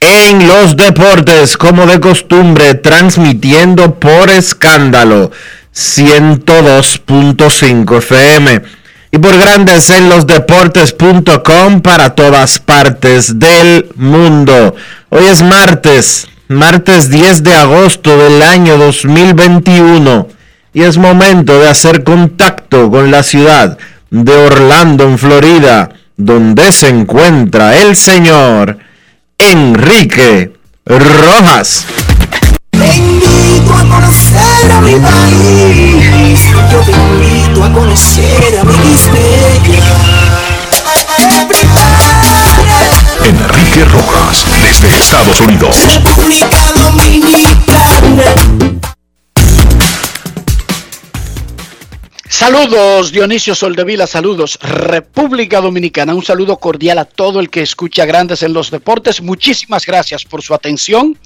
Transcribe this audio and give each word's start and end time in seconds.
en 0.00 0.48
los 0.48 0.76
deportes, 0.76 1.58
como 1.58 1.86
de 1.86 2.00
costumbre, 2.00 2.74
transmitiendo 2.74 3.94
por 3.96 4.30
escándalo 4.30 5.30
102.5 5.74 7.98
FM 7.98 8.62
y 9.12 9.18
por 9.18 9.36
grandes 9.36 9.90
en 9.90 10.08
los 10.08 10.26
deportes.com 10.26 11.82
para 11.82 12.14
todas 12.14 12.58
partes 12.58 13.38
del 13.38 13.90
mundo. 13.96 14.74
Hoy 15.10 15.26
es 15.26 15.42
martes, 15.42 16.28
martes 16.48 17.10
10 17.10 17.42
de 17.42 17.54
agosto 17.54 18.16
del 18.16 18.40
año 18.42 18.78
2021 18.78 20.28
y 20.72 20.82
es 20.82 20.96
momento 20.96 21.60
de 21.60 21.68
hacer 21.68 22.04
contacto 22.04 22.90
con 22.90 23.10
la 23.10 23.22
ciudad 23.22 23.76
de 24.10 24.34
Orlando, 24.34 25.04
en 25.04 25.18
Florida, 25.18 25.90
donde 26.16 26.72
se 26.72 26.88
encuentra 26.88 27.76
el 27.76 27.96
señor 27.96 28.78
Enrique 29.42 30.52
Rojas. 30.84 31.86
Te 32.70 32.96
invito 32.96 33.74
a 33.74 33.88
conocer 33.88 34.70
a 34.70 34.80
mi 34.82 34.94
país. 34.96 36.40
Yo 36.70 36.80
te 36.80 36.92
invito 36.92 37.64
a 37.64 37.72
conocer 37.72 38.58
a 38.60 38.64
mi 38.64 38.96
Enrique 43.24 43.84
Rojas, 43.86 44.44
desde 44.62 44.98
Estados 44.98 45.40
Unidos. 45.40 45.74
República 45.86 46.72
Dominicana. 46.74 48.59
Saludos 52.40 53.12
Dionisio 53.12 53.54
Soldevila, 53.54 54.06
saludos 54.06 54.58
República 54.62 55.60
Dominicana, 55.60 56.14
un 56.14 56.24
saludo 56.24 56.56
cordial 56.56 56.96
a 56.96 57.04
todo 57.04 57.38
el 57.38 57.50
que 57.50 57.60
escucha 57.60 58.06
Grandes 58.06 58.42
en 58.42 58.54
los 58.54 58.70
Deportes. 58.70 59.20
Muchísimas 59.20 59.84
gracias 59.84 60.24
por 60.24 60.40
su 60.40 60.54
atención 60.54 61.18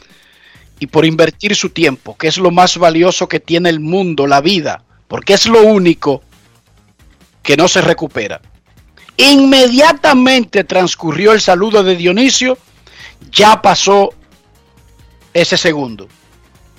y 0.80 0.88
por 0.88 1.06
invertir 1.06 1.54
su 1.54 1.70
tiempo, 1.70 2.16
que 2.16 2.26
es 2.26 2.36
lo 2.36 2.50
más 2.50 2.78
valioso 2.78 3.28
que 3.28 3.38
tiene 3.38 3.68
el 3.68 3.78
mundo, 3.78 4.26
la 4.26 4.40
vida, 4.40 4.82
porque 5.06 5.34
es 5.34 5.46
lo 5.46 5.62
único 5.62 6.20
que 7.44 7.56
no 7.56 7.68
se 7.68 7.80
recupera. 7.80 8.40
Inmediatamente 9.16 10.64
transcurrió 10.64 11.32
el 11.32 11.40
saludo 11.40 11.84
de 11.84 11.94
Dionisio, 11.94 12.58
ya 13.30 13.62
pasó 13.62 14.10
ese 15.32 15.56
segundo. 15.56 16.08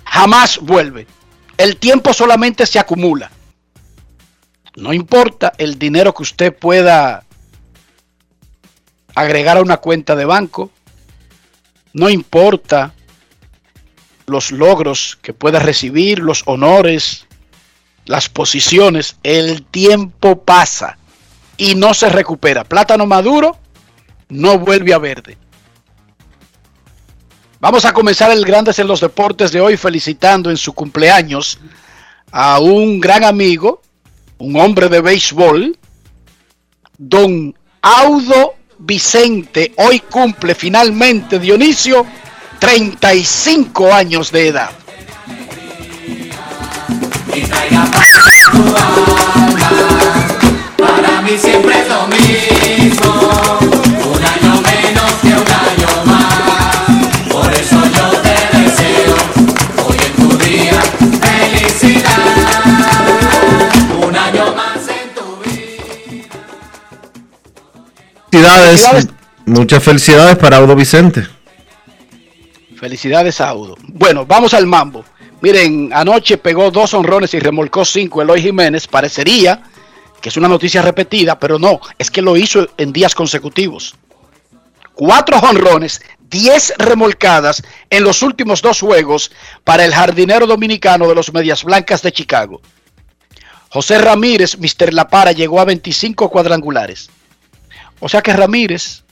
Jamás 0.03 0.59
vuelve. 0.62 1.07
El 1.56 1.78
tiempo 1.78 2.13
solamente 2.13 2.66
se 2.66 2.79
acumula. 2.79 3.31
No 4.75 4.94
importa 4.94 5.53
el 5.58 5.80
dinero 5.80 6.13
que 6.13 6.24
usted 6.24 6.56
pueda 6.56 7.24
agregar 9.16 9.58
a 9.58 9.62
una 9.62 9.78
cuenta 9.78 10.16
de 10.16 10.25
banco. 10.25 10.69
No 11.94 12.09
importa 12.09 12.94
los 14.28 14.52
logros 14.52 15.18
que 15.22 15.34
pueda 15.34 15.59
recibir, 15.59 16.19
los 16.19 16.44
honores, 16.46 17.25
las 18.06 18.28
posiciones. 18.28 19.16
El 19.24 19.63
tiempo 19.63 20.44
pasa 20.44 20.97
y 21.57 21.75
no 21.75 21.94
se 21.94 22.09
recupera. 22.09 22.66
Plátano 22.66 23.06
maduro 23.06 23.57
no 24.28 24.59
vuelve 24.59 24.94
a 24.94 24.97
verde. 24.97 25.38
Vamos 27.62 27.86
a 27.86 27.94
comenzar 27.94 28.30
el 28.31 28.44
Grandes 28.44 28.78
en 28.80 28.88
los 28.88 29.00
Deportes 29.00 29.53
de 29.53 29.62
hoy 29.62 29.78
felicitando 29.78 30.50
en 30.50 30.57
su 30.57 30.74
cumpleaños 30.74 31.59
a 32.31 32.60
un 32.60 33.00
gran 33.00 33.24
amigo 33.24 33.81
un 34.37 34.59
hombre 34.59 34.89
de 34.89 35.01
béisbol, 35.01 35.77
don 36.97 37.55
Audo 37.81 38.55
Vicente, 38.79 39.73
hoy 39.77 39.99
cumple 39.99 40.55
finalmente 40.55 41.39
Dionisio 41.39 42.05
35 42.59 43.93
años 43.93 44.31
de 44.31 44.47
edad. 44.47 44.71
Felicidades, 68.35 69.07
muchas 69.45 69.81
felicidades 69.81 70.37
para 70.37 70.57
Audo 70.57 70.75
Vicente. 70.75 71.25
Felicidades 72.77 73.39
a 73.39 73.47
Audo. 73.47 73.77
Bueno, 73.87 74.25
vamos 74.25 74.53
al 74.53 74.67
mambo. 74.67 75.05
Miren, 75.39 75.91
anoche 75.93 76.37
pegó 76.37 76.69
dos 76.69 76.93
honrones 76.93 77.33
y 77.33 77.39
remolcó 77.39 77.85
cinco 77.85 78.21
Eloy 78.21 78.41
Jiménez. 78.41 78.87
Parecería 78.87 79.63
que 80.19 80.27
es 80.27 80.35
una 80.35 80.49
noticia 80.49 80.81
repetida, 80.81 81.39
pero 81.39 81.57
no, 81.57 81.79
es 81.97 82.11
que 82.11 82.21
lo 82.21 82.35
hizo 82.35 82.67
en 82.77 82.91
días 82.91 83.15
consecutivos. 83.15 83.95
Cuatro 84.93 85.37
honrones, 85.37 86.01
diez 86.19 86.73
remolcadas 86.77 87.63
en 87.89 88.03
los 88.03 88.21
últimos 88.21 88.61
dos 88.61 88.81
juegos 88.81 89.31
para 89.63 89.85
el 89.85 89.93
jardinero 89.93 90.45
dominicano 90.45 91.07
de 91.07 91.15
los 91.15 91.31
Medias 91.31 91.63
Blancas 91.63 92.01
de 92.01 92.11
Chicago. 92.11 92.61
José 93.69 93.97
Ramírez, 93.97 94.57
Mr. 94.57 94.93
La 94.93 95.07
Para, 95.07 95.31
llegó 95.31 95.61
a 95.61 95.65
25 95.65 96.29
cuadrangulares. 96.29 97.09
O 98.00 98.09
sea 98.09 98.21
que 98.21 98.33
Ramírez 98.33 99.03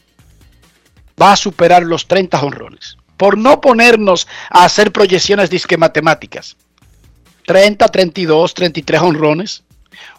va 1.21 1.33
a 1.33 1.38
superar 1.38 1.83
los 1.83 2.07
30 2.07 2.41
honrones. 2.41 2.97
Por 3.18 3.38
no 3.38 3.62
ponernos 3.62 4.27
a 4.50 4.65
hacer 4.65 4.91
proyecciones 4.91 5.50
disque 5.50 5.77
matemáticas. 5.77 6.57
30, 7.45 7.88
32, 7.88 8.53
33 8.53 9.01
honrones. 9.01 9.63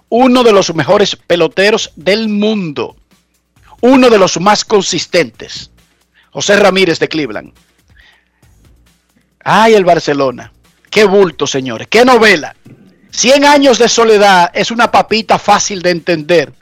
Uno 0.09 0.43
de 0.45 0.53
los 0.53 0.75
mejores 0.75 1.17
peloteros 1.17 1.93
del 1.97 2.29
mundo. 2.29 2.97
Uno 3.81 4.09
de 4.11 4.19
los 4.19 4.41
más 4.41 4.65
consistentes. 4.65 5.71
José 6.31 6.57
Ramírez 6.57 6.99
de 6.99 7.09
Cleveland. 7.09 7.53
Ay, 9.45 9.75
el 9.75 9.85
Barcelona. 9.85 10.53
Qué 10.91 11.05
bulto, 11.05 11.47
señores. 11.47 11.89
Qué 11.89 12.05
novela. 12.05 12.57
100 13.11 13.45
años 13.45 13.79
de 13.79 13.89
soledad 13.89 14.51
es 14.55 14.71
una 14.71 14.91
papita 14.91 15.39
fácil 15.39 15.83
de 15.83 15.91
entender 15.91 16.53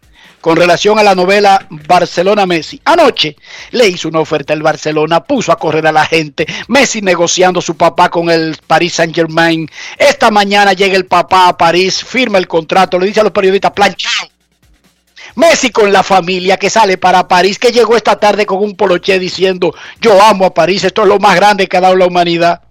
con 0.42 0.56
relación 0.56 0.98
a 0.98 1.04
la 1.04 1.14
novela 1.14 1.64
Barcelona 1.70 2.44
Messi. 2.46 2.78
Anoche 2.84 3.36
le 3.70 3.86
hizo 3.86 4.08
una 4.08 4.18
oferta 4.18 4.52
el 4.52 4.60
Barcelona, 4.60 5.22
puso 5.22 5.52
a 5.52 5.56
correr 5.56 5.86
a 5.86 5.92
la 5.92 6.04
gente, 6.04 6.44
Messi 6.66 7.00
negociando 7.00 7.60
su 7.60 7.76
papá 7.76 8.10
con 8.10 8.28
el 8.28 8.58
Paris 8.66 8.94
Saint 8.94 9.14
Germain. 9.14 9.70
Esta 9.96 10.32
mañana 10.32 10.72
llega 10.72 10.96
el 10.96 11.06
papá 11.06 11.46
a 11.46 11.56
París, 11.56 12.04
firma 12.04 12.38
el 12.38 12.48
contrato, 12.48 12.98
le 12.98 13.06
dice 13.06 13.20
a 13.20 13.22
los 13.22 13.32
periodistas, 13.32 13.70
planchado. 13.70 14.28
Messi 15.36 15.70
con 15.70 15.92
la 15.92 16.02
familia 16.02 16.56
que 16.56 16.68
sale 16.68 16.98
para 16.98 17.28
París, 17.28 17.56
que 17.56 17.70
llegó 17.70 17.96
esta 17.96 18.18
tarde 18.18 18.44
con 18.44 18.58
un 18.58 18.74
poloché 18.74 19.20
diciendo, 19.20 19.72
yo 20.00 20.20
amo 20.20 20.46
a 20.46 20.52
París, 20.52 20.82
esto 20.82 21.02
es 21.02 21.08
lo 21.08 21.20
más 21.20 21.36
grande 21.36 21.68
que 21.68 21.76
ha 21.76 21.80
dado 21.80 21.94
la 21.94 22.06
humanidad. 22.06 22.62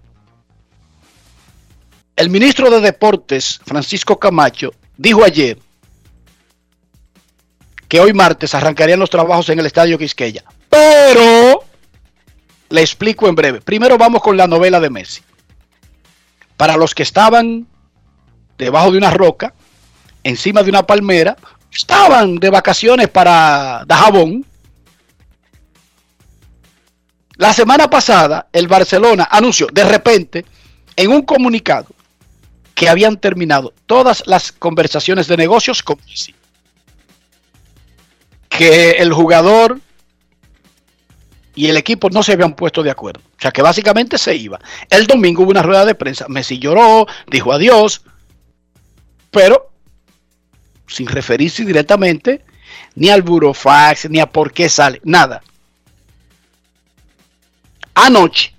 El 2.14 2.28
ministro 2.28 2.70
de 2.70 2.82
Deportes, 2.82 3.60
Francisco 3.64 4.18
Camacho, 4.18 4.74
dijo 4.98 5.24
ayer 5.24 5.56
que 7.92 8.00
hoy 8.00 8.14
martes 8.14 8.54
arrancarían 8.54 8.98
los 8.98 9.10
trabajos 9.10 9.50
en 9.50 9.58
el 9.58 9.66
Estadio 9.66 9.98
Quisqueya. 9.98 10.42
Pero, 10.70 11.62
le 12.70 12.80
explico 12.80 13.28
en 13.28 13.34
breve. 13.34 13.60
Primero 13.60 13.98
vamos 13.98 14.22
con 14.22 14.34
la 14.34 14.46
novela 14.46 14.80
de 14.80 14.88
Messi. 14.88 15.20
Para 16.56 16.78
los 16.78 16.94
que 16.94 17.02
estaban 17.02 17.66
debajo 18.56 18.92
de 18.92 18.96
una 18.96 19.10
roca, 19.10 19.52
encima 20.24 20.62
de 20.62 20.70
una 20.70 20.86
palmera, 20.86 21.36
estaban 21.70 22.36
de 22.36 22.48
vacaciones 22.48 23.08
para 23.08 23.84
Dajabón. 23.86 24.46
La 27.36 27.52
semana 27.52 27.90
pasada, 27.90 28.48
el 28.54 28.68
Barcelona 28.68 29.28
anunció 29.30 29.66
de 29.70 29.84
repente 29.84 30.46
en 30.96 31.10
un 31.10 31.20
comunicado 31.20 31.88
que 32.74 32.88
habían 32.88 33.18
terminado 33.18 33.74
todas 33.84 34.22
las 34.24 34.50
conversaciones 34.50 35.26
de 35.26 35.36
negocios 35.36 35.82
con 35.82 35.98
Messi 36.06 36.34
que 38.62 38.90
el 38.92 39.12
jugador 39.12 39.80
y 41.56 41.66
el 41.66 41.76
equipo 41.76 42.08
no 42.10 42.22
se 42.22 42.32
habían 42.32 42.54
puesto 42.54 42.84
de 42.84 42.92
acuerdo. 42.92 43.20
O 43.20 43.40
sea 43.40 43.50
que 43.50 43.60
básicamente 43.60 44.18
se 44.18 44.36
iba. 44.36 44.60
El 44.88 45.08
domingo 45.08 45.42
hubo 45.42 45.50
una 45.50 45.62
rueda 45.62 45.84
de 45.84 45.96
prensa. 45.96 46.26
Messi 46.28 46.60
lloró, 46.60 47.08
dijo 47.26 47.52
adiós, 47.52 48.02
pero 49.32 49.72
sin 50.86 51.08
referirse 51.08 51.64
directamente 51.64 52.44
ni 52.94 53.08
al 53.08 53.22
burofax, 53.22 54.08
ni 54.08 54.20
a 54.20 54.26
por 54.26 54.52
qué 54.52 54.68
sale, 54.68 55.00
nada. 55.02 55.42
Anoche, 57.94 58.54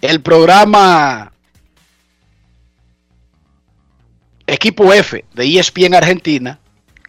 el 0.00 0.20
programa 0.22 1.32
Equipo 4.44 4.92
F 4.92 5.24
de 5.34 5.58
ESPN 5.58 5.94
Argentina 5.94 6.58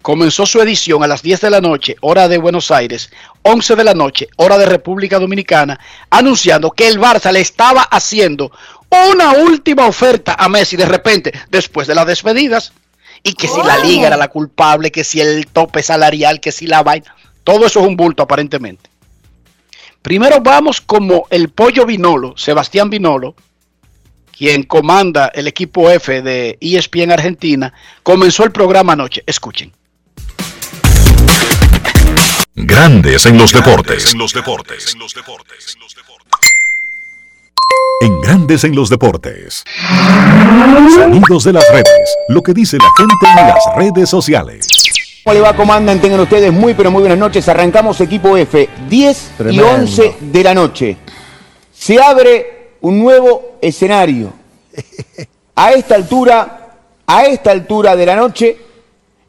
comenzó 0.08 0.46
su 0.46 0.62
edición 0.62 1.04
a 1.04 1.08
las 1.08 1.22
10 1.22 1.42
de 1.42 1.50
la 1.50 1.60
noche, 1.60 1.98
hora 2.00 2.30
de 2.30 2.38
Buenos 2.38 2.72
Aires, 2.72 3.12
11 3.42 3.76
de 3.76 3.84
la 3.84 3.94
noche, 3.94 4.30
hora 4.38 4.58
de 4.58 4.66
República 4.66 5.20
Dominicana, 5.20 5.82
anunciando 6.10 6.72
que 6.72 6.88
el 6.88 6.98
Barça 6.98 7.30
le 7.30 7.42
estaba 7.42 7.82
haciendo 7.82 8.50
una 9.12 9.34
última 9.34 9.86
oferta 9.86 10.38
a 10.40 10.48
Messi 10.48 10.78
de 10.78 10.86
repente, 10.86 11.34
después 11.50 11.88
de 11.88 11.96
las 11.96 12.08
despedidas, 12.08 12.72
y 13.22 13.34
que 13.34 13.50
si 13.50 13.62
la 13.62 13.80
liga 13.80 14.08
era 14.08 14.16
la 14.16 14.30
culpable, 14.30 14.94
que 14.94 15.04
si 15.04 15.20
el 15.20 15.46
tope 15.48 15.84
salarial, 15.84 16.40
que 16.40 16.54
si 16.54 16.68
la 16.68 16.84
vaina, 16.84 17.14
todo 17.44 17.66
eso 17.66 17.82
es 17.82 17.86
un 17.86 17.98
bulto 17.98 18.24
aparentemente. 18.24 18.90
Primero 20.02 20.40
vamos 20.40 20.80
como 20.80 21.28
el 21.32 21.50
pollo 21.50 21.86
Vinolo, 21.86 22.38
Sebastián 22.38 22.90
Vinolo, 22.90 23.36
quien 24.32 24.64
comanda 24.64 25.30
el 25.36 25.48
equipo 25.48 25.92
F 25.92 26.22
de 26.22 26.58
ESPN 26.62 27.12
Argentina, 27.12 27.74
comenzó 28.04 28.46
el 28.46 28.54
programa 28.54 28.94
anoche. 28.94 29.22
Escuchen. 29.26 29.74
Grandes 32.56 33.26
en 33.26 33.38
los 33.38 33.52
deportes. 33.52 34.14
En 34.14 34.20
los 34.20 34.34
deportes. 34.34 34.96
En 38.02 38.22
Grandes 38.22 38.64
en 38.64 38.76
los 38.76 38.90
deportes. 38.90 39.64
Sonidos 40.96 41.44
de 41.44 41.54
las 41.54 41.64
redes. 41.72 42.18
Lo 42.30 42.42
que 42.42 42.54
dice 42.54 42.78
la 42.78 42.90
gente 42.98 43.42
en 43.42 43.48
las 43.48 43.64
redes 43.76 44.10
sociales. 44.10 44.68
¿Cómo 45.24 45.34
le 45.34 45.42
va, 45.42 45.56
comandan? 45.56 46.00
Tengan 46.00 46.22
ustedes 46.22 46.54
muy, 46.54 46.74
pero 46.74 46.90
muy 46.90 47.02
buenas 47.02 47.18
noches. 47.18 47.50
Arrancamos 47.50 48.00
equipo 48.02 48.38
F, 48.38 48.70
10 48.88 49.32
y 49.34 49.38
Tremendo. 49.38 49.70
11 49.72 50.16
de 50.22 50.44
la 50.44 50.54
noche. 50.54 50.98
Se 51.74 52.02
abre 52.02 52.76
un 52.82 53.00
nuevo 53.00 53.58
escenario. 53.62 54.34
A 55.56 55.72
esta 55.72 55.96
altura, 55.96 56.76
a 57.06 57.24
esta 57.26 57.52
altura 57.52 57.96
de 57.96 58.06
la 58.06 58.16
noche, 58.16 58.58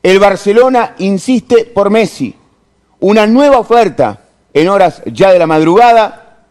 el 0.03 0.19
Barcelona 0.19 0.95
insiste 0.99 1.65
por 1.65 1.91
Messi. 1.91 2.35
Una 3.01 3.27
nueva 3.27 3.59
oferta 3.59 4.21
en 4.53 4.69
horas 4.69 5.03
ya 5.07 5.33
de 5.33 5.39
la 5.39 5.47
madrugada, 5.47 6.45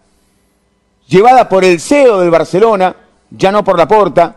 llevada 1.08 1.50
por 1.50 1.64
el 1.64 1.80
CEO 1.80 2.20
del 2.20 2.30
Barcelona, 2.30 2.96
ya 3.30 3.52
no 3.52 3.64
por 3.64 3.78
la 3.78 3.88
porta, 3.88 4.36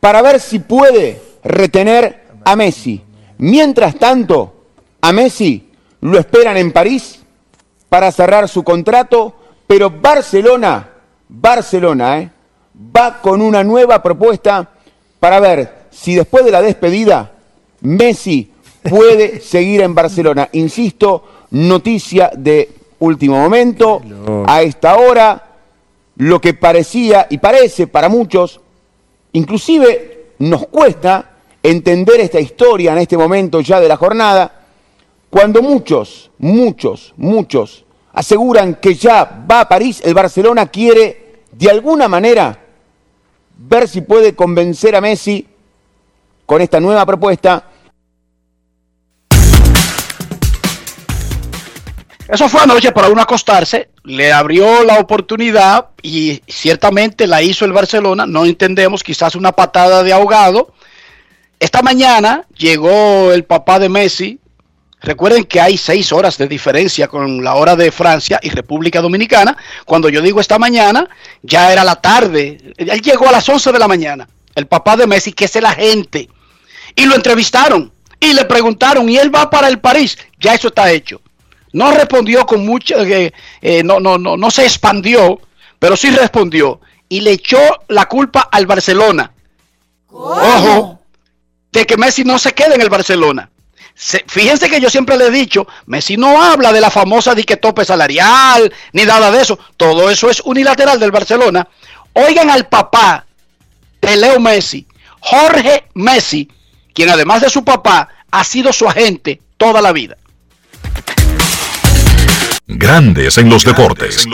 para 0.00 0.22
ver 0.22 0.40
si 0.40 0.58
puede 0.58 1.20
retener 1.44 2.26
a 2.44 2.56
Messi. 2.56 3.02
Mientras 3.38 3.96
tanto, 3.96 4.54
a 5.00 5.12
Messi 5.12 5.70
lo 6.00 6.18
esperan 6.18 6.56
en 6.56 6.72
París 6.72 7.20
para 7.88 8.12
cerrar 8.12 8.48
su 8.48 8.62
contrato, 8.62 9.34
pero 9.66 9.90
Barcelona, 9.90 10.88
Barcelona, 11.28 12.20
¿eh? 12.20 12.30
va 12.96 13.20
con 13.20 13.40
una 13.40 13.62
nueva 13.62 14.02
propuesta 14.02 14.68
para 15.20 15.40
ver 15.40 15.86
si 15.90 16.14
después 16.14 16.44
de 16.44 16.50
la 16.50 16.62
despedida 16.62 17.30
Messi 17.82 18.50
puede 18.82 19.40
seguir 19.42 19.82
en 19.82 19.94
Barcelona. 19.94 20.48
Insisto, 20.52 21.24
noticia 21.50 22.30
de 22.36 22.70
último 23.00 23.36
momento, 23.36 24.00
a 24.46 24.62
esta 24.62 24.96
hora, 24.96 25.50
lo 26.16 26.40
que 26.40 26.54
parecía 26.54 27.26
y 27.28 27.38
parece 27.38 27.86
para 27.86 28.08
muchos, 28.08 28.60
inclusive 29.32 30.26
nos 30.38 30.66
cuesta 30.68 31.30
entender 31.62 32.20
esta 32.20 32.40
historia 32.40 32.92
en 32.92 32.98
este 32.98 33.16
momento 33.16 33.60
ya 33.60 33.80
de 33.80 33.88
la 33.88 33.96
jornada, 33.96 34.60
cuando 35.30 35.62
muchos, 35.62 36.30
muchos, 36.38 37.14
muchos 37.16 37.84
aseguran 38.12 38.74
que 38.76 38.94
ya 38.94 39.44
va 39.50 39.60
a 39.60 39.68
París, 39.68 40.02
el 40.04 40.14
Barcelona 40.14 40.66
quiere 40.66 41.40
de 41.50 41.70
alguna 41.70 42.08
manera 42.08 42.58
ver 43.56 43.88
si 43.88 44.02
puede 44.02 44.34
convencer 44.34 44.94
a 44.94 45.00
Messi 45.00 45.46
con 46.46 46.60
esta 46.60 46.80
nueva 46.80 47.06
propuesta. 47.06 47.70
Eso 52.32 52.48
fue 52.48 52.62
anoche 52.62 52.92
para 52.92 53.10
uno 53.10 53.20
acostarse, 53.20 53.90
le 54.04 54.32
abrió 54.32 54.84
la 54.84 54.98
oportunidad 54.98 55.88
y 56.00 56.40
ciertamente 56.48 57.26
la 57.26 57.42
hizo 57.42 57.66
el 57.66 57.74
Barcelona, 57.74 58.24
no 58.24 58.46
entendemos, 58.46 59.02
quizás 59.02 59.34
una 59.34 59.52
patada 59.52 60.02
de 60.02 60.14
ahogado. 60.14 60.72
Esta 61.60 61.82
mañana 61.82 62.46
llegó 62.56 63.32
el 63.32 63.44
papá 63.44 63.78
de 63.78 63.90
Messi, 63.90 64.40
recuerden 65.02 65.44
que 65.44 65.60
hay 65.60 65.76
seis 65.76 66.10
horas 66.10 66.38
de 66.38 66.48
diferencia 66.48 67.06
con 67.06 67.44
la 67.44 67.54
hora 67.54 67.76
de 67.76 67.92
Francia 67.92 68.40
y 68.42 68.48
República 68.48 69.02
Dominicana, 69.02 69.54
cuando 69.84 70.08
yo 70.08 70.22
digo 70.22 70.40
esta 70.40 70.58
mañana, 70.58 71.10
ya 71.42 71.70
era 71.70 71.84
la 71.84 71.96
tarde, 71.96 72.72
él 72.78 73.02
llegó 73.02 73.28
a 73.28 73.32
las 73.32 73.46
11 73.46 73.72
de 73.72 73.78
la 73.78 73.88
mañana, 73.88 74.26
el 74.54 74.66
papá 74.66 74.96
de 74.96 75.06
Messi, 75.06 75.34
que 75.34 75.44
es 75.44 75.56
el 75.56 75.66
agente, 75.66 76.30
y 76.96 77.04
lo 77.04 77.14
entrevistaron 77.14 77.92
y 78.18 78.32
le 78.32 78.46
preguntaron, 78.46 79.06
¿y 79.10 79.18
él 79.18 79.34
va 79.34 79.50
para 79.50 79.68
el 79.68 79.80
París? 79.80 80.16
Ya 80.40 80.54
eso 80.54 80.68
está 80.68 80.90
hecho. 80.90 81.20
No 81.72 81.90
respondió 81.92 82.44
con 82.46 82.64
mucho, 82.66 83.00
eh, 83.02 83.32
eh, 83.60 83.82
no, 83.82 83.98
no, 84.00 84.18
no, 84.18 84.36
no 84.36 84.50
se 84.50 84.64
expandió, 84.64 85.40
pero 85.78 85.96
sí 85.96 86.10
respondió. 86.10 86.80
y 87.08 87.20
le 87.20 87.32
echó 87.32 87.58
la 87.88 88.06
culpa 88.06 88.48
al 88.50 88.64
Barcelona. 88.66 89.32
Ojo, 90.08 91.00
de 91.70 91.84
que 91.86 91.96
Messi 91.98 92.24
no 92.24 92.38
se 92.38 92.52
quede 92.54 92.74
en 92.74 92.80
el 92.80 92.88
Barcelona. 92.88 93.50
Se- 93.94 94.24
fíjense 94.26 94.70
que 94.70 94.80
yo 94.80 94.88
siempre 94.88 95.18
le 95.18 95.26
he 95.26 95.30
dicho, 95.30 95.66
Messi 95.86 96.16
no 96.16 96.42
habla 96.42 96.72
de 96.72 96.80
la 96.80 96.90
famosa 96.90 97.34
dique 97.34 97.58
tope 97.58 97.84
salarial, 97.84 98.72
ni 98.94 99.04
nada 99.04 99.30
de 99.30 99.42
eso. 99.42 99.58
Todo 99.76 100.08
eso 100.10 100.30
es 100.30 100.40
unilateral 100.40 100.98
del 100.98 101.10
Barcelona. 101.10 101.68
Oigan 102.14 102.48
al 102.50 102.66
papá 102.68 103.26
de 104.00 104.16
Leo 104.16 104.40
Messi, 104.40 104.86
Jorge 105.20 105.84
Messi, 105.94 106.48
quien 106.94 107.10
además 107.10 107.42
de 107.42 107.50
su 107.50 107.62
papá 107.64 108.08
ha 108.30 108.44
sido 108.44 108.72
su 108.72 108.88
agente 108.88 109.40
toda 109.58 109.82
la 109.82 109.92
vida. 109.92 110.16
Grandes 112.74 113.38
en 113.38 113.48
los 113.50 113.64
deportes. 113.64 114.26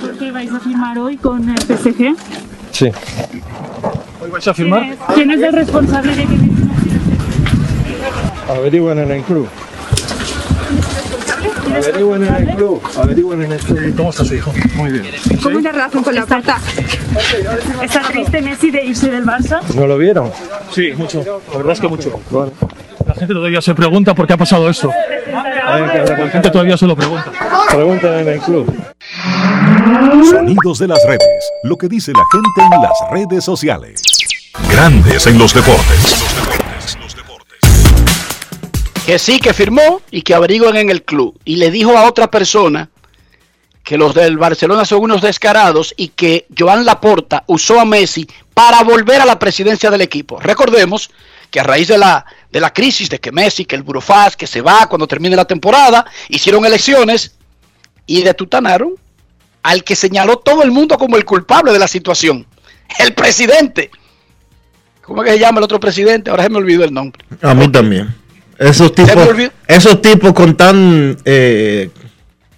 ¿Por 0.00 0.18
qué 0.18 0.30
vais 0.30 0.52
a 0.52 0.60
firmar 0.60 0.98
hoy 0.98 1.16
con 1.16 1.48
el 1.48 1.58
PSG? 1.58 2.14
Sí. 2.72 2.90
¿Hoy 4.22 4.30
vais 4.30 4.46
a 4.46 4.54
firmar? 4.54 4.80
¿Quién 4.82 4.92
es- 4.92 4.98
¿Quién 5.14 5.30
es 5.32 5.42
el 5.42 5.52
responsable 5.52 6.14
de 6.14 6.22
que 6.24 6.36
Averigüen 8.48 8.98
en 9.00 9.10
el 9.10 9.22
club. 9.22 9.48
Averigüen 11.74 12.24
en 12.24 12.34
el 12.34 12.54
club. 12.56 12.82
Averigüen 12.96 13.42
en 13.42 13.52
el 13.52 13.58
club. 13.58 13.94
¿Cómo 13.96 14.10
está 14.10 14.24
su 14.24 14.34
hijo? 14.34 14.52
Muy 14.76 14.92
bien. 14.92 15.06
¿Cómo 15.42 15.58
es 15.58 15.64
la 15.64 15.72
relación 15.72 16.04
con 16.04 16.14
la 16.14 16.26
porta? 16.26 16.58
¿Está 17.82 18.02
triste 18.02 18.40
Messi 18.42 18.70
de 18.70 18.84
irse 18.84 19.10
del 19.10 19.24
Barça? 19.24 19.60
¿No 19.74 19.86
lo 19.86 19.98
vieron? 19.98 20.30
Sí, 20.72 20.92
mucho. 20.96 21.24
La 21.50 21.56
verdad 21.56 21.72
es 21.72 21.80
que 21.80 21.88
mucho. 21.88 22.20
Bueno. 22.30 22.52
La 23.16 23.20
gente 23.20 23.32
todavía 23.32 23.62
se 23.62 23.74
pregunta 23.74 24.14
por 24.14 24.26
qué 24.26 24.34
ha 24.34 24.36
pasado 24.36 24.68
eso. 24.68 24.92
La 25.26 26.28
gente 26.30 26.50
todavía 26.50 26.76
se 26.76 26.86
lo 26.86 26.94
pregunta. 26.94 27.32
Pregunten 27.70 28.12
en 28.12 28.28
el 28.28 28.40
club. 28.40 28.70
Sonidos 30.30 30.78
de 30.80 30.88
las 30.88 31.02
redes. 31.06 31.50
Lo 31.62 31.78
que 31.78 31.88
dice 31.88 32.12
la 32.12 32.24
gente 32.30 32.76
en 32.76 32.82
las 32.82 33.10
redes 33.10 33.42
sociales. 33.42 34.02
Grandes 34.70 35.26
en 35.26 35.38
los 35.38 35.54
deportes. 35.54 36.26
que 39.06 39.18
sí, 39.18 39.38
que 39.38 39.54
firmó 39.54 40.02
y 40.10 40.20
que 40.20 40.34
averigüen 40.34 40.76
en 40.76 40.90
el 40.90 41.02
club. 41.02 41.40
Y 41.46 41.56
le 41.56 41.70
dijo 41.70 41.96
a 41.96 42.04
otra 42.06 42.30
persona 42.30 42.90
que 43.82 43.96
los 43.96 44.14
del 44.14 44.36
Barcelona 44.36 44.84
son 44.84 45.00
unos 45.00 45.22
descarados 45.22 45.94
y 45.96 46.08
que 46.08 46.46
Joan 46.58 46.84
Laporta 46.84 47.44
usó 47.46 47.80
a 47.80 47.86
Messi 47.86 48.28
para 48.52 48.82
volver 48.82 49.22
a 49.22 49.24
la 49.24 49.38
presidencia 49.38 49.90
del 49.90 50.02
equipo. 50.02 50.38
Recordemos 50.38 51.08
que 51.50 51.60
a 51.60 51.62
raíz 51.62 51.88
de 51.88 51.96
la, 51.96 52.26
de 52.56 52.60
la 52.62 52.72
crisis 52.72 53.10
de 53.10 53.18
que 53.20 53.30
Messi, 53.32 53.66
que 53.66 53.76
el 53.76 53.82
Burofaz, 53.82 54.34
que 54.34 54.46
se 54.46 54.62
va 54.62 54.86
cuando 54.88 55.06
termine 55.06 55.36
la 55.36 55.44
temporada, 55.44 56.06
hicieron 56.30 56.64
elecciones 56.64 57.34
y 58.06 58.22
detutanaron 58.22 58.94
al 59.62 59.84
que 59.84 59.94
señaló 59.94 60.38
todo 60.38 60.62
el 60.62 60.70
mundo 60.70 60.96
como 60.96 61.18
el 61.18 61.26
culpable 61.26 61.70
de 61.70 61.78
la 61.78 61.86
situación, 61.86 62.46
el 62.98 63.12
presidente. 63.12 63.90
¿Cómo 65.02 65.22
es 65.22 65.26
que 65.26 65.34
se 65.34 65.38
llama 65.40 65.58
el 65.58 65.64
otro 65.64 65.78
presidente? 65.78 66.30
Ahora 66.30 66.44
se 66.44 66.48
me 66.48 66.56
olvidó 66.56 66.82
el 66.84 66.94
nombre. 66.94 67.22
A 67.42 67.52
mí 67.52 67.68
también. 67.70 68.14
Esos 68.58 68.94
tipos, 68.94 69.12
esos 69.68 70.00
tipos 70.00 70.32
con 70.32 70.56
tan 70.56 71.14
eh, 71.26 71.90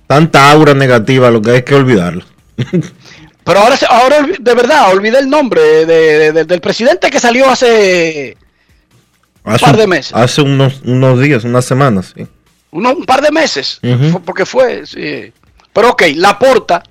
tanta 0.07 0.49
aura 0.52 0.75
negativa, 0.75 1.28
lo 1.28 1.43
que 1.43 1.50
hay 1.50 1.62
que 1.64 1.75
olvidarlo. 1.75 2.25
Pero 3.43 3.59
ahora, 3.61 3.76
se- 3.76 3.87
ahora 3.87 4.19
de 4.38 4.55
verdad, 4.55 4.93
olvidé 4.93 5.19
el 5.19 5.28
nombre 5.28 5.61
de- 5.61 5.87
de- 5.87 6.33
de- 6.33 6.45
del 6.45 6.61
presidente 6.61 7.11
que 7.11 7.19
salió 7.19 7.50
hace 7.50 8.37
Hace, 9.49 9.64
par 9.64 9.76
de 9.76 9.87
meses. 9.87 10.12
Hace 10.14 10.43
unos, 10.43 10.81
unos 10.85 11.21
días, 11.21 11.45
unas 11.45 11.64
semanas. 11.64 12.14
sí. 12.17 12.26
uno- 12.71 12.93
un 12.93 13.05
par 13.05 13.23
de 13.23 13.31
meses. 13.31 13.81
Porque 14.25 14.45
fue. 14.47 14.87
sí. 14.87 15.33
Pero 15.73 15.90
ok, 15.90 16.02
Laporta 16.17 16.83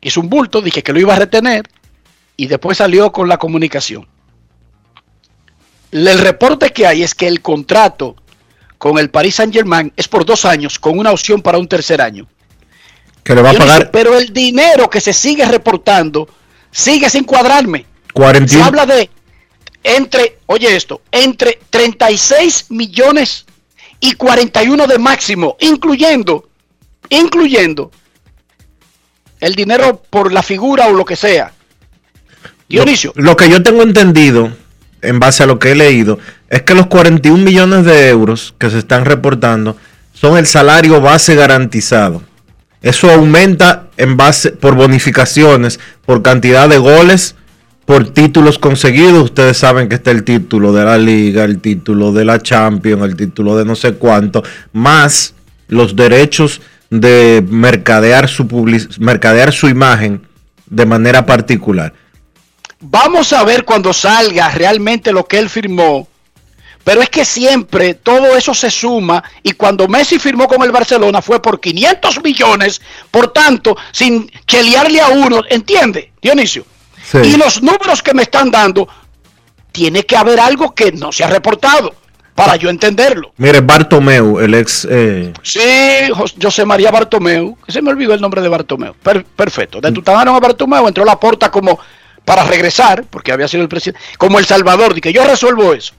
hizo 0.00 0.20
un 0.20 0.28
bulto, 0.28 0.60
dije 0.60 0.82
que 0.82 0.92
lo 0.92 0.98
iba 1.00 1.14
a 1.14 1.18
retener 1.18 1.68
y 2.36 2.46
después 2.46 2.78
salió 2.78 3.12
con 3.12 3.28
la 3.28 3.38
comunicación. 3.38 4.06
El 5.92 6.18
reporte 6.18 6.70
que 6.72 6.86
hay 6.86 7.02
es 7.02 7.14
que 7.14 7.28
el 7.28 7.40
contrato 7.40 8.16
con 8.78 8.98
el 8.98 9.08
Paris 9.10 9.36
Saint 9.36 9.52
Germain 9.54 9.92
es 9.96 10.08
por 10.08 10.24
dos 10.26 10.44
años 10.44 10.78
con 10.78 10.98
una 10.98 11.10
opción 11.12 11.40
para 11.40 11.58
un 11.58 11.68
tercer 11.68 12.00
año. 12.02 12.26
Que 13.22 13.34
le 13.34 13.42
va 13.42 13.50
a 13.50 13.54
pagar 13.54 13.90
pero 13.90 14.16
el 14.16 14.32
dinero 14.32 14.90
que 14.90 15.00
se 15.00 15.12
sigue 15.12 15.44
reportando 15.46 16.28
sigue 16.70 17.08
sin 17.08 17.24
cuadrarme. 17.24 17.78
Se 18.08 18.12
41. 18.12 18.64
habla 18.64 18.86
de 18.86 19.10
entre, 19.86 20.38
oye 20.46 20.74
esto, 20.74 21.00
entre 21.12 21.60
36 21.70 22.66
millones 22.70 23.46
y 24.00 24.14
41 24.14 24.86
de 24.88 24.98
máximo, 24.98 25.56
incluyendo, 25.60 26.48
incluyendo 27.08 27.92
el 29.38 29.54
dinero 29.54 30.02
por 30.10 30.32
la 30.32 30.42
figura 30.42 30.88
o 30.88 30.92
lo 30.92 31.04
que 31.04 31.14
sea. 31.14 31.52
Dionisio, 32.68 33.12
Lo, 33.14 33.26
lo 33.26 33.36
que 33.36 33.48
yo 33.48 33.62
tengo 33.62 33.82
entendido, 33.82 34.52
en 35.02 35.20
base 35.20 35.44
a 35.44 35.46
lo 35.46 35.60
que 35.60 35.70
he 35.70 35.74
leído, 35.76 36.18
es 36.50 36.62
que 36.62 36.74
los 36.74 36.88
41 36.88 37.44
millones 37.44 37.84
de 37.84 38.08
euros 38.08 38.54
que 38.58 38.70
se 38.70 38.78
están 38.78 39.04
reportando 39.04 39.76
son 40.12 40.36
el 40.36 40.46
salario 40.46 41.00
base 41.00 41.36
garantizado. 41.36 42.22
Eso 42.82 43.08
aumenta 43.08 43.88
en 43.96 44.16
base 44.16 44.50
por 44.50 44.74
bonificaciones, 44.74 45.78
por 46.04 46.22
cantidad 46.22 46.68
de 46.68 46.78
goles, 46.78 47.36
por 47.86 48.10
títulos 48.10 48.58
conseguidos. 48.58 49.24
Ustedes 49.24 49.56
saben 49.56 49.88
que 49.88 49.94
está 49.94 50.10
el 50.10 50.24
título 50.24 50.72
de 50.72 50.84
la 50.84 50.98
liga, 50.98 51.44
el 51.44 51.60
título 51.60 52.12
de 52.12 52.24
la 52.26 52.42
Champions, 52.42 53.02
el 53.04 53.16
título 53.16 53.56
de 53.56 53.64
no 53.64 53.74
sé 53.74 53.94
cuánto, 53.94 54.42
más 54.72 55.34
los 55.68 55.96
derechos 55.96 56.60
de 56.90 57.42
mercadear 57.48 58.28
su 58.28 58.46
public- 58.46 58.98
mercadear 58.98 59.52
su 59.52 59.68
imagen 59.68 60.26
de 60.68 60.84
manera 60.86 61.24
particular. 61.24 61.92
vamos 62.78 63.32
a 63.32 63.42
ver 63.42 63.64
cuando 63.64 63.92
salga 63.92 64.50
realmente 64.50 65.10
lo 65.12 65.24
que 65.24 65.38
él 65.38 65.48
firmó. 65.48 66.06
Pero 66.84 67.02
es 67.02 67.08
que 67.10 67.24
siempre 67.24 67.94
todo 67.94 68.36
eso 68.36 68.54
se 68.54 68.70
suma 68.70 69.24
y 69.42 69.52
cuando 69.52 69.88
Messi 69.88 70.20
firmó 70.20 70.46
con 70.46 70.62
el 70.62 70.70
Barcelona 70.70 71.20
fue 71.20 71.42
por 71.42 71.58
500 71.58 72.22
millones, 72.22 72.80
por 73.10 73.32
tanto, 73.32 73.76
sin 73.90 74.30
chelearle 74.46 75.00
a 75.00 75.08
uno, 75.08 75.42
¿entiende, 75.48 76.12
Dionisio? 76.22 76.64
Sí. 77.10 77.18
Y 77.18 77.36
los 77.36 77.62
números 77.62 78.02
que 78.02 78.12
me 78.14 78.22
están 78.22 78.50
dando, 78.50 78.88
tiene 79.72 80.04
que 80.04 80.16
haber 80.16 80.40
algo 80.40 80.74
que 80.74 80.90
no 80.92 81.12
se 81.12 81.22
ha 81.22 81.28
reportado 81.28 81.94
para 82.34 82.56
yo 82.56 82.68
entenderlo. 82.68 83.32
Mire, 83.36 83.60
Bartomeu, 83.60 84.40
el 84.40 84.54
ex... 84.54 84.86
eh, 84.90 85.32
Sí, 85.42 85.60
Jos- 86.14 86.34
José 86.42 86.64
María 86.64 86.90
Bartomeu, 86.90 87.56
que 87.64 87.72
se 87.72 87.80
me 87.80 87.90
olvidó 87.90 88.12
el 88.14 88.20
nombre 88.20 88.40
de 88.42 88.48
Bartomeu. 88.48 88.94
Per- 88.94 89.24
perfecto. 89.24 89.80
Detutanaron 89.80 90.34
a 90.34 90.40
Bartomeu, 90.40 90.86
entró 90.88 91.02
a 91.04 91.06
la 91.06 91.20
porta 91.20 91.50
como 91.50 91.78
para 92.24 92.44
regresar, 92.44 93.04
porque 93.08 93.32
había 93.32 93.46
sido 93.48 93.62
el 93.62 93.68
presidente, 93.68 94.00
como 94.18 94.38
El 94.38 94.44
Salvador, 94.46 94.94
de 94.94 95.00
que 95.00 95.12
yo 95.12 95.24
resuelvo 95.24 95.72
eso. 95.72 95.94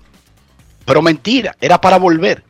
Pero 0.86 1.02
mentira, 1.02 1.56
era 1.62 1.80
para 1.80 1.98
volver. 1.98 2.44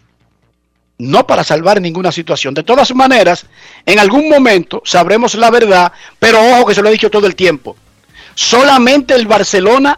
No 0.99 1.27
para 1.27 1.43
salvar 1.43 1.79
ninguna 1.79 2.11
situación. 2.11 2.53
De 2.55 2.63
todas 2.63 2.93
maneras, 2.95 3.45
en 3.85 3.99
algún 3.99 4.27
momento 4.29 4.81
sabremos 4.83 5.35
la 5.35 5.51
verdad, 5.51 5.91
pero 6.17 6.39
ojo 6.41 6.65
que 6.65 6.73
se 6.75 6.81
lo 6.81 6.89
he 6.89 6.91
dicho 6.93 7.11
todo 7.11 7.27
el 7.27 7.35
tiempo. 7.35 7.77
Solamente 8.37 9.15
el 9.15 9.25
Barcelona 9.25 9.97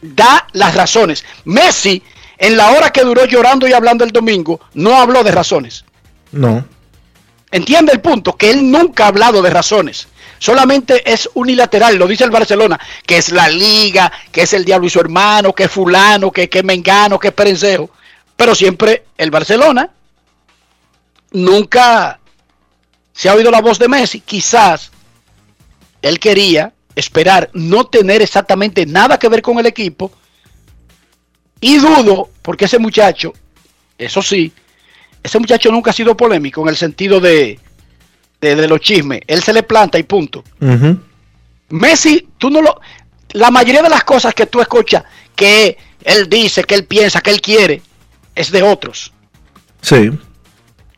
da 0.00 0.48
las 0.52 0.74
razones. 0.74 1.26
Messi, 1.44 2.02
en 2.38 2.56
la 2.56 2.70
hora 2.70 2.90
que 2.90 3.02
duró 3.02 3.26
llorando 3.26 3.68
y 3.68 3.74
hablando 3.74 4.02
el 4.02 4.12
domingo, 4.12 4.60
no 4.72 4.96
habló 4.96 5.22
de 5.22 5.30
razones. 5.30 5.84
no. 6.32 6.66
Entiende 7.50 7.92
el 7.92 8.00
punto, 8.00 8.36
que 8.36 8.50
él 8.50 8.68
nunca 8.68 9.04
ha 9.04 9.08
hablado 9.08 9.40
de 9.40 9.48
razones. 9.48 10.08
Solamente 10.40 11.08
es 11.08 11.30
unilateral, 11.34 11.94
lo 11.94 12.08
dice 12.08 12.24
el 12.24 12.30
Barcelona, 12.30 12.80
que 13.06 13.18
es 13.18 13.30
la 13.30 13.48
liga, 13.48 14.10
que 14.32 14.42
es 14.42 14.54
el 14.54 14.64
diablo 14.64 14.88
y 14.88 14.90
su 14.90 14.98
hermano, 14.98 15.52
que 15.52 15.64
es 15.64 15.70
fulano, 15.70 16.32
que 16.32 16.48
que 16.48 16.58
es 16.58 16.64
mengano, 16.64 17.16
que 17.16 17.28
es 17.28 17.34
perencejo. 17.34 17.90
Pero 18.34 18.56
siempre 18.56 19.04
el 19.16 19.30
Barcelona 19.30 19.88
nunca 21.30 22.18
se 23.12 23.28
ha 23.28 23.34
oído 23.34 23.52
la 23.52 23.60
voz 23.60 23.78
de 23.78 23.86
Messi. 23.86 24.20
Quizás 24.20 24.90
él 26.02 26.18
quería 26.18 26.72
esperar 26.96 27.50
no 27.54 27.84
tener 27.86 28.22
exactamente 28.22 28.86
nada 28.86 29.18
que 29.18 29.28
ver 29.28 29.42
con 29.42 29.58
el 29.58 29.66
equipo. 29.66 30.12
Y 31.60 31.78
dudo, 31.78 32.30
porque 32.42 32.66
ese 32.66 32.78
muchacho, 32.78 33.32
eso 33.96 34.20
sí, 34.22 34.52
ese 35.22 35.38
muchacho 35.38 35.70
nunca 35.70 35.90
ha 35.90 35.94
sido 35.94 36.16
polémico 36.16 36.60
en 36.62 36.68
el 36.68 36.76
sentido 36.76 37.20
de, 37.20 37.58
de, 38.40 38.56
de 38.56 38.68
los 38.68 38.80
chismes. 38.80 39.20
Él 39.26 39.42
se 39.42 39.52
le 39.52 39.62
planta 39.62 39.98
y 39.98 40.02
punto. 40.02 40.44
Messi, 41.70 42.28
tú 42.38 42.50
no 42.50 42.60
lo. 42.62 42.80
La 43.30 43.50
mayoría 43.50 43.82
de 43.82 43.88
las 43.88 44.04
cosas 44.04 44.34
que 44.34 44.46
tú 44.46 44.60
escuchas 44.60 45.04
que 45.34 45.76
él 46.04 46.28
dice, 46.28 46.62
que 46.64 46.74
él 46.76 46.84
piensa, 46.84 47.20
que 47.20 47.30
él 47.30 47.40
quiere, 47.40 47.82
es 48.34 48.52
de 48.52 48.62
otros. 48.62 49.12
Sí, 49.80 50.10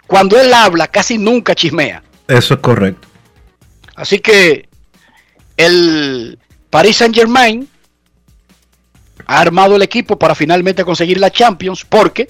Cuando 0.07 0.39
él 0.39 0.53
habla, 0.53 0.87
casi 0.89 1.17
nunca 1.19 1.55
chismea. 1.55 2.03
eso 2.29 2.55
es 2.55 2.61
correcto. 2.61 3.09
Así 3.95 4.19
que 4.19 4.66
el 5.57 6.39
Paris 6.71 6.97
Saint 6.97 7.15
Germain 7.15 7.69
ha 9.27 9.41
armado 9.41 9.77
el 9.77 9.83
equipo 9.83 10.19
para 10.19 10.35
finalmente 10.35 10.85
conseguir 10.85 11.19
la 11.19 11.31
Champions 11.31 11.85
porque 11.89 12.29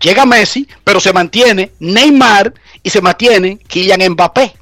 llega 0.00 0.26
Messi, 0.26 0.66
pero 0.82 1.00
se 1.00 1.12
mantiene 1.12 1.72
Neymar 1.78 2.52
y 2.82 2.90
se 2.90 3.00
mantiene 3.00 3.58
Kylian 3.58 4.12
Mbappé. 4.12 4.54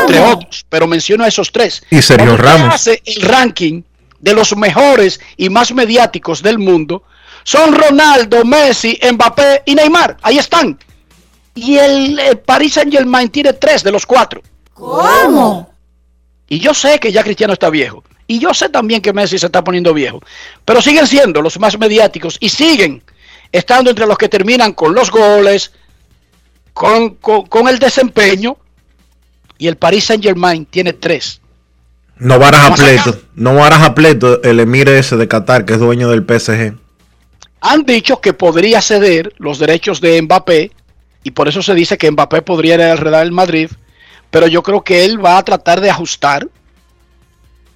entre 0.00 0.20
otros, 0.20 0.66
pero 0.68 0.86
menciono 0.86 1.24
a 1.24 1.28
esos 1.28 1.52
tres. 1.52 1.82
Y 1.90 2.02
Sergio 2.02 2.36
Ramos. 2.36 2.74
hace 2.74 3.02
el 3.04 3.22
ranking 3.22 3.82
de 4.18 4.32
los 4.32 4.56
mejores 4.56 5.20
y 5.36 5.50
más 5.50 5.72
mediáticos 5.72 6.42
del 6.42 6.58
mundo, 6.58 7.04
son 7.44 7.74
Ronaldo, 7.74 8.44
Messi, 8.44 8.98
Mbappé 9.12 9.62
y 9.66 9.74
Neymar. 9.74 10.16
Ahí 10.22 10.38
están. 10.38 10.78
Y 11.54 11.76
el, 11.76 12.18
eh, 12.18 12.36
Paris 12.36 12.74
Saint 12.74 12.90
Germain 12.90 13.28
tiene 13.28 13.52
tres 13.52 13.84
de 13.84 13.92
los 13.92 14.06
cuatro. 14.06 14.42
¿Cómo? 14.72 15.73
Y 16.48 16.58
yo 16.58 16.74
sé 16.74 16.98
que 16.98 17.10
ya 17.12 17.22
Cristiano 17.22 17.52
está 17.52 17.70
viejo. 17.70 18.04
Y 18.26 18.38
yo 18.38 18.54
sé 18.54 18.68
también 18.68 19.00
que 19.02 19.12
Messi 19.12 19.38
se 19.38 19.46
está 19.46 19.62
poniendo 19.64 19.92
viejo. 19.94 20.20
Pero 20.64 20.80
siguen 20.82 21.06
siendo 21.06 21.42
los 21.42 21.58
más 21.58 21.78
mediáticos 21.78 22.36
y 22.40 22.48
siguen 22.48 23.02
estando 23.52 23.90
entre 23.90 24.06
los 24.06 24.16
que 24.18 24.28
terminan 24.28 24.72
con 24.72 24.94
los 24.94 25.10
goles, 25.10 25.72
con, 26.72 27.16
con- 27.16 27.46
con 27.46 27.68
el 27.68 27.78
desempeño. 27.78 28.56
Y 29.58 29.68
el 29.68 29.76
Paris 29.76 30.04
Saint 30.04 30.22
Germain 30.22 30.66
tiene 30.66 30.92
tres. 30.92 31.40
No 32.16 32.38
baraja 32.38 32.64
Vamos 32.70 32.80
acá. 32.80 32.88
pleito. 33.02 33.22
No 33.34 33.54
baraja 33.54 33.94
pleito 33.94 34.42
el 34.42 34.60
emir 34.60 34.88
ese 34.88 35.16
de 35.16 35.28
Qatar, 35.28 35.64
que 35.64 35.74
es 35.74 35.78
dueño 35.78 36.08
del 36.08 36.24
PSG. 36.24 36.76
Han 37.60 37.84
dicho 37.84 38.20
que 38.20 38.32
podría 38.34 38.82
ceder 38.82 39.32
los 39.38 39.58
derechos 39.58 40.00
de 40.00 40.20
Mbappé. 40.22 40.70
Y 41.22 41.30
por 41.30 41.48
eso 41.48 41.62
se 41.62 41.74
dice 41.74 41.96
que 41.96 42.10
Mbappé 42.10 42.42
podría 42.42 42.74
ir 42.74 42.82
al 42.82 42.98
Real 42.98 43.32
Madrid. 43.32 43.70
Pero 44.34 44.48
yo 44.48 44.64
creo 44.64 44.82
que 44.82 45.04
él 45.04 45.24
va 45.24 45.38
a 45.38 45.44
tratar 45.44 45.80
de 45.80 45.88
ajustar. 45.88 46.48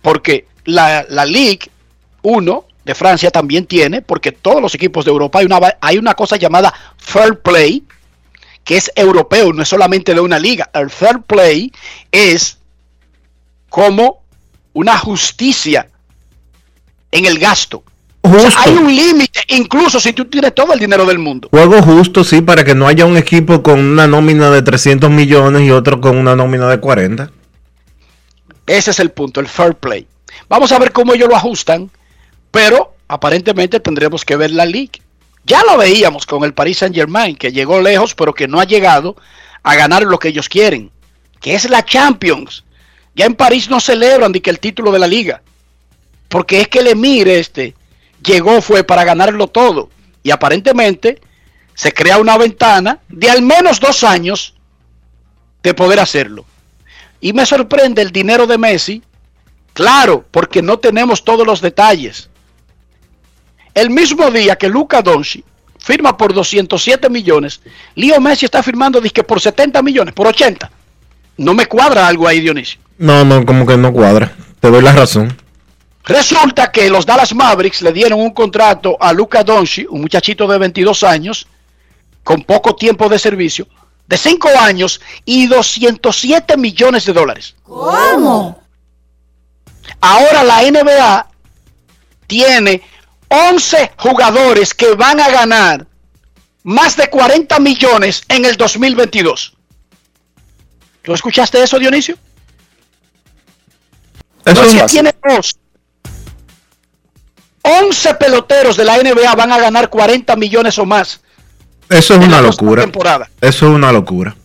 Porque 0.03 0.49
la, 0.65 1.07
la 1.09 1.25
Ligue 1.25 1.71
1 2.23 2.65
de 2.85 2.95
Francia 2.97 3.31
también 3.31 3.65
tiene, 3.65 4.03
porque 4.03 4.33
todos 4.33 4.61
los 4.61 4.75
equipos 4.75 5.05
de 5.05 5.13
Europa 5.13 5.39
hay 5.39 5.47
una, 5.47 5.61
hay 5.81 5.99
una 5.99 6.15
cosa 6.15 6.35
llamada 6.35 6.75
Fair 6.97 7.39
Play, 7.39 7.85
que 8.65 8.77
es 8.77 8.91
europeo, 8.97 9.53
no 9.53 9.63
es 9.63 9.69
solamente 9.69 10.13
de 10.13 10.21
una 10.21 10.41
liga. 10.41 10.69
El 10.75 10.91
Fair 10.91 11.23
Play 11.23 11.73
es 12.11 12.59
como 13.69 14.25
una 14.73 14.99
justicia 14.99 15.89
en 17.13 17.25
el 17.25 17.39
gasto. 17.39 17.85
O 18.23 18.31
sea, 18.31 18.43
Justo. 18.43 18.61
hay 18.61 18.77
un 18.77 18.95
límite, 18.95 19.41
incluso 19.49 20.01
si 20.01 20.13
tú 20.13 20.25
tienes 20.25 20.55
todo 20.55 20.73
el 20.73 20.81
dinero 20.81 21.07
del 21.07 21.19
mundo. 21.19 21.49
Juego 21.51 21.81
justo, 21.83 22.25
sí, 22.25 22.41
para 22.41 22.65
que 22.65 22.75
no 22.75 22.89
haya 22.89 23.07
un 23.07 23.17
equipo 23.17 23.63
con 23.63 23.79
una 23.79 24.07
nómina 24.07 24.51
de 24.51 24.63
300 24.63 25.09
millones 25.11 25.63
y 25.63 25.71
otro 25.71 26.01
con 26.01 26.17
una 26.17 26.35
nómina 26.35 26.69
de 26.69 26.81
40. 26.81 27.31
Ese 28.67 28.91
es 28.91 29.01
el 29.01 29.11
punto, 29.11 29.41
el 29.41 29.49
fair 29.49 29.75
play. 29.75 30.07
Vamos 30.49 30.73
a 30.73 30.79
ver 30.79 30.93
cómo 30.93 31.15
ellos 31.15 31.29
lo 31.29 31.37
ajustan, 31.37 31.91
pero 32.51 32.95
aparentemente 33.07 33.81
tendremos 33.81 34.25
que 34.25 34.37
ver 34.37 34.51
la 34.51 34.67
liga. 34.67 34.93
Ya 35.45 35.63
lo 35.65 35.79
veíamos 35.79 36.27
con 36.27 36.45
el 36.45 36.53
Paris 36.53 36.79
Saint 36.79 36.95
Germain, 36.95 37.37
que 37.37 37.53
llegó 37.53 37.81
lejos, 37.81 38.15
pero 38.15 38.35
que 38.35 38.49
no 38.49 38.61
ha 38.61 38.65
llegado 38.65 39.17
a 39.63 39.75
ganar 39.77 40.03
lo 40.03 40.19
que 40.19 40.29
ellos 40.29 40.49
quieren, 40.49 40.91
que 41.41 41.55
es 41.55 41.71
la 41.71 41.85
Champions. 41.85 42.65
Ya 43.15 43.25
en 43.25 43.35
París 43.35 43.71
no 43.71 43.81
celebran 43.81 44.33
ni 44.33 44.41
que 44.41 44.51
el 44.51 44.61
título 44.61 44.93
de 44.93 44.99
la 44.99 45.07
liga, 45.07 45.41
porque 46.29 46.61
es 46.61 46.69
que 46.69 46.81
el 46.81 46.89
Emir 46.89 47.29
este 47.29 47.75
llegó 48.29 48.61
fue 48.61 48.85
para 48.85 49.05
ganarlo 49.05 49.49
todo 49.49 49.89
y 50.23 50.31
aparentemente 50.31 51.21
se 51.75 51.93
crea 51.93 52.19
una 52.19 52.37
ventana 52.37 53.01
de 53.09 53.31
al 53.31 53.43
menos 53.43 53.81
dos 53.81 54.05
años 54.05 54.55
de 55.63 55.75
poder 55.75 55.99
hacerlo. 55.99 56.45
Y 57.21 57.33
me 57.33 57.47
sorprende 57.47 58.03
el 58.03 58.13
dinero 58.13 58.47
de 58.47 58.59
Messi, 58.59 59.03
claro, 59.73 60.25
porque 60.31 60.63
no 60.63 60.79
tenemos 60.79 61.25
todos 61.25 61.47
los 61.47 61.61
detalles. 61.61 62.29
El 63.75 63.91
mismo 63.91 64.31
día 64.31 64.57
que 64.57 64.69
Luca 64.69 65.03
Doncic 65.03 65.45
firma 65.79 66.17
por 66.17 66.35
207 66.35 67.09
millones, 67.09 67.61
Leo 67.95 68.21
Messi 68.21 68.45
está 68.45 68.63
firmando 68.63 69.01
dizque 69.01 69.25
por 69.25 69.41
70 69.41 69.83
millones, 69.83 70.15
por 70.15 70.27
80. 70.27 70.71
No 71.39 71.55
me 71.55 71.67
cuadra 71.67 72.07
algo 72.07 72.27
ahí, 72.29 72.41
Dionisio. 72.41 72.81
No, 72.99 73.25
no, 73.25 73.47
como 73.47 73.65
que 73.65 73.77
no 73.77 73.93
cuadra. 73.93 74.33
Te 74.61 74.71
doy 74.71 74.83
la 74.83 74.93
razón. 74.93 75.37
Resulta 76.09 76.73
que 76.73 76.89
los 76.89 77.05
Dallas 77.05 77.35
Mavericks 77.35 77.83
le 77.83 77.93
dieron 77.93 78.19
un 78.21 78.33
contrato 78.33 78.97
a 78.99 79.13
Luca 79.13 79.45
Doncic, 79.45 79.93
un 79.93 80.01
muchachito 80.01 80.49
de 80.49 80.57
22 80.57 81.03
años, 81.03 81.47
con 82.25 82.43
poco 82.45 82.75
tiempo 82.75 83.11
de 83.11 83.19
servicio, 83.19 83.69
de 84.07 84.17
5 84.17 84.49
años 84.59 85.03
y 85.27 85.47
207 85.47 86.57
millones 86.57 87.05
de 87.05 87.13
dólares. 87.13 87.55
¿Cómo? 87.63 88.63
Ahora 90.01 90.43
la 90.45 90.63
NBA 90.63 91.29
tiene 92.27 92.81
11 93.29 93.93
jugadores 93.99 94.73
que 94.73 94.95
van 94.95 95.21
a 95.21 95.29
ganar 95.29 95.87
más 96.63 96.97
de 96.97 97.11
40 97.11 97.59
millones 97.61 98.23
en 98.29 98.47
el 98.47 98.57
2022. 98.57 99.55
¿Tú 101.03 101.13
escuchaste 101.13 101.63
eso, 101.63 101.79
Dionisio? 101.79 102.15
Eso 102.15 102.23
Entonces, 104.47 104.83
es- 104.83 104.93
tiene 104.93 105.15
dos. 105.23 105.55
11 107.69 108.15
peloteros 108.15 108.77
de 108.77 108.85
la 108.85 108.97
NBA 108.97 109.35
van 109.35 109.53
a 109.53 109.59
ganar 109.59 109.91
40 109.91 110.35
millones 110.37 110.79
o 110.79 110.87
más. 110.87 111.21
Eso 111.89 112.15
es 112.15 112.27
una 112.27 112.41
locura. 112.41 112.83
temporada. 112.83 113.29
Eso 113.41 113.67
es 113.67 113.75
una 113.75 113.93
locura. 113.93 114.37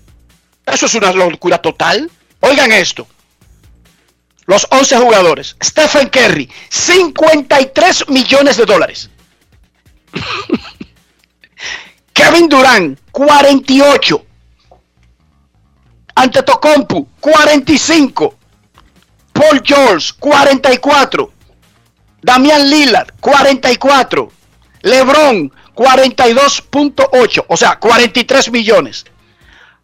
Eso 0.66 0.86
es 0.86 0.96
una 0.96 1.12
locura 1.12 1.58
total. 1.60 2.10
Oigan 2.40 2.72
esto. 2.72 3.08
Los 4.46 4.68
11 4.70 4.98
jugadores. 4.98 5.56
Stephen 5.64 6.10
Curry, 6.10 6.50
53 6.70 8.10
millones 8.10 8.58
de 8.58 8.66
dólares. 8.66 9.10
Kevin 12.14 12.50
Durant, 12.50 13.00
48. 13.12 14.26
Antetokounmpo, 16.16 17.08
45. 17.20 18.36
Paul 19.34 19.62
George, 19.64 20.14
44. 20.20 21.33
Damian 22.24 22.70
Lillard, 22.70 23.12
44. 23.20 24.32
LeBron, 24.84 25.52
42.8. 25.76 27.46
O 27.48 27.58
sea, 27.58 27.78
43 27.80 28.52
millones. 28.52 29.06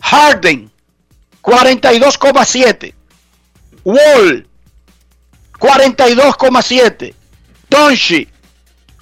Harden, 0.01 0.71
42,7. 1.41 2.93
Wall, 3.83 4.47
42,7. 5.59 7.13
Doncic, 7.69 8.29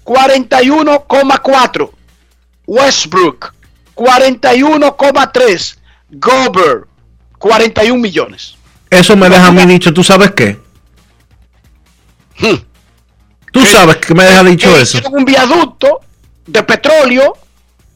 41,4. 0.03 1.91
Westbrook, 2.65 3.53
41,3. 3.95 5.77
Gobert, 6.09 6.87
41 7.37 8.01
millones. 8.01 8.55
Eso 8.89 9.15
me 9.17 9.29
deja 9.29 9.47
a 9.47 9.51
mí 9.51 9.65
dicho, 9.65 9.93
¿tú 9.93 10.03
sabes 10.03 10.31
qué? 10.31 10.57
Tú 13.51 13.65
sabes 13.65 13.97
que 13.97 14.13
me 14.13 14.23
deja 14.23 14.43
dicho 14.43 14.75
Eh, 14.77 14.81
eso. 14.81 14.99
un 15.11 15.25
viaducto 15.25 16.01
de 16.45 16.63
petróleo 16.63 17.33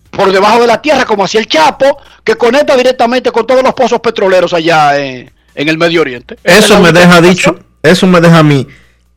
por 0.09 0.31
debajo 0.31 0.61
de 0.61 0.67
la 0.67 0.81
tierra, 0.81 1.05
como 1.05 1.23
hacía 1.23 1.39
el 1.39 1.47
Chapo, 1.47 1.97
que 2.23 2.35
conecta 2.35 2.75
directamente 2.75 3.31
con 3.31 3.45
todos 3.47 3.63
los 3.63 3.73
pozos 3.73 3.99
petroleros 3.99 4.53
allá 4.53 4.99
eh, 4.99 5.31
en 5.55 5.69
el 5.69 5.77
Medio 5.77 6.01
Oriente. 6.01 6.37
Eso 6.43 6.79
me 6.81 6.91
deja 6.91 7.21
dicho, 7.21 7.57
eso 7.81 8.07
me 8.07 8.19
deja 8.21 8.39
a 8.39 8.43
mí 8.43 8.67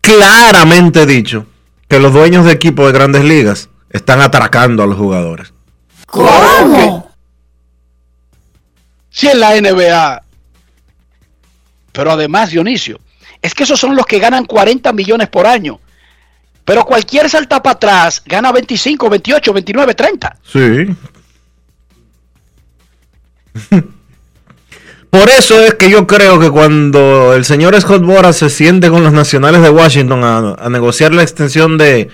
claramente 0.01 1.07
dicho 1.07 1.47
que 1.89 1.99
los 1.99 2.13
dueños 2.13 2.45
de 2.45 2.53
equipos 2.53 2.87
de 2.87 2.93
grandes 2.93 3.25
ligas 3.25 3.69
están 3.91 4.21
atracando 4.21 4.83
a 4.83 4.87
los 4.87 4.97
jugadores. 4.99 5.53
¿Cómo? 6.07 7.11
Si 9.11 9.29
en 9.29 9.41
la 9.41 9.55
NBA. 9.61 10.23
Pero 11.93 12.11
además, 12.13 12.51
Dionisio, 12.51 12.99
es 13.41 13.55
que 13.55 13.63
esos 13.63 13.79
son 13.79 13.95
los 13.95 14.07
que 14.07 14.19
ganan 14.19 14.45
40 14.47 14.93
millones 14.93 15.29
por 15.29 15.47
año. 15.47 15.79
Pero 16.65 16.85
cualquier 16.85 17.29
salta 17.29 17.63
para 17.63 17.75
atrás 17.75 18.23
gana 18.25 18.51
25, 18.53 19.11
28, 19.11 19.53
29, 19.53 19.95
30. 19.95 20.37
Sí. 20.45 20.87
Por 25.11 25.29
eso 25.29 25.61
es 25.63 25.75
que 25.75 25.89
yo 25.89 26.07
creo 26.09 26.41
que 26.41 26.51
cuando 26.51 27.35
el 27.35 27.45
señor 27.45 27.81
Scott 27.81 28.03
Boras 28.03 28.37
se 28.37 28.51
siente 28.51 28.91
con 28.91 29.05
los 29.05 29.13
nacionales 29.13 29.63
de 29.63 29.71
Washington 29.71 30.25
a, 30.25 30.55
a 30.55 30.69
negociar 30.69 31.13
la 31.13 31.23
extensión 31.23 31.79
de, 31.79 32.09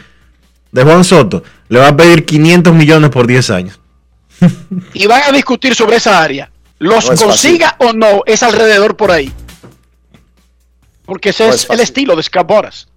de 0.73 0.83
Juan 0.83 1.05
Soto, 1.05 1.43
le 1.69 1.79
va 1.79 1.89
a 1.89 1.97
pedir 1.97 2.27
500 2.27 2.75
millones 2.75 3.11
por 3.11 3.27
10 3.27 3.51
años. 3.51 3.81
Y 4.93 5.07
van 5.07 5.23
a 5.23 5.33
discutir 5.33 5.75
sobre 5.75 5.97
esa 5.97 6.23
área. 6.23 6.51
Los 6.79 7.11
No 7.11 7.17
consiga 7.17 7.77
o 7.79 7.93
no, 7.93 8.23
es 8.27 8.43
alrededor 8.43 8.97
por 8.97 9.11
ahí. 9.11 9.33
Porque 11.05 11.31
ese 11.31 11.47
No 11.47 11.55
es, 11.55 11.65
es 11.65 11.71
el 11.71 11.81
estilo 11.81 12.17
de 12.17 12.23
Scott 12.23 12.47
Boras. 12.47 12.90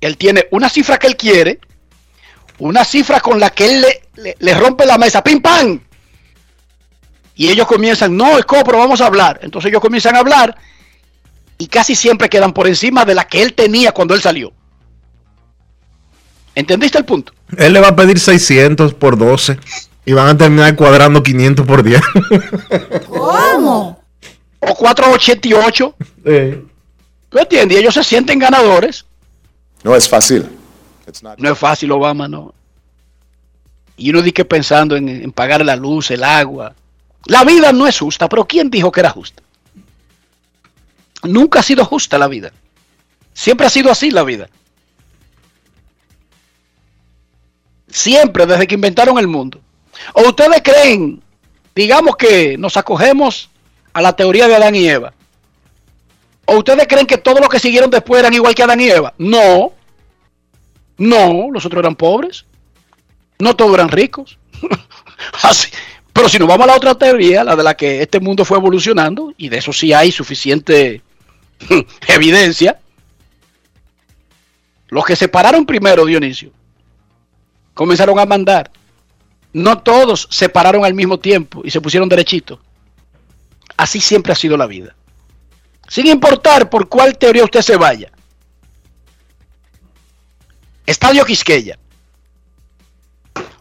Él 0.00 0.16
tiene 0.16 0.46
una 0.50 0.68
cifra 0.68 0.98
que 0.98 1.06
él 1.06 1.16
quiere, 1.16 1.60
una 2.58 2.84
cifra 2.84 3.20
con 3.20 3.38
la 3.40 3.50
que 3.50 3.66
él 3.66 3.80
le, 3.82 4.02
le- 4.22 4.36
le 4.38 4.54
rompe 4.54 4.86
la 4.86 4.98
mesa, 4.98 5.22
¡pim, 5.22 5.40
pam! 5.40 5.80
Y 7.34 7.48
ellos 7.48 7.66
comienzan, 7.66 8.16
no, 8.16 8.38
es 8.38 8.44
pero 8.46 8.78
vamos 8.78 9.00
a 9.00 9.06
hablar. 9.06 9.40
Entonces 9.42 9.70
ellos 9.70 9.80
comienzan 9.80 10.14
a 10.16 10.18
hablar 10.20 10.56
y 11.58 11.66
casi 11.68 11.94
siempre 11.94 12.28
quedan 12.28 12.52
por 12.52 12.66
encima 12.66 13.04
de 13.04 13.14
la 13.14 13.24
que 13.26 13.42
él 13.42 13.54
tenía 13.54 13.92
cuando 13.92 14.14
él 14.14 14.20
salió. 14.20 14.52
¿Entendiste 16.54 16.98
el 16.98 17.04
punto? 17.04 17.32
Él 17.56 17.72
le 17.72 17.80
va 17.80 17.88
a 17.88 17.96
pedir 17.96 18.18
600 18.18 18.94
por 18.94 19.16
12 19.16 19.58
y 20.04 20.12
van 20.12 20.28
a 20.28 20.36
terminar 20.36 20.74
cuadrando 20.76 21.22
500 21.22 21.66
por 21.66 21.82
10. 21.82 22.00
¿Cómo? 23.08 24.00
o 24.62 24.74
488. 24.74 25.94
Eh, 26.26 26.62
¿Tú 27.30 27.38
entiendes? 27.38 27.76
Y 27.78 27.80
ellos 27.80 27.94
se 27.94 28.04
sienten 28.04 28.38
ganadores. 28.38 29.06
No 29.82 29.94
es 29.94 30.08
fácil. 30.08 30.48
No 31.38 31.52
es 31.52 31.58
fácil, 31.58 31.90
Obama, 31.92 32.28
no. 32.28 32.54
Y 33.96 34.10
uno 34.10 34.22
dice 34.22 34.44
pensando 34.44 34.96
en, 34.96 35.08
en 35.08 35.32
pagar 35.32 35.64
la 35.64 35.76
luz, 35.76 36.10
el 36.10 36.24
agua. 36.24 36.74
La 37.26 37.44
vida 37.44 37.72
no 37.72 37.86
es 37.86 37.98
justa, 37.98 38.28
pero 38.28 38.46
¿quién 38.46 38.70
dijo 38.70 38.90
que 38.90 39.00
era 39.00 39.10
justa? 39.10 39.42
Nunca 41.22 41.60
ha 41.60 41.62
sido 41.62 41.84
justa 41.84 42.18
la 42.18 42.28
vida. 42.28 42.52
Siempre 43.34 43.66
ha 43.66 43.70
sido 43.70 43.90
así 43.90 44.10
la 44.10 44.22
vida. 44.22 44.48
Siempre, 47.88 48.46
desde 48.46 48.66
que 48.66 48.74
inventaron 48.74 49.18
el 49.18 49.26
mundo. 49.26 49.60
¿O 50.14 50.28
ustedes 50.28 50.62
creen, 50.62 51.22
digamos 51.74 52.16
que 52.16 52.56
nos 52.56 52.76
acogemos 52.76 53.50
a 53.92 54.00
la 54.00 54.14
teoría 54.14 54.48
de 54.48 54.54
Adán 54.54 54.74
y 54.74 54.88
Eva? 54.88 55.12
¿O 56.50 56.56
ustedes 56.56 56.88
creen 56.88 57.06
que 57.06 57.16
todos 57.16 57.38
los 57.38 57.48
que 57.48 57.60
siguieron 57.60 57.90
después 57.90 58.18
eran 58.18 58.34
igual 58.34 58.56
que 58.56 58.64
Adán 58.64 58.80
y 58.80 58.88
Eva? 58.88 59.14
No. 59.18 59.72
No, 60.98 61.48
los 61.52 61.64
otros 61.64 61.78
eran 61.78 61.94
pobres. 61.94 62.44
No 63.38 63.54
todos 63.54 63.72
eran 63.74 63.88
ricos. 63.88 64.36
Así. 65.44 65.70
Pero 66.12 66.28
si 66.28 66.40
nos 66.40 66.48
vamos 66.48 66.64
a 66.64 66.70
la 66.72 66.76
otra 66.76 66.96
teoría, 66.96 67.44
la 67.44 67.54
de 67.54 67.62
la 67.62 67.76
que 67.76 68.02
este 68.02 68.18
mundo 68.18 68.44
fue 68.44 68.58
evolucionando, 68.58 69.32
y 69.36 69.48
de 69.48 69.58
eso 69.58 69.72
sí 69.72 69.92
hay 69.92 70.10
suficiente 70.10 71.02
evidencia, 72.08 72.80
los 74.88 75.04
que 75.04 75.14
se 75.14 75.28
pararon 75.28 75.64
primero, 75.64 76.04
Dionisio, 76.04 76.50
comenzaron 77.74 78.18
a 78.18 78.26
mandar. 78.26 78.72
No 79.52 79.78
todos 79.78 80.26
se 80.32 80.48
pararon 80.48 80.84
al 80.84 80.94
mismo 80.94 81.20
tiempo 81.20 81.62
y 81.62 81.70
se 81.70 81.80
pusieron 81.80 82.08
derechitos. 82.08 82.58
Así 83.76 84.00
siempre 84.00 84.32
ha 84.32 84.36
sido 84.36 84.56
la 84.56 84.66
vida. 84.66 84.96
Sin 85.90 86.06
importar 86.06 86.70
por 86.70 86.88
cuál 86.88 87.18
teoría 87.18 87.42
usted 87.42 87.62
se 87.62 87.76
vaya. 87.76 88.12
Estadio 90.86 91.24
Quisqueya. 91.24 91.76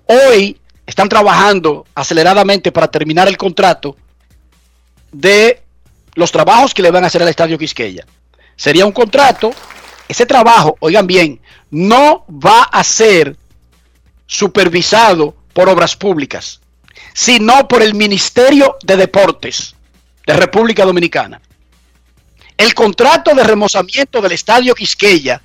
Hoy 0.05 0.61
están 0.85 1.09
trabajando 1.09 1.87
aceleradamente 1.95 2.71
para 2.71 2.87
terminar 2.87 3.27
el 3.27 3.35
contrato 3.35 3.97
de 5.11 5.63
los 6.13 6.31
trabajos 6.31 6.75
que 6.75 6.83
le 6.83 6.91
van 6.91 7.03
a 7.03 7.07
hacer 7.07 7.23
al 7.23 7.29
Estadio 7.29 7.57
Quisqueya. 7.57 8.05
Sería 8.55 8.85
un 8.85 8.91
contrato, 8.91 9.49
ese 10.07 10.27
trabajo, 10.27 10.77
oigan 10.81 11.07
bien, 11.07 11.41
no 11.71 12.25
va 12.29 12.61
a 12.61 12.83
ser 12.83 13.37
supervisado 14.27 15.35
por 15.51 15.67
obras 15.67 15.95
públicas, 15.95 16.61
sino 17.11 17.67
por 17.67 17.81
el 17.81 17.95
Ministerio 17.95 18.77
de 18.83 18.97
Deportes 18.97 19.75
de 20.27 20.33
República 20.33 20.85
Dominicana. 20.85 21.41
El 22.60 22.74
contrato 22.74 23.34
de 23.34 23.45
remozamiento 23.45 24.22
del 24.22 24.34
Estadio 24.34 24.76
Quisqueya 24.76 25.41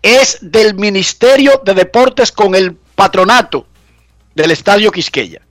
es 0.00 0.38
del 0.40 0.76
Ministerio 0.76 1.60
de 1.64 1.74
Deportes 1.74 2.30
con 2.30 2.54
el 2.54 2.76
patronato 2.94 3.66
del 4.36 4.52
Estadio 4.52 4.92
Quisqueya. 4.92 5.42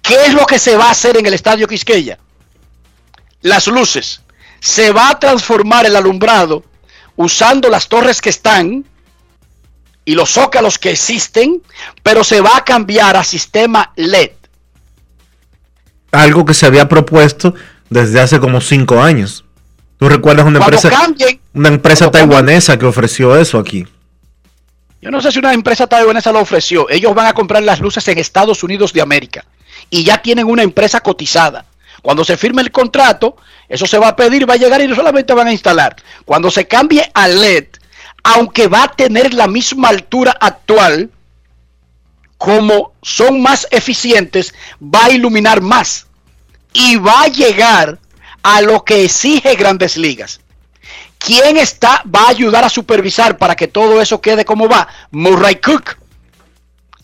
¿Qué 0.00 0.14
es 0.26 0.34
lo 0.34 0.46
que 0.46 0.60
se 0.60 0.76
va 0.76 0.84
a 0.84 0.90
hacer 0.92 1.16
en 1.16 1.26
el 1.26 1.34
Estadio 1.34 1.66
Quisqueya? 1.66 2.20
Las 3.42 3.66
luces. 3.66 4.20
Se 4.60 4.92
va 4.92 5.10
a 5.10 5.18
transformar 5.18 5.86
el 5.86 5.96
alumbrado 5.96 6.62
usando 7.16 7.68
las 7.68 7.88
torres 7.88 8.20
que 8.20 8.30
están 8.30 8.84
y 10.04 10.14
los 10.14 10.30
zócalos 10.30 10.78
que 10.78 10.90
existen, 10.90 11.60
pero 12.04 12.22
se 12.22 12.40
va 12.40 12.58
a 12.58 12.64
cambiar 12.64 13.16
a 13.16 13.24
sistema 13.24 13.92
LED. 13.96 14.30
algo 16.12 16.44
que 16.44 16.54
se 16.54 16.64
había 16.64 16.88
propuesto 16.88 17.56
desde 17.90 18.20
hace 18.20 18.38
como 18.38 18.60
cinco 18.60 19.02
años. 19.02 19.44
¿Tú 19.98 20.08
recuerdas 20.08 20.46
una 20.46 20.58
Cuando 20.60 20.76
empresa, 20.76 20.90
cambien, 21.02 21.40
una 21.54 21.68
empresa 21.68 22.06
cambien- 22.06 22.12
taiwanesa 22.12 22.78
que 22.78 22.86
ofreció 22.86 23.36
eso 23.36 23.58
aquí? 23.58 23.86
Yo 25.00 25.10
no 25.10 25.20
sé 25.20 25.30
si 25.32 25.38
una 25.38 25.52
empresa 25.52 25.86
taiwanesa 25.86 26.32
lo 26.32 26.40
ofreció. 26.40 26.88
Ellos 26.90 27.14
van 27.14 27.26
a 27.26 27.32
comprar 27.34 27.62
las 27.62 27.80
luces 27.80 28.06
en 28.08 28.18
Estados 28.18 28.62
Unidos 28.62 28.92
de 28.92 29.00
América. 29.00 29.44
Y 29.90 30.04
ya 30.04 30.18
tienen 30.22 30.46
una 30.46 30.62
empresa 30.62 31.00
cotizada. 31.00 31.64
Cuando 32.02 32.24
se 32.24 32.36
firme 32.36 32.62
el 32.62 32.70
contrato, 32.70 33.36
eso 33.68 33.86
se 33.86 33.98
va 33.98 34.08
a 34.08 34.16
pedir, 34.16 34.48
va 34.48 34.54
a 34.54 34.58
llegar 34.58 34.80
y 34.80 34.86
no 34.88 34.94
solamente 34.94 35.32
van 35.34 35.48
a 35.48 35.52
instalar. 35.52 35.96
Cuando 36.24 36.50
se 36.50 36.66
cambie 36.66 37.10
a 37.14 37.26
LED, 37.28 37.66
aunque 38.24 38.66
va 38.68 38.84
a 38.84 38.88
tener 38.92 39.34
la 39.34 39.46
misma 39.48 39.88
altura 39.88 40.36
actual, 40.40 41.10
como 42.36 42.92
son 43.02 43.40
más 43.40 43.66
eficientes, 43.70 44.54
va 44.82 45.06
a 45.06 45.10
iluminar 45.10 45.60
más. 45.60 46.06
Y 46.72 46.96
va 46.96 47.22
a 47.22 47.28
llegar 47.28 47.98
a 48.48 48.62
lo 48.62 48.82
que 48.82 49.04
exige 49.04 49.56
grandes 49.56 49.98
ligas. 49.98 50.40
¿Quién 51.18 51.58
está, 51.58 52.02
va 52.06 52.22
a 52.22 52.30
ayudar 52.30 52.64
a 52.64 52.70
supervisar 52.70 53.36
para 53.36 53.54
que 53.54 53.68
todo 53.68 54.00
eso 54.00 54.22
quede 54.22 54.46
como 54.46 54.68
va? 54.68 54.88
Murray 55.10 55.56
Cook, 55.56 55.98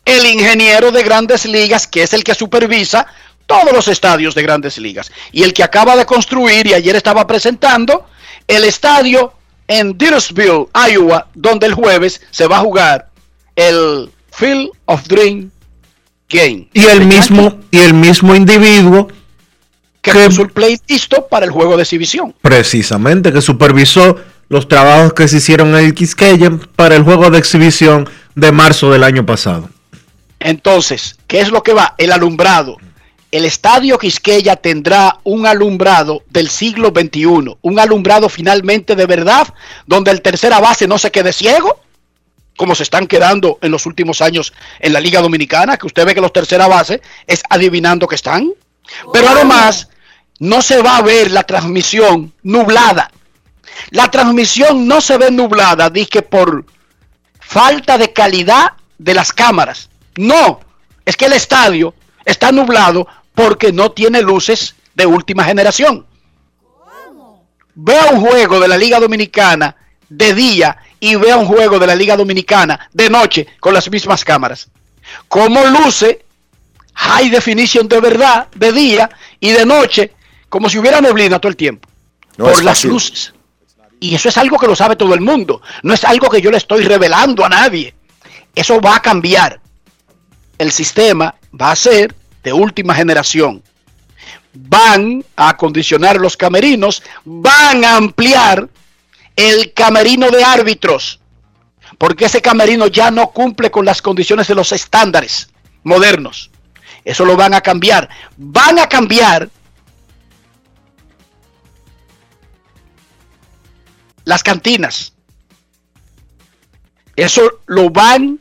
el 0.06 0.24
ingeniero 0.24 0.90
de 0.90 1.02
grandes 1.02 1.44
ligas, 1.44 1.86
que 1.86 2.02
es 2.02 2.14
el 2.14 2.24
que 2.24 2.34
supervisa 2.34 3.06
todos 3.44 3.72
los 3.74 3.88
estadios 3.88 4.34
de 4.34 4.42
grandes 4.42 4.78
ligas. 4.78 5.12
Y 5.32 5.42
el 5.42 5.52
que 5.52 5.62
acaba 5.62 5.96
de 5.96 6.06
construir, 6.06 6.66
y 6.66 6.72
ayer 6.72 6.96
estaba 6.96 7.26
presentando, 7.26 8.06
el 8.48 8.64
estadio 8.64 9.34
en 9.68 9.98
Dyersville, 9.98 10.68
Iowa, 10.92 11.28
donde 11.34 11.66
el 11.66 11.74
jueves 11.74 12.22
se 12.30 12.46
va 12.46 12.58
a 12.58 12.60
jugar 12.60 13.10
el 13.54 14.10
Field 14.32 14.70
of 14.86 15.06
Dream 15.08 15.50
Game. 16.30 16.68
Y 16.72 16.84
el 16.84 17.04
mismo, 17.04 17.60
y 17.70 17.80
el 17.80 17.92
mismo 17.92 18.34
individuo 18.34 19.08
que 20.12 20.26
puso 20.26 20.42
el 20.42 20.50
play 20.50 20.78
listo 20.86 21.26
para 21.28 21.46
el 21.46 21.52
juego 21.52 21.76
de 21.76 21.82
exhibición. 21.82 22.34
precisamente 22.42 23.32
que 23.32 23.40
supervisó 23.40 24.16
los 24.48 24.68
trabajos 24.68 25.14
que 25.14 25.26
se 25.26 25.38
hicieron 25.38 25.68
en 25.70 25.86
el 25.86 25.94
Quisqueya 25.94 26.50
para 26.76 26.94
el 26.94 27.02
juego 27.02 27.30
de 27.30 27.38
exhibición 27.38 28.08
de 28.34 28.52
marzo 28.52 28.90
del 28.90 29.02
año 29.02 29.24
pasado. 29.24 29.70
Entonces, 30.38 31.16
¿qué 31.26 31.40
es 31.40 31.50
lo 31.50 31.62
que 31.62 31.72
va? 31.72 31.94
El 31.96 32.12
alumbrado. 32.12 32.76
El 33.30 33.46
estadio 33.46 33.98
Quisqueya 33.98 34.56
tendrá 34.56 35.18
un 35.24 35.46
alumbrado 35.46 36.22
del 36.28 36.48
siglo 36.50 36.92
XXI, 36.94 37.56
un 37.62 37.78
alumbrado 37.78 38.28
finalmente 38.28 38.94
de 38.94 39.06
verdad, 39.06 39.48
donde 39.86 40.10
el 40.10 40.20
tercera 40.20 40.60
base 40.60 40.86
no 40.86 40.98
se 40.98 41.10
quede 41.10 41.32
ciego, 41.32 41.80
como 42.56 42.74
se 42.74 42.84
están 42.84 43.06
quedando 43.06 43.58
en 43.62 43.72
los 43.72 43.86
últimos 43.86 44.20
años 44.20 44.52
en 44.78 44.92
la 44.92 45.00
Liga 45.00 45.20
Dominicana, 45.20 45.76
que 45.76 45.86
usted 45.86 46.04
ve 46.04 46.14
que 46.14 46.20
los 46.20 46.32
tercera 46.32 46.68
base 46.68 47.00
es 47.26 47.42
adivinando 47.48 48.06
que 48.06 48.14
están. 48.14 48.52
Pero 49.12 49.28
además, 49.30 49.88
no 50.38 50.62
se 50.62 50.82
va 50.82 50.98
a 50.98 51.02
ver 51.02 51.30
la 51.30 51.44
transmisión 51.44 52.32
nublada. 52.42 53.10
La 53.90 54.10
transmisión 54.10 54.86
no 54.86 55.00
se 55.00 55.18
ve 55.18 55.30
nublada, 55.30 55.90
dije, 55.90 56.22
por 56.22 56.64
falta 57.40 57.98
de 57.98 58.12
calidad 58.12 58.72
de 58.98 59.14
las 59.14 59.32
cámaras. 59.32 59.90
No, 60.16 60.60
es 61.04 61.16
que 61.16 61.26
el 61.26 61.32
estadio 61.32 61.94
está 62.24 62.52
nublado 62.52 63.06
porque 63.34 63.72
no 63.72 63.92
tiene 63.92 64.22
luces 64.22 64.74
de 64.94 65.06
última 65.06 65.44
generación. 65.44 66.06
Vea 67.74 68.10
un 68.12 68.20
juego 68.20 68.60
de 68.60 68.68
la 68.68 68.76
Liga 68.76 69.00
Dominicana 69.00 69.74
de 70.08 70.32
día 70.34 70.76
y 71.00 71.16
vea 71.16 71.36
un 71.36 71.46
juego 71.46 71.78
de 71.78 71.86
la 71.86 71.94
Liga 71.94 72.16
Dominicana 72.16 72.88
de 72.92 73.10
noche 73.10 73.48
con 73.58 73.74
las 73.74 73.90
mismas 73.90 74.24
cámaras. 74.24 74.68
Como 75.28 75.64
luce 75.66 76.24
high 76.94 77.28
definition 77.28 77.88
de 77.88 78.00
verdad 78.00 78.46
de 78.54 78.72
día 78.72 79.10
y 79.40 79.50
de 79.50 79.66
noche 79.66 80.12
como 80.54 80.68
si 80.68 80.78
hubiera 80.78 81.00
neblina 81.00 81.40
todo 81.40 81.50
el 81.50 81.56
tiempo 81.56 81.88
No 82.36 82.44
por 82.44 82.62
las 82.62 82.76
fácil. 82.76 82.90
luces. 82.90 83.34
Y 83.98 84.14
eso 84.14 84.28
es 84.28 84.38
algo 84.38 84.56
que 84.56 84.68
lo 84.68 84.76
sabe 84.76 84.94
todo 84.94 85.12
el 85.12 85.20
mundo. 85.20 85.60
No 85.82 85.92
es 85.92 86.04
algo 86.04 86.30
que 86.30 86.40
yo 86.40 86.52
le 86.52 86.58
estoy 86.58 86.84
revelando 86.84 87.44
a 87.44 87.48
nadie. 87.48 87.92
Eso 88.54 88.80
va 88.80 88.94
a 88.94 89.02
cambiar. 89.02 89.58
El 90.56 90.70
sistema 90.70 91.34
va 91.60 91.72
a 91.72 91.74
ser 91.74 92.14
de 92.44 92.52
última 92.52 92.94
generación. 92.94 93.64
Van 94.52 95.24
a 95.34 95.48
acondicionar 95.48 96.20
los 96.20 96.36
camerinos, 96.36 97.02
van 97.24 97.84
a 97.84 97.96
ampliar 97.96 98.68
el 99.34 99.72
camerino 99.72 100.30
de 100.30 100.44
árbitros, 100.44 101.18
porque 101.98 102.26
ese 102.26 102.40
camerino 102.40 102.86
ya 102.86 103.10
no 103.10 103.30
cumple 103.30 103.72
con 103.72 103.84
las 103.84 104.00
condiciones 104.00 104.46
de 104.46 104.54
los 104.54 104.70
estándares 104.70 105.48
modernos. 105.82 106.52
Eso 107.04 107.24
lo 107.24 107.34
van 107.36 107.54
a 107.54 107.60
cambiar. 107.60 108.08
Van 108.36 108.78
a 108.78 108.88
cambiar 108.88 109.50
las 114.24 114.42
cantinas. 114.42 115.12
Eso 117.16 117.60
lo 117.66 117.90
van 117.90 118.40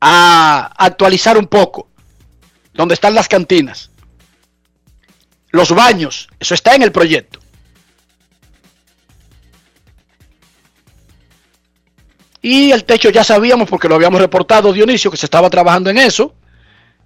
a 0.00 0.72
actualizar 0.76 1.38
un 1.38 1.46
poco. 1.46 1.88
Donde 2.74 2.94
están 2.94 3.14
las 3.14 3.28
cantinas. 3.28 3.90
Los 5.50 5.70
baños. 5.70 6.28
Eso 6.38 6.54
está 6.54 6.74
en 6.74 6.82
el 6.82 6.92
proyecto. 6.92 7.40
Y 12.42 12.72
el 12.72 12.84
techo 12.84 13.08
ya 13.08 13.24
sabíamos 13.24 13.70
porque 13.70 13.88
lo 13.88 13.94
habíamos 13.94 14.20
reportado 14.20 14.72
Dionisio 14.72 15.10
que 15.10 15.16
se 15.16 15.24
estaba 15.24 15.48
trabajando 15.48 15.88
en 15.88 15.96
eso. 15.96 16.34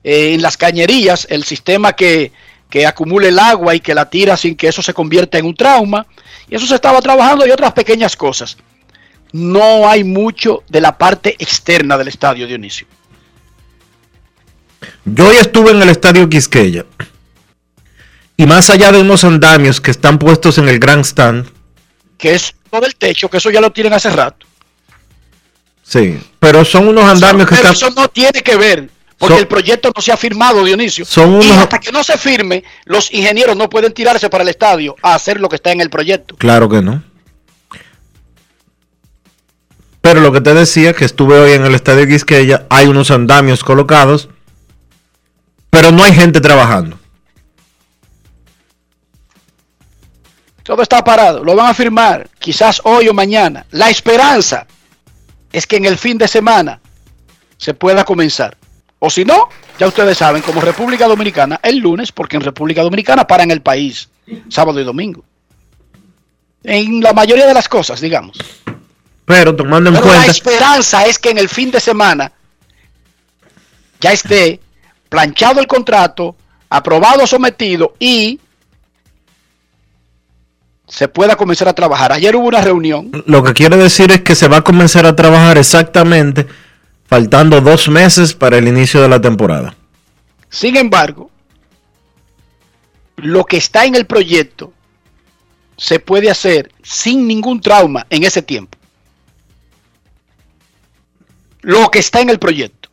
Eh, 0.02 0.34
en 0.34 0.42
las 0.42 0.56
cañerías, 0.56 1.28
el 1.30 1.44
sistema 1.44 1.92
que 1.92 2.32
que 2.70 2.86
acumule 2.86 3.28
el 3.28 3.38
agua 3.38 3.74
y 3.74 3.80
que 3.80 3.94
la 3.94 4.08
tira 4.08 4.36
sin 4.36 4.56
que 4.56 4.68
eso 4.68 4.82
se 4.82 4.94
convierta 4.94 5.38
en 5.38 5.46
un 5.46 5.54
trauma. 5.54 6.06
Y 6.48 6.54
eso 6.56 6.66
se 6.66 6.74
estaba 6.74 7.00
trabajando 7.00 7.46
y 7.46 7.50
otras 7.50 7.72
pequeñas 7.72 8.16
cosas. 8.16 8.56
No 9.32 9.88
hay 9.88 10.04
mucho 10.04 10.62
de 10.68 10.80
la 10.80 10.96
parte 10.96 11.34
externa 11.38 11.98
del 11.98 12.08
estadio, 12.08 12.46
Dionisio. 12.46 12.86
Yo 15.04 15.28
hoy 15.28 15.36
estuve 15.36 15.70
en 15.72 15.82
el 15.82 15.88
estadio 15.88 16.28
Quisqueya. 16.28 16.84
Y 18.36 18.46
más 18.46 18.70
allá 18.70 18.92
de 18.92 19.00
unos 19.00 19.24
andamios 19.24 19.80
que 19.80 19.90
están 19.90 20.18
puestos 20.18 20.58
en 20.58 20.68
el 20.68 20.78
Grand 20.78 21.04
Stand. 21.04 21.50
Que 22.16 22.34
es 22.34 22.54
todo 22.70 22.86
el 22.86 22.94
techo, 22.94 23.28
que 23.28 23.38
eso 23.38 23.50
ya 23.50 23.60
lo 23.60 23.72
tienen 23.72 23.92
hace 23.92 24.10
rato. 24.10 24.46
Sí, 25.82 26.20
pero 26.38 26.64
son 26.64 26.86
unos 26.88 27.04
andamios 27.04 27.48
que 27.48 27.56
Pero 27.56 27.70
están. 27.72 27.88
eso 27.88 28.00
no 28.00 28.08
tiene 28.08 28.42
que 28.42 28.56
ver, 28.56 28.90
porque 29.18 29.38
el 29.38 29.48
proyecto 29.48 29.90
no 29.94 30.00
se 30.00 30.12
ha 30.12 30.16
firmado, 30.16 30.64
Dionisio. 30.64 31.04
Son 31.04 31.42
Y 31.42 31.50
hasta 31.50 31.80
que 31.80 31.90
no 31.90 32.04
se 32.04 32.16
firme, 32.16 32.62
los 32.84 33.12
ingenieros 33.12 33.56
no 33.56 33.68
pueden 33.68 33.92
tirarse 33.92 34.30
para 34.30 34.42
el 34.42 34.48
estadio 34.48 34.94
a 35.02 35.14
hacer 35.14 35.40
lo 35.40 35.48
que 35.48 35.56
está 35.56 35.72
en 35.72 35.80
el 35.80 35.90
proyecto. 35.90 36.36
Claro 36.36 36.68
que 36.68 36.80
no. 36.80 37.02
Pero 40.00 40.20
lo 40.20 40.32
que 40.32 40.40
te 40.40 40.54
decía, 40.54 40.92
que 40.92 41.04
estuve 41.04 41.38
hoy 41.38 41.52
en 41.52 41.64
el 41.64 41.74
estadio 41.74 42.06
Quisqueya, 42.06 42.66
hay 42.70 42.86
unos 42.86 43.10
andamios 43.10 43.64
colocados, 43.64 44.28
pero 45.70 45.90
no 45.90 46.04
hay 46.04 46.14
gente 46.14 46.40
trabajando. 46.40 46.98
Todo 50.62 50.82
está 50.82 51.02
parado, 51.02 51.42
lo 51.42 51.56
van 51.56 51.66
a 51.66 51.74
firmar, 51.74 52.28
quizás 52.38 52.80
hoy 52.84 53.08
o 53.08 53.14
mañana. 53.14 53.66
La 53.70 53.90
esperanza 53.90 54.66
es 55.50 55.66
que 55.66 55.76
en 55.76 55.86
el 55.86 55.98
fin 55.98 56.18
de 56.18 56.28
semana 56.28 56.80
se 57.56 57.74
pueda 57.74 58.04
comenzar. 58.04 58.57
O 59.00 59.10
si 59.10 59.24
no, 59.24 59.48
ya 59.78 59.86
ustedes 59.86 60.18
saben, 60.18 60.42
como 60.42 60.60
República 60.60 61.06
Dominicana, 61.06 61.60
el 61.62 61.78
lunes, 61.78 62.10
porque 62.10 62.36
en 62.36 62.42
República 62.42 62.82
Dominicana 62.82 63.26
paran 63.26 63.50
el 63.50 63.62
país, 63.62 64.08
sábado 64.48 64.80
y 64.80 64.84
domingo. 64.84 65.24
En 66.64 67.00
la 67.00 67.12
mayoría 67.12 67.46
de 67.46 67.54
las 67.54 67.68
cosas, 67.68 68.00
digamos. 68.00 68.36
Pero 69.24 69.54
tomando 69.54 69.90
en 69.90 69.96
Pero 69.96 70.06
la 70.06 70.12
cuenta, 70.12 70.32
esperanza 70.32 71.06
es 71.06 71.18
que 71.18 71.30
en 71.30 71.38
el 71.38 71.48
fin 71.48 71.70
de 71.70 71.80
semana 71.80 72.32
ya 74.00 74.12
esté 74.12 74.60
planchado 75.08 75.60
el 75.60 75.66
contrato, 75.66 76.34
aprobado, 76.68 77.26
sometido 77.26 77.94
y 77.98 78.40
se 80.88 81.06
pueda 81.08 81.36
comenzar 81.36 81.68
a 81.68 81.74
trabajar. 81.74 82.12
Ayer 82.12 82.34
hubo 82.34 82.48
una 82.48 82.62
reunión 82.62 83.10
lo 83.26 83.44
que 83.44 83.52
quiere 83.52 83.76
decir 83.76 84.10
es 84.10 84.22
que 84.22 84.34
se 84.34 84.48
va 84.48 84.58
a 84.58 84.64
comenzar 84.64 85.06
a 85.06 85.14
trabajar 85.14 85.58
exactamente 85.58 86.46
faltando 87.08 87.62
dos 87.62 87.88
meses 87.88 88.34
para 88.34 88.58
el 88.58 88.68
inicio 88.68 89.00
de 89.00 89.08
la 89.08 89.20
temporada. 89.20 89.74
Sin 90.50 90.76
embargo, 90.76 91.30
lo 93.16 93.44
que 93.44 93.56
está 93.56 93.86
en 93.86 93.94
el 93.94 94.06
proyecto 94.06 94.72
se 95.76 96.00
puede 96.00 96.30
hacer 96.30 96.70
sin 96.82 97.26
ningún 97.26 97.60
trauma 97.60 98.06
en 98.10 98.24
ese 98.24 98.42
tiempo. 98.42 98.76
Lo 101.62 101.90
que 101.90 101.98
está 101.98 102.20
en 102.20 102.30
el 102.30 102.38
proyecto. 102.38 102.90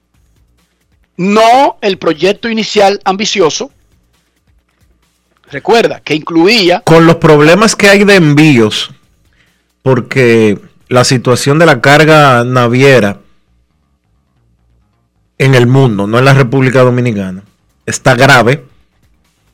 No 1.18 1.78
el 1.82 1.98
proyecto 1.98 2.50
inicial 2.50 3.02
ambicioso. 3.04 3.72
Recuerda 5.52 6.00
que 6.00 6.16
incluía 6.16 6.82
Con 6.82 7.06
los 7.06 7.18
problemas 7.18 7.76
que 7.76 7.90
hay 7.90 8.04
de 8.04 8.16
envíos, 8.16 8.92
porque 9.82 10.60
la 10.88 11.04
situación 11.04 11.60
de 11.60 11.66
la 11.66 11.82
carga 11.82 12.44
naviera 12.44 13.20
en 15.38 15.56
el 15.56 15.68
mundo, 15.68 16.08
no 16.08 16.20
en 16.20 16.26
la 16.26 16.34
República 16.34 16.82
Dominicana, 16.82 17.44
está 17.86 18.16
grave. 18.16 18.66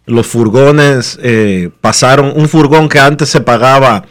Los 0.05 0.27
furgones 0.27 1.19
eh, 1.21 1.69
pasaron, 1.79 2.33
un 2.35 2.49
furgón 2.49 2.89
que 2.89 2.99
antes 2.99 3.29
se 3.29 3.41
pagaba 3.41 4.05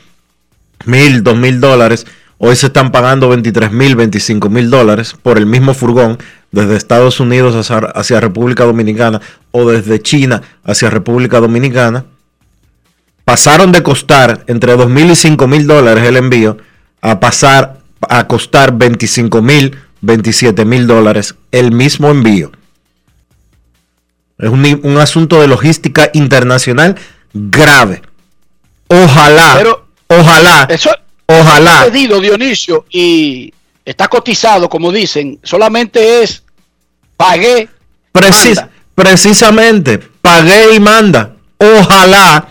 mil, 0.84 1.22
dos 1.22 1.36
mil 1.36 1.60
dólares, 1.60 2.06
hoy 2.38 2.56
se 2.56 2.66
están 2.66 2.90
pagando 2.90 3.28
23 3.28 3.72
mil, 3.72 3.96
25 3.96 4.48
mil 4.48 4.70
dólares 4.70 5.14
por 5.20 5.36
el 5.36 5.46
mismo 5.46 5.74
furgón 5.74 6.18
desde 6.52 6.76
Estados 6.76 7.20
Unidos 7.20 7.70
hacia, 7.70 8.20
República 8.20 8.64
Dominicana 8.64 9.20
o 9.50 9.68
desde 9.68 10.00
China 10.00 10.42
hacia 10.64 10.90
República 10.90 11.40
Dominicana. 11.40 12.06
Pasaron 13.24 13.72
de 13.72 13.82
costar 13.82 14.44
entre 14.46 14.76
2 14.76 14.88
mil 14.88 15.10
y 15.10 15.16
5 15.16 15.46
mil 15.46 15.66
dólares 15.66 16.04
el 16.04 16.16
envío 16.16 16.56
a 17.00 17.20
pasar 17.20 17.80
a 18.08 18.26
costar 18.26 18.76
25 18.76 19.42
mil, 19.42 19.76
27 20.00 20.64
mil 20.64 20.86
dólares 20.86 21.34
el 21.50 21.72
mismo 21.72 22.10
envío. 22.10 22.52
Es 24.38 24.48
un, 24.48 24.96
asunto 24.98 25.40
de 25.40 25.48
logística 25.48 26.10
internacional 26.14 26.96
grave. 27.34 28.02
Ojalá, 28.88 29.54
Pero- 29.58 29.86
ojalá, 30.08 30.66
eso 30.70 30.90
ojalá. 31.26 31.84
pedido 31.84 32.20
Dionisio 32.20 32.86
y 32.90 33.52
está 33.84 34.08
cotizado, 34.08 34.68
como 34.68 34.90
dicen, 34.90 35.38
solamente 35.42 36.22
es 36.22 36.42
pagué. 37.16 37.68
Precis- 38.12 38.56
manda. 38.56 38.70
precisamente, 38.94 39.98
pagué 39.98 40.74
y 40.74 40.80
manda. 40.80 41.34
Ojalá. 41.58 42.48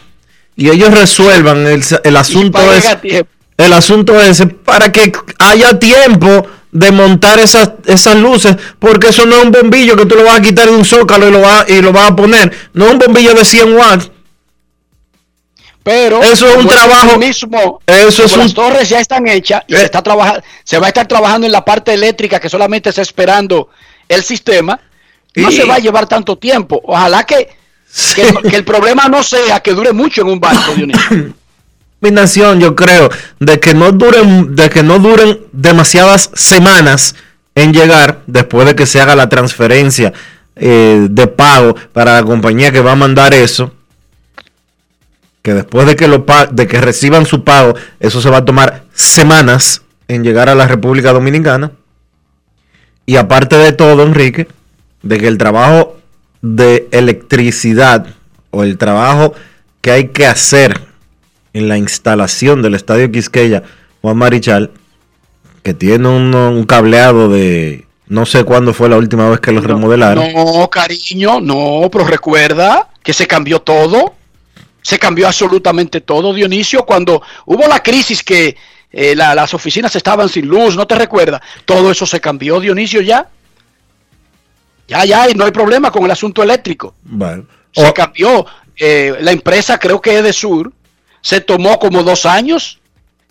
Y 0.56 0.70
ellos 0.70 0.92
resuelvan 0.92 1.66
el, 1.66 1.84
el 2.04 2.18
asunto 2.18 2.60
ese. 2.74 3.26
El 3.58 3.74
asunto 3.74 4.20
ese 4.22 4.48
para 4.48 4.92
que 4.92 5.12
haya 5.40 5.78
tiempo 5.80 6.48
de 6.72 6.92
montar 6.92 7.40
esas, 7.40 7.72
esas 7.86 8.16
luces. 8.16 8.56
Porque 8.80 9.08
eso 9.10 9.26
no 9.26 9.38
es 9.38 9.44
un 9.46 9.52
bombillo 9.52 9.96
que 9.96 10.06
tú 10.06 10.16
lo 10.16 10.24
vas 10.26 10.40
a 10.40 10.42
quitar 10.42 10.68
de 10.70 10.76
un 10.76 10.86
zócalo 10.86 11.28
y 11.28 11.32
lo, 11.32 11.42
vas, 11.42 11.70
y 11.70 11.82
lo 11.82 11.92
vas 11.92 12.12
a 12.12 12.16
poner. 12.16 12.52
No 12.74 12.86
es 12.86 12.92
un 12.94 13.00
bombillo 13.00 13.34
de 13.34 13.44
100 13.46 13.74
watts. 13.74 14.12
Pero 15.84 16.22
Eso 16.22 16.48
es 16.48 16.58
un 16.58 16.68
trabajo- 16.68 17.18
mismo. 17.18 17.80
eso 17.88 18.24
es 18.26 18.34
un- 18.34 18.40
Las 18.40 18.54
torres 18.54 18.90
ya 18.90 19.00
están 19.00 19.28
hechas 19.28 19.64
y 19.68 19.74
Eh. 19.74 19.78
se 19.80 19.86
está 19.86 20.04
trabajando, 20.04 20.44
se 20.64 20.78
va 20.78 20.88
a 20.88 20.90
estar 20.90 21.08
trabajando 21.08 21.48
en 21.48 21.52
la 21.54 21.64
parte 21.66 21.94
eléctrica 21.94 22.40
que 22.40 22.50
solamente 22.50 22.90
está 22.90 23.02
esperando 23.02 23.70
el 24.08 24.24
sistema. 24.24 24.80
No 25.36 25.50
Y- 25.50 25.56
se 25.56 25.64
va 25.64 25.76
a 25.76 25.80
llevar 25.80 26.08
tanto 26.08 26.38
tiempo. 26.38 26.82
Ojalá 26.84 27.24
que, 27.24 27.50
que, 28.16 28.22
que 28.50 28.56
el 28.58 28.66
problema 28.66 29.08
no 29.08 29.24
sea 29.24 29.62
que 29.62 29.74
dure 29.74 29.94
mucho 29.94 30.22
en 30.22 30.28
un 30.28 30.40
barco, 30.40 30.74
Dionisio. 30.76 31.34
Combinación, 32.00 32.60
yo 32.60 32.76
creo, 32.76 33.10
de 33.40 33.60
que 33.60 33.74
no 33.74 33.92
duren, 33.92 34.56
de 34.56 34.70
que 34.70 34.84
no 34.84 35.00
duren 35.00 35.40
demasiadas 35.52 36.32
semanas 36.34 37.16
en 37.56 37.74
llegar 37.74 38.22
después 38.28 38.66
de 38.68 38.76
que 38.76 38.86
se 38.86 39.02
haga 39.02 39.16
la 39.16 39.28
transferencia 39.28 40.14
eh, 40.56 41.08
de 41.10 41.28
pago 41.28 41.76
para 41.94 42.16
la 42.16 42.24
compañía 42.24 42.72
que 42.72 42.82
va 42.82 42.94
a 42.94 42.96
mandar 42.96 43.34
eso. 43.34 43.74
Que 45.42 45.54
después 45.54 45.88
de 45.88 45.96
que 45.96 46.08
lo 46.08 46.26
de 46.52 46.68
que 46.68 46.82
reciban 46.82 47.26
su 47.26 47.44
pago, 47.44 47.74
eso 48.00 48.22
se 48.22 48.30
va 48.30 48.38
a 48.38 48.46
tomar 48.46 48.84
semanas 48.94 49.82
en 50.08 50.24
llegar 50.24 50.50
a 50.50 50.56
la 50.56 50.68
República 50.68 51.14
Dominicana. 51.14 51.72
Y 53.06 53.16
aparte 53.16 53.58
de 53.58 53.72
todo, 53.72 54.04
Enrique, 54.04 54.48
de 55.02 55.18
que 55.18 55.28
el 55.28 55.38
trabajo 55.38 55.98
de 56.42 56.88
electricidad 56.92 58.08
o 58.52 58.64
el 58.64 58.78
trabajo 58.78 59.34
que 59.82 59.92
hay 59.92 60.08
que 60.10 60.28
hacer 60.28 60.89
en 61.54 61.68
la 61.68 61.78
instalación 61.78 62.62
del 62.62 62.76
Estadio 62.76 63.12
Quisqueya 63.12 63.64
Juan 64.02 64.18
Marichal, 64.18 64.72
que 65.64 65.74
tiene 65.74 66.08
un, 66.08 66.34
un 66.36 66.64
cableado 66.66 67.30
de 67.30 67.86
no 68.08 68.26
sé 68.26 68.44
cuándo 68.44 68.74
fue 68.74 68.90
la 68.90 68.98
última 68.98 69.30
vez 69.30 69.40
que 69.40 69.52
lo 69.52 69.62
remodelaron. 69.62 70.32
No, 70.34 70.70
cariño, 70.70 71.40
no, 71.42 71.90
pero 71.92 72.06
recuerda 72.06 72.88
que 73.04 73.14
se 73.14 73.28
cambió 73.28 73.60
todo. 73.62 74.16
Se 74.82 74.98
cambió 74.98 75.28
absolutamente 75.28 76.00
todo, 76.02 76.34
Dionisio, 76.34 76.86
cuando 76.86 77.22
hubo 77.46 77.68
la 77.68 77.84
crisis 77.84 78.24
que 78.24 78.56
eh, 78.92 79.14
la- 79.16 79.36
las 79.36 79.54
oficinas 79.54 79.96
estaban 79.96 80.30
sin 80.30 80.48
luz, 80.48 80.76
¿no 80.76 80.88
te 80.88 80.96
recuerda? 80.96 81.42
Todo 81.66 81.92
eso 81.92 82.06
se 82.08 82.20
cambió, 82.22 82.60
Dionisio, 82.60 83.02
ya. 83.02 83.28
Ya, 84.88 85.06
ya, 85.06 85.30
y 85.30 85.34
no 85.36 85.46
hay 85.46 85.52
problema 85.52 85.92
con 85.92 86.04
el 86.06 86.12
asunto 86.12 86.42
eléctrico. 86.42 86.96
Bueno, 87.04 87.46
Se 87.72 87.88
o- 87.88 87.94
cambió. 87.94 88.46
Eh, 88.76 89.14
la 89.20 89.32
empresa, 89.32 89.78
creo 89.78 90.02
que 90.02 90.18
es 90.18 90.24
de 90.24 90.34
Sur, 90.34 90.72
se 91.22 91.42
tomó 91.42 91.80
como 91.80 92.04
dos 92.04 92.26
años 92.26 92.80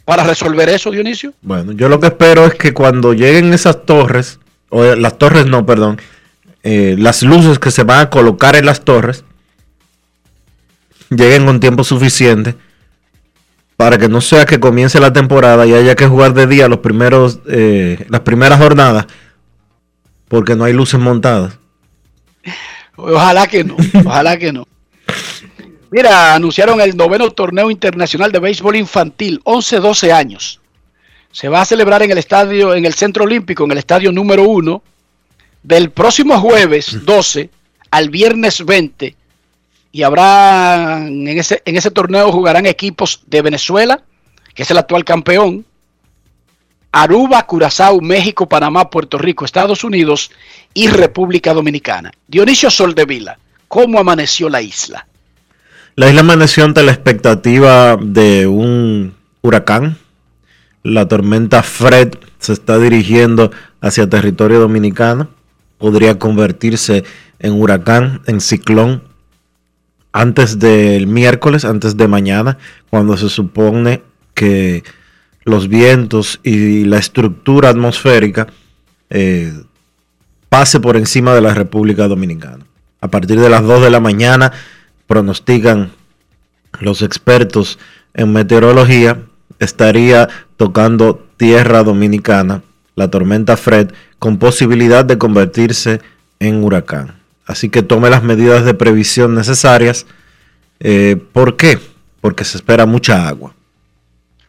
para 0.04 0.24
resolver 0.24 0.68
eso, 0.70 0.90
Dionisio. 0.90 1.34
bueno, 1.42 1.72
yo 1.72 1.88
lo 1.88 2.00
que 2.00 2.06
espero 2.06 2.46
es 2.46 2.54
que 2.54 2.72
cuando 2.72 3.12
lleguen 3.12 3.52
esas 3.52 3.84
torres, 3.84 4.38
o 4.70 4.82
eh, 4.84 4.96
las 4.96 5.18
torres 5.18 5.46
no, 5.46 5.66
perdón, 5.66 6.00
eh, 6.62 6.96
las 6.98 7.22
luces 7.22 7.58
que 7.58 7.70
se 7.70 7.82
van 7.82 8.00
a 8.00 8.10
colocar 8.10 8.56
en 8.56 8.66
las 8.66 8.80
torres, 8.80 9.24
lleguen 11.10 11.46
con 11.46 11.60
tiempo 11.60 11.84
suficiente 11.84 12.56
para 13.76 13.96
que 13.96 14.08
no 14.08 14.20
sea 14.20 14.44
que 14.44 14.58
comience 14.58 14.98
la 14.98 15.12
temporada 15.12 15.64
y 15.66 15.72
haya 15.72 15.94
que 15.94 16.08
jugar 16.08 16.34
de 16.34 16.46
día 16.46 16.68
los 16.68 16.78
primeros, 16.80 17.40
eh, 17.46 18.06
las 18.08 18.22
primeras 18.22 18.58
jornadas, 18.58 19.06
porque 20.26 20.56
no 20.56 20.64
hay 20.64 20.72
luces 20.72 20.98
montadas. 20.98 21.58
Ojalá 22.96 23.46
que 23.46 23.62
no, 23.62 23.76
ojalá 24.04 24.36
que 24.36 24.52
no. 24.52 24.66
Mira, 25.90 26.34
anunciaron 26.34 26.80
el 26.80 26.96
noveno 26.96 27.30
torneo 27.30 27.70
internacional 27.70 28.30
de 28.30 28.38
béisbol 28.38 28.76
infantil, 28.76 29.40
11-12 29.44 30.12
años. 30.12 30.60
Se 31.32 31.48
va 31.48 31.62
a 31.62 31.64
celebrar 31.64 32.02
en 32.02 32.10
el 32.10 32.18
estadio, 32.18 32.74
en 32.74 32.84
el 32.84 32.94
Centro 32.94 33.24
Olímpico, 33.24 33.64
en 33.64 33.72
el 33.72 33.78
estadio 33.78 34.12
número 34.12 34.44
1, 34.44 34.82
del 35.62 35.90
próximo 35.90 36.38
jueves 36.40 37.04
12 37.04 37.50
al 37.90 38.10
viernes 38.10 38.64
20. 38.64 39.16
y 39.90 40.02
habrá 40.02 41.06
en 41.06 41.26
ese, 41.26 41.62
en 41.64 41.76
ese 41.76 41.90
torneo 41.90 42.30
jugarán 42.30 42.66
equipos 42.66 43.22
de 43.26 43.40
Venezuela, 43.40 44.02
que 44.54 44.64
es 44.64 44.70
el 44.70 44.78
actual 44.78 45.04
campeón, 45.04 45.64
Aruba, 46.92 47.46
Curazao, 47.46 48.00
México, 48.00 48.48
Panamá, 48.48 48.90
Puerto 48.90 49.18
Rico, 49.18 49.44
Estados 49.44 49.84
Unidos 49.84 50.30
y 50.74 50.88
República 50.88 51.54
Dominicana. 51.54 52.12
Dionisio 52.26 52.70
Soldevila, 52.70 53.38
¿cómo 53.68 53.98
amaneció 53.98 54.48
la 54.48 54.60
isla? 54.62 55.06
La 55.98 56.08
isla 56.08 56.20
amaneció 56.20 56.64
ante 56.64 56.84
la 56.84 56.92
expectativa 56.92 57.96
de 58.00 58.46
un 58.46 59.14
huracán. 59.42 59.96
La 60.84 61.08
tormenta 61.08 61.64
Fred 61.64 62.10
se 62.38 62.52
está 62.52 62.78
dirigiendo 62.78 63.50
hacia 63.80 64.08
territorio 64.08 64.60
dominicano. 64.60 65.28
Podría 65.76 66.16
convertirse 66.16 67.02
en 67.40 67.60
huracán, 67.60 68.22
en 68.26 68.40
ciclón, 68.40 69.02
antes 70.12 70.60
del 70.60 71.08
miércoles, 71.08 71.64
antes 71.64 71.96
de 71.96 72.06
mañana, 72.06 72.58
cuando 72.90 73.16
se 73.16 73.28
supone 73.28 74.04
que 74.34 74.84
los 75.42 75.66
vientos 75.66 76.38
y 76.44 76.84
la 76.84 76.98
estructura 76.98 77.70
atmosférica 77.70 78.46
eh, 79.10 79.52
pase 80.48 80.78
por 80.78 80.96
encima 80.96 81.34
de 81.34 81.40
la 81.40 81.54
República 81.54 82.06
Dominicana. 82.06 82.64
A 83.00 83.08
partir 83.08 83.40
de 83.40 83.48
las 83.48 83.64
2 83.64 83.82
de 83.82 83.90
la 83.90 83.98
mañana 83.98 84.52
pronostican 85.08 85.90
los 86.78 87.02
expertos 87.02 87.80
en 88.14 88.32
meteorología, 88.32 89.22
estaría 89.58 90.28
tocando 90.56 91.26
tierra 91.36 91.82
dominicana 91.82 92.62
la 92.94 93.08
tormenta 93.08 93.56
Fred 93.56 93.92
con 94.18 94.38
posibilidad 94.38 95.04
de 95.04 95.18
convertirse 95.18 96.00
en 96.40 96.62
huracán. 96.62 97.16
Así 97.46 97.70
que 97.70 97.82
tome 97.82 98.10
las 98.10 98.22
medidas 98.22 98.64
de 98.64 98.74
previsión 98.74 99.34
necesarias. 99.34 100.04
Eh, 100.80 101.16
¿Por 101.32 101.56
qué? 101.56 101.78
Porque 102.20 102.44
se 102.44 102.58
espera 102.58 102.86
mucha 102.86 103.26
agua. 103.26 103.54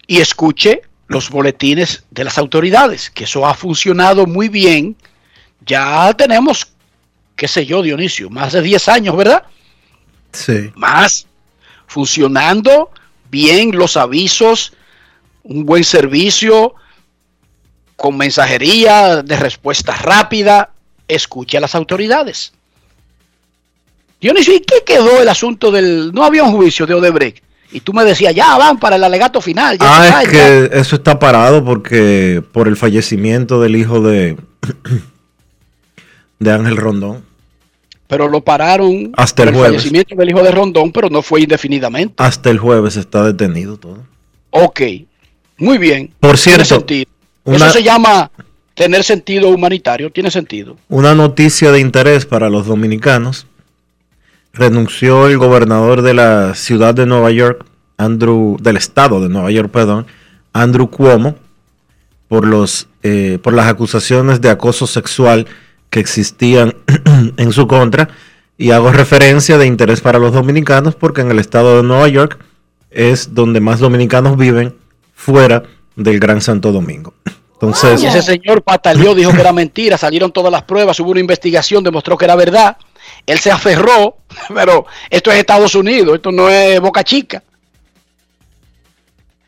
Y 0.08 0.18
escuche 0.18 0.82
los 1.08 1.30
boletines 1.30 2.04
de 2.12 2.24
las 2.24 2.38
autoridades, 2.38 3.10
que 3.10 3.24
eso 3.24 3.46
ha 3.48 3.54
funcionado 3.54 4.26
muy 4.26 4.50
bien. 4.50 4.96
Ya 5.66 6.12
tenemos, 6.14 6.68
qué 7.36 7.48
sé 7.48 7.66
yo, 7.66 7.82
Dionisio, 7.82 8.30
más 8.30 8.54
de 8.54 8.62
10 8.62 8.88
años, 8.90 9.16
¿verdad? 9.16 9.44
Sí. 10.34 10.72
Más 10.76 11.26
funcionando 11.88 12.92
bien 13.32 13.72
los 13.76 13.98
avisos, 13.98 14.74
un 15.44 15.66
buen 15.66 15.84
servicio, 15.84 16.76
con 17.96 18.18
mensajería 18.18 19.22
de 19.24 19.36
respuesta 19.36 19.96
rápida. 19.96 20.70
Escuche 21.08 21.58
a 21.58 21.62
las 21.62 21.74
autoridades. 21.76 22.54
Dionisio, 24.22 24.54
¿y 24.56 24.60
qué 24.60 24.84
quedó 24.86 25.22
el 25.22 25.30
asunto 25.30 25.72
del... 25.72 26.12
No 26.14 26.24
había 26.24 26.44
un 26.44 26.52
juicio 26.52 26.86
de 26.86 26.94
Odebrecht? 26.94 27.44
Y 27.72 27.80
tú 27.82 27.94
me 27.94 28.04
decías, 28.04 28.34
ya 28.36 28.58
van 28.58 28.80
para 28.80 28.96
el 28.98 29.04
alegato 29.04 29.42
final. 29.42 29.78
ya 29.78 29.86
Ah, 30.02 30.24
es 30.24 30.32
ya. 30.32 30.32
que 30.32 30.70
eso 30.80 30.96
está 30.98 31.18
parado 31.20 31.64
porque 31.64 32.44
por 32.52 32.68
el 32.68 32.76
fallecimiento 32.76 33.62
del 33.62 33.76
hijo 33.76 34.02
de, 34.02 34.38
de 36.40 36.52
Ángel 36.52 36.78
Rondón. 36.78 37.24
Pero 38.10 38.28
lo 38.28 38.42
pararon 38.44 39.12
Hasta 39.16 39.44
el 39.44 39.50
por 39.50 39.58
jueves. 39.60 39.78
fallecimiento 39.78 40.16
del 40.16 40.30
hijo 40.32 40.42
de 40.42 40.50
Rondón, 40.50 40.92
pero 40.92 41.12
no 41.12 41.22
fue 41.22 41.42
indefinidamente. 41.42 42.16
Hasta 42.18 42.50
el 42.50 42.58
jueves 42.58 42.96
está 42.98 43.24
detenido 43.24 43.78
todo. 43.78 44.04
Ok, 44.50 44.82
muy 45.60 45.78
bien. 45.78 46.12
Por 46.20 46.36
Tiene 46.40 46.66
cierto, 46.66 46.84
una- 47.44 47.68
Eso 47.68 47.74
se 47.74 47.84
llama 47.84 48.32
tener 48.74 49.04
sentido 49.04 49.50
humanitario, 49.50 50.12
tiene 50.12 50.32
sentido. 50.32 50.76
Una 50.88 51.14
noticia 51.14 51.72
de 51.72 51.80
interés 51.82 52.26
para 52.26 52.50
los 52.50 52.66
dominicanos. 52.66 53.46
Renunció 54.54 55.28
el 55.28 55.38
gobernador 55.38 56.02
de 56.02 56.16
la 56.16 56.56
ciudad 56.56 56.96
de 56.96 57.06
Nueva 57.06 57.30
York, 57.30 57.64
Andrew, 57.98 58.58
del 58.60 58.78
estado 58.78 59.22
de 59.22 59.30
Nueva 59.30 59.52
York, 59.52 59.70
perdón, 59.72 60.08
Andrew 60.52 60.90
Cuomo, 60.90 61.36
por 62.28 62.48
los 62.48 62.88
eh, 63.04 63.38
por 63.44 63.54
las 63.54 63.68
acusaciones 63.68 64.42
de 64.42 64.50
acoso 64.50 64.88
sexual 64.88 65.46
que 65.90 66.00
existían 66.00 66.76
en 67.38 67.52
su 67.54 67.68
contra. 67.68 68.10
Y 68.58 68.72
hago 68.72 68.92
referencia 68.92 69.58
de 69.58 69.66
interés 69.66 70.02
para 70.02 70.20
los 70.20 70.34
dominicanos 70.34 70.96
porque 70.96 71.22
en 71.22 71.32
el 71.32 71.40
estado 71.40 71.78
de 71.78 71.84
Nueva 71.84 72.08
York 72.10 72.40
es 72.92 73.34
donde 73.34 73.62
más 73.62 73.80
dominicanos 73.80 74.38
viven 74.38 74.76
fuera 75.16 75.64
del 75.96 76.20
Gran 76.20 76.42
Santo 76.42 76.72
Domingo. 76.72 77.14
Entonces, 77.54 78.02
Y 78.02 78.08
ese 78.08 78.22
señor 78.22 78.62
pataleó, 78.62 79.14
dijo 79.14 79.32
que 79.32 79.42
era 79.42 79.52
mentira, 79.52 79.98
salieron 79.98 80.32
todas 80.32 80.52
las 80.52 80.64
pruebas, 80.64 81.00
hubo 81.00 81.12
una 81.12 81.20
investigación, 81.20 81.84
demostró 81.84 82.18
que 82.18 82.26
era 82.26 82.36
verdad. 82.36 82.78
Él 83.26 83.40
se 83.40 83.52
aferró, 83.52 84.18
pero 84.54 84.86
esto 85.10 85.32
es 85.32 85.38
Estados 85.38 85.76
Unidos, 85.76 86.16
esto 86.16 86.32
no 86.32 86.50
es 86.50 86.80
Boca 86.80 87.04
Chica. 87.04 87.44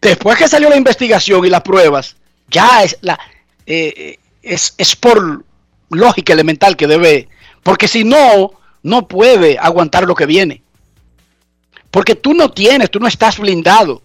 Después 0.01 0.37
que 0.37 0.47
salió 0.47 0.69
la 0.69 0.75
investigación 0.75 1.45
y 1.45 1.49
las 1.49 1.61
pruebas, 1.61 2.15
ya 2.49 2.83
es 2.83 2.97
la 3.01 3.19
eh, 3.65 4.17
es, 4.41 4.73
es 4.77 4.95
por 4.95 5.43
lógica 5.91 6.33
elemental 6.33 6.75
que 6.75 6.87
debe, 6.87 7.29
porque 7.63 7.87
si 7.87 8.03
no, 8.03 8.51
no 8.83 9.07
puede 9.07 9.57
aguantar 9.59 10.05
lo 10.05 10.15
que 10.15 10.25
viene. 10.25 10.63
Porque 11.91 12.15
tú 12.15 12.33
no 12.33 12.49
tienes, 12.51 12.89
tú 12.89 12.99
no 12.99 13.07
estás 13.07 13.37
blindado. 13.37 14.01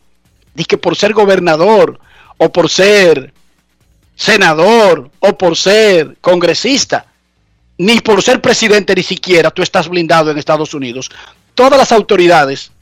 Dice 0.55 0.66
que 0.66 0.79
por 0.79 0.96
ser 0.96 1.12
gobernador 1.12 2.01
o 2.38 2.51
por 2.51 2.68
ser 2.68 3.33
senador 4.14 5.11
o 5.20 5.38
por 5.38 5.57
ser 5.57 6.16
congresista, 6.20 7.07
ni 7.79 8.01
por 8.01 8.22
ser 8.22 8.40
presidente 8.40 8.94
ni 8.94 9.03
siquiera 9.03 9.51
tú 9.51 9.62
estás 9.62 9.88
blindado 9.88 10.31
en 10.31 10.38
Estados 10.38 10.75
Unidos. 10.75 11.11
Todas 11.55 11.79
las 11.79 11.92
autoridades, 11.92 12.72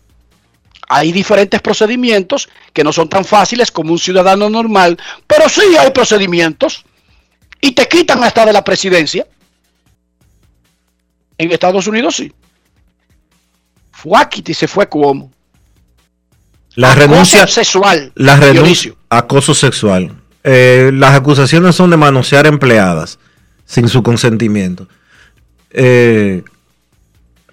hay 0.88 1.12
diferentes 1.12 1.60
procedimientos 1.60 2.48
que 2.72 2.84
no 2.84 2.92
son 2.92 3.08
tan 3.08 3.24
fáciles 3.24 3.70
como 3.70 3.92
un 3.92 3.98
ciudadano 3.98 4.48
normal, 4.48 4.98
pero 5.26 5.48
sí 5.48 5.76
hay 5.78 5.90
procedimientos 5.90 6.84
y 7.64 7.72
te 7.72 7.88
quitan 7.88 8.22
hasta 8.22 8.44
de 8.44 8.52
la 8.52 8.62
presidencia. 8.62 9.26
En 11.38 11.50
Estados 11.50 11.86
Unidos 11.86 12.16
sí. 12.16 12.30
Fuáquiti 13.90 14.52
se 14.52 14.68
fue 14.68 14.86
como 14.86 15.32
la 16.74 16.92
acoso 16.92 17.06
renuncia, 17.08 17.46
sexual. 17.46 18.12
la 18.16 18.36
renuncia, 18.36 18.92
acoso 19.08 19.54
sexual. 19.54 20.14
Eh, 20.42 20.90
las 20.92 21.14
acusaciones 21.14 21.74
son 21.74 21.88
de 21.88 21.96
manosear 21.96 22.46
empleadas 22.46 23.18
sin 23.64 23.88
su 23.88 24.02
consentimiento. 24.02 24.86
Eh, 25.70 26.44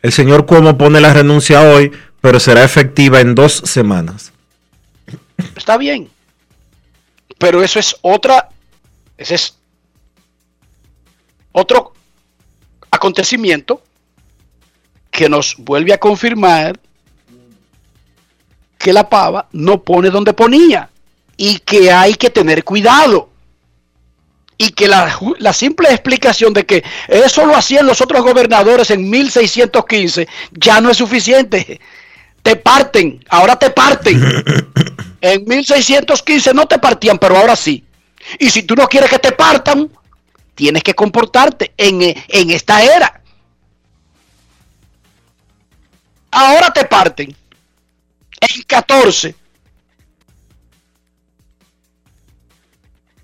el 0.01 0.11
señor 0.11 0.45
Cuomo 0.45 0.77
pone 0.77 0.99
la 0.99 1.13
renuncia 1.13 1.61
hoy, 1.61 1.89
pero 2.19 2.37
será 2.41 2.65
efectiva 2.65 3.21
en 3.21 3.33
dos 3.33 3.53
semanas. 3.63 4.33
Está 5.55 5.77
bien. 5.77 6.09
Pero 7.37 7.63
eso 7.63 7.79
es 7.79 7.95
otra, 8.01 8.49
ese 9.17 9.35
es 9.35 9.60
otro 11.51 11.93
acontecimiento 12.89 13.81
que 15.09 15.29
nos 15.29 15.55
vuelve 15.57 15.93
a 15.93 15.99
confirmar 15.99 16.79
que 18.77 18.93
la 18.93 19.07
pava 19.07 19.47
no 19.51 19.83
pone 19.83 20.09
donde 20.09 20.33
ponía 20.33 20.89
y 21.37 21.59
que 21.59 21.91
hay 21.91 22.15
que 22.15 22.29
tener 22.29 22.63
cuidado. 22.63 23.29
Y 24.57 24.69
que 24.69 24.87
la, 24.87 25.17
la 25.39 25.53
simple 25.53 25.89
explicación 25.89 26.53
de 26.53 26.65
que 26.67 26.83
eso 27.07 27.45
lo 27.47 27.55
hacían 27.55 27.87
los 27.87 27.99
otros 27.99 28.21
gobernadores 28.21 28.91
en 28.91 29.09
1615 29.09 30.27
ya 30.51 30.79
no 30.79 30.91
es 30.91 30.97
suficiente. 30.97 31.81
Te 32.43 32.55
parten, 32.55 33.23
ahora 33.29 33.57
te 33.57 33.69
parten. 33.71 34.21
En 35.23 35.45
1615 35.45 36.51
no 36.55 36.65
te 36.65 36.79
partían, 36.79 37.19
pero 37.19 37.37
ahora 37.37 37.55
sí. 37.55 37.83
Y 38.39 38.49
si 38.49 38.63
tú 38.63 38.73
no 38.73 38.87
quieres 38.87 39.07
que 39.07 39.19
te 39.19 39.31
partan, 39.31 39.87
tienes 40.55 40.83
que 40.83 40.93
comportarte 40.93 41.73
en, 41.77 42.01
en 42.01 42.51
esta 42.51 42.81
era. 42.83 43.21
Ahora 46.31 46.71
te 46.71 46.85
parten. 46.85 47.35
En 48.39 48.63
14. 48.63 49.35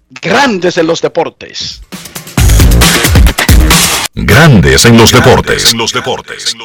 Grandes 0.09 0.77
en 0.77 0.87
los 0.87 1.01
deportes. 1.01 1.81
Grandes 4.13 4.85
en 4.85 4.97
los 4.97 5.11
deportes. 5.11 5.71
En 5.71 5.77
los 5.77 5.93
deportes. 5.93 6.55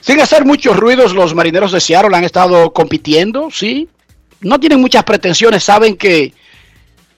Sin 0.00 0.20
hacer 0.20 0.44
muchos 0.44 0.76
ruidos, 0.76 1.14
los 1.14 1.34
marineros 1.34 1.72
de 1.72 1.80
Seattle 1.80 2.14
han 2.14 2.24
estado 2.24 2.72
compitiendo, 2.74 3.50
sí. 3.50 3.88
No 4.40 4.60
tienen 4.60 4.80
muchas 4.80 5.02
pretensiones, 5.04 5.64
saben 5.64 5.96
que 5.96 6.34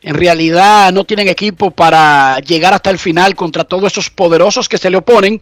en 0.03 0.14
realidad 0.14 0.92
no 0.92 1.05
tienen 1.05 1.28
equipo 1.28 1.70
para 1.70 2.38
llegar 2.40 2.74
hasta 2.74 2.90
el 2.90 2.99
final 2.99 3.34
contra 3.34 3.64
todos 3.64 3.92
esos 3.92 4.11
poderosos 4.11 4.68
que 4.68 4.78
se 4.78 4.90
le 4.90 4.99
oponen, 4.99 5.40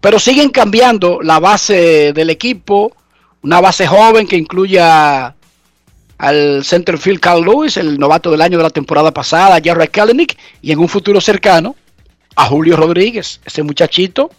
pero 0.00 0.18
siguen 0.18 0.50
cambiando 0.50 1.20
la 1.22 1.38
base 1.40 2.12
del 2.12 2.30
equipo, 2.30 2.92
una 3.42 3.60
base 3.60 3.86
joven 3.86 4.26
que 4.26 4.36
incluye 4.36 4.78
a- 4.80 5.34
al 6.18 6.64
centerfield 6.64 7.18
Carl 7.18 7.44
Lewis, 7.44 7.76
el 7.76 7.98
novato 7.98 8.30
del 8.30 8.42
año 8.42 8.56
de 8.58 8.62
la 8.64 8.70
temporada 8.70 9.12
pasada, 9.12 9.60
Jarrett 9.62 9.90
Kalenic, 9.90 10.38
y 10.60 10.70
en 10.70 10.78
un 10.78 10.88
futuro 10.88 11.20
cercano 11.20 11.74
a 12.36 12.46
Julio 12.46 12.76
Rodríguez, 12.76 13.40
ese 13.44 13.62
muchachito 13.64 14.30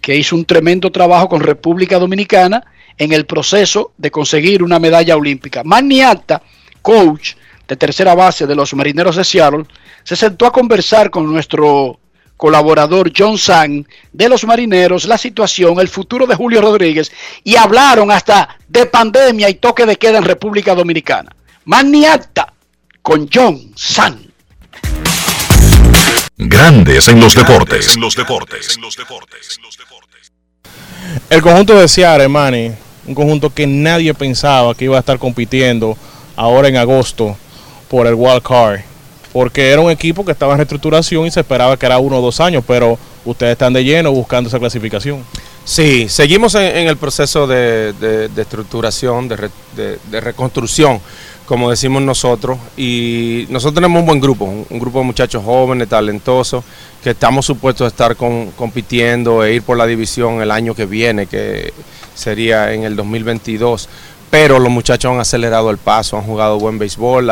que 0.00 0.16
hizo 0.16 0.36
un 0.36 0.44
tremendo 0.44 0.90
trabajo 0.90 1.28
con 1.28 1.40
República 1.40 1.98
Dominicana 1.98 2.62
en 2.96 3.12
el 3.12 3.26
proceso 3.26 3.92
de 3.98 4.10
conseguir 4.10 4.62
una 4.62 4.78
medalla 4.78 5.16
olímpica. 5.16 5.62
Magniata, 5.64 6.40
coach 6.80 7.32
de 7.70 7.76
tercera 7.76 8.16
base 8.16 8.48
de 8.48 8.56
los 8.56 8.74
Marineros 8.74 9.14
de 9.14 9.22
Seattle, 9.22 9.64
se 10.02 10.16
sentó 10.16 10.44
a 10.44 10.52
conversar 10.52 11.08
con 11.08 11.32
nuestro 11.32 12.00
colaborador 12.36 13.12
John 13.16 13.38
Sang 13.38 13.86
de 14.12 14.28
los 14.28 14.44
Marineros, 14.44 15.04
la 15.04 15.16
situación, 15.16 15.78
el 15.78 15.86
futuro 15.86 16.26
de 16.26 16.34
Julio 16.34 16.60
Rodríguez 16.60 17.12
y 17.44 17.54
hablaron 17.54 18.10
hasta 18.10 18.58
de 18.66 18.86
pandemia 18.86 19.48
y 19.48 19.54
toque 19.54 19.86
de 19.86 19.94
queda 19.94 20.18
en 20.18 20.24
República 20.24 20.74
Dominicana. 20.74 21.30
Magniata 21.64 22.52
con 23.02 23.28
John 23.32 23.72
Sang. 23.76 24.18
Grandes 26.38 27.06
en 27.06 27.20
los 27.20 27.36
deportes. 27.36 27.94
En 27.94 28.00
los 28.00 28.16
deportes. 28.16 28.80
El 31.28 31.40
conjunto 31.40 31.78
de 31.78 31.86
Seattle, 31.86 32.28
Manny, 32.28 32.72
un 33.06 33.14
conjunto 33.14 33.54
que 33.54 33.68
nadie 33.68 34.12
pensaba 34.12 34.74
que 34.74 34.86
iba 34.86 34.96
a 34.96 35.00
estar 35.00 35.20
compitiendo 35.20 35.96
ahora 36.34 36.66
en 36.68 36.76
agosto 36.76 37.36
por 37.90 38.06
el 38.06 38.14
wild 38.14 38.40
card, 38.42 38.80
porque 39.32 39.70
era 39.70 39.82
un 39.82 39.90
equipo 39.90 40.24
que 40.24 40.32
estaba 40.32 40.52
en 40.52 40.58
reestructuración 40.58 41.26
y 41.26 41.30
se 41.30 41.40
esperaba 41.40 41.76
que 41.76 41.84
era 41.86 41.98
uno 41.98 42.18
o 42.18 42.22
dos 42.22 42.40
años, 42.40 42.64
pero 42.66 42.98
ustedes 43.24 43.52
están 43.52 43.72
de 43.72 43.84
lleno 43.84 44.12
buscando 44.12 44.48
esa 44.48 44.58
clasificación. 44.58 45.22
Sí, 45.64 46.08
seguimos 46.08 46.54
en, 46.54 46.62
en 46.76 46.88
el 46.88 46.96
proceso 46.96 47.46
de, 47.46 47.92
de- 47.92 48.28
de 48.28 48.42
estructuración, 48.42 49.28
de, 49.28 49.36
re- 49.36 49.50
de- 49.76 49.98
de 50.10 50.20
reconstrucción, 50.20 51.00
como 51.46 51.68
decimos 51.68 52.00
nosotros, 52.02 52.58
y 52.76 53.46
nosotros 53.50 53.74
tenemos 53.74 54.00
un 54.00 54.06
buen 54.06 54.20
grupo, 54.20 54.44
un, 54.44 54.78
grupo 54.78 55.00
de 55.00 55.04
muchachos 55.04 55.42
jóvenes, 55.44 55.88
talentosos, 55.88 56.64
que 57.02 57.10
estamos 57.10 57.44
supuestos 57.44 57.84
a 57.86 57.88
estar 57.88 58.14
con- 58.16 58.52
compitiendo 58.52 59.44
e 59.44 59.54
ir 59.54 59.62
por 59.62 59.76
la 59.76 59.86
división 59.86 60.40
el 60.42 60.50
año 60.52 60.74
que 60.76 60.86
viene, 60.86 61.26
que 61.26 61.72
sería 62.14 62.72
en 62.72 62.84
el 62.84 62.94
2022, 62.96 63.88
pero 64.30 64.58
los 64.60 64.70
muchachos 64.70 65.12
han 65.12 65.20
acelerado 65.20 65.70
el 65.70 65.78
paso, 65.78 66.16
han 66.16 66.22
jugado 66.24 66.58
buen 66.58 66.78
béisbol, 66.78 67.30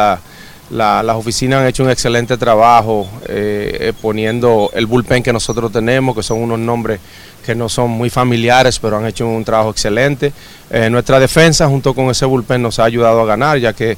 la- 0.70 1.02
las 1.02 1.16
oficinas 1.16 1.60
han 1.60 1.66
hecho 1.66 1.82
un 1.82 1.90
excelente 1.90 2.36
trabajo 2.36 3.08
eh, 3.26 3.76
eh, 3.80 3.92
poniendo 4.00 4.70
el 4.74 4.86
bullpen 4.86 5.22
que 5.22 5.32
nosotros 5.32 5.72
tenemos, 5.72 6.14
que 6.14 6.22
son 6.22 6.40
unos 6.40 6.58
nombres 6.58 7.00
que 7.48 7.54
no 7.54 7.70
son 7.70 7.88
muy 7.88 8.10
familiares, 8.10 8.78
pero 8.78 8.98
han 8.98 9.06
hecho 9.06 9.26
un 9.26 9.42
trabajo 9.42 9.70
excelente. 9.70 10.34
Eh, 10.70 10.90
nuestra 10.90 11.18
defensa 11.18 11.66
junto 11.66 11.94
con 11.94 12.10
ese 12.10 12.26
bullpen 12.26 12.60
nos 12.60 12.78
ha 12.78 12.84
ayudado 12.84 13.22
a 13.22 13.24
ganar, 13.24 13.56
ya 13.56 13.72
que 13.72 13.96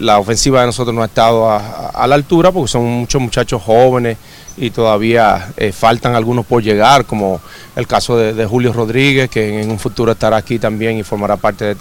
la, 0.00 0.18
ofensiva 0.18 0.62
de 0.62 0.66
nosotros 0.66 0.92
no 0.92 1.02
ha 1.02 1.06
estado 1.06 1.48
a, 1.48 2.04
la 2.08 2.16
altura, 2.16 2.50
porque 2.50 2.66
son 2.66 2.84
muchos 2.84 3.22
muchachos 3.22 3.62
jóvenes 3.62 4.16
y 4.56 4.70
todavía 4.70 5.52
eh, 5.56 5.70
faltan 5.70 6.16
algunos 6.16 6.44
por 6.46 6.60
llegar, 6.60 7.04
como 7.04 7.40
el 7.76 7.86
caso 7.86 8.16
de, 8.16 8.44
Julio 8.44 8.72
Rodríguez, 8.72 9.30
que 9.30 9.62
en 9.62 9.70
un 9.70 9.78
futuro 9.78 10.10
estará 10.10 10.36
aquí 10.36 10.58
también 10.58 10.98
y 10.98 11.04
formará 11.04 11.36
parte 11.36 11.64
de 11.64 11.72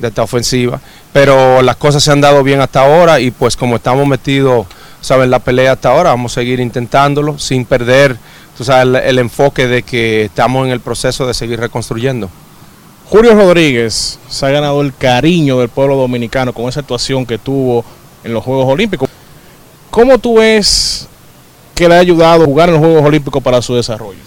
esta 0.00 0.22
ofensiva. 0.22 0.80
Pero 1.14 1.62
las 1.62 1.76
cosas 1.76 2.02
se 2.02 2.12
han 2.12 2.20
dado 2.20 2.42
bien 2.42 2.60
hasta 2.60 2.80
ahora 2.80 3.20
y 3.20 3.30
pues 3.30 3.56
como 3.56 3.76
estamos 3.76 4.06
metidos 4.06 4.66
¿sabes? 5.00 5.24
en 5.24 5.30
la 5.30 5.38
pelea 5.38 5.72
hasta 5.72 5.92
ahora, 5.92 6.10
vamos 6.10 6.32
a 6.32 6.34
seguir 6.34 6.60
intentándolo 6.60 7.38
sin 7.38 7.64
perder 7.64 8.18
tú 8.58 8.64
sabes, 8.64 8.82
el, 8.86 8.96
el 8.96 9.18
enfoque 9.20 9.66
de 9.66 9.82
que 9.82 10.24
estamos 10.24 10.66
en 10.66 10.72
el 10.72 10.80
proceso 10.80 11.26
de 11.26 11.34
seguir 11.34 11.60
reconstruyendo. 11.60 12.28
Julio 13.08 13.34
Rodríguez 13.34 14.18
se 14.28 14.46
ha 14.46 14.50
ganado 14.50 14.80
el 14.80 14.94
cariño 14.94 15.58
del 15.60 15.68
pueblo 15.68 15.96
dominicano 15.96 16.52
con 16.52 16.68
esa 16.68 16.80
actuación 16.80 17.24
que 17.24 17.38
tuvo 17.38 17.84
en 18.24 18.32
los 18.32 18.42
Juegos 18.42 18.66
Olímpicos. 18.66 19.08
¿Cómo 19.90 20.18
tú 20.18 20.38
ves 20.38 21.06
que 21.76 21.88
le 21.88 21.94
ha 21.94 21.98
ayudado 21.98 22.42
a 22.42 22.46
jugar 22.46 22.70
en 22.70 22.74
los 22.74 22.84
Juegos 22.84 23.04
Olímpicos 23.04 23.42
para 23.42 23.62
su 23.62 23.74
desarrollo? 23.74 24.18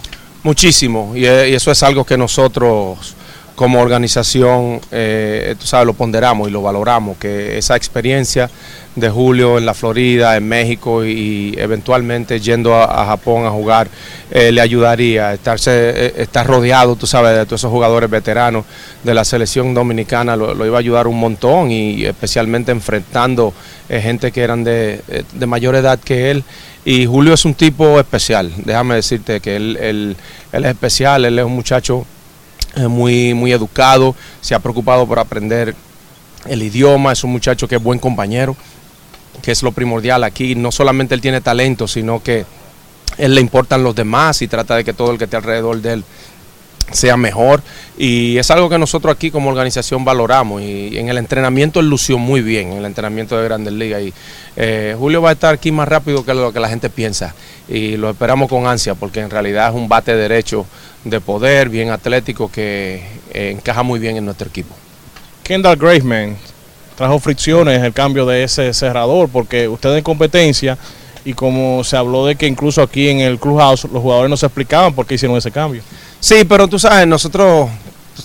Muchísimo, 0.44 1.14
y, 1.16 1.26
eh, 1.26 1.50
y 1.50 1.56
eso 1.56 1.72
es 1.72 1.84
algo 1.84 2.06
que 2.06 2.18
nosotros 2.18 3.17
como 3.58 3.82
organización, 3.82 4.80
eh, 4.92 5.56
tú 5.60 5.66
sabes, 5.66 5.88
lo 5.88 5.94
ponderamos 5.96 6.48
y 6.48 6.52
lo 6.52 6.62
valoramos, 6.62 7.18
que 7.18 7.58
esa 7.58 7.76
experiencia 7.76 8.52
de 8.96 9.10
Julio 9.10 9.58
en 9.58 9.66
la 9.66 9.74
Florida, 9.74 10.38
en 10.38 10.48
México 10.48 11.04
y 11.04 11.56
eventualmente 11.58 12.40
yendo 12.40 12.76
a, 12.76 13.04
Japón 13.08 13.48
a 13.48 13.50
jugar, 13.50 13.88
eh, 14.30 14.52
le 14.52 14.62
ayudaría 14.62 15.30
a 15.30 15.34
estarse, 15.34 15.72
eh, 15.74 16.14
estar 16.18 16.46
rodeado, 16.46 16.96
tú 16.96 17.08
sabes, 17.08 17.36
de 17.36 17.46
todos 17.46 17.62
esos 17.62 17.72
jugadores 17.72 18.10
veteranos 18.12 18.64
de 19.04 19.14
la 19.16 19.26
selección 19.26 19.74
dominicana, 19.74 20.36
lo, 20.36 20.54
lo 20.54 20.64
iba 20.68 20.78
a 20.78 20.80
ayudar 20.80 21.08
un 21.08 21.20
montón 21.20 21.72
y 21.72 22.06
especialmente 22.06 22.72
enfrentando 22.72 23.54
eh, 23.90 24.00
gente 24.02 24.32
que 24.32 24.42
eran 24.42 24.64
de, 24.64 25.02
de 25.34 25.46
mayor 25.48 25.74
edad 25.76 25.98
que 26.00 26.30
él. 26.30 26.44
Y 26.86 27.08
Julio 27.08 27.34
es 27.34 27.44
un 27.44 27.56
tipo 27.56 28.00
especial, 28.00 28.52
déjame 28.66 28.94
decirte 28.96 29.40
que 29.40 29.56
él, 29.56 29.78
él- 29.82 30.16
él 30.54 30.64
es 30.64 30.72
especial, 30.72 31.26
él 31.26 31.40
es 31.40 31.44
un 31.46 31.54
muchacho 31.54 32.06
muy, 32.88 33.34
muy 33.34 33.52
educado, 33.52 34.16
se 34.42 34.56
ha 34.56 34.60
preocupado 34.60 35.08
por 35.08 35.20
aprender 35.20 35.76
el 36.46 36.64
idioma, 36.64 37.12
es 37.12 37.24
un 37.24 37.32
muchacho 37.32 37.68
que 37.68 37.76
es 37.76 37.84
buen 37.84 38.00
compañero, 38.00 38.56
que 39.42 39.52
es 39.52 39.64
lo 39.64 39.72
primordial 39.72 40.24
aquí. 40.24 40.56
No 40.56 40.72
solamente 40.72 41.16
él 41.16 41.22
tiene 41.22 41.42
talento, 41.42 41.88
sino 41.88 42.22
que 42.22 42.46
él 43.18 43.36
le 43.36 43.42
importan 43.42 43.84
los 43.84 43.96
demás 43.96 44.42
y 44.42 44.48
trata 44.48 44.76
de 44.76 44.84
que 44.84 44.94
todo 44.94 45.12
el 45.12 45.18
que 45.18 45.26
esté 45.26 45.38
alrededor 45.38 45.82
de 45.82 45.94
él 45.94 46.04
sea 46.92 47.18
mejor. 47.18 47.62
Y 47.98 48.38
es 48.38 48.52
algo 48.52 48.70
que 48.70 48.78
nosotros 48.78 49.14
aquí 49.16 49.32
como 49.32 49.50
organización 49.50 50.06
valoramos. 50.06 50.62
Y 50.62 50.98
en 50.98 51.10
el 51.10 51.18
entrenamiento 51.18 51.80
él 51.80 51.90
lució 51.90 52.18
muy 52.18 52.42
bien 52.42 52.72
en 52.74 52.78
el 52.80 52.86
entrenamiento 52.86 53.38
de 53.38 53.44
Grandes 53.44 53.74
Ligas. 53.74 54.02
Y 54.02 54.14
eh, 54.56 54.96
Julio 54.98 55.22
va 55.22 55.30
a 55.30 55.34
estar 55.34 55.54
aquí 55.54 55.72
más 55.72 55.88
rápido 55.88 56.24
que 56.24 56.34
lo 56.34 56.52
que 56.54 56.60
la 56.60 56.70
gente 56.70 56.90
piensa. 56.90 57.34
Y 57.68 57.98
lo 57.98 58.10
esperamos 58.10 58.50
con 58.50 58.68
ansia 58.68 58.96
porque 58.96 59.20
en 59.20 59.30
realidad 59.30 59.70
es 59.70 59.76
un 59.76 59.90
bate 59.90 60.16
derecho 60.16 60.66
de 61.04 61.20
poder, 61.22 61.70
bien 61.70 61.90
atlético 61.90 62.52
que 62.52 63.04
eh, 63.34 63.52
encaja 63.52 63.84
muy 63.84 64.00
bien 64.00 64.18
en 64.18 64.26
nuestro 64.26 64.48
equipo. 64.48 64.76
Kendall 65.44 65.78
Graveman 65.78 66.38
trajo 66.96 67.20
fricciones 67.20 67.84
el 67.84 67.94
cambio 67.94 68.26
de 68.26 68.44
ese 68.44 68.74
cerrador 68.74 69.30
porque 69.30 69.68
ustedes 69.68 70.00
en 70.00 70.04
competencia 70.04 70.78
y 71.28 71.34
como 71.34 71.84
se 71.84 71.98
habló 71.98 72.26
de 72.26 72.38
que 72.38 72.48
incluso 72.48 72.82
aquí 72.82 73.10
en 73.10 73.20
el 73.20 73.38
clubhouse 73.38 73.84
los 73.92 74.02
jugadores 74.02 74.30
no 74.30 74.38
se 74.38 74.46
explicaban 74.46 74.94
por 74.94 75.06
qué 75.06 75.16
hicieron 75.16 75.36
ese 75.36 75.52
cambio. 75.52 75.82
Sí, 76.22 76.46
pero 76.48 76.70
tú 76.70 76.80
sabes, 76.80 77.06
nosotros, 77.06 77.70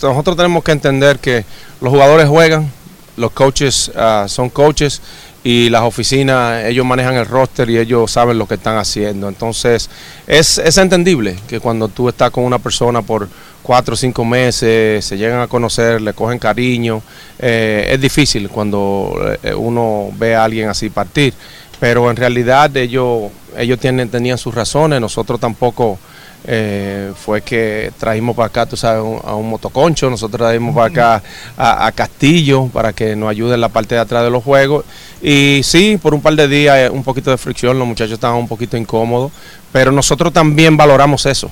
nosotros 0.00 0.36
tenemos 0.36 0.62
que 0.62 0.70
entender 0.70 1.18
que 1.18 1.44
los 1.80 1.90
jugadores 1.90 2.28
juegan, 2.28 2.70
los 3.16 3.32
coaches 3.32 3.90
ah, 3.96 4.26
son 4.28 4.50
coaches 4.50 5.02
y 5.42 5.68
las 5.68 5.82
oficinas, 5.82 6.64
ellos 6.66 6.86
manejan 6.86 7.16
el 7.16 7.26
roster 7.26 7.68
y 7.70 7.78
ellos 7.78 8.08
saben 8.08 8.38
lo 8.38 8.46
que 8.46 8.54
están 8.54 8.76
haciendo. 8.76 9.28
Entonces, 9.28 9.90
es, 10.28 10.58
es 10.58 10.78
entendible 10.78 11.36
que 11.48 11.58
cuando 11.58 11.88
tú 11.88 12.08
estás 12.08 12.30
con 12.30 12.44
una 12.44 12.60
persona 12.60 13.02
por 13.02 13.28
cuatro 13.64 13.94
o 13.94 13.96
cinco 13.96 14.24
meses, 14.24 15.04
se 15.04 15.18
llegan 15.18 15.40
a 15.40 15.48
conocer, 15.48 16.00
le 16.00 16.12
cogen 16.12 16.38
cariño, 16.38 17.02
eh, 17.40 17.88
es 17.90 18.00
difícil 18.00 18.48
cuando 18.48 19.36
eh, 19.42 19.52
uno 19.54 20.10
ve 20.16 20.36
a 20.36 20.44
alguien 20.44 20.68
así 20.68 20.88
partir. 20.88 21.34
Pero 21.82 22.08
en 22.08 22.16
realidad 22.16 22.76
ellos, 22.76 23.32
ellos 23.58 23.80
tenían 23.80 24.38
sus 24.38 24.54
razones, 24.54 25.00
nosotros 25.00 25.40
tampoco 25.40 25.98
eh, 26.44 27.10
fue 27.16 27.42
que 27.42 27.90
trajimos 27.98 28.36
para 28.36 28.46
acá, 28.46 28.66
tú 28.66 28.76
sabes, 28.76 29.02
a 29.24 29.34
un 29.34 29.50
motoconcho, 29.50 30.08
nosotros 30.08 30.38
trajimos 30.38 30.76
para 30.76 30.86
acá 30.86 31.22
a, 31.56 31.90
Castillo 31.90 32.68
para 32.72 32.92
que 32.92 33.16
nos 33.16 33.30
ayude 33.30 33.54
en 33.54 33.60
la 33.60 33.68
parte 33.68 33.96
de 33.96 34.00
atrás 34.00 34.22
de 34.22 34.30
los 34.30 34.44
juegos. 34.44 34.84
Y 35.20 35.62
sí, 35.64 35.98
por 36.00 36.14
un 36.14 36.22
par 36.22 36.36
de 36.36 36.46
días 36.46 36.78
eh, 36.78 36.88
un 36.88 37.02
poquito 37.02 37.32
de 37.32 37.36
fricción, 37.36 37.76
los 37.76 37.88
muchachos 37.88 38.12
estaban 38.12 38.38
un 38.38 38.46
poquito 38.46 38.76
incómodos, 38.76 39.32
pero 39.72 39.90
nosotros 39.90 40.32
también 40.32 40.76
valoramos 40.76 41.26
eso. 41.26 41.50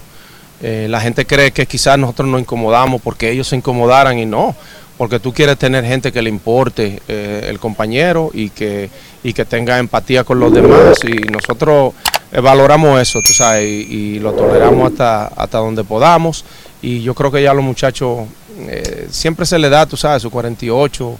Eh, 0.62 0.86
la 0.88 1.00
gente 1.00 1.26
cree 1.26 1.50
que 1.50 1.66
quizás 1.66 1.98
nosotros 1.98 2.28
nos 2.28 2.40
incomodamos 2.40 3.02
porque 3.02 3.32
ellos 3.32 3.48
se 3.48 3.56
incomodaran 3.56 4.16
y 4.16 4.26
no, 4.26 4.54
porque 4.96 5.18
tú 5.18 5.32
quieres 5.32 5.58
tener 5.58 5.84
gente 5.84 6.12
que 6.12 6.22
le 6.22 6.30
importe 6.30 7.02
el 7.08 7.58
compañero 7.58 8.30
y 8.34 8.50
que, 8.50 8.90
y 9.22 9.32
que 9.32 9.44
tenga 9.44 9.78
empatía 9.78 10.24
con 10.24 10.40
los 10.40 10.52
demás 10.52 10.98
y 11.04 11.28
nosotros 11.30 11.94
eh, 12.32 12.40
valoramos 12.40 13.00
eso, 13.00 13.20
tú 13.26 13.32
sabes, 13.32 13.64
y, 13.64 14.18
lo 14.18 14.32
toleramos 14.32 14.92
hasta, 14.92 15.26
hasta 15.26 15.58
donde 15.58 15.84
podamos 15.84 16.44
y 16.82 17.02
yo 17.02 17.14
creo 17.14 17.30
que 17.30 17.42
ya 17.42 17.52
los 17.52 17.64
muchachos 17.64 18.20
eh, 18.60 19.08
siempre 19.10 19.44
se 19.46 19.58
le 19.58 19.68
da, 19.68 19.86
tú 19.86 19.96
sabes, 19.96 20.22
sus 20.22 20.30
48 20.32 21.18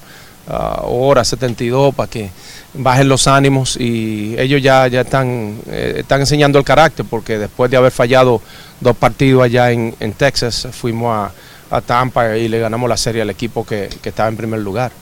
ah, 0.49 0.83
horas, 0.85 1.29
72 1.29 1.95
para 1.95 2.11
que 2.11 2.31
bajen 2.75 3.09
los 3.09 3.27
ánimos 3.27 3.77
y 3.79 4.35
ellos 4.39 4.63
ya, 4.63 4.87
ya 4.89 5.03
están, 5.03 5.59
eh, 5.67 5.97
están 5.99 6.21
enseñando 6.21 6.59
el 6.59 6.65
carácter 6.65 7.05
porque 7.09 7.39
después 7.39 7.71
de 7.71 7.77
haber 7.77 7.93
fallado 7.93 8.41
dos 8.81 8.97
partidos 8.97 9.43
allá 9.43 9.73
en, 9.73 9.95
en 10.01 10.13
Texas 10.15 10.69
fuimos 10.73 11.15
a, 11.15 11.77
a 11.77 11.81
Tampa 11.81 12.37
y 12.37 12.49
le 12.49 12.59
ganamos 12.59 12.89
la 12.89 12.97
serie 12.97 13.23
al 13.23 13.31
equipo 13.31 13.67
que, 13.67 13.91
que 14.03 14.09
estaba 14.09 14.29
en 14.29 14.37
primer 14.37 14.61
lugar. 14.61 14.93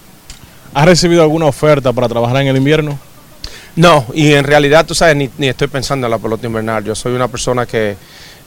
¿Has 0.74 0.84
recibido 0.86 1.22
alguna 1.22 1.46
oferta 1.46 1.92
para 1.92 2.08
trabajar 2.08 2.36
en 2.42 2.48
el 2.48 2.56
invierno? 2.56 2.98
No, 3.76 4.04
y 4.14 4.32
en 4.32 4.44
realidad 4.44 4.86
tú 4.86 4.94
sabes, 4.94 5.16
ni, 5.16 5.30
ni 5.38 5.48
estoy 5.48 5.68
pensando 5.68 6.06
en 6.06 6.10
la 6.10 6.18
pelota 6.18 6.46
invernal. 6.46 6.84
Yo 6.84 6.94
soy 6.94 7.14
una 7.14 7.28
persona 7.28 7.66
que 7.66 7.96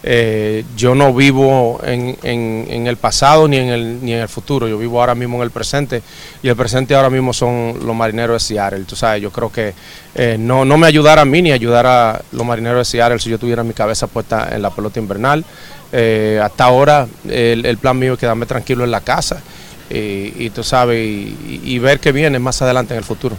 Eh, 0.03 0.65
yo 0.75 0.95
no 0.95 1.13
vivo 1.13 1.79
en, 1.85 2.17
en- 2.23 2.65
en 2.71 2.87
el 2.87 2.97
pasado 2.97 3.47
ni 3.47 3.57
en 3.57 3.67
el, 3.69 4.03
ni 4.03 4.13
en 4.13 4.21
el 4.21 4.27
futuro, 4.27 4.67
yo 4.67 4.79
vivo 4.79 4.99
ahora 4.99 5.13
mismo 5.13 5.37
en 5.37 5.43
el 5.43 5.51
presente 5.51 6.01
y 6.41 6.47
el 6.49 6.55
presente 6.55 6.95
ahora 6.95 7.11
mismo 7.11 7.33
son 7.33 7.77
los 7.85 7.95
marineros 7.95 8.33
de 8.41 8.47
Seattle. 8.47 8.83
Tú 8.85 8.95
sabes, 8.95 9.21
yo 9.21 9.29
creo 9.29 9.51
que 9.51 9.75
eh, 10.15 10.37
no, 10.39 10.65
no 10.65 10.75
me 10.79 10.87
ayudara 10.87 11.21
a 11.21 11.25
mí 11.25 11.43
ni 11.43 11.51
ayudara 11.51 12.13
a 12.15 12.21
los 12.31 12.43
marineros 12.43 12.79
de 12.79 12.85
Seattle 12.85 13.19
si 13.19 13.29
yo 13.29 13.37
tuviera 13.37 13.63
mi 13.63 13.73
cabeza 13.75 14.07
puesta 14.07 14.49
en 14.51 14.63
la 14.63 14.71
pelota 14.71 14.99
invernal. 14.99 15.45
Eh, 15.91 16.39
hasta 16.41 16.63
ahora 16.63 17.05
el, 17.29 17.63
el 17.63 17.77
plan 17.77 17.99
mío 17.99 18.13
es 18.13 18.19
quedarme 18.19 18.47
tranquilo 18.47 18.83
en 18.83 18.89
la 18.89 19.01
casa 19.01 19.39
y, 19.91 20.33
y 20.45 20.49
tú 20.49 20.63
sabes, 20.63 20.97
y, 20.99 21.61
y 21.63 21.79
ver 21.79 21.99
qué 21.99 22.11
viene 22.11 22.39
más 22.39 22.61
adelante 22.61 22.93
en 22.93 22.99
el 22.99 23.03
futuro. 23.03 23.35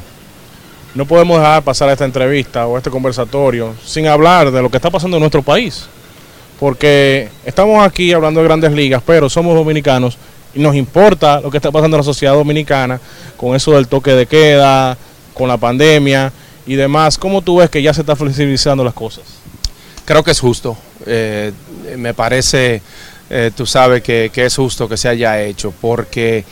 No 0.94 1.06
podemos 1.06 1.38
dejar 1.38 1.62
pasar 1.62 1.88
esta 1.88 2.04
entrevista 2.04 2.66
o 2.66 2.76
este 2.76 2.90
conversatorio 2.90 3.74
sin 3.84 4.06
hablar 4.06 4.50
de 4.50 4.60
lo 4.60 4.70
que 4.70 4.76
está 4.76 4.90
pasando 4.90 5.16
en 5.16 5.22
nuestro 5.22 5.42
país. 5.42 5.86
Porque 6.60 7.28
estamos 7.44 7.84
aquí 7.84 8.12
hablando 8.12 8.40
de 8.40 8.46
grandes 8.46 8.72
ligas, 8.72 9.02
pero 9.04 9.28
somos 9.28 9.54
dominicanos 9.54 10.16
y 10.54 10.60
nos 10.60 10.76
importa 10.76 11.40
lo 11.40 11.50
que 11.50 11.56
está 11.56 11.72
pasando 11.72 11.96
en 11.96 12.02
la 12.02 12.04
sociedad 12.04 12.34
dominicana 12.34 13.00
con 13.36 13.56
eso 13.56 13.72
del 13.72 13.88
toque 13.88 14.12
de 14.12 14.26
queda, 14.26 14.96
con 15.34 15.48
la 15.48 15.56
pandemia 15.56 16.32
y 16.66 16.74
demás. 16.74 17.18
¿Cómo 17.18 17.42
tú 17.42 17.56
ves 17.56 17.70
que 17.70 17.82
ya 17.82 17.94
se 17.94 18.02
está 18.02 18.14
flexibilizando 18.14 18.84
las 18.84 18.94
cosas? 18.94 19.24
Creo 20.04 20.22
que 20.22 20.30
es 20.30 20.40
justo. 20.40 20.76
Eh, 21.06 21.52
me 21.96 22.14
parece, 22.14 22.82
eh, 23.34 23.50
tú 23.56 23.64
sabes 23.64 24.02
que, 24.02 24.30
que 24.30 24.44
es 24.44 24.54
justo 24.54 24.86
que 24.86 24.98
se 24.98 25.08
haya 25.08 25.40
hecho, 25.40 25.72
porque 25.80 26.44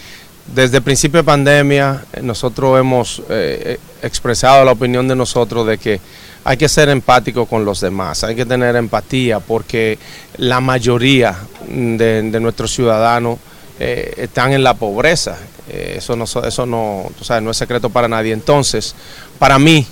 desde 0.54 0.78
el 0.78 0.82
principio 0.82 1.18
de 1.18 1.24
pandemia 1.24 2.04
eh, 2.10 2.20
nosotros 2.22 2.80
hemos 2.80 3.22
eh, 3.28 3.78
expresado 4.02 4.64
la 4.64 4.72
opinión 4.72 5.06
de 5.06 5.14
nosotros 5.14 5.66
de 5.66 5.76
que 5.76 6.00
hay 6.42 6.56
que 6.56 6.70
ser 6.70 6.88
empático 6.88 7.44
con 7.44 7.66
los 7.66 7.82
demás, 7.82 8.24
hay 8.24 8.34
que 8.34 8.46
tener 8.46 8.74
empatía, 8.76 9.40
porque 9.40 9.98
la 10.38 10.60
mayoría 10.60 11.36
de, 11.68 12.22
nuestros 12.40 12.72
ciudadanos 12.72 13.38
están 13.78 14.52
en 14.54 14.62
la 14.64 14.72
pobreza. 14.72 15.36
Eso 15.68 16.16
no, 16.16 16.26
so- 16.26 16.44
eso 16.44 16.64
no, 16.64 17.10
tú 17.18 17.24
sabes, 17.24 17.42
no 17.42 17.50
es 17.50 17.56
secreto 17.58 17.90
para 17.90 18.08
nadie. 18.08 18.32
Entonces, 18.32 18.94
para 19.38 19.58
mí, 19.58 19.86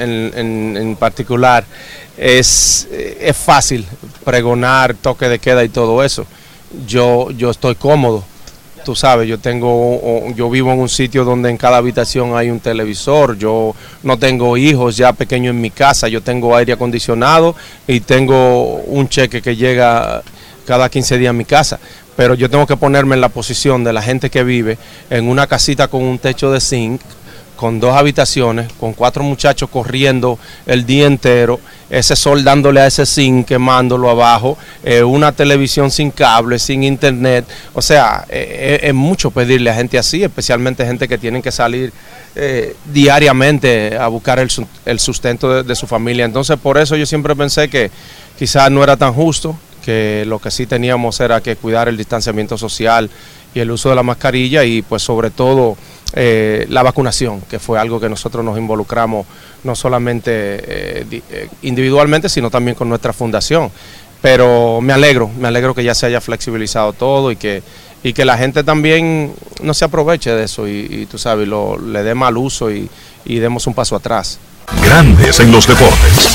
en, 0.00 0.32
en- 0.36 0.76
en 0.76 0.96
particular, 0.96 1.64
es, 2.16 2.88
eh, 2.90 3.18
es 3.20 3.36
fácil 3.36 3.86
pregonar 4.24 4.94
toque 4.94 5.28
de 5.28 5.38
queda 5.38 5.64
y 5.64 5.68
todo 5.68 6.02
eso. 6.04 6.26
Yo, 6.86 7.30
yo 7.30 7.50
estoy 7.50 7.74
cómodo. 7.74 8.24
Tú 8.84 8.94
sabes, 8.94 9.28
yo 9.28 9.38
tengo, 9.38 10.26
yo 10.34 10.48
vivo 10.48 10.72
en 10.72 10.78
un 10.78 10.88
sitio 10.88 11.24
donde 11.24 11.50
en 11.50 11.58
cada 11.58 11.76
habitación 11.76 12.34
hay 12.36 12.50
un 12.50 12.60
televisor. 12.60 13.36
Yo 13.36 13.74
no 14.02 14.18
tengo 14.18 14.56
hijos 14.56 14.96
ya 14.96 15.12
pequeños 15.12 15.50
en 15.54 15.60
mi 15.60 15.70
casa. 15.70 16.08
Yo 16.08 16.22
tengo 16.22 16.56
aire 16.56 16.72
acondicionado 16.72 17.54
y 17.86 18.00
tengo 18.00 18.76
un 18.76 19.08
cheque 19.08 19.42
que 19.42 19.54
llega 19.54 20.22
cada 20.66 20.88
15 20.88 21.18
días 21.18 21.30
a 21.30 21.34
mi 21.34 21.44
casa. 21.44 21.78
Pero 22.16 22.34
yo 22.34 22.48
tengo 22.48 22.66
que 22.66 22.76
ponerme 22.76 23.14
en 23.16 23.20
la 23.20 23.28
posición 23.28 23.84
de 23.84 23.92
la 23.92 24.02
gente 24.02 24.30
que 24.30 24.44
vive 24.44 24.78
en 25.10 25.28
una 25.28 25.46
casita 25.46 25.88
con 25.88 26.02
un 26.02 26.18
techo 26.18 26.50
de 26.50 26.60
zinc, 26.60 27.00
con 27.60 27.78
dos 27.78 27.94
habitaciones, 27.94 28.72
con 28.80 28.94
cuatro 28.94 29.22
muchachos 29.22 29.68
corriendo 29.68 30.38
el 30.64 30.86
día 30.86 31.06
entero, 31.06 31.60
ese 31.90 32.16
sol 32.16 32.42
dándole 32.42 32.80
a 32.80 32.86
ese 32.86 33.04
zinc, 33.04 33.48
quemándolo 33.48 34.08
abajo, 34.08 34.56
eh, 34.82 35.02
una 35.02 35.32
televisión 35.32 35.90
sin 35.90 36.10
cable, 36.10 36.58
sin 36.58 36.82
internet. 36.82 37.44
O 37.74 37.82
sea, 37.82 38.24
eh, 38.30 38.78
eh, 38.80 38.88
es 38.88 38.94
mucho 38.94 39.30
pedirle 39.30 39.68
a 39.68 39.74
gente 39.74 39.98
así, 39.98 40.22
especialmente 40.22 40.86
gente 40.86 41.06
que 41.06 41.18
tienen 41.18 41.42
que 41.42 41.52
salir 41.52 41.92
diariamente 42.86 43.98
a 43.98 44.08
buscar 44.08 44.38
el, 44.38 44.48
el 44.86 44.98
sustento 44.98 45.52
de, 45.52 45.62
de 45.62 45.74
su 45.74 45.86
familia. 45.86 46.24
Entonces, 46.24 46.56
por 46.56 46.78
eso 46.78 46.96
yo 46.96 47.04
siempre 47.04 47.36
pensé 47.36 47.68
que 47.68 47.90
quizás 48.38 48.70
no 48.70 48.82
era 48.82 48.96
tan 48.96 49.12
justo, 49.12 49.54
que 49.84 50.24
lo 50.26 50.38
que 50.38 50.50
sí 50.50 50.64
teníamos 50.64 51.20
era 51.20 51.42
que 51.42 51.56
cuidar 51.56 51.88
el 51.88 51.98
distanciamiento 51.98 52.56
social 52.56 53.10
y 53.52 53.60
el 53.60 53.70
uso 53.70 53.90
de 53.90 53.96
la 53.96 54.02
mascarilla 54.02 54.64
y 54.64 54.82
pues 54.82 55.02
sobre 55.02 55.30
todo 55.30 55.76
eh, 56.12 56.66
la 56.68 56.82
vacunación, 56.82 57.40
que 57.42 57.58
fue 57.58 57.78
algo 57.78 58.00
que 58.00 58.08
nosotros 58.08 58.44
nos 58.44 58.58
involucramos 58.58 59.26
no 59.62 59.76
solamente 59.76 60.30
eh, 60.32 61.22
eh, 61.30 61.48
individualmente, 61.62 62.28
sino 62.28 62.50
también 62.50 62.74
con 62.74 62.88
nuestra 62.88 63.12
fundación. 63.12 63.70
Pero 64.20 64.80
me 64.80 64.92
alegro, 64.92 65.30
me 65.38 65.48
alegro 65.48 65.74
que 65.74 65.84
ya 65.84 65.94
se 65.94 66.06
haya 66.06 66.20
flexibilizado 66.20 66.92
todo 66.92 67.30
y 67.32 67.36
que, 67.36 67.62
y 68.02 68.12
que 68.12 68.24
la 68.24 68.36
gente 68.36 68.64
también 68.64 69.32
no 69.62 69.72
se 69.72 69.86
aproveche 69.86 70.30
de 70.30 70.44
eso 70.44 70.68
y, 70.68 71.06
tú 71.10 71.16
sabes, 71.16 71.48
lo, 71.48 71.78
le 71.78 72.02
dé 72.02 72.14
mal 72.14 72.36
uso 72.36 72.70
y, 72.70 72.90
y 73.24 73.38
demos 73.38 73.66
un 73.66 73.74
paso 73.74 73.96
atrás. 73.96 74.38
Grandes 74.84 75.40
en 75.40 75.50
los 75.52 75.66
deportes. 75.66 76.30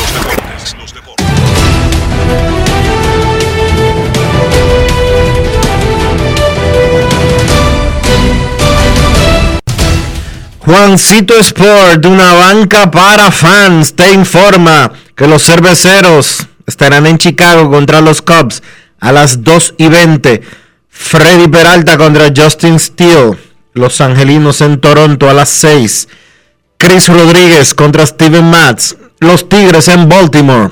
Juancito 10.66 11.38
Sport, 11.38 12.04
una 12.08 12.34
banca 12.34 12.90
para 12.90 13.30
fans, 13.30 13.94
te 13.94 14.12
informa 14.14 14.92
que 15.16 15.28
los 15.28 15.44
cerveceros 15.46 16.48
estarán 16.66 17.06
en 17.06 17.20
Chicago 17.20 17.70
contra 17.70 18.02
los 18.02 18.24
Cubs 18.24 18.64
a 19.00 19.12
las 19.12 19.44
2 19.44 19.76
y 19.78 19.90
20. 19.90 20.42
Freddy 20.90 21.48
Peralta 21.50 22.00
contra 22.00 22.34
Justin 22.36 22.80
Steele. 22.80 23.38
Los 23.74 24.02
Angelinos 24.02 24.62
en 24.62 24.82
Toronto 24.82 25.30
a 25.30 25.36
las 25.36 25.50
6. 25.50 26.08
Chris 26.78 27.10
Rodríguez 27.10 27.76
contra 27.76 28.04
Steven 28.04 28.50
Matz. 28.50 28.96
Los 29.20 29.48
Tigres 29.48 29.88
en 29.88 30.10
Baltimore. 30.10 30.72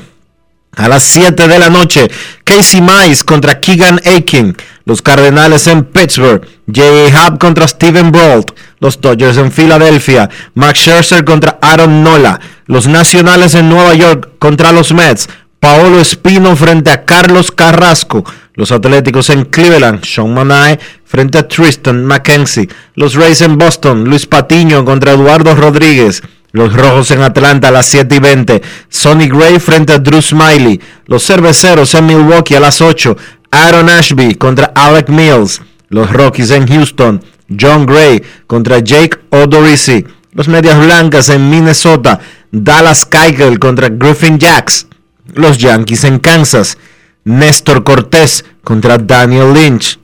A 0.75 0.87
las 0.87 1.03
7 1.03 1.47
de 1.47 1.59
la 1.59 1.69
noche, 1.69 2.09
Casey 2.43 2.81
Mize 2.81 3.23
contra 3.23 3.59
Keegan 3.59 4.01
Aiken. 4.05 4.57
Los 4.85 5.01
Cardenales 5.01 5.67
en 5.67 5.85
Pittsburgh. 5.85 6.45
J.A. 6.67 7.25
Happ 7.25 7.39
contra 7.39 7.67
Steven 7.67 8.11
Brault. 8.11 8.51
Los 8.79 8.99
Dodgers 8.99 9.37
en 9.37 9.51
Filadelfia. 9.51 10.29
Max 10.55 10.79
Scherzer 10.79 11.23
contra 11.23 11.59
Aaron 11.61 12.03
Nola. 12.03 12.39
Los 12.65 12.87
Nacionales 12.87 13.53
en 13.53 13.69
Nueva 13.69 13.93
York 13.93 14.31
contra 14.39 14.71
los 14.71 14.93
Mets. 14.93 15.29
Paolo 15.59 15.99
Espino 15.99 16.55
frente 16.55 16.91
a 16.91 17.05
Carlos 17.05 17.51
Carrasco. 17.51 18.25
Los 18.55 18.71
Atléticos 18.71 19.29
en 19.29 19.45
Cleveland. 19.45 20.03
Sean 20.03 20.33
Manae 20.33 20.79
frente 21.05 21.37
a 21.37 21.47
Tristan 21.47 22.03
McKenzie. 22.03 22.67
Los 22.95 23.13
Rays 23.13 23.41
en 23.41 23.57
Boston. 23.57 24.05
Luis 24.05 24.25
Patiño 24.25 24.83
contra 24.83 25.13
Eduardo 25.13 25.55
Rodríguez. 25.55 26.23
Los 26.53 26.71
Rojos 26.71 27.09
en 27.09 27.23
Atlanta 27.23 27.69
a 27.69 27.71
las 27.71 27.87
7 27.87 28.15
y 28.15 28.19
20. 28.19 28.61
Sonny 28.87 29.27
Gray 29.27 29.59
frente 29.59 29.91
a 29.91 29.97
Drew 29.97 30.21
Smiley. 30.21 30.79
Los 31.07 31.25
Cerveceros 31.25 31.95
en 31.95 32.05
Milwaukee 32.05 32.53
a 32.53 32.59
las 32.59 32.79
8. 32.79 33.17
Aaron 33.49 33.89
Ashby 33.89 34.35
contra 34.35 34.71
Alec 34.75 35.09
Mills. 35.09 35.63
Los 35.89 36.11
Rockies 36.11 36.51
en 36.51 36.67
Houston. 36.67 37.23
John 37.59 37.87
Gray 37.87 38.21
contra 38.45 38.77
Jake 38.77 39.17
Odorizzi. 39.31 40.05
Los 40.33 40.47
Medias 40.47 40.77
Blancas 40.77 41.29
en 41.29 41.49
Minnesota. 41.49 42.19
Dallas 42.51 43.03
Keuchel 43.03 43.57
contra 43.57 43.89
Griffin 43.89 44.37
Jacks. 44.37 44.85
Los 45.33 45.57
Yankees 45.57 46.03
en 46.03 46.19
Kansas. 46.19 46.77
Néstor 47.23 47.83
Cortés 47.83 48.45
contra 48.63 48.99
Daniel 48.99 49.53
Lynch. 49.53 49.97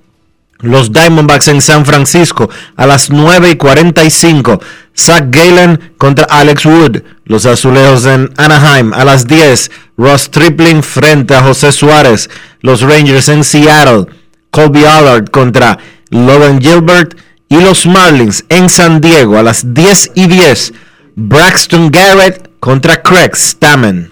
Los 0.62 0.92
Diamondbacks 0.92 1.48
en 1.48 1.62
San 1.62 1.86
Francisco 1.86 2.50
a 2.76 2.86
las 2.86 3.10
9 3.10 3.52
y 3.52 3.56
45. 3.56 4.60
Zach 4.94 5.24
Galen 5.30 5.94
contra 5.98 6.26
Alex 6.26 6.66
Wood. 6.66 7.02
Los 7.24 7.46
Azulejos 7.46 8.06
en 8.06 8.30
Anaheim 8.36 8.94
a 8.94 9.06
las 9.06 9.26
10. 9.26 9.72
Ross 9.98 10.30
Tripling 10.30 10.84
frente 10.84 11.34
a 11.34 11.44
José 11.44 11.72
Suárez. 11.72 12.30
Los 12.60 12.82
Rangers 12.82 13.30
en 13.30 13.46
Seattle. 13.46 14.08
Colby 14.52 14.84
Allard 14.84 15.30
contra 15.30 15.78
Logan 16.10 16.60
Gilbert. 16.60 17.18
Y 17.48 17.62
los 17.62 17.86
Marlins 17.86 18.44
en 18.50 18.70
San 18.70 19.00
Diego 19.00 19.38
a 19.38 19.44
las 19.44 19.74
10 19.74 20.12
y 20.16 20.28
10. 20.28 20.74
Braxton 21.16 21.90
Garrett 21.90 22.50
contra 22.60 23.02
Craig 23.02 23.32
Stammen. 23.34 24.12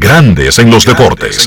Grandes 0.00 0.58
en 0.58 0.70
los 0.70 0.86
deportes. 0.86 1.46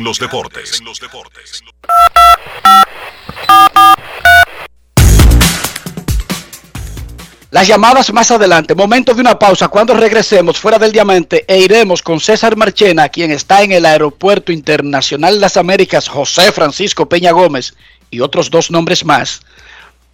Las 7.49 7.67
llamadas 7.67 8.13
más 8.13 8.29
adelante. 8.29 8.75
Momento 8.75 9.15
de 9.15 9.21
una 9.21 9.39
pausa. 9.39 9.69
Cuando 9.69 9.95
regresemos 9.95 10.59
fuera 10.59 10.77
del 10.77 10.91
diamante 10.91 11.45
e 11.47 11.61
iremos 11.61 12.03
con 12.03 12.19
César 12.19 12.55
Marchena, 12.55 13.09
quien 13.09 13.31
está 13.31 13.63
en 13.63 13.71
el 13.71 13.87
Aeropuerto 13.87 14.51
Internacional 14.51 15.33
de 15.33 15.39
las 15.39 15.57
Américas, 15.57 16.07
José 16.07 16.51
Francisco 16.51 17.09
Peña 17.09 17.31
Gómez 17.31 17.73
y 18.11 18.19
otros 18.19 18.51
dos 18.51 18.69
nombres 18.69 19.03
más, 19.03 19.41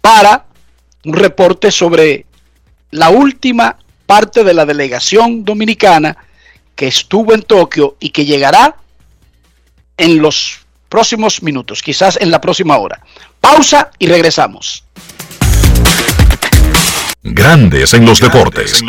para 0.00 0.46
un 1.04 1.12
reporte 1.12 1.70
sobre 1.70 2.24
la 2.90 3.10
última 3.10 3.76
parte 4.06 4.44
de 4.44 4.54
la 4.54 4.64
delegación 4.64 5.44
dominicana 5.44 6.16
que 6.80 6.88
estuvo 6.88 7.34
en 7.34 7.42
Tokio 7.42 7.98
y 8.00 8.08
que 8.08 8.24
llegará 8.24 8.74
en 9.98 10.22
los 10.22 10.60
próximos 10.88 11.42
minutos, 11.42 11.82
quizás 11.82 12.16
en 12.18 12.30
la 12.30 12.40
próxima 12.40 12.78
hora. 12.78 13.04
Pausa 13.38 13.90
y 13.98 14.06
regresamos. 14.06 14.82
Grandes 17.22 17.92
en 17.92 18.06
los 18.06 18.18
deportes. 18.18 18.80
En 18.80 18.86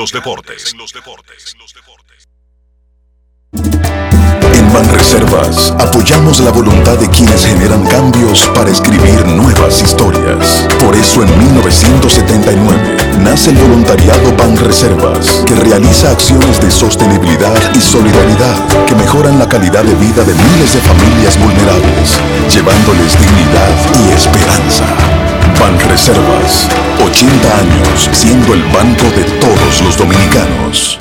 Banreservas 4.73 5.73
apoyamos 5.79 6.39
la 6.39 6.51
voluntad 6.51 6.97
de 6.97 7.09
quienes 7.09 7.45
generan 7.45 7.85
cambios 7.85 8.49
para 8.55 8.69
escribir 8.69 9.25
nuevas 9.27 9.81
historias. 9.81 10.65
Por 10.79 10.95
eso 10.95 11.23
en 11.23 11.39
1979 11.39 12.97
nace 13.19 13.49
el 13.49 13.57
voluntariado 13.57 14.33
Banreservas, 14.37 15.43
que 15.45 15.55
realiza 15.55 16.11
acciones 16.11 16.61
de 16.61 16.71
sostenibilidad 16.71 17.59
y 17.75 17.81
solidaridad 17.81 18.55
que 18.87 18.95
mejoran 18.95 19.37
la 19.39 19.49
calidad 19.49 19.83
de 19.83 19.95
vida 19.95 20.23
de 20.23 20.33
miles 20.33 20.73
de 20.73 20.79
familias 20.79 21.37
vulnerables, 21.37 22.17
llevándoles 22.53 23.19
dignidad 23.19 23.75
y 24.07 24.13
esperanza. 24.13 24.85
Banreservas, 25.59 26.69
80 27.05 27.57
años 27.57 28.09
siendo 28.13 28.53
el 28.53 28.63
banco 28.71 29.05
de 29.15 29.23
todos 29.39 29.81
los 29.81 29.97
dominicanos. 29.97 31.00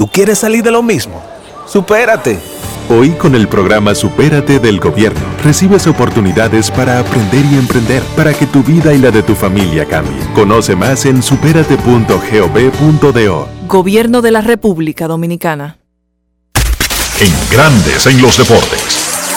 ¿Tú 0.00 0.08
quieres 0.08 0.38
salir 0.38 0.62
de 0.62 0.70
lo 0.70 0.82
mismo? 0.82 1.22
¡Supérate! 1.66 2.38
Hoy 2.88 3.10
con 3.10 3.34
el 3.34 3.48
programa 3.48 3.94
Supérate 3.94 4.58
del 4.58 4.80
Gobierno 4.80 5.20
recibes 5.44 5.86
oportunidades 5.86 6.70
para 6.70 7.00
aprender 7.00 7.44
y 7.44 7.56
emprender 7.56 8.02
para 8.16 8.32
que 8.32 8.46
tu 8.46 8.62
vida 8.62 8.94
y 8.94 8.98
la 8.98 9.10
de 9.10 9.22
tu 9.22 9.34
familia 9.34 9.84
cambie. 9.84 10.18
Conoce 10.34 10.74
más 10.74 11.04
en 11.04 11.22
superate.gov.do. 11.22 13.48
Gobierno 13.66 14.22
de 14.22 14.30
la 14.30 14.40
República 14.40 15.06
Dominicana. 15.06 15.76
En 17.20 17.34
Grandes 17.52 18.06
en 18.06 18.22
los 18.22 18.38
deportes. 18.38 18.80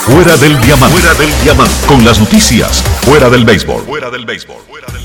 Fuera 0.00 0.34
del 0.38 0.58
diamante. 0.62 0.98
Fuera 0.98 1.12
del 1.12 1.28
diamante. 1.42 1.74
Con 1.86 2.06
las 2.06 2.18
noticias. 2.18 2.82
Fuera 3.02 3.28
del 3.28 3.44
béisbol. 3.44 3.82
Fuera 3.82 4.10
del 4.10 4.24
béisbol. 4.24 4.56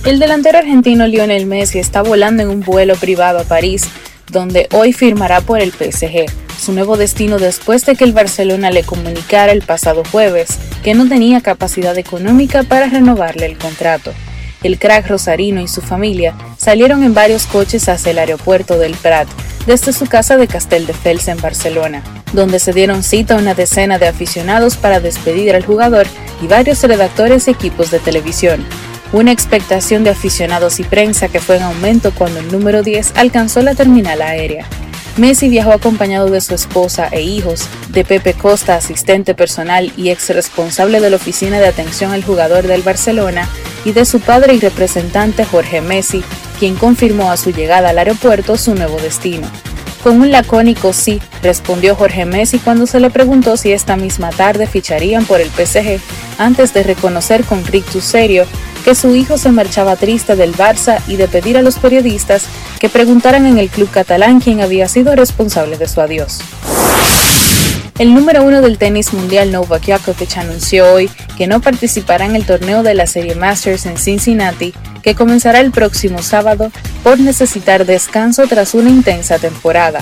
El 0.05 0.19
delantero 0.19 0.59
argentino 0.59 1.05
Lionel 1.05 1.47
Messi 1.47 1.79
está 1.79 2.01
volando 2.01 2.43
en 2.43 2.47
un 2.47 2.61
vuelo 2.61 2.95
privado 2.95 3.39
a 3.39 3.43
París 3.43 3.89
donde 4.31 4.67
hoy 4.73 4.93
firmará 4.93 5.41
por 5.41 5.61
el 5.61 5.71
PSG, 5.71 6.25
su 6.59 6.73
nuevo 6.73 6.97
destino 6.97 7.39
después 7.39 7.85
de 7.85 7.95
que 7.95 8.03
el 8.03 8.13
Barcelona 8.13 8.71
le 8.71 8.83
comunicara 8.83 9.51
el 9.51 9.61
pasado 9.61 10.03
jueves 10.11 10.59
que 10.83 10.93
no 10.93 11.07
tenía 11.07 11.41
capacidad 11.41 11.97
económica 11.97 12.63
para 12.63 12.87
renovarle 12.87 13.45
el 13.45 13.57
contrato. 13.57 14.13
El 14.61 14.77
crack 14.77 15.07
rosarino 15.07 15.61
y 15.61 15.67
su 15.67 15.81
familia 15.81 16.35
salieron 16.57 17.03
en 17.03 17.13
varios 17.13 17.45
coches 17.45 17.87
hacia 17.87 18.11
el 18.11 18.19
aeropuerto 18.19 18.77
del 18.77 18.93
Prat, 18.95 19.27
desde 19.65 19.93
su 19.93 20.05
casa 20.05 20.35
de 20.35 20.47
Castelldefels 20.47 21.29
en 21.29 21.39
Barcelona, 21.39 22.03
donde 22.33 22.59
se 22.59 22.73
dieron 22.73 23.03
cita 23.03 23.35
a 23.35 23.37
una 23.37 23.53
decena 23.53 23.99
de 23.99 24.07
aficionados 24.07 24.75
para 24.75 24.99
despedir 24.99 25.55
al 25.55 25.65
jugador 25.65 26.07
y 26.41 26.47
varios 26.47 26.83
redactores 26.83 27.47
y 27.47 27.51
equipos 27.51 27.89
de 27.89 27.99
televisión 27.99 28.65
una 29.11 29.31
expectación 29.31 30.03
de 30.03 30.11
aficionados 30.11 30.79
y 30.79 30.83
prensa 30.83 31.29
que 31.29 31.39
fue 31.39 31.57
en 31.57 31.63
aumento 31.63 32.11
cuando 32.13 32.39
el 32.39 32.51
número 32.51 32.83
10 32.83 33.13
alcanzó 33.15 33.61
la 33.61 33.75
terminal 33.75 34.21
aérea. 34.21 34.67
Messi 35.17 35.49
viajó 35.49 35.73
acompañado 35.73 36.29
de 36.29 36.39
su 36.39 36.55
esposa 36.55 37.09
e 37.11 37.21
hijos, 37.21 37.67
de 37.89 38.05
Pepe 38.05 38.33
Costa, 38.33 38.75
asistente 38.75 39.33
personal 39.35 39.91
y 39.97 40.11
ex 40.11 40.29
responsable 40.29 41.01
de 41.01 41.09
la 41.09 41.17
oficina 41.17 41.59
de 41.59 41.67
atención 41.67 42.13
al 42.13 42.23
jugador 42.23 42.67
del 42.67 42.83
Barcelona, 42.83 43.49
y 43.83 43.91
de 43.91 44.05
su 44.05 44.19
padre 44.19 44.53
y 44.53 44.59
representante 44.59 45.43
Jorge 45.43 45.81
Messi, 45.81 46.23
quien 46.59 46.75
confirmó 46.75 47.31
a 47.31 47.37
su 47.37 47.51
llegada 47.51 47.89
al 47.89 47.97
aeropuerto 47.97 48.57
su 48.57 48.75
nuevo 48.75 48.97
destino. 48.97 49.49
Con 50.03 50.21
un 50.21 50.31
lacónico 50.31 50.93
sí, 50.93 51.21
respondió 51.43 51.95
Jorge 51.95 52.25
Messi 52.25 52.59
cuando 52.59 52.87
se 52.87 53.01
le 53.01 53.09
preguntó 53.09 53.57
si 53.57 53.73
esta 53.73 53.97
misma 53.97 54.29
tarde 54.29 54.67
ficharían 54.67 55.25
por 55.25 55.41
el 55.41 55.49
PSG, 55.49 55.99
antes 56.37 56.73
de 56.73 56.83
reconocer 56.83 57.43
con 57.43 57.65
rictus 57.65 58.05
serio 58.05 58.45
que 58.83 58.95
su 58.95 59.15
hijo 59.15 59.37
se 59.37 59.51
marchaba 59.51 59.95
triste 59.95 60.35
del 60.35 60.55
Barça 60.55 60.99
y 61.07 61.15
de 61.15 61.27
pedir 61.27 61.57
a 61.57 61.61
los 61.61 61.77
periodistas 61.77 62.45
que 62.79 62.89
preguntaran 62.89 63.45
en 63.45 63.57
el 63.57 63.69
club 63.69 63.89
catalán 63.89 64.39
quién 64.39 64.61
había 64.61 64.87
sido 64.87 65.15
responsable 65.15 65.77
de 65.77 65.87
su 65.87 66.01
adiós. 66.01 66.39
El 67.99 68.13
número 68.13 68.43
uno 68.43 68.61
del 68.61 68.77
tenis 68.77 69.13
mundial 69.13 69.51
Novak 69.51 69.85
Djokovic 69.85 70.37
anunció 70.37 70.93
hoy 70.93 71.09
que 71.37 71.47
no 71.47 71.59
participará 71.59 72.25
en 72.25 72.35
el 72.37 72.45
torneo 72.45 72.81
de 72.81 72.93
la 72.93 73.05
serie 73.05 73.35
Masters 73.35 73.85
en 73.85 73.97
Cincinnati, 73.97 74.73
que 75.03 75.15
comenzará 75.15 75.59
el 75.59 75.71
próximo 75.71 76.21
sábado 76.21 76.71
por 77.03 77.19
necesitar 77.19 77.85
descanso 77.85 78.47
tras 78.47 78.73
una 78.73 78.89
intensa 78.89 79.37
temporada. 79.37 80.01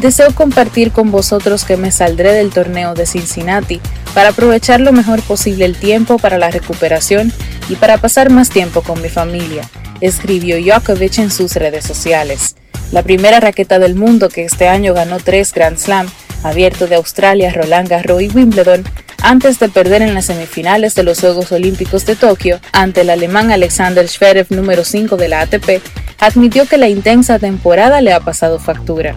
Deseo 0.00 0.34
compartir 0.34 0.92
con 0.92 1.10
vosotros 1.10 1.64
que 1.64 1.76
me 1.76 1.90
saldré 1.90 2.32
del 2.32 2.50
torneo 2.50 2.94
de 2.94 3.04
Cincinnati 3.04 3.80
para 4.14 4.30
aprovechar 4.30 4.80
lo 4.80 4.92
mejor 4.92 5.20
posible 5.22 5.66
el 5.66 5.76
tiempo 5.76 6.18
para 6.18 6.38
la 6.38 6.50
recuperación 6.50 7.32
y 7.68 7.76
para 7.76 7.98
pasar 7.98 8.30
más 8.30 8.48
tiempo 8.48 8.82
con 8.82 9.02
mi 9.02 9.10
familia, 9.10 9.68
escribió 10.00 10.56
Djokovic 10.56 11.18
en 11.18 11.30
sus 11.30 11.54
redes 11.54 11.84
sociales. 11.84 12.56
La 12.92 13.02
primera 13.02 13.40
raqueta 13.40 13.78
del 13.78 13.94
mundo 13.94 14.30
que 14.30 14.44
este 14.44 14.68
año 14.68 14.94
ganó 14.94 15.18
tres 15.18 15.52
Grand 15.52 15.76
Slam 15.76 16.08
Abierto 16.42 16.86
de 16.86 16.94
Australia, 16.96 17.52
Roland 17.52 17.88
Garros 17.88 18.22
y 18.22 18.28
Wimbledon, 18.28 18.84
antes 19.22 19.58
de 19.58 19.68
perder 19.68 20.00
en 20.00 20.14
las 20.14 20.26
semifinales 20.26 20.94
de 20.94 21.02
los 21.02 21.20
Juegos 21.20 21.52
Olímpicos 21.52 22.06
de 22.06 22.16
Tokio 22.16 22.60
ante 22.72 23.02
el 23.02 23.10
alemán 23.10 23.52
Alexander 23.52 24.08
Zverev 24.08 24.46
número 24.48 24.84
5 24.84 25.18
de 25.18 25.28
la 25.28 25.42
ATP, 25.42 25.82
admitió 26.18 26.66
que 26.66 26.78
la 26.78 26.88
intensa 26.88 27.38
temporada 27.38 28.00
le 28.00 28.14
ha 28.14 28.20
pasado 28.20 28.58
factura. 28.58 29.14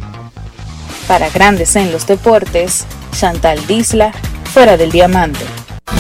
Para 1.08 1.30
Grandes 1.30 1.76
en 1.76 1.92
los 1.92 2.08
Deportes, 2.08 2.88
Chantal 3.12 3.66
Disla, 3.68 4.14
fuera 4.46 4.78
del 4.78 4.90
diamante. 4.90 5.44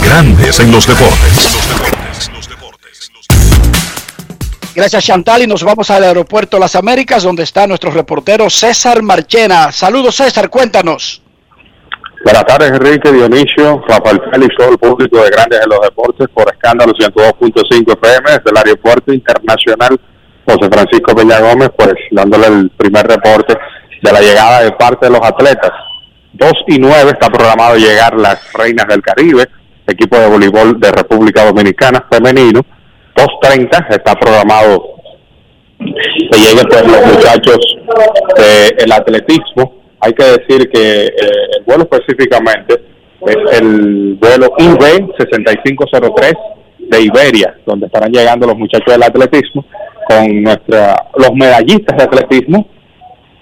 Grandes 0.01 0.59
en 0.61 0.71
los 0.71 0.87
deportes. 0.87 1.59
Gracias 4.73 5.05
Chantal 5.05 5.43
y 5.43 5.47
nos 5.47 5.63
vamos 5.63 5.91
al 5.91 6.03
aeropuerto 6.03 6.57
Las 6.57 6.75
Américas 6.75 7.21
donde 7.23 7.43
está 7.43 7.67
nuestro 7.67 7.91
reportero 7.91 8.49
César 8.49 9.03
Marchena. 9.03 9.71
Saludos 9.71 10.15
César, 10.15 10.49
cuéntanos. 10.49 11.21
Buenas 12.23 12.45
tardes 12.45 12.71
Enrique, 12.71 13.11
Dionisio, 13.11 13.83
Rafael 13.87 14.21
Félix, 14.31 14.55
todo 14.57 14.69
el 14.71 14.77
público 14.77 15.21
de 15.21 15.29
Grandes 15.29 15.59
en 15.61 15.69
los 15.69 15.81
Deportes 15.81 16.27
por 16.33 16.49
escándalo 16.49 16.93
102.5 16.93 17.97
FM 18.01 18.31
desde 18.31 18.49
el 18.49 18.57
aeropuerto 18.57 19.13
internacional 19.13 19.99
José 20.45 20.69
Francisco 20.71 21.15
Peña 21.15 21.39
Gómez, 21.39 21.69
pues 21.77 21.93
dándole 22.11 22.47
el 22.47 22.69
primer 22.71 23.05
reporte 23.05 23.55
de 24.03 24.11
la 24.11 24.21
llegada 24.21 24.61
de 24.61 24.71
parte 24.73 25.07
de 25.07 25.11
los 25.13 25.21
atletas 25.21 25.71
2 26.33 26.51
y 26.67 26.79
9 26.79 27.11
está 27.11 27.29
programado 27.29 27.77
llegar 27.77 28.15
las 28.15 28.51
Reinas 28.53 28.87
del 28.87 29.01
Caribe, 29.01 29.47
equipo 29.87 30.17
de 30.17 30.27
voleibol 30.27 30.79
de 30.79 30.91
República 30.91 31.45
Dominicana 31.45 32.05
femenino. 32.11 32.61
2.30 33.15 33.87
está 33.89 34.15
programado 34.15 34.95
que 35.77 36.37
lleguen 36.37 36.65
pues, 36.67 36.87
los 36.87 37.05
muchachos 37.15 37.59
del 38.35 38.91
atletismo. 38.91 39.83
Hay 39.99 40.13
que 40.13 40.23
decir 40.23 40.69
que 40.69 41.05
eh, 41.05 41.11
el 41.57 41.63
vuelo 41.65 41.87
específicamente 41.89 42.83
es 43.27 43.59
el 43.59 44.15
vuelo 44.15 44.53
IB 44.57 45.13
6503 45.17 46.33
de 46.79 47.01
Iberia, 47.01 47.55
donde 47.65 47.85
estarán 47.85 48.11
llegando 48.11 48.47
los 48.47 48.57
muchachos 48.57 48.91
del 48.91 49.03
atletismo 49.03 49.63
con 50.09 50.43
nuestra 50.43 50.95
los 51.15 51.31
medallistas 51.33 51.95
de 51.95 52.03
atletismo, 52.03 52.67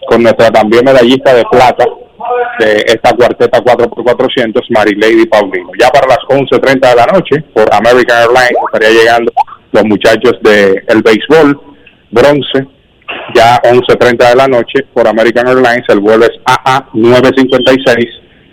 con 0.08 0.24
nuestra 0.24 0.50
también 0.52 0.86
medallista 0.86 1.34
de 1.34 1.44
plata 1.52 1.86
de 2.60 2.84
esta 2.88 3.14
cuarteta 3.14 3.60
4x400, 3.60 4.62
Marilady 4.70 5.26
Paulino. 5.26 5.72
Ya 5.80 5.90
para 5.90 6.08
las 6.08 6.20
11.30 6.30 6.90
de 6.90 6.96
la 6.96 7.06
noche, 7.08 7.44
por 7.54 7.74
American 7.74 8.22
Airlines, 8.22 8.58
estaría 8.66 9.02
llegando 9.02 9.32
los 9.72 9.86
muchachos 9.86 10.34
del 10.42 10.84
el 10.88 11.02
béisbol, 11.02 11.60
bronce, 12.12 12.68
ya 13.34 13.62
11.30 13.62 14.30
de 14.30 14.36
la 14.36 14.48
noche, 14.48 14.84
por 14.94 15.08
American 15.08 15.48
Airlines, 15.48 15.84
el 15.90 16.00
vuelo 16.00 16.26
es 16.26 16.40
AA 16.46 16.88
956, 16.94 18.06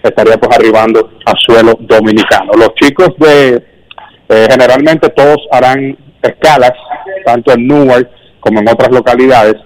estaría 0.03 0.37
pues 0.37 0.57
arribando 0.57 1.11
a 1.27 1.33
suelo 1.39 1.77
dominicano. 1.81 2.53
Los 2.57 2.75
chicos 2.75 3.11
de, 3.19 3.63
eh, 4.29 4.47
generalmente 4.51 5.09
todos 5.11 5.39
harán 5.51 5.97
escalas, 6.23 6.73
tanto 7.25 7.53
en 7.53 7.67
Newark 7.67 8.09
como 8.41 8.61
en 8.61 8.69
otras 8.69 8.91
localidades, 8.91 9.57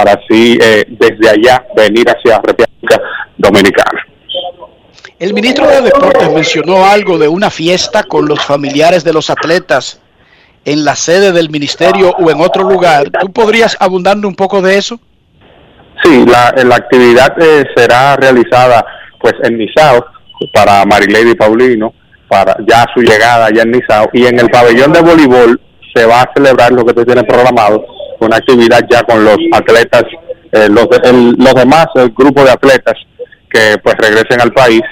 para 0.00 0.12
así 0.14 0.58
eh, 0.62 0.86
desde 0.88 1.28
allá 1.28 1.62
venir 1.76 2.06
hacia 2.08 2.40
República 2.42 3.02
Dominicana. 3.36 4.06
El 5.18 5.34
ministro 5.34 5.68
de 5.68 5.82
Deportes 5.82 6.32
mencionó 6.32 6.86
algo 6.86 7.18
de 7.18 7.28
una 7.28 7.50
fiesta 7.50 8.04
con 8.04 8.26
los 8.26 8.42
familiares 8.42 9.04
de 9.04 9.12
los 9.12 9.28
atletas 9.28 10.00
en 10.64 10.86
la 10.86 10.96
sede 10.96 11.32
del 11.32 11.50
ministerio 11.50 12.14
o 12.18 12.30
en 12.30 12.40
otro 12.40 12.62
lugar. 12.64 13.10
¿Tú 13.20 13.30
podrías 13.30 13.76
abundarme 13.78 14.26
un 14.26 14.34
poco 14.34 14.62
de 14.62 14.78
eso? 14.78 14.98
Sí, 16.02 16.24
la, 16.24 16.54
la 16.64 16.76
actividad 16.76 17.34
eh, 17.38 17.64
será 17.76 18.16
realizada 18.16 18.86
pues 19.20 19.34
en 19.42 19.58
Nizao 19.58 20.02
para 20.54 20.86
Marilady 20.86 21.34
Paulino, 21.34 21.92
para 22.26 22.56
ya 22.66 22.86
su 22.94 23.02
llegada 23.02 23.46
allá 23.46 23.64
en 23.64 23.72
Nizao 23.72 24.08
y 24.14 24.24
en 24.24 24.40
el 24.40 24.48
pabellón 24.48 24.94
de 24.94 25.02
voleibol 25.02 25.60
se 25.94 26.06
va 26.06 26.22
a 26.22 26.32
celebrar 26.34 26.72
lo 26.72 26.86
que 26.86 26.94
te 26.94 27.04
tiene 27.04 27.22
programado, 27.24 27.84
una 28.26 28.36
actividad 28.36 28.80
ya 28.90 29.02
con 29.02 29.24
los 29.24 29.38
atletas, 29.52 30.04
eh, 30.52 30.68
los, 30.68 30.86
el, 31.04 31.32
los 31.32 31.54
demás, 31.54 31.86
el 31.94 32.10
grupo 32.10 32.44
de 32.44 32.50
atletas 32.50 32.94
que 33.50 33.76
pues 33.82 33.96
regresen 33.96 34.40
al 34.40 34.52
país. 34.52 34.82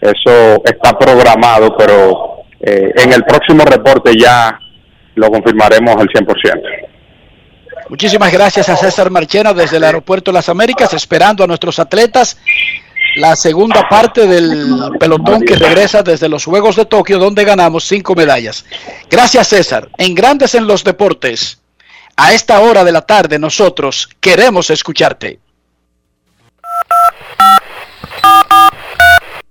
Eso 0.00 0.62
está 0.64 0.98
programado, 0.98 1.76
pero 1.76 2.44
eh, 2.60 2.92
en 2.96 3.12
el 3.12 3.24
próximo 3.24 3.64
reporte 3.64 4.12
ya 4.18 4.58
lo 5.14 5.30
confirmaremos 5.30 5.96
al 5.96 6.08
100%. 6.08 6.84
Muchísimas 7.88 8.32
gracias 8.32 8.68
a 8.68 8.76
César 8.76 9.10
Marchena 9.10 9.52
desde 9.52 9.76
el 9.76 9.84
Aeropuerto 9.84 10.30
de 10.30 10.36
las 10.36 10.48
Américas, 10.48 10.92
esperando 10.94 11.44
a 11.44 11.46
nuestros 11.46 11.78
atletas 11.78 12.38
la 13.16 13.36
segunda 13.36 13.88
parte 13.88 14.26
del 14.26 14.90
pelotón 14.98 15.42
que 15.42 15.56
regresa 15.56 16.02
desde 16.02 16.28
los 16.28 16.44
Juegos 16.44 16.76
de 16.76 16.86
Tokio, 16.86 17.18
donde 17.18 17.44
ganamos 17.44 17.84
cinco 17.84 18.14
medallas. 18.14 18.64
Gracias, 19.10 19.48
César. 19.48 19.88
En 19.98 20.14
Grandes 20.14 20.54
en 20.54 20.66
los 20.66 20.82
Deportes, 20.82 21.60
a 22.16 22.32
esta 22.32 22.60
hora 22.60 22.84
de 22.84 22.92
la 22.92 23.02
tarde, 23.02 23.38
nosotros 23.38 24.08
queremos 24.20 24.70
escucharte. 24.70 25.38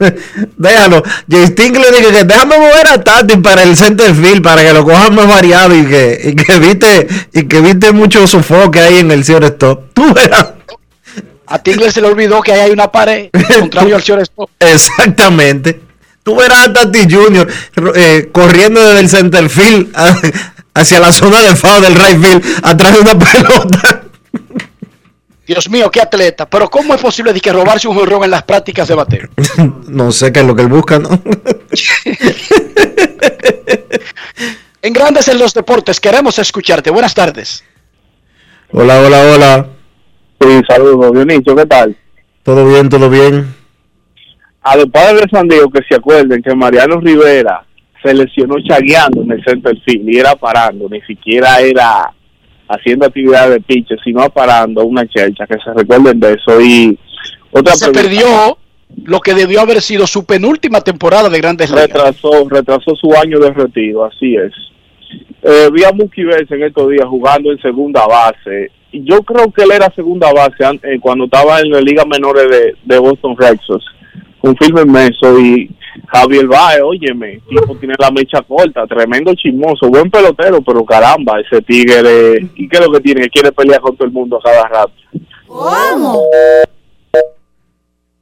déjalo. 0.56 1.02
Jay 1.28 1.48
Stingler 1.48 1.94
dice 1.94 2.12
que 2.12 2.24
déjame 2.24 2.56
mover 2.56 2.86
a 2.86 3.04
Tati 3.04 3.36
para 3.36 3.62
el 3.62 3.76
center 3.76 4.14
field 4.14 4.42
para 4.42 4.62
que 4.62 4.72
lo 4.72 4.84
cojan 4.84 5.14
más 5.14 5.28
variado 5.28 5.74
y 5.74 5.84
que, 5.84 6.20
y 6.24 6.34
que 6.34 6.52
evite, 6.54 7.08
y 7.34 7.42
que 7.46 7.58
evite 7.58 7.92
mucho 7.92 8.26
sofoque 8.26 8.80
ahí 8.80 8.98
en 9.00 9.10
el 9.10 9.22
shortstop. 9.22 9.92
Tú 9.92 10.14
verás. 10.14 10.53
A 11.46 11.58
Tingler 11.62 11.92
se 11.92 12.00
le 12.00 12.08
olvidó 12.08 12.40
que 12.42 12.52
ahí 12.52 12.60
hay 12.60 12.70
una 12.70 12.90
pared, 12.90 13.28
contrario 13.60 13.96
al 13.96 14.02
shortstop. 14.02 14.50
Exactamente. 14.60 15.80
Tú 16.22 16.36
verás 16.36 16.68
a 16.68 16.72
Tati 16.72 17.00
Junior 17.10 17.46
eh, 17.94 18.30
corriendo 18.32 18.80
desde 18.80 19.00
el 19.00 19.08
center 19.10 19.48
field 19.50 19.92
a- 19.94 20.16
hacia 20.74 20.98
la 21.00 21.12
zona 21.12 21.40
de 21.42 21.54
foul 21.54 21.82
del 21.82 21.94
right 21.94 22.18
field 22.22 22.60
atrás 22.62 22.94
de 22.94 23.00
una 23.00 23.18
pelota. 23.18 24.00
Dios 25.46 25.68
mío, 25.68 25.90
qué 25.90 26.00
atleta. 26.00 26.48
Pero 26.48 26.70
¿cómo 26.70 26.94
es 26.94 27.00
posible 27.02 27.34
de 27.34 27.40
que 27.42 27.52
robarse 27.52 27.86
un 27.86 27.94
jonrón 27.94 28.24
en 28.24 28.30
las 28.30 28.42
prácticas 28.44 28.88
de 28.88 28.94
bateo? 28.94 29.28
no 29.88 30.10
sé 30.12 30.32
qué 30.32 30.40
es 30.40 30.46
lo 30.46 30.56
que 30.56 30.62
él 30.62 30.68
busca, 30.68 30.98
¿no? 30.98 31.20
En 34.82 34.92
Grandes 34.92 35.28
en 35.28 35.38
los 35.38 35.54
Deportes, 35.54 36.00
queremos 36.00 36.38
escucharte. 36.38 36.90
Buenas 36.90 37.14
tardes. 37.14 37.64
Hola, 38.70 39.00
hola, 39.00 39.20
hola. 39.32 39.66
Sí, 40.40 40.60
saludos, 40.68 41.12
Dionisio, 41.12 41.56
¿qué 41.56 41.66
tal? 41.66 41.96
Todo 42.42 42.66
bien, 42.68 42.88
todo 42.88 43.08
bien. 43.08 43.46
A 44.62 44.76
los 44.76 44.86
padres 44.86 45.22
de 45.22 45.28
San 45.30 45.48
Diego 45.48 45.70
que 45.70 45.80
se 45.88 45.94
acuerden 45.94 46.42
que 46.42 46.54
Mariano 46.54 47.00
Rivera 47.00 47.64
se 48.02 48.12
lesionó 48.14 48.56
chagueando 48.66 49.22
en 49.22 49.32
el 49.32 49.44
center 49.44 49.76
field 49.84 50.08
y 50.08 50.18
era 50.18 50.34
parando, 50.36 50.88
ni 50.90 51.00
siquiera 51.02 51.60
era 51.60 52.10
haciendo 52.68 53.06
actividad 53.06 53.50
de 53.50 53.60
pitch, 53.60 53.88
sino 54.02 54.28
parando 54.30 54.84
una 54.84 55.06
chelcha, 55.06 55.46
que 55.46 55.56
se 55.62 55.72
recuerden 55.74 56.18
de 56.20 56.32
eso. 56.32 56.60
Y 56.60 56.98
otra 57.50 57.74
Se 57.74 57.90
pregunta. 57.90 58.02
perdió 58.02 58.58
lo 59.04 59.20
que 59.20 59.34
debió 59.34 59.60
haber 59.60 59.80
sido 59.80 60.06
su 60.06 60.24
penúltima 60.24 60.80
temporada 60.80 61.28
de 61.28 61.38
Grandes 61.40 61.70
Ligas. 61.70 61.86
retrasó, 61.86 62.48
retrasó 62.48 62.94
su 62.96 63.14
año 63.14 63.38
de 63.40 63.50
retiro, 63.52 64.04
así 64.04 64.36
es. 64.36 64.52
Eh, 65.42 65.68
vi 65.72 65.84
a 65.84 65.92
Mookie 65.92 66.24
Betts 66.24 66.50
en 66.50 66.62
estos 66.62 66.90
días 66.90 67.06
jugando 67.06 67.52
en 67.52 67.60
segunda 67.60 68.06
base. 68.06 68.70
Y 68.92 69.04
Yo 69.04 69.22
creo 69.22 69.50
que 69.52 69.62
él 69.62 69.72
era 69.72 69.92
segunda 69.94 70.32
base 70.32 70.64
eh, 70.82 70.98
cuando 71.00 71.24
estaba 71.24 71.60
en 71.60 71.70
la 71.70 71.80
Liga 71.80 72.04
Menores 72.04 72.48
de, 72.48 72.76
de 72.82 72.98
Boston 72.98 73.36
Red 73.36 73.58
Sox. 73.66 73.84
Confírmenme 74.40 75.08
eso. 75.08 75.38
Y 75.38 75.70
Javier 76.08 76.46
Baez, 76.46 76.80
óyeme, 76.82 77.40
tipo 77.48 77.76
tiene 77.76 77.94
la 77.98 78.10
mecha 78.10 78.42
corta, 78.42 78.86
tremendo 78.86 79.34
chismoso, 79.34 79.88
buen 79.88 80.10
pelotero, 80.10 80.60
pero 80.62 80.84
caramba, 80.84 81.40
ese 81.40 81.62
tigre. 81.62 82.48
¿Y 82.54 82.68
qué 82.68 82.78
es 82.78 82.86
lo 82.86 82.92
que 82.92 83.00
tiene? 83.00 83.22
Que 83.22 83.30
quiere 83.30 83.52
pelear 83.52 83.80
con 83.80 83.96
todo 83.96 84.06
el 84.06 84.12
mundo 84.12 84.38
a 84.38 84.42
cada 84.42 84.68
rato. 84.68 84.92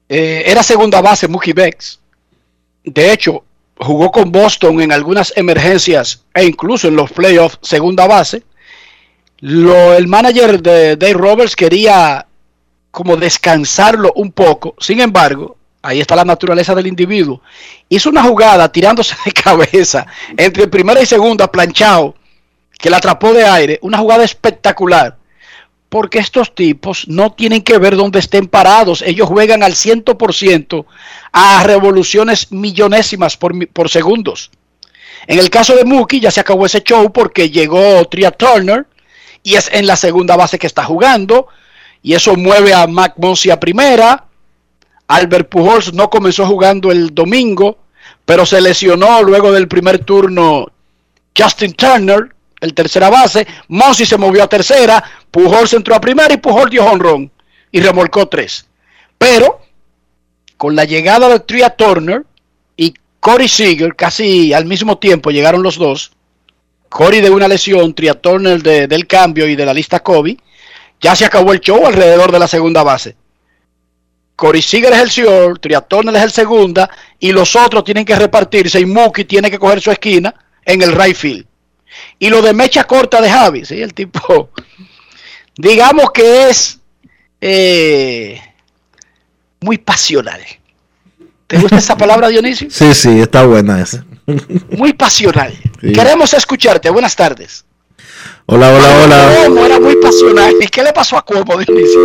Eh, 0.09 0.43
era 0.47 0.63
segunda 0.63 1.01
base 1.01 1.29
Mookie 1.29 1.53
Betts. 1.53 2.01
De 2.85 3.13
hecho, 3.13 3.45
jugó 3.83 4.11
con 4.11 4.33
Boston 4.33 4.81
en 4.81 4.93
algunas 4.93 5.33
emergencias 5.37 6.25
e 6.35 6.45
incluso 6.45 6.89
en 6.89 6.97
los 6.97 7.11
playoffs 7.13 7.59
segunda 7.63 8.07
base. 8.07 8.43
Lo, 9.39 9.95
el 9.95 10.07
manager 10.07 10.63
de 10.63 10.97
Dave 10.97 11.15
Roberts 11.15 11.57
quería 11.57 12.27
como 12.91 13.17
descansarlo 13.17 14.13
un 14.15 14.33
poco. 14.33 14.75
Sin 14.79 15.01
embargo, 15.01 15.57
Ahí 15.83 16.01
está 16.01 16.15
la 16.15 16.25
naturaleza 16.25 16.77
del 16.77 16.87
individuo. 16.87 17.43
Hizo 17.89 18.09
una 18.09 18.23
jugada 18.23 18.71
tirándose 18.71 19.17
de 19.25 19.33
cabeza 19.43 20.07
entre 20.37 20.69
primera 20.69 21.03
y 21.03 21.07
segunda, 21.07 21.51
planchado, 21.51 22.15
que 22.79 22.89
la 22.89 22.99
atrapó 22.99 23.33
de 23.33 23.45
aire. 23.45 23.79
Una 23.83 23.99
jugada 23.99 24.23
espectacular. 24.23 25.17
Porque 25.93 26.21
estos 26.21 26.55
tipos 26.55 27.07
no 27.07 27.33
tienen 27.33 27.61
que 27.61 27.77
ver 27.77 27.97
dónde 27.97 28.19
estén 28.19 28.49
parados. 28.49 29.03
Ellos 29.03 29.29
juegan 29.29 29.63
al 29.63 29.75
100% 29.75 30.87
a 31.33 31.65
revoluciones 31.65 32.51
millonésimas 32.51 33.37
por, 33.37 33.91
segundos. 33.91 34.51
En 35.27 35.39
el 35.39 35.51
caso 35.51 35.77
de 35.77 35.85
Mookie 35.85 36.19
ya 36.19 36.31
se 36.31 36.41
acabó 36.41 36.65
ese 36.65 36.83
show 36.83 37.13
porque 37.13 37.51
llegó 37.51 38.03
Tria 38.07 38.31
Turner 38.31 38.87
y 39.43 39.57
es 39.57 39.69
en 39.71 39.87
la 39.87 39.97
segunda 39.97 40.35
base 40.35 40.59
que 40.59 40.67
está 40.67 40.83
jugando 40.83 41.49
y 42.03 42.15
eso 42.15 42.37
mueve 42.37 42.73
a 42.73 42.87
Mac 42.87 43.13
Monsi 43.19 43.51
a 43.51 43.61
primera. 43.61 44.25
Albert 45.09 45.51
Pujols 45.51 45.93
no 45.93 46.09
comenzó 46.09 46.47
jugando 46.47 46.91
el 46.91 47.15
domingo, 47.15 47.77
pero 48.25 48.47
se 48.47 48.63
lesionó 48.63 49.23
luego 49.23 49.53
del 49.53 49.69
primer 49.69 49.99
turno 49.99 50.69
Justin 51.37 51.75
Turner, 51.75 52.35
el 52.63 52.73
tercera 52.75 53.11
base. 53.11 53.47
Monsi 53.69 54.07
se 54.07 54.17
movió 54.17 54.43
a 54.43 54.49
tercera, 54.49 55.03
Pujols 55.31 55.73
entró 55.75 55.95
a 55.95 56.01
primera 56.01 56.33
y 56.33 56.39
Pujols 56.39 56.71
dio 56.71 56.85
honrón 56.87 57.31
y 57.71 57.81
remolcó 57.81 58.27
tres. 58.29 58.67
Pero 59.19 59.61
con 60.57 60.75
la 60.75 60.85
llegada 60.85 61.29
de 61.29 61.41
Tria 61.41 61.71
Turner 61.71 62.25
y 62.77 62.95
Corey 63.21 63.49
Seager, 63.49 63.95
casi 63.97 64.53
al 64.55 64.65
mismo 64.65 64.97
tiempo 64.99 65.31
llegaron 65.31 65.63
los 65.63 65.77
dos. 65.77 66.13
Corey 66.89 67.21
de 67.21 67.31
una 67.31 67.49
lesión, 67.49 67.95
Tria 67.95 68.15
Turner 68.15 68.63
de- 68.63 68.87
del 68.87 69.07
cambio 69.07 69.47
y 69.49 69.57
de 69.57 69.67
la 69.67 69.75
lista 69.75 70.01
Kobe. 70.01 70.37
Ya 71.01 71.17
se 71.17 71.25
acabó 71.25 71.53
el 71.53 71.61
show 71.61 71.85
alrededor 71.87 72.31
de 72.31 72.39
la 72.39 72.47
segunda 72.47 72.83
base. 72.85 73.17
Corey 74.37 74.63
Seager 74.63 74.93
es 74.93 75.01
el 75.01 75.11
señor, 75.11 75.59
Tria 75.59 75.81
Turner 75.81 76.15
es 76.17 76.23
el 76.23 76.31
segunda 76.31 76.89
y 77.19 77.33
los 77.33 77.57
otros 77.57 77.83
tienen 77.85 78.05
que 78.05 78.15
repartirse 78.17 78.79
y 78.81 78.87
Mookie 78.87 79.25
tiene 79.25 79.51
que 79.51 79.59
coger 79.59 79.81
su 79.81 79.91
esquina 79.91 80.35
en 80.65 80.83
el 80.83 80.93
right 80.93 81.17
field. 81.17 81.47
Y 82.19 82.29
lo 82.29 82.43
de 82.43 82.53
mecha 82.55 82.85
corta 82.85 83.21
de 83.21 83.31
Javi, 83.31 83.65
¿sí? 83.65 83.81
el 83.81 83.95
tipo, 83.95 84.51
digamos 85.57 86.11
que 86.13 86.49
es 86.49 86.81
eh, 87.41 88.41
muy 89.61 89.79
pasional. 89.79 90.41
¿Te 91.47 91.59
gusta 91.59 91.77
esa 91.77 91.97
palabra, 91.97 92.29
Dionisio? 92.29 92.71
Sí, 92.71 92.95
sí, 92.95 93.21
está 93.21 93.45
buena 93.45 93.83
esa. 93.83 94.07
Muy 94.71 94.95
pasional. 94.95 95.53
Sí. 95.83 95.93
Queremos 95.93 96.33
escucharte. 96.33 96.89
Buenas 96.89 97.15
tardes. 97.15 97.67
Hola, 98.47 98.73
hola, 98.73 99.05
hola. 99.05 99.35
Cuomo 99.45 99.67
era 99.67 99.79
muy 99.79 99.97
pasional. 99.97 100.55
¿Y 100.61 100.67
qué 100.69 100.83
le 100.83 100.93
pasó 100.93 101.19
a 101.19 101.23
Cuomo, 101.23 101.59
Dionisio? 101.59 102.01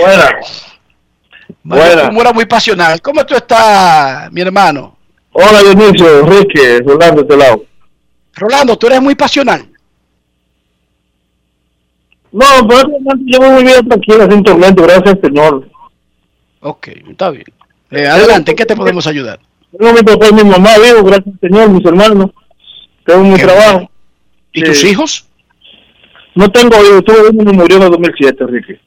Buenas. 0.00 0.64
Bueno, 1.62 2.02
Cuomo 2.02 2.20
era 2.20 2.32
muy 2.32 2.46
pasional. 2.46 3.00
¿Cómo 3.00 3.24
tú 3.24 3.36
estás, 3.36 4.32
mi 4.32 4.40
hermano? 4.40 4.98
Hola 5.36 5.60
Dionisio, 5.62 6.20
Enrique, 6.20 6.80
Rolando 6.86 7.22
este 7.22 7.36
lado. 7.36 7.64
Rolando, 8.36 8.76
tú 8.76 8.86
eres 8.86 9.02
muy 9.02 9.14
pasional. 9.16 9.68
No, 12.30 12.44
pero 12.68 12.88
momento 12.88 13.24
yo 13.26 13.40
muy 13.40 13.62
bien 13.64 13.88
tranquila, 13.88 14.28
sin 14.30 14.42
tormento, 14.44 14.82
gracias 14.84 15.18
Señor. 15.22 15.68
Ok, 16.60 16.88
está 17.10 17.30
bien. 17.30 17.46
Eh, 17.90 18.06
adelante, 18.06 18.52
¿en 18.52 18.56
qué 18.56 18.64
te 18.66 18.76
podemos 18.76 19.06
ayudar? 19.06 19.40
Tengo 19.76 19.92
mi 19.92 20.02
papá 20.02 20.28
y 20.30 20.34
mi 20.34 20.44
mamá 20.44 20.70
vivo, 20.78 21.02
gracias 21.04 21.34
Señor, 21.40 21.68
mis 21.70 21.84
hermanos. 21.84 22.30
Tengo 23.04 23.24
mi 23.24 23.36
trabajo. 23.36 23.90
¿Y 24.52 24.62
tus 24.62 24.78
Sí. 24.80 24.88
hijos? 24.90 25.26
No 26.36 26.48
tengo 26.50 26.76
hijos, 26.76 27.04
tuve 27.04 27.28
uno 27.30 27.44
me 27.44 27.52
murió 27.52 27.76
en 27.78 27.82
el 27.84 27.90
2007, 27.90 28.44
Enrique. 28.44 28.80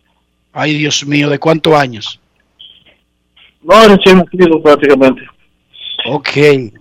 Ay, 0.54 0.78
Dios 0.78 1.06
mío, 1.06 1.30
¿de 1.30 1.40
cuántos 1.40 1.74
años? 1.74 2.20
No, 3.62 3.86
recién 3.88 4.18
nacido 4.20 4.62
prácticamente. 4.62 5.22
Ok, 6.10 6.30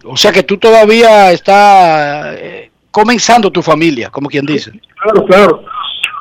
o 0.05 0.17
sea 0.17 0.31
que 0.31 0.45
tú 0.45 0.57
todavía 0.57 1.33
estás 1.33 2.37
eh, 2.39 2.71
comenzando 2.91 3.51
tu 3.51 3.61
familia, 3.61 4.09
como 4.09 4.29
quien 4.29 4.47
dice. 4.47 4.71
Claro, 5.03 5.25
claro. 5.27 5.65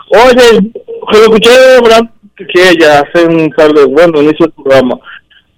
Oye, 0.09 0.71
que 1.11 1.17
lo 1.17 1.23
escuché 1.23 1.51
que 2.35 2.69
ella 2.69 3.01
hace 3.01 3.25
un 3.25 3.49
par 3.51 3.71
de, 3.73 3.85
bueno, 3.85 4.21
inicio 4.21 4.47
del 4.47 4.53
programa. 4.53 4.99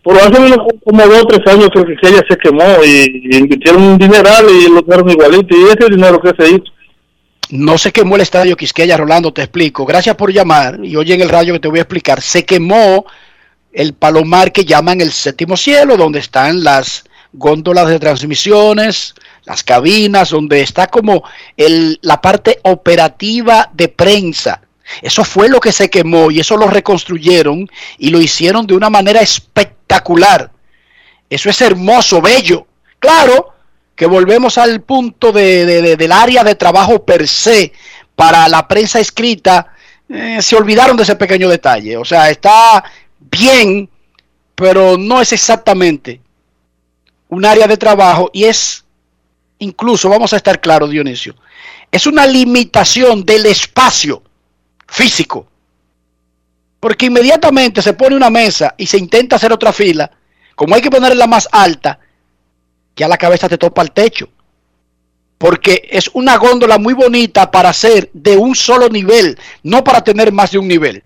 Pero 0.04 0.18
hace 0.20 0.40
unos 0.40 0.58
como 0.84 1.06
dos 1.06 1.24
o 1.24 1.26
tres 1.26 1.54
años 1.54 1.70
creo 1.72 1.86
que 1.86 2.08
ella 2.08 2.24
se 2.30 2.38
quemó 2.38 2.84
y, 2.84 3.30
y 3.32 3.38
invirtieron 3.38 3.82
un 3.82 3.98
dineral 3.98 4.46
y 4.50 4.70
lo 4.70 4.82
dejaron 4.82 5.10
igualito. 5.10 5.56
¿Y 5.56 5.64
ese 5.64 5.90
dinero 5.90 6.20
que 6.20 6.34
se 6.38 6.50
hizo? 6.52 6.64
No 7.50 7.78
se 7.78 7.94
quemó 7.94 8.16
el 8.16 8.22
estadio 8.22 8.58
Quisqueya, 8.58 8.98
Rolando, 8.98 9.32
te 9.32 9.42
explico. 9.42 9.86
Gracias 9.86 10.16
por 10.16 10.34
llamar 10.34 10.80
y 10.84 10.96
oye 10.98 11.14
en 11.14 11.22
el 11.22 11.30
radio 11.30 11.54
que 11.54 11.62
te 11.62 11.68
voy 11.70 11.80
a 11.80 11.84
explicar. 11.84 12.22
Se 12.22 12.46
quemó 12.46 13.06
el 13.72 13.94
palomar 13.94 14.52
que 14.52 14.66
llaman 14.66 15.00
el 15.02 15.12
séptimo 15.12 15.56
cielo, 15.56 15.96
donde 15.96 16.20
están 16.20 16.64
las 16.64 17.07
góndolas 17.34 17.88
de 17.90 18.00
transmisiones, 18.00 19.14
las 19.46 19.64
cabinas, 19.64 20.30
donde 20.30 20.62
está 20.62 20.88
como 20.88 21.24
la 21.56 22.22
parte 22.22 22.60
operativa 22.64 23.70
de 23.74 23.88
prensa. 23.90 24.62
Eso 25.02 25.24
fue 25.26 25.50
lo 25.50 25.60
que 25.60 25.72
se 25.74 25.90
quemó 25.90 26.32
y 26.32 26.40
eso 26.40 26.56
lo 26.58 26.68
reconstruyeron 26.68 27.70
y 27.98 28.10
lo 28.10 28.22
hicieron 28.22 28.66
de 28.66 28.74
una 28.76 28.90
manera 28.90 29.22
espectacular. 29.22 30.52
Eso 31.30 31.50
es 31.50 31.60
hermoso, 31.62 32.22
bello. 32.22 32.66
Claro 33.00 33.50
que 33.96 34.06
volvemos 34.06 34.58
al 34.58 34.82
punto 34.82 35.32
de, 35.32 35.66
de- 35.66 35.82
de- 35.82 35.96
del 35.98 36.12
área 36.12 36.44
de 36.44 36.56
trabajo 36.56 37.04
per 37.04 37.28
se 37.28 37.74
para 38.16 38.48
la 38.48 38.68
prensa 38.68 39.00
escrita. 39.00 39.74
eh, 40.10 40.38
se 40.42 40.56
olvidaron 40.56 40.96
de 40.96 41.04
ese 41.04 41.18
pequeño 41.18 41.50
detalle. 41.50 41.98
O 41.98 42.06
sea, 42.06 42.30
está 42.30 42.82
bien, 43.20 43.90
pero 44.56 44.98
no 44.98 45.20
es 45.22 45.34
exactamente 45.34 46.22
un 47.30 47.46
área 47.46 47.68
de 47.68 47.78
trabajo 47.78 48.30
y 48.34 48.46
es, 48.46 48.84
incluso, 49.60 50.10
vamos 50.10 50.34
a 50.34 50.38
estar 50.38 50.60
claros, 50.62 50.90
Dionisio, 50.90 51.36
es 51.92 52.06
una 52.08 52.26
limitación 52.26 53.24
del 53.24 53.46
espacio 53.46 54.22
físico. 54.88 55.48
Porque 56.80 57.08
inmediatamente 57.08 57.82
se 57.82 57.94
pone 57.94 58.16
una 58.16 58.30
mesa 58.30 58.76
y 58.78 58.86
se 58.86 58.98
intenta 58.98 59.36
hacer 59.36 59.52
otra 59.52 59.74
fila, 59.74 60.12
como 60.56 60.76
hay 60.76 60.82
que 60.82 60.92
ponerla 60.92 61.28
más 61.28 61.48
alta, 61.52 62.00
ya 62.96 63.08
la 63.08 63.18
cabeza 63.18 63.50
te 63.50 63.58
topa 63.58 63.82
el 63.82 63.92
techo. 63.92 64.30
Porque 65.38 65.88
es 65.90 66.10
una 66.14 66.38
góndola 66.38 66.80
muy 66.80 66.94
bonita 66.94 67.52
para 67.52 67.72
ser 67.74 68.10
de 68.14 68.38
un 68.38 68.56
solo 68.56 68.90
nivel, 68.90 69.38
no 69.64 69.84
para 69.84 70.02
tener 70.02 70.32
más 70.32 70.52
de 70.52 70.58
un 70.58 70.68
nivel. 70.68 71.04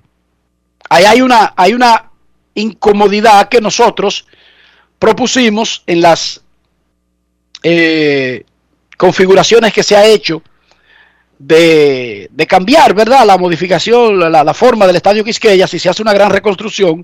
Ahí 0.90 1.04
hay 1.06 1.22
una, 1.22 1.54
hay 1.56 1.74
una 1.74 2.12
incomodidad 2.54 3.50
que 3.50 3.62
nosotros 3.62 4.26
propusimos 5.02 5.82
en 5.88 6.00
las 6.00 6.42
eh, 7.64 8.46
configuraciones 8.98 9.74
que 9.74 9.82
se 9.82 9.96
ha 9.96 10.06
hecho 10.06 10.44
de, 11.40 12.30
de 12.32 12.46
cambiar, 12.46 12.94
¿verdad? 12.94 13.26
La 13.26 13.40
modificación, 13.40 14.20
la, 14.20 14.44
la 14.44 14.54
forma 14.54 14.86
del 14.86 14.98
estadio 14.98 15.24
Quisqueya, 15.24 15.66
si 15.66 15.80
se 15.80 15.90
hace 15.90 16.04
una 16.04 16.14
gran 16.14 16.30
reconstrucción, 16.30 17.04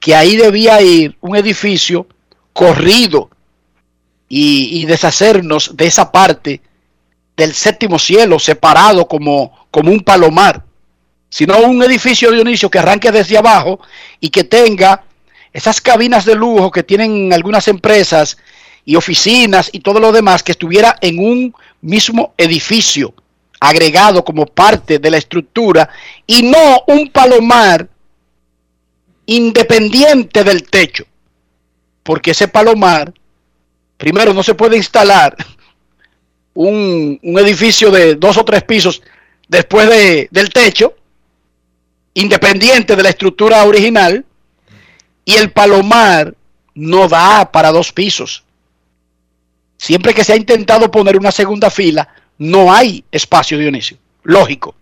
que 0.00 0.14
ahí 0.14 0.36
debía 0.36 0.80
ir 0.80 1.18
un 1.20 1.36
edificio 1.36 2.06
corrido 2.54 3.28
y, 4.26 4.80
y 4.80 4.86
deshacernos 4.86 5.76
de 5.76 5.86
esa 5.86 6.10
parte 6.10 6.62
del 7.36 7.52
séptimo 7.52 7.98
cielo, 7.98 8.38
separado 8.38 9.06
como, 9.06 9.68
como 9.70 9.92
un 9.92 10.00
palomar, 10.00 10.64
sino 11.28 11.58
un 11.58 11.82
edificio 11.82 12.32
Dionisio 12.32 12.70
que 12.70 12.78
arranque 12.78 13.12
desde 13.12 13.36
abajo 13.36 13.80
y 14.18 14.30
que 14.30 14.44
tenga 14.44 15.04
esas 15.52 15.80
cabinas 15.80 16.24
de 16.24 16.34
lujo 16.34 16.70
que 16.70 16.82
tienen 16.82 17.32
algunas 17.32 17.68
empresas 17.68 18.38
y 18.84 18.96
oficinas 18.96 19.70
y 19.72 19.80
todo 19.80 20.00
lo 20.00 20.12
demás 20.12 20.42
que 20.42 20.52
estuviera 20.52 20.96
en 21.00 21.18
un 21.18 21.54
mismo 21.80 22.34
edificio 22.36 23.14
agregado 23.60 24.24
como 24.24 24.46
parte 24.46 24.98
de 24.98 25.10
la 25.10 25.18
estructura 25.18 25.88
y 26.26 26.42
no 26.42 26.84
un 26.86 27.08
palomar 27.08 27.88
independiente 29.26 30.44
del 30.44 30.62
techo. 30.68 31.04
Porque 32.02 32.30
ese 32.30 32.48
palomar, 32.48 33.12
primero, 33.96 34.32
no 34.32 34.42
se 34.42 34.54
puede 34.54 34.76
instalar 34.76 35.36
un, 36.54 37.18
un 37.22 37.38
edificio 37.38 37.90
de 37.90 38.14
dos 38.14 38.38
o 38.38 38.44
tres 38.44 38.62
pisos 38.64 39.02
después 39.48 39.88
de, 39.88 40.28
del 40.30 40.50
techo, 40.50 40.94
independiente 42.14 42.96
de 42.96 43.02
la 43.02 43.10
estructura 43.10 43.64
original, 43.64 44.24
y 45.28 45.36
el 45.36 45.52
palomar 45.52 46.34
no 46.74 47.06
da 47.06 47.52
para 47.52 47.70
dos 47.70 47.92
pisos. 47.92 48.44
Siempre 49.76 50.14
que 50.14 50.24
se 50.24 50.32
ha 50.32 50.36
intentado 50.36 50.90
poner 50.90 51.18
una 51.18 51.30
segunda 51.30 51.68
fila, 51.68 52.08
no 52.38 52.72
hay 52.72 53.04
espacio, 53.12 53.58
Dionisio. 53.58 53.98
Lógico. 54.22 54.74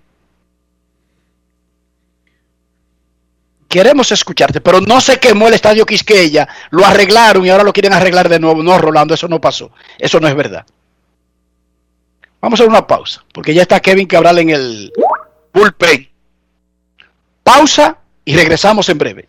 Queremos 3.66 4.12
escucharte, 4.12 4.60
pero 4.60 4.80
no 4.80 5.00
se 5.00 5.18
quemó 5.18 5.48
el 5.48 5.54
estadio 5.54 5.84
Quisqueya, 5.84 6.48
lo 6.70 6.86
arreglaron 6.86 7.44
y 7.44 7.50
ahora 7.50 7.64
lo 7.64 7.72
quieren 7.72 7.92
arreglar 7.92 8.28
de 8.28 8.38
nuevo. 8.38 8.62
No, 8.62 8.78
Rolando, 8.78 9.14
eso 9.14 9.26
no 9.26 9.40
pasó. 9.40 9.72
Eso 9.98 10.20
no 10.20 10.28
es 10.28 10.36
verdad. 10.36 10.64
Vamos 12.40 12.60
a 12.60 12.66
una 12.66 12.86
pausa, 12.86 13.24
porque 13.32 13.52
ya 13.52 13.62
está 13.62 13.80
Kevin 13.80 14.06
Cabral 14.06 14.38
en 14.38 14.50
el 14.50 14.92
bullpen. 15.52 16.08
Pausa 17.42 17.98
y 18.24 18.36
regresamos 18.36 18.88
en 18.88 18.98
breve. 18.98 19.28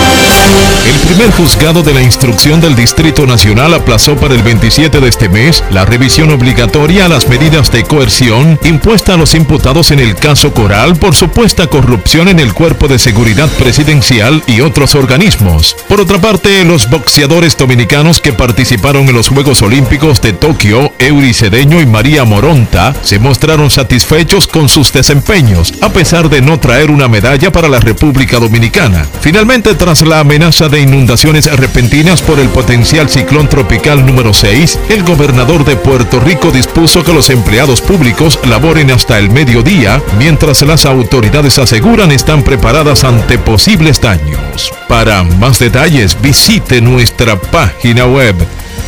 El 0.83 0.95
primer 1.07 1.31
juzgado 1.31 1.83
de 1.83 1.93
la 1.93 2.01
instrucción 2.01 2.59
del 2.59 2.75
Distrito 2.75 3.27
Nacional 3.27 3.75
aplazó 3.75 4.15
para 4.15 4.33
el 4.33 4.41
27 4.41 4.99
de 4.99 5.07
este 5.07 5.29
mes 5.29 5.63
la 5.69 5.85
revisión 5.85 6.31
obligatoria 6.31 7.05
a 7.05 7.07
las 7.07 7.29
medidas 7.29 7.71
de 7.71 7.83
coerción 7.83 8.59
impuesta 8.63 9.13
a 9.13 9.17
los 9.17 9.35
imputados 9.35 9.91
en 9.91 9.99
el 9.99 10.15
caso 10.15 10.55
Coral 10.55 10.95
por 10.95 11.13
supuesta 11.13 11.67
corrupción 11.67 12.29
en 12.29 12.39
el 12.39 12.55
cuerpo 12.55 12.87
de 12.87 12.97
seguridad 12.97 13.47
presidencial 13.59 14.41
y 14.47 14.61
otros 14.61 14.95
organismos. 14.95 15.75
Por 15.87 16.01
otra 16.01 16.19
parte, 16.19 16.65
los 16.65 16.89
boxeadores 16.89 17.55
dominicanos 17.57 18.19
que 18.19 18.33
participaron 18.33 19.07
en 19.07 19.13
los 19.13 19.29
Juegos 19.29 19.61
Olímpicos 19.61 20.19
de 20.21 20.33
Tokio, 20.33 20.93
Eury 20.97 21.35
Cedeño 21.35 21.79
y 21.79 21.85
María 21.85 22.25
Moronta, 22.25 22.95
se 23.03 23.19
mostraron 23.19 23.69
satisfechos 23.69 24.47
con 24.47 24.67
sus 24.67 24.91
desempeños, 24.91 25.73
a 25.81 25.89
pesar 25.89 26.27
de 26.27 26.41
no 26.41 26.59
traer 26.59 26.89
una 26.89 27.07
medalla 27.07 27.51
para 27.51 27.69
la 27.69 27.79
República 27.79 28.39
Dominicana. 28.39 29.05
Finalmente, 29.21 29.75
tras 29.75 30.01
la 30.01 30.21
amenaza 30.21 30.70
de 30.71 30.81
inundaciones 30.81 31.45
repentinas 31.57 32.21
por 32.21 32.39
el 32.39 32.47
potencial 32.49 33.09
ciclón 33.09 33.49
tropical 33.49 34.05
número 34.05 34.33
6, 34.33 34.79
el 34.89 35.03
gobernador 35.03 35.65
de 35.65 35.75
Puerto 35.75 36.19
Rico 36.19 36.49
dispuso 36.49 37.03
que 37.03 37.13
los 37.13 37.29
empleados 37.29 37.81
públicos 37.81 38.39
laboren 38.47 38.89
hasta 38.89 39.19
el 39.19 39.29
mediodía, 39.29 40.01
mientras 40.17 40.61
las 40.61 40.85
autoridades 40.85 41.59
aseguran 41.59 42.11
están 42.11 42.43
preparadas 42.43 43.03
ante 43.03 43.37
posibles 43.37 43.99
daños. 44.01 44.71
Para 44.87 45.23
más 45.23 45.59
detalles, 45.59 46.19
visite 46.21 46.81
nuestra 46.81 47.39
página 47.39 48.05
web 48.05 48.35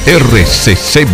rccmedia.com.do. 0.08 1.14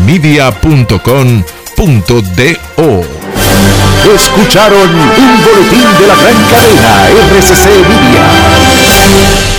Escucharon 4.16 4.90
un 4.96 5.44
boletín 5.44 5.88
de 6.00 6.08
la 6.08 6.16
gran 6.16 6.38
cadena 6.50 7.10
RCC 7.10 7.66
Media. 7.90 9.59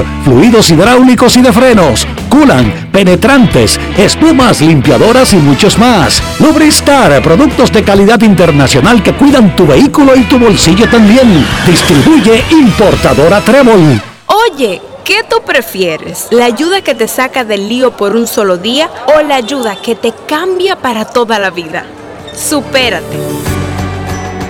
fluidos 0.23 0.69
hidráulicos 0.69 1.35
y 1.37 1.41
de 1.41 1.51
frenos, 1.51 2.07
culan, 2.29 2.89
penetrantes, 2.91 3.79
espumas, 3.97 4.61
limpiadoras 4.61 5.33
y 5.33 5.37
muchos 5.37 5.77
más. 5.77 6.21
Lubristar, 6.39 7.21
productos 7.21 7.71
de 7.71 7.83
calidad 7.83 8.21
internacional 8.21 9.01
que 9.03 9.13
cuidan 9.13 9.55
tu 9.55 9.67
vehículo 9.67 10.15
y 10.15 10.23
tu 10.23 10.39
bolsillo 10.39 10.89
también. 10.89 11.45
Distribuye 11.65 12.43
importadora 12.51 13.41
Trébol. 13.41 14.01
Oye, 14.27 14.81
¿qué 15.03 15.23
tú 15.29 15.37
prefieres? 15.45 16.27
¿La 16.31 16.45
ayuda 16.45 16.81
que 16.81 16.95
te 16.95 17.07
saca 17.07 17.43
del 17.43 17.67
lío 17.67 17.91
por 17.91 18.15
un 18.15 18.27
solo 18.27 18.57
día 18.57 18.89
o 19.15 19.21
la 19.21 19.35
ayuda 19.35 19.75
que 19.75 19.95
te 19.95 20.13
cambia 20.27 20.75
para 20.75 21.05
toda 21.05 21.39
la 21.39 21.49
vida? 21.49 21.85
Supérate. 22.33 23.50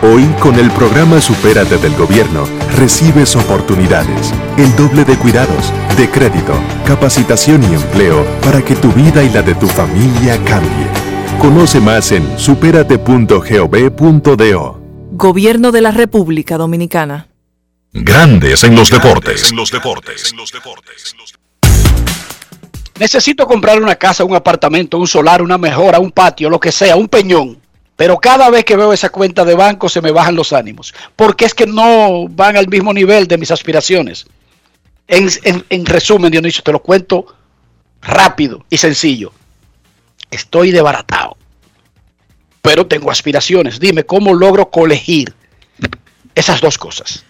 Hoy, 0.04 0.26
con 0.40 0.56
el 0.56 0.72
programa 0.72 1.22
Supérate 1.22 1.78
del 1.78 1.96
Gobierno, 1.96 2.46
recibes 2.76 3.36
oportunidades, 3.36 4.34
el 4.58 4.76
doble 4.76 5.06
de 5.06 5.16
cuidados, 5.16 5.72
de 5.96 6.10
crédito, 6.10 6.60
capacitación 6.88 7.62
y 7.62 7.76
empleo 7.76 8.26
para 8.42 8.66
que 8.66 8.76
tu 8.76 8.92
vida 8.94 9.24
y 9.24 9.30
la 9.30 9.44
de 9.44 9.54
tu 9.54 9.68
familia 9.68 10.44
cambie. 10.44 10.88
Conoce 11.40 11.80
más 11.80 12.12
en 12.12 12.40
superate.gov.do. 12.40 14.82
Gobierno 15.12 15.72
de 15.72 15.82
la 15.82 15.92
República 15.92 16.58
Dominicana. 16.58 17.28
Grandes 17.94 18.64
en 18.64 18.76
los 18.76 18.90
deportes. 18.90 19.54
Necesito 22.98 23.46
comprar 23.46 23.80
una 23.80 23.98
casa, 23.98 24.24
un 24.24 24.34
apartamento, 24.34 24.98
un 24.98 25.06
solar, 25.06 25.44
una 25.44 25.60
mejora, 25.60 26.00
un 26.00 26.12
patio, 26.12 26.50
lo 26.50 26.60
que 26.60 26.72
sea, 26.72 26.96
un 26.96 27.08
peñón. 27.08 27.61
Pero 28.02 28.18
cada 28.18 28.50
vez 28.50 28.66
que 28.66 28.76
veo 28.76 28.94
esa 28.94 29.10
cuenta 29.10 29.46
de 29.46 29.54
banco 29.54 29.88
se 29.88 30.02
me 30.02 30.10
bajan 30.10 30.34
los 30.36 30.54
ánimos. 30.54 30.92
Porque 31.16 31.46
es 31.46 31.54
que 31.54 31.68
no 31.68 32.28
van 32.30 32.58
al 32.58 32.68
mismo 32.68 32.92
nivel 32.96 33.28
de 33.28 33.38
mis 33.38 33.52
aspiraciones. 33.52 34.26
En, 35.08 35.30
en- 35.44 35.64
en 35.70 35.86
resumen, 35.86 36.32
Dionisio, 36.32 36.64
te 36.64 36.72
lo 36.72 36.82
cuento 36.82 37.28
rápido 38.02 38.66
y 38.72 38.78
sencillo. 38.78 39.32
Estoy 40.32 40.72
desbaratado. 40.72 41.38
Pero 42.64 42.88
tengo 42.88 43.12
aspiraciones. 43.12 43.80
Dime, 43.80 44.04
¿cómo 44.04 44.34
logro 44.34 44.72
colegir 44.72 45.32
esas 46.34 46.60
dos 46.60 46.80
cosas? 46.80 47.24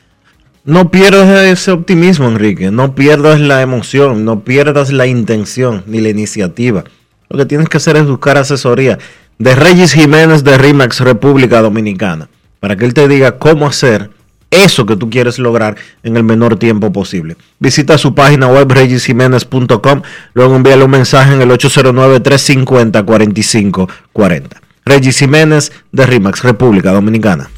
No 0.64 0.90
pierdas 0.90 1.28
ese 1.48 1.72
optimismo, 1.72 2.30
Enrique. 2.30 2.72
No 2.72 2.96
pierdas 2.96 3.42
la 3.42 3.62
emoción, 3.62 4.24
no 4.24 4.46
pierdas 4.46 4.90
la 4.94 5.06
intención 5.06 5.84
ni 5.86 6.00
la 6.00 6.08
iniciativa. 6.08 6.86
Lo 7.28 7.38
que 7.38 7.46
tienes 7.46 7.68
que 7.68 7.76
hacer 7.76 7.98
es 7.98 8.06
buscar 8.06 8.38
asesoría 8.38 9.00
de 9.42 9.56
Regis 9.56 9.94
Jiménez 9.94 10.44
de 10.44 10.56
RIMAX 10.56 11.00
República 11.00 11.62
Dominicana 11.62 12.30
para 12.60 12.76
que 12.76 12.86
él 12.86 12.94
te 12.94 13.08
diga 13.08 13.40
cómo 13.40 13.66
hacer 13.66 14.12
eso 14.52 14.86
que 14.86 14.96
tú 14.96 15.10
quieres 15.10 15.40
lograr 15.40 15.78
en 16.04 16.16
el 16.16 16.24
menor 16.24 16.60
tiempo 16.60 16.94
posible. 16.94 17.38
Visita 17.58 17.98
su 17.98 18.14
página 18.14 18.46
web 18.48 18.72
regisjiménez.com, 18.72 20.04
luego 20.34 20.56
envíale 20.56 20.84
un 20.84 20.92
mensaje 20.92 21.34
en 21.34 21.42
el 21.42 21.50
809-350-4540. 21.50 24.48
Regis 24.86 25.18
Jiménez 25.18 25.72
de 25.92 26.06
RIMAX 26.06 26.44
República 26.44 26.92
Dominicana. 26.92 27.50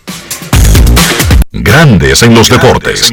Grandes 1.51 2.23
en 2.23 2.33
los 2.33 2.47
deportes. 2.47 3.11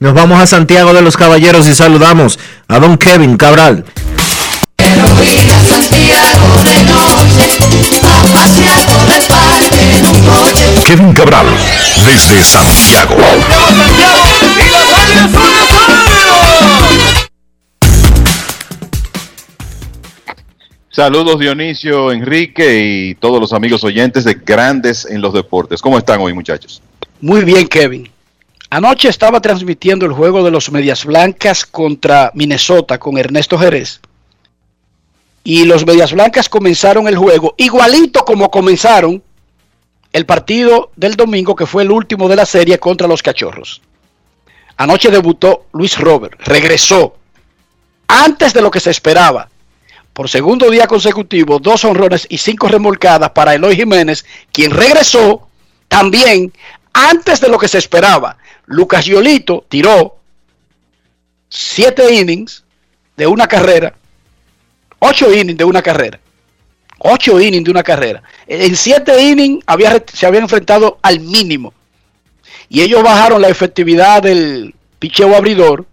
Nos 0.00 0.12
vamos 0.12 0.40
a 0.40 0.46
Santiago 0.46 0.92
de 0.92 1.02
los 1.02 1.16
Caballeros 1.16 1.68
y 1.68 1.74
saludamos 1.74 2.38
a 2.66 2.80
don 2.80 2.98
Kevin 2.98 3.36
Cabral. 3.36 3.84
Kevin 10.84 11.12
Cabral, 11.12 11.46
desde 12.04 12.42
Santiago. 12.42 13.16
Saludos 20.90 21.38
Dionisio, 21.38 22.12
Enrique 22.12 22.80
y 22.84 23.14
todos 23.14 23.40
los 23.40 23.52
amigos 23.52 23.84
oyentes 23.84 24.24
de 24.24 24.34
Grandes 24.34 25.06
en 25.06 25.20
los 25.20 25.32
Deportes. 25.32 25.80
¿Cómo 25.80 25.98
están 25.98 26.20
hoy 26.20 26.32
muchachos? 26.32 26.82
Muy 27.20 27.44
bien, 27.44 27.68
Kevin. 27.68 28.13
Anoche 28.74 29.08
estaba 29.08 29.40
transmitiendo 29.40 30.04
el 30.04 30.12
juego 30.12 30.42
de 30.42 30.50
los 30.50 30.72
Medias 30.72 31.04
Blancas 31.04 31.64
contra 31.64 32.32
Minnesota 32.34 32.98
con 32.98 33.16
Ernesto 33.16 33.56
Jerez. 33.56 34.00
Y 35.44 35.64
los 35.64 35.86
Medias 35.86 36.12
Blancas 36.12 36.48
comenzaron 36.48 37.06
el 37.06 37.16
juego 37.16 37.54
igualito 37.56 38.24
como 38.24 38.50
comenzaron 38.50 39.22
el 40.12 40.26
partido 40.26 40.90
del 40.96 41.14
domingo, 41.14 41.54
que 41.54 41.66
fue 41.66 41.84
el 41.84 41.92
último 41.92 42.28
de 42.28 42.34
la 42.34 42.46
serie 42.46 42.80
contra 42.80 43.06
los 43.06 43.22
Cachorros. 43.22 43.80
Anoche 44.76 45.08
debutó 45.08 45.66
Luis 45.72 45.96
Robert, 45.96 46.40
regresó 46.40 47.14
antes 48.08 48.52
de 48.52 48.60
lo 48.60 48.72
que 48.72 48.80
se 48.80 48.90
esperaba. 48.90 49.48
Por 50.12 50.28
segundo 50.28 50.68
día 50.68 50.88
consecutivo, 50.88 51.60
dos 51.60 51.84
honrones 51.84 52.26
y 52.28 52.38
cinco 52.38 52.66
remolcadas 52.66 53.30
para 53.30 53.54
Eloy 53.54 53.76
Jiménez, 53.76 54.24
quien 54.50 54.72
regresó 54.72 55.46
también 55.86 56.52
antes 56.92 57.40
de 57.40 57.48
lo 57.48 57.58
que 57.58 57.68
se 57.68 57.78
esperaba. 57.78 58.36
Lucas 58.66 59.04
Yolito 59.04 59.64
tiró 59.68 60.16
siete 61.48 62.14
innings 62.14 62.64
de 63.16 63.26
una 63.26 63.46
carrera, 63.46 63.94
ocho 64.98 65.32
innings 65.32 65.58
de 65.58 65.64
una 65.64 65.82
carrera, 65.82 66.18
ocho 66.98 67.40
innings 67.40 67.64
de 67.64 67.70
una 67.70 67.82
carrera. 67.82 68.22
En 68.46 68.74
siete 68.76 69.22
innings 69.22 69.62
había, 69.66 70.02
se 70.12 70.26
habían 70.26 70.44
enfrentado 70.44 70.98
al 71.02 71.20
mínimo. 71.20 71.72
Y 72.68 72.80
ellos 72.80 73.02
bajaron 73.02 73.42
la 73.42 73.48
efectividad 73.48 74.22
del 74.22 74.74
picheo 74.98 75.36
abridor 75.36 75.86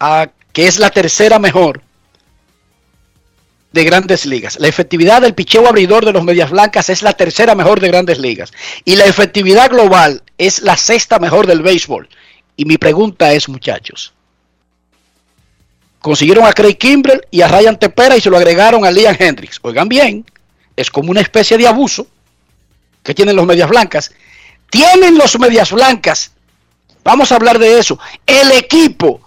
a 0.00 0.28
que 0.52 0.66
es 0.66 0.78
la 0.78 0.90
tercera 0.90 1.38
mejor 1.38 1.80
de 3.72 3.84
grandes 3.84 4.26
ligas. 4.26 4.58
La 4.60 4.68
efectividad 4.68 5.22
del 5.22 5.34
picheo 5.34 5.66
abridor 5.66 6.04
de 6.04 6.12
los 6.12 6.22
Medias 6.22 6.50
Blancas 6.50 6.90
es 6.90 7.02
la 7.02 7.12
tercera 7.12 7.54
mejor 7.54 7.80
de 7.80 7.88
grandes 7.88 8.18
ligas. 8.18 8.52
Y 8.84 8.96
la 8.96 9.04
efectividad 9.04 9.70
global 9.70 10.22
es 10.38 10.62
la 10.62 10.76
sexta 10.76 11.18
mejor 11.18 11.46
del 11.46 11.62
béisbol. 11.62 12.08
Y 12.56 12.64
mi 12.64 12.78
pregunta 12.78 13.32
es, 13.32 13.48
muchachos, 13.48 14.12
consiguieron 16.00 16.44
a 16.46 16.52
Craig 16.52 16.76
Kimbrell 16.76 17.26
y 17.30 17.40
a 17.40 17.48
Ryan 17.48 17.78
Tepera 17.78 18.16
y 18.16 18.20
se 18.20 18.30
lo 18.30 18.36
agregaron 18.36 18.84
a 18.84 18.90
Liam 18.90 19.16
Hendricks. 19.18 19.58
Oigan 19.62 19.88
bien, 19.88 20.24
es 20.76 20.90
como 20.90 21.10
una 21.10 21.20
especie 21.20 21.56
de 21.58 21.66
abuso 21.66 22.06
que 23.02 23.14
tienen 23.14 23.36
los 23.36 23.46
Medias 23.46 23.68
Blancas. 23.68 24.12
Tienen 24.70 25.16
los 25.16 25.38
Medias 25.38 25.70
Blancas, 25.72 26.32
vamos 27.04 27.30
a 27.30 27.36
hablar 27.36 27.58
de 27.58 27.78
eso, 27.78 27.98
el 28.26 28.52
equipo 28.52 29.20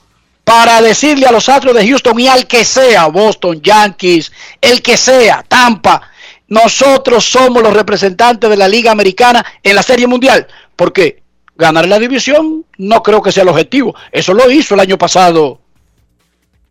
para 0.44 0.82
decirle 0.82 1.26
a 1.26 1.32
los 1.32 1.50
Astros 1.50 1.76
de 1.76 1.88
Houston 1.88 2.20
y 2.20 2.28
al 2.28 2.48
que 2.48 2.64
sea, 2.64 3.08
Boston, 3.08 3.62
Yankees, 3.62 4.32
el 4.62 4.82
que 4.82 4.98
sea, 4.98 5.44
Tampa, 5.48 6.02
nosotros 6.48 7.26
somos 7.26 7.62
los 7.62 7.74
representantes 7.74 8.50
de 8.50 8.56
la 8.56 8.68
Liga 8.68 8.92
Americana 8.92 9.46
en 9.62 9.76
la 9.76 9.84
Serie 9.84 10.08
Mundial. 10.08 10.48
Porque 10.78 11.22
ganar 11.58 11.86
la 11.88 12.00
división 12.00 12.66
no 12.78 13.04
creo 13.04 13.22
que 13.22 13.34
sea 13.34 13.44
el 13.44 13.50
objetivo. 13.50 13.94
Eso 14.14 14.34
lo 14.34 14.50
hizo 14.50 14.76
el 14.76 14.80
año 14.80 14.98
pasado 14.98 15.60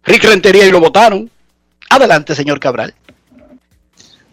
Rick 0.06 0.24
Rentería 0.24 0.64
y 0.64 0.70
lo 0.70 0.80
votaron. 0.80 1.30
Adelante, 1.90 2.34
señor 2.34 2.60
Cabral. 2.60 2.94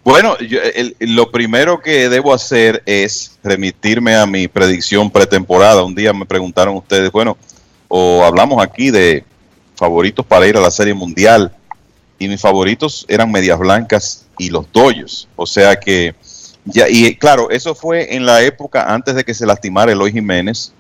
Bueno, 0.03 0.37
yo, 0.39 0.59
lo 0.99 1.31
primero 1.31 1.79
que 1.79 2.09
debo 2.09 2.33
hacer 2.33 2.83
es 2.85 3.39
remitirme 3.43 4.15
a 4.15 4.25
mi 4.25 4.47
predicción 4.47 5.09
pretemporada. 5.09 5.83
Un 5.83 5.95
día 5.95 6.13
me 6.13 6.25
preguntaron 6.25 6.75
ustedes, 6.75 7.11
bueno, 7.11 7.37
o 7.87 8.23
hablamos 8.23 8.61
aquí 8.61 8.91
de 8.91 9.23
favoritos 9.75 10.25
para 10.25 10.47
ir 10.47 10.57
a 10.57 10.61
la 10.61 10.71
Serie 10.71 10.93
Mundial 10.93 11.55
y 12.19 12.27
mis 12.27 12.41
favoritos 12.41 13.05
eran 13.07 13.31
Medias 13.31 13.57
Blancas 13.57 14.25
y 14.37 14.49
los 14.49 14.71
Dodgers. 14.71 15.27
O 15.35 15.45
sea 15.45 15.79
que 15.79 16.13
ya 16.65 16.87
y 16.89 17.15
claro, 17.15 17.49
eso 17.49 17.75
fue 17.75 18.15
en 18.15 18.25
la 18.25 18.41
época 18.41 18.93
antes 18.93 19.15
de 19.15 19.23
que 19.23 19.33
se 19.33 19.45
lastimara 19.45 19.91
Eloy 19.91 20.11
Jiménez. 20.11 20.71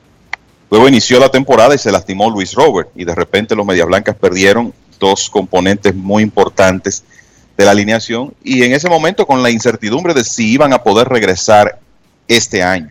Luego 0.69 0.87
inició 0.87 1.19
la 1.19 1.29
temporada 1.29 1.75
y 1.75 1.77
se 1.77 1.91
lastimó 1.91 2.29
Luis 2.29 2.53
Robert 2.53 2.89
y 2.95 3.05
de 3.05 3.13
repente 3.13 3.55
los 3.55 3.65
Medias 3.65 3.85
Blancas 3.85 4.15
perdieron 4.15 4.73
dos 4.99 5.29
componentes 5.29 5.93
muy 5.93 6.23
importantes 6.23 7.03
de 7.57 7.65
la 7.65 7.71
alineación 7.71 8.33
y 8.43 8.63
en 8.63 8.73
ese 8.73 8.89
momento 8.89 9.27
con 9.27 9.43
la 9.43 9.51
incertidumbre 9.51 10.13
de 10.13 10.23
si 10.23 10.51
iban 10.51 10.73
a 10.73 10.81
poder 10.81 11.09
regresar 11.09 11.79
este 12.27 12.63
año. 12.63 12.89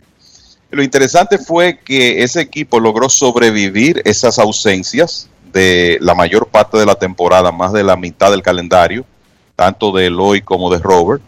Lo 0.71 0.81
interesante 0.81 1.37
fue 1.37 1.79
que 1.79 2.23
ese 2.23 2.41
equipo 2.41 2.79
logró 2.79 3.09
sobrevivir 3.09 4.01
esas 4.05 4.39
ausencias 4.39 5.29
de 5.51 5.99
la 6.01 6.15
mayor 6.15 6.47
parte 6.47 6.77
de 6.77 6.85
la 6.85 6.95
temporada, 6.95 7.51
más 7.51 7.73
de 7.73 7.83
la 7.83 7.95
mitad 7.95 8.31
del 8.31 8.41
calendario, 8.41 9.05
tanto 9.55 9.91
de 9.91 10.07
Eloy 10.07 10.41
como 10.41 10.71
de 10.71 10.79
Robert, 10.79 11.21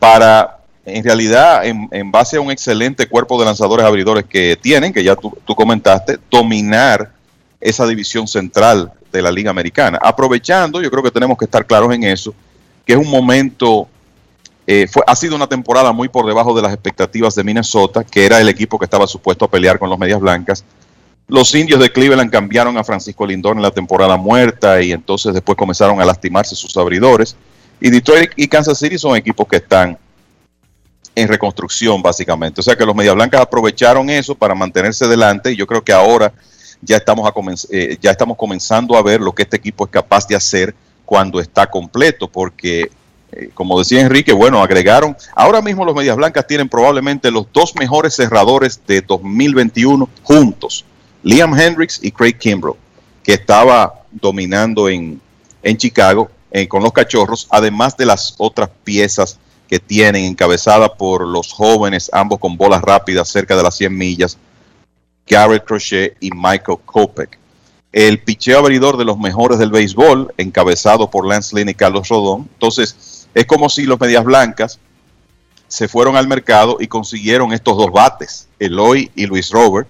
para 0.00 0.57
en 0.88 1.04
realidad, 1.04 1.64
en, 1.64 2.10
base 2.10 2.36
a 2.36 2.40
un 2.40 2.50
excelente 2.50 3.06
cuerpo 3.06 3.38
de 3.38 3.44
lanzadores 3.46 3.84
abridores 3.84 4.24
que 4.24 4.56
tienen, 4.60 4.92
que 4.92 5.04
ya 5.04 5.14
tú, 5.16 5.36
tú 5.44 5.54
comentaste, 5.54 6.18
dominar 6.30 7.12
esa 7.60 7.86
división 7.86 8.26
central 8.26 8.92
de 9.12 9.22
la 9.22 9.30
Liga 9.30 9.50
Americana. 9.50 9.98
Aprovechando, 10.02 10.80
yo 10.80 10.90
creo 10.90 11.02
que 11.02 11.10
tenemos 11.10 11.36
que 11.38 11.44
estar 11.44 11.66
claros 11.66 11.92
en 11.94 12.04
eso, 12.04 12.34
que 12.84 12.92
es 12.92 12.98
un 12.98 13.10
momento, 13.10 13.88
eh, 14.66 14.86
fue, 14.90 15.02
ha 15.06 15.16
sido 15.16 15.36
una 15.36 15.46
temporada 15.46 15.92
muy 15.92 16.08
por 16.08 16.26
debajo 16.26 16.54
de 16.54 16.62
las 16.62 16.72
expectativas 16.72 17.34
de 17.34 17.44
Minnesota, 17.44 18.04
que 18.04 18.26
era 18.26 18.40
el 18.40 18.48
equipo 18.48 18.78
que 18.78 18.84
estaba 18.84 19.06
supuesto 19.06 19.44
a 19.44 19.50
pelear 19.50 19.78
con 19.78 19.90
los 19.90 19.98
Medias 19.98 20.20
Blancas. 20.20 20.64
Los 21.26 21.54
indios 21.54 21.80
de 21.80 21.92
Cleveland 21.92 22.30
cambiaron 22.30 22.78
a 22.78 22.84
Francisco 22.84 23.26
Lindor 23.26 23.56
en 23.56 23.62
la 23.62 23.70
temporada 23.70 24.16
muerta 24.16 24.80
y 24.80 24.92
entonces 24.92 25.34
después 25.34 25.58
comenzaron 25.58 26.00
a 26.00 26.04
lastimarse 26.04 26.54
sus 26.54 26.76
abridores. 26.76 27.36
Y 27.80 27.90
Detroit 27.90 28.30
y 28.36 28.48
Kansas 28.48 28.78
City 28.78 28.98
son 28.98 29.14
equipos 29.14 29.46
que 29.46 29.56
están 29.56 29.98
en 31.20 31.28
reconstrucción 31.28 32.00
básicamente. 32.00 32.60
O 32.60 32.64
sea 32.64 32.76
que 32.76 32.86
los 32.86 32.94
Medias 32.94 33.14
Blancas 33.14 33.40
aprovecharon 33.40 34.08
eso 34.08 34.34
para 34.34 34.54
mantenerse 34.54 35.06
delante 35.08 35.52
y 35.52 35.56
yo 35.56 35.66
creo 35.66 35.82
que 35.82 35.92
ahora 35.92 36.32
ya 36.80 36.96
estamos, 36.96 37.28
a 37.28 37.34
eh, 37.70 37.98
ya 38.00 38.12
estamos 38.12 38.36
comenzando 38.36 38.96
a 38.96 39.02
ver 39.02 39.20
lo 39.20 39.34
que 39.34 39.42
este 39.42 39.56
equipo 39.56 39.84
es 39.84 39.90
capaz 39.90 40.28
de 40.28 40.36
hacer 40.36 40.74
cuando 41.04 41.40
está 41.40 41.66
completo, 41.66 42.28
porque 42.28 42.90
eh, 43.32 43.50
como 43.52 43.78
decía 43.78 44.00
Enrique, 44.00 44.32
bueno, 44.32 44.62
agregaron, 44.62 45.16
ahora 45.34 45.60
mismo 45.60 45.84
los 45.84 45.94
Medias 45.94 46.16
Blancas 46.16 46.46
tienen 46.46 46.68
probablemente 46.68 47.32
los 47.32 47.46
dos 47.52 47.74
mejores 47.74 48.14
cerradores 48.14 48.80
de 48.86 49.00
2021 49.00 50.08
juntos, 50.22 50.84
Liam 51.24 51.58
Hendricks 51.58 51.98
y 52.00 52.12
Craig 52.12 52.34
Kimbrell, 52.34 52.76
que 53.24 53.32
estaba 53.32 54.04
dominando 54.12 54.88
en, 54.88 55.20
en 55.62 55.76
Chicago 55.76 56.30
eh, 56.52 56.68
con 56.68 56.82
los 56.82 56.92
cachorros, 56.92 57.48
además 57.50 57.96
de 57.96 58.06
las 58.06 58.34
otras 58.38 58.70
piezas 58.84 59.38
que 59.68 59.78
tienen 59.78 60.24
encabezada 60.24 60.94
por 60.94 61.26
los 61.26 61.52
jóvenes, 61.52 62.10
ambos 62.12 62.38
con 62.38 62.56
bolas 62.56 62.82
rápidas 62.82 63.28
cerca 63.28 63.54
de 63.56 63.62
las 63.62 63.76
100 63.76 63.96
millas, 63.96 64.38
Garrett 65.26 65.64
Crochet 65.64 66.16
y 66.20 66.30
Michael 66.30 66.78
Kopech. 66.84 67.38
El 67.92 68.22
picheo 68.22 68.58
abridor 68.58 68.96
de 68.96 69.04
los 69.04 69.18
mejores 69.18 69.58
del 69.58 69.70
béisbol, 69.70 70.32
encabezado 70.38 71.10
por 71.10 71.26
Lance 71.26 71.54
Lynn 71.54 71.68
y 71.68 71.74
Carlos 71.74 72.08
Rodón. 72.08 72.48
Entonces, 72.52 73.26
es 73.34 73.46
como 73.46 73.68
si 73.68 73.84
los 73.84 74.00
Medias 74.00 74.24
Blancas 74.24 74.78
se 75.68 75.86
fueron 75.86 76.16
al 76.16 76.26
mercado 76.26 76.78
y 76.80 76.86
consiguieron 76.86 77.52
estos 77.52 77.76
dos 77.76 77.92
bates, 77.92 78.48
Eloy 78.58 79.10
y 79.14 79.26
Luis 79.26 79.50
Robert, 79.50 79.88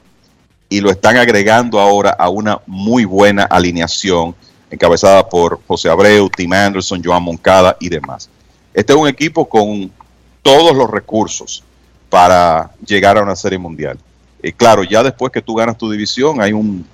y 0.68 0.81
lo 0.81 0.91
están 0.91 1.16
agregando 1.16 1.81
ahora 1.81 2.11
a 2.11 2.29
una 2.29 2.61
muy 2.66 3.05
buena 3.05 3.45
alineación, 3.45 4.35
encabezada 4.70 5.29
por 5.29 5.61
José 5.66 5.89
Abreu, 5.89 6.29
Tim 6.29 6.53
Anderson, 6.53 7.03
Joan 7.03 7.22
Moncada 7.22 7.76
y 7.81 7.89
demás. 7.89 8.29
Este 8.79 8.93
es 8.93 8.97
un 8.97 9.09
equipo 9.09 9.49
con 9.49 9.91
todos 10.41 10.76
los 10.76 10.89
recursos 10.89 11.64
para 12.09 12.70
llegar 12.87 13.18
a 13.18 13.22
una 13.24 13.35
serie 13.35 13.59
mundial. 13.59 13.99
Eh, 14.41 14.53
claro, 14.53 14.85
ya 14.85 15.03
después 15.03 15.33
que 15.33 15.43
tú 15.43 15.57
ganas 15.57 15.76
tu 15.76 15.91
división, 15.91 16.41
hay 16.41 16.53
un, 16.53 16.87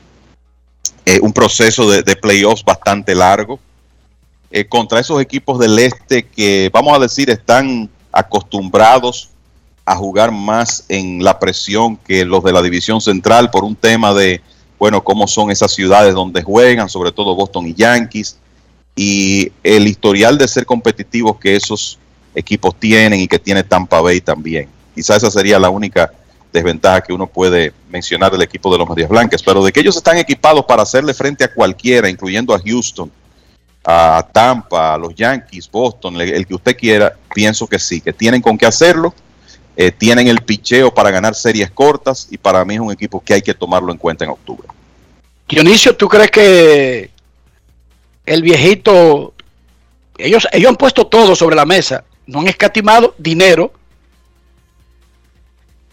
eh, 1.05 1.21
un 1.21 1.31
proceso 1.31 1.91
de, 1.91 2.03
de 2.03 2.17
playoffs 2.17 2.65
bastante 2.65 3.15
largo 3.15 3.61
eh, 4.51 4.65
contra 4.65 4.99
esos 4.99 5.21
equipos 5.21 5.59
del 5.59 5.79
este 5.79 6.27
que, 6.27 6.71
vamos 6.73 6.97
a 6.97 7.01
decir, 7.01 7.29
están 7.29 7.91
acostumbrados 8.11 9.29
a 9.85 9.95
jugar 9.95 10.33
más 10.33 10.87
en 10.89 11.23
la 11.23 11.39
presión 11.39 11.99
que 11.99 12.25
los 12.25 12.43
de 12.45 12.53
la 12.55 12.63
división 12.63 13.03
central 13.03 13.51
por 13.51 13.63
un 13.63 13.77
tema 13.77 14.15
de, 14.15 14.41
bueno, 14.79 15.05
cómo 15.05 15.27
son 15.27 15.51
esas 15.51 15.75
ciudades 15.75 16.15
donde 16.15 16.43
juegan, 16.43 16.89
sobre 16.89 17.13
todo 17.13 17.35
Boston 17.35 17.67
y 17.67 17.75
Yankees, 17.75 18.39
y 18.97 19.51
el 19.63 19.87
historial 19.87 20.39
de 20.39 20.49
ser 20.49 20.67
competitivos 20.67 21.39
que 21.39 21.57
esos 21.57 21.99
equipos 22.35 22.75
tienen 22.79 23.21
y 23.21 23.29
que 23.29 23.39
tiene 23.39 23.63
Tampa 23.63 24.01
Bay 24.01 24.21
también. 24.21 24.69
Quizás 24.95 25.19
esa 25.19 25.31
sería 25.31 25.59
la 25.59 25.71
única 25.71 26.13
desventaja 26.53 27.01
que 27.01 27.13
uno 27.13 27.27
puede 27.27 27.73
mencionar 27.91 28.31
del 28.31 28.43
equipo 28.43 28.71
de 28.73 28.79
los 28.79 28.89
Medias 28.89 29.09
Blancas, 29.09 29.43
pero 29.43 29.65
de 29.65 29.73
que 29.73 29.81
ellos 29.81 29.97
están 29.97 30.19
equipados 30.19 30.65
para 30.65 30.83
hacerle 30.83 31.13
frente 31.13 31.43
a 31.43 31.53
cualquiera, 31.53 32.09
incluyendo 32.09 32.55
a 32.55 32.61
Houston, 32.61 33.11
a 33.85 34.27
Tampa, 34.33 34.95
a 34.95 34.99
los 34.99 35.15
Yankees, 35.15 35.69
Boston, 35.71 36.21
el, 36.21 36.47
que 36.47 36.55
usted 36.55 36.77
quiera, 36.77 37.13
pienso 37.35 37.67
que 37.67 37.79
sí, 37.79 38.01
que 38.01 38.13
tienen 38.13 38.41
con 38.41 38.57
qué 38.57 38.67
hacerlo, 38.67 39.13
eh, 39.77 39.91
tienen 39.91 40.29
el 40.29 40.43
picheo 40.43 40.95
para 40.95 41.11
ganar 41.11 41.35
series 41.35 41.71
cortas 41.73 42.29
y 42.31 42.39
para 42.39 42.65
mí 42.65 42.75
es 42.75 42.81
un 42.81 42.93
equipo 42.93 43.21
que 43.23 43.35
hay 43.35 43.43
que 43.43 43.53
tomarlo 43.53 43.91
en 43.91 43.99
cuenta 43.99 44.25
en 44.25 44.31
octubre. 44.31 44.69
Dionisio, 45.49 45.97
¿tú 45.97 46.09
crees 46.09 46.31
que 46.31 47.11
el 48.27 48.43
viejito, 48.43 49.35
ellos, 50.19 50.49
ellos 50.53 50.71
han 50.71 50.77
puesto 50.77 51.07
todo 51.07 51.37
sobre 51.37 51.57
la 51.57 51.67
mesa, 51.67 52.05
no 52.27 52.41
han 52.41 52.49
escatimado 52.49 53.15
dinero, 53.19 53.73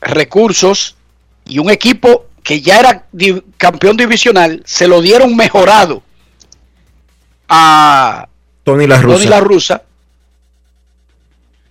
recursos 0.02 0.96
y 1.46 1.60
un 1.60 1.70
equipo 1.70 2.26
que 2.44 2.62
ya 2.62 2.80
era 2.80 3.06
campeón 3.58 3.98
divisional, 3.98 4.64
se 4.66 4.88
lo 4.88 5.02
dieron 5.02 5.36
mejorado 5.36 6.02
a 7.48 8.28
Tony 8.64 8.88
La 8.88 9.02
Russa. 9.02 9.18
Tony 9.18 9.30
La 9.30 9.40
Russa, 9.40 9.84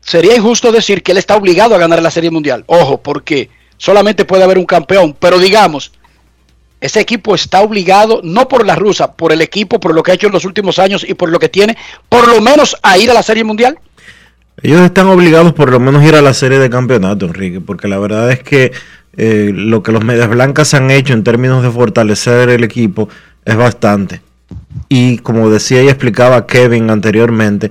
sería 0.01 0.37
injusto 0.37 0.70
decir 0.70 1.03
que 1.03 1.12
él 1.12 1.19
está 1.19 1.37
obligado 1.37 1.74
a 1.74 1.78
ganar 1.78 2.03
la 2.03 2.11
Serie 2.11 2.31
Mundial. 2.31 2.65
Ojo, 2.66 3.01
porque 3.01 3.51
solamente 3.78 4.24
puede 4.24 4.45
haber 4.45 4.59
un 4.59 4.66
campeón, 4.66 5.16
pero 5.19 5.39
digamos, 5.39 5.93
ese 6.81 7.01
equipo 7.01 7.35
está 7.35 7.61
obligado, 7.61 8.20
no 8.24 8.48
por 8.48 8.66
la 8.66 8.74
rusa, 8.74 9.12
por 9.12 9.32
el 9.32 9.43
equipo, 9.43 9.81
por 9.81 9.94
lo 9.94 10.02
que 10.02 10.12
ha 10.12 10.15
hecho 10.15 10.28
en 10.28 10.32
los 10.32 10.44
últimos 10.44 10.78
años 10.78 11.05
y 11.09 11.15
por 11.15 11.28
lo 11.28 11.39
que 11.39 11.48
tiene, 11.48 11.77
por 12.09 12.27
lo 12.28 12.40
menos 12.40 12.77
a 12.82 12.97
ir 12.98 13.11
a 13.11 13.15
la 13.15 13.23
Serie 13.23 13.44
Mundial. 13.44 13.78
Ellos 14.62 14.81
están 14.82 15.07
obligados 15.07 15.52
por 15.52 15.70
lo 15.70 15.81
menos 15.81 16.02
a 16.02 16.07
ir 16.07 16.15
a 16.15 16.23
la 16.23 16.35
serie 16.35 16.59
de 16.59 16.69
campeonato, 16.69 17.27
Enrique, 17.27 17.61
porque 17.61 17.89
la 17.89 17.98
verdad 17.98 18.31
es 18.31 18.43
que 18.43 18.73
eh, 19.16 19.51
lo 19.55 19.82
que 19.82 19.93
los 19.93 20.05
Medias 20.05 20.28
Blancas 20.28 20.74
han 20.74 20.90
hecho 20.90 21.15
en 21.15 21.24
términos 21.24 21.62
de 21.62 21.70
fortalecer 21.70 22.51
el 22.51 22.65
equipo 22.65 23.09
es 23.44 23.57
bastante. 23.57 24.20
Y 24.89 25.19
como 25.19 25.51
decía 25.51 25.82
y 25.82 25.89
explicaba 25.89 26.47
Kevin 26.47 26.90
anteriormente, 26.90 27.70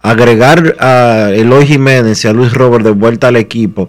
agregar 0.00 0.76
a 0.78 1.30
Eloy 1.32 1.66
Jiménez 1.66 2.24
y 2.24 2.28
a 2.28 2.32
Luis 2.32 2.52
Robert 2.52 2.84
de 2.84 2.90
vuelta 2.90 3.28
al 3.28 3.36
equipo, 3.36 3.88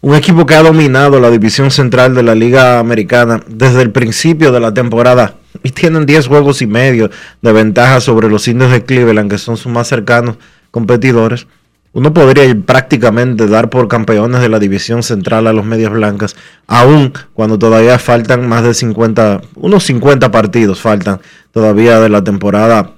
un 0.00 0.14
equipo 0.14 0.46
que 0.46 0.54
ha 0.54 0.62
dominado 0.62 1.20
la 1.20 1.30
división 1.30 1.70
central 1.70 2.14
de 2.14 2.22
la 2.22 2.34
Liga 2.34 2.78
Americana 2.78 3.40
desde 3.48 3.82
el 3.82 3.90
principio 3.90 4.52
de 4.52 4.60
la 4.60 4.72
temporada 4.72 5.34
y 5.62 5.70
tienen 5.70 6.06
10 6.06 6.28
juegos 6.28 6.62
y 6.62 6.66
medio 6.66 7.10
de 7.42 7.52
ventaja 7.52 8.00
sobre 8.00 8.28
los 8.28 8.46
indios 8.46 8.70
de 8.70 8.84
Cleveland, 8.84 9.30
que 9.30 9.38
son 9.38 9.56
sus 9.56 9.72
más 9.72 9.88
cercanos 9.88 10.36
competidores. 10.70 11.46
Uno 11.92 12.12
podría 12.12 12.54
prácticamente 12.66 13.46
dar 13.46 13.70
por 13.70 13.88
campeones 13.88 14.42
de 14.42 14.50
la 14.50 14.58
división 14.58 15.02
central 15.02 15.46
a 15.46 15.54
los 15.54 15.64
Medias 15.64 15.90
Blancas, 15.90 16.36
aun 16.66 17.14
cuando 17.32 17.58
todavía 17.58 17.98
faltan 17.98 18.46
más 18.46 18.62
de 18.64 18.74
50, 18.74 19.40
unos 19.54 19.84
50 19.84 20.30
partidos 20.30 20.80
faltan 20.80 21.20
todavía 21.52 21.98
de 22.00 22.10
la 22.10 22.22
temporada 22.22 22.92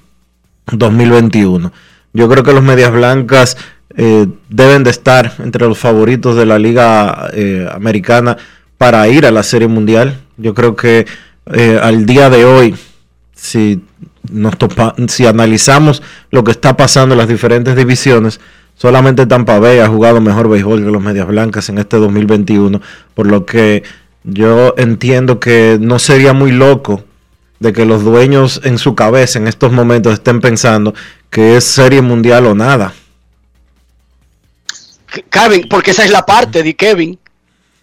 2021. 0.72 1.72
Yo 2.12 2.28
creo 2.28 2.42
que 2.42 2.52
los 2.52 2.64
Medias 2.64 2.90
Blancas 2.90 3.56
eh, 4.00 4.28
deben 4.48 4.84
de 4.84 4.90
estar 4.90 5.34
entre 5.40 5.66
los 5.66 5.76
favoritos 5.76 6.36
de 6.36 6.46
la 6.46 6.56
Liga 6.56 7.30
eh, 7.32 7.68
Americana 7.72 8.36
para 8.78 9.08
ir 9.08 9.26
a 9.26 9.32
la 9.32 9.42
Serie 9.42 9.66
Mundial. 9.66 10.20
Yo 10.36 10.54
creo 10.54 10.76
que 10.76 11.04
eh, 11.52 11.80
al 11.82 12.06
día 12.06 12.30
de 12.30 12.44
hoy, 12.44 12.76
si, 13.34 13.82
nos 14.30 14.54
si 15.08 15.26
analizamos 15.26 16.00
lo 16.30 16.44
que 16.44 16.52
está 16.52 16.76
pasando 16.76 17.16
en 17.16 17.18
las 17.18 17.26
diferentes 17.26 17.74
divisiones, 17.74 18.38
solamente 18.76 19.26
Tampa 19.26 19.58
Bay 19.58 19.80
ha 19.80 19.88
jugado 19.88 20.20
mejor 20.20 20.48
béisbol 20.48 20.84
que 20.84 20.90
los 20.92 21.02
Medias 21.02 21.26
Blancas 21.26 21.68
en 21.68 21.78
este 21.78 21.96
2021, 21.96 22.80
por 23.14 23.26
lo 23.26 23.46
que 23.46 23.82
yo 24.22 24.74
entiendo 24.78 25.40
que 25.40 25.76
no 25.80 25.98
sería 25.98 26.32
muy 26.34 26.52
loco 26.52 27.02
de 27.58 27.72
que 27.72 27.84
los 27.84 28.04
dueños 28.04 28.60
en 28.62 28.78
su 28.78 28.94
cabeza 28.94 29.40
en 29.40 29.48
estos 29.48 29.72
momentos 29.72 30.12
estén 30.12 30.40
pensando 30.40 30.94
que 31.30 31.56
es 31.56 31.64
serie 31.64 32.00
mundial 32.00 32.46
o 32.46 32.54
nada. 32.54 32.92
Kevin, 35.30 35.68
porque 35.68 35.92
esa 35.92 36.04
es 36.04 36.10
la 36.10 36.24
parte 36.24 36.62
de 36.62 36.74
Kevin. 36.74 37.18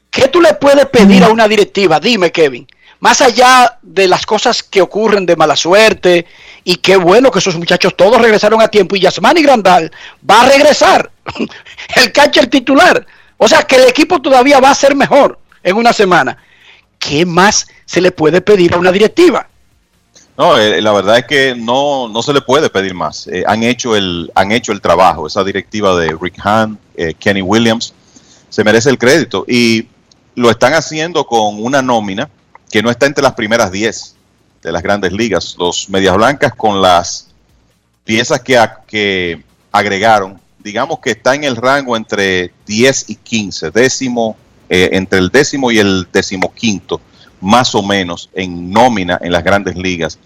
¿Qué 0.09 0.27
tú 0.27 0.41
le 0.41 0.53
puedes 0.53 0.85
pedir 0.87 1.23
a 1.23 1.29
una 1.29 1.47
directiva? 1.47 1.99
Dime, 1.99 2.31
Kevin 2.31 2.67
más 2.99 3.21
allá 3.21 3.77
de 3.81 4.07
las 4.07 4.25
cosas 4.25 4.63
que 4.63 4.81
ocurren 4.81 5.27
de 5.27 5.35
mala 5.35 5.55
suerte, 5.55 6.25
y 6.63 6.77
qué 6.77 6.95
bueno 6.95 7.29
que 7.29 7.37
esos 7.37 7.55
muchachos 7.55 7.95
todos 7.95 8.19
regresaron 8.19 8.61
a 8.61 8.67
tiempo, 8.67 8.95
y 8.95 9.01
Yasmani 9.01 9.43
Grandal 9.43 9.91
va 10.27 10.41
a 10.41 10.49
regresar, 10.49 11.11
el 11.97 12.11
catcher 12.11 12.47
titular. 12.47 13.05
O 13.37 13.47
sea 13.47 13.63
que 13.63 13.75
el 13.75 13.87
equipo 13.89 14.21
todavía 14.21 14.59
va 14.59 14.71
a 14.71 14.75
ser 14.75 14.95
mejor 14.95 15.37
en 15.61 15.75
una 15.75 15.93
semana. 15.93 16.37
¿Qué 16.97 17.27
más 17.27 17.67
se 17.85 18.01
le 18.01 18.11
puede 18.11 18.41
pedir 18.41 18.73
a 18.73 18.77
una 18.77 18.91
directiva? 18.91 19.47
No, 20.35 20.57
eh, 20.57 20.81
la 20.81 20.91
verdad 20.91 21.19
es 21.19 21.25
que 21.25 21.53
no, 21.55 22.07
no 22.07 22.23
se 22.23 22.33
le 22.33 22.41
puede 22.41 22.69
pedir 22.69 22.93
más. 22.93 23.27
Eh, 23.27 23.43
han, 23.45 23.61
hecho 23.63 23.95
el, 23.95 24.31
han 24.33 24.51
hecho 24.51 24.71
el 24.71 24.81
trabajo. 24.81 25.27
Esa 25.27 25.43
directiva 25.43 25.95
de 25.95 26.17
Rick 26.19 26.39
Hahn, 26.43 26.79
eh, 26.97 27.13
Kenny 27.17 27.41
Williams, 27.41 27.93
se 28.49 28.63
merece 28.63 28.89
el 28.89 28.97
crédito. 28.97 29.45
Y 29.47 29.87
lo 30.35 30.49
están 30.49 30.73
haciendo 30.73 31.25
con 31.25 31.63
una 31.63 31.81
nómina 31.81 32.29
que 32.69 32.81
no 32.81 32.89
está 32.89 33.05
entre 33.05 33.23
las 33.23 33.33
primeras 33.33 33.71
10 33.71 34.15
de 34.61 34.71
las 34.71 34.83
grandes 34.83 35.11
ligas. 35.11 35.55
Los 35.57 35.89
Medias 35.89 36.15
Blancas 36.15 36.53
con 36.55 36.81
las 36.81 37.27
piezas 38.03 38.41
que, 38.41 38.61
que 38.87 39.43
agregaron, 39.71 40.39
digamos 40.59 40.99
que 40.99 41.11
está 41.11 41.35
en 41.35 41.43
el 41.43 41.55
rango 41.55 41.95
entre 41.95 42.51
10 42.65 43.09
y 43.09 43.15
15, 43.15 43.71
décimo, 43.71 44.35
eh, 44.69 44.89
entre 44.93 45.19
el 45.19 45.29
décimo 45.29 45.71
y 45.71 45.79
el 45.79 46.07
decimoquinto, 46.11 46.99
más 47.39 47.75
o 47.75 47.83
menos 47.83 48.29
en 48.33 48.71
nómina 48.71 49.19
en 49.21 49.31
las 49.31 49.43
grandes 49.43 49.75
ligas 49.75 50.17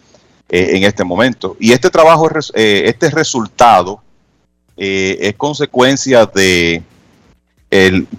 eh, 0.47 0.77
en 0.77 0.83
este 0.83 1.03
momento. 1.03 1.57
Y 1.59 1.73
este 1.73 1.89
trabajo, 1.89 2.29
eh, 2.53 2.83
este 2.85 3.09
resultado 3.09 4.01
es 4.81 5.35
consecuencia 5.35 6.25
de 6.25 6.81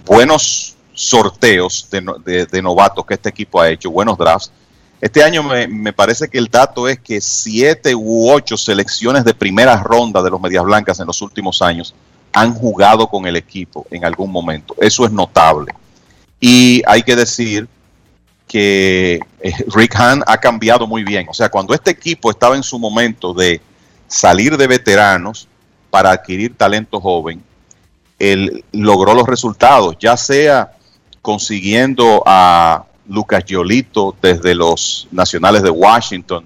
buenos 0.05 0.75
sorteos 0.93 1.87
de, 1.89 2.61
novatos 2.61 3.05
que 3.05 3.15
este 3.15 3.29
equipo 3.29 3.59
ha 3.59 3.69
hecho, 3.69 3.89
buenos 3.89 4.17
drafts. 4.17 4.51
Este 4.99 5.23
año 5.23 5.41
me, 5.41 5.93
parece 5.93 6.27
que 6.27 6.37
el 6.37 6.47
dato 6.47 6.87
es 6.87 6.99
que 6.99 7.19
siete 7.21 7.95
u 7.95 8.29
ocho 8.29 8.55
selecciones 8.55 9.25
de 9.25 9.33
primera 9.33 9.75
ronda 9.77 10.21
de 10.21 10.29
los 10.29 10.39
Medias 10.39 10.63
Blancas 10.63 10.99
en 10.99 11.07
los 11.07 11.21
últimos 11.23 11.61
años 11.61 11.95
han 12.33 12.53
jugado 12.53 13.07
con 13.07 13.25
el 13.25 13.35
equipo 13.35 13.87
en 13.89 14.05
algún 14.05 14.31
momento. 14.31 14.75
Eso 14.79 15.03
es 15.05 15.11
notable. 15.11 15.73
Y 16.39 16.83
hay 16.85 17.01
que 17.01 17.15
decir 17.15 17.67
que 18.47 19.19
eh, 19.39 19.53
Rick 19.73 19.95
Hahn 19.95 20.23
ha 20.27 20.37
cambiado 20.37 20.85
muy 20.85 21.03
bien. 21.03 21.25
O 21.29 21.33
sea, 21.33 21.49
cuando 21.49 21.73
este 21.73 21.91
equipo 21.91 22.29
estaba 22.29 22.55
en 22.55 22.63
su 22.63 22.77
momento 22.77 23.33
de 23.33 23.59
salir 24.07 24.55
de 24.55 24.67
veteranos 24.67 25.47
para 25.91 26.11
adquirir 26.11 26.55
talento 26.57 26.99
joven, 26.99 27.43
él 28.17 28.63
logró 28.71 29.13
los 29.13 29.27
resultados, 29.27 29.95
ya 29.99 30.17
sea 30.17 30.71
consiguiendo 31.21 32.23
a 32.25 32.85
Lucas 33.07 33.43
Giolito 33.45 34.15
desde 34.21 34.55
los 34.55 35.07
Nacionales 35.11 35.61
de 35.61 35.69
Washington 35.69 36.45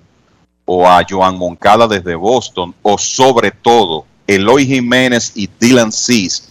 o 0.65 0.87
a 0.87 1.05
Joan 1.07 1.37
Moncada 1.37 1.87
desde 1.87 2.15
Boston 2.15 2.73
o 2.81 2.97
sobre 2.97 3.51
todo 3.51 4.05
Eloy 4.27 4.65
Jiménez 4.65 5.31
y 5.35 5.47
Dylan 5.59 5.91
Cease. 5.91 6.43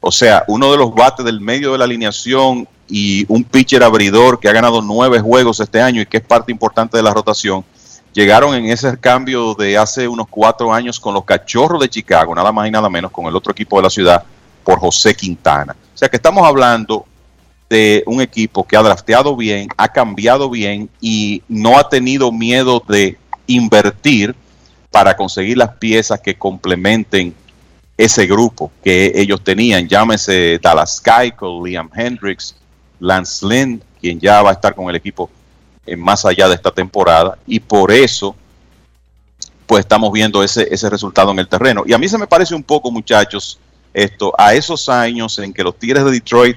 O 0.00 0.12
sea, 0.12 0.44
uno 0.46 0.70
de 0.70 0.78
los 0.78 0.94
bates 0.94 1.24
del 1.24 1.40
medio 1.40 1.72
de 1.72 1.78
la 1.78 1.84
alineación 1.84 2.68
y 2.88 3.24
un 3.28 3.42
pitcher 3.42 3.82
abridor 3.82 4.38
que 4.38 4.48
ha 4.48 4.52
ganado 4.52 4.82
nueve 4.82 5.20
juegos 5.20 5.58
este 5.60 5.80
año 5.80 6.02
y 6.02 6.06
que 6.06 6.18
es 6.18 6.22
parte 6.22 6.52
importante 6.52 6.96
de 6.96 7.02
la 7.02 7.12
rotación, 7.12 7.64
llegaron 8.16 8.54
en 8.54 8.64
ese 8.70 8.96
cambio 8.98 9.54
de 9.54 9.76
hace 9.76 10.08
unos 10.08 10.26
cuatro 10.30 10.72
años 10.72 10.98
con 10.98 11.12
los 11.12 11.24
Cachorros 11.26 11.82
de 11.82 11.90
Chicago, 11.90 12.34
nada 12.34 12.50
más 12.50 12.66
y 12.66 12.70
nada 12.70 12.88
menos, 12.88 13.10
con 13.10 13.26
el 13.26 13.36
otro 13.36 13.52
equipo 13.52 13.76
de 13.76 13.82
la 13.82 13.90
ciudad, 13.90 14.24
por 14.64 14.78
José 14.78 15.14
Quintana. 15.14 15.76
O 15.94 15.98
sea 15.98 16.08
que 16.08 16.16
estamos 16.16 16.48
hablando 16.48 17.04
de 17.68 18.02
un 18.06 18.22
equipo 18.22 18.66
que 18.66 18.74
ha 18.74 18.82
drafteado 18.82 19.36
bien, 19.36 19.68
ha 19.76 19.88
cambiado 19.88 20.48
bien 20.48 20.88
y 20.98 21.42
no 21.46 21.78
ha 21.78 21.90
tenido 21.90 22.32
miedo 22.32 22.82
de 22.88 23.18
invertir 23.46 24.34
para 24.90 25.14
conseguir 25.14 25.58
las 25.58 25.76
piezas 25.76 26.18
que 26.18 26.36
complementen 26.36 27.34
ese 27.98 28.26
grupo 28.26 28.72
que 28.82 29.12
ellos 29.14 29.44
tenían. 29.44 29.88
Llámese 29.88 30.58
Dallas 30.62 31.02
Keuchel, 31.02 31.62
Liam 31.62 31.90
Hendricks, 31.94 32.56
Lance 32.98 33.44
Lynn, 33.46 33.82
quien 34.00 34.18
ya 34.18 34.40
va 34.40 34.50
a 34.50 34.52
estar 34.54 34.74
con 34.74 34.88
el 34.88 34.96
equipo 34.96 35.28
en 35.86 36.00
más 36.00 36.24
allá 36.24 36.48
de 36.48 36.54
esta 36.54 36.70
temporada. 36.70 37.38
Y 37.46 37.60
por 37.60 37.92
eso, 37.92 38.34
pues 39.66 39.80
estamos 39.80 40.12
viendo 40.12 40.42
ese, 40.42 40.66
ese 40.70 40.90
resultado 40.90 41.30
en 41.30 41.38
el 41.38 41.48
terreno. 41.48 41.84
Y 41.86 41.92
a 41.92 41.98
mí 41.98 42.08
se 42.08 42.18
me 42.18 42.26
parece 42.26 42.54
un 42.54 42.62
poco, 42.62 42.90
muchachos, 42.90 43.58
esto, 43.94 44.32
a 44.36 44.54
esos 44.54 44.88
años 44.88 45.38
en 45.38 45.52
que 45.52 45.62
los 45.62 45.78
Tigres 45.78 46.04
de 46.04 46.10
Detroit 46.10 46.56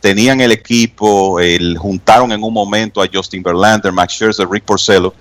tenían 0.00 0.40
el 0.40 0.52
equipo, 0.52 1.40
el, 1.40 1.76
juntaron 1.76 2.32
en 2.32 2.42
un 2.42 2.52
momento 2.52 3.02
a 3.02 3.08
Justin 3.12 3.42
Verlander, 3.42 3.92
Max 3.92 4.14
Scherzer, 4.14 4.48
Rick 4.48 4.64
Porcello, 4.64 5.12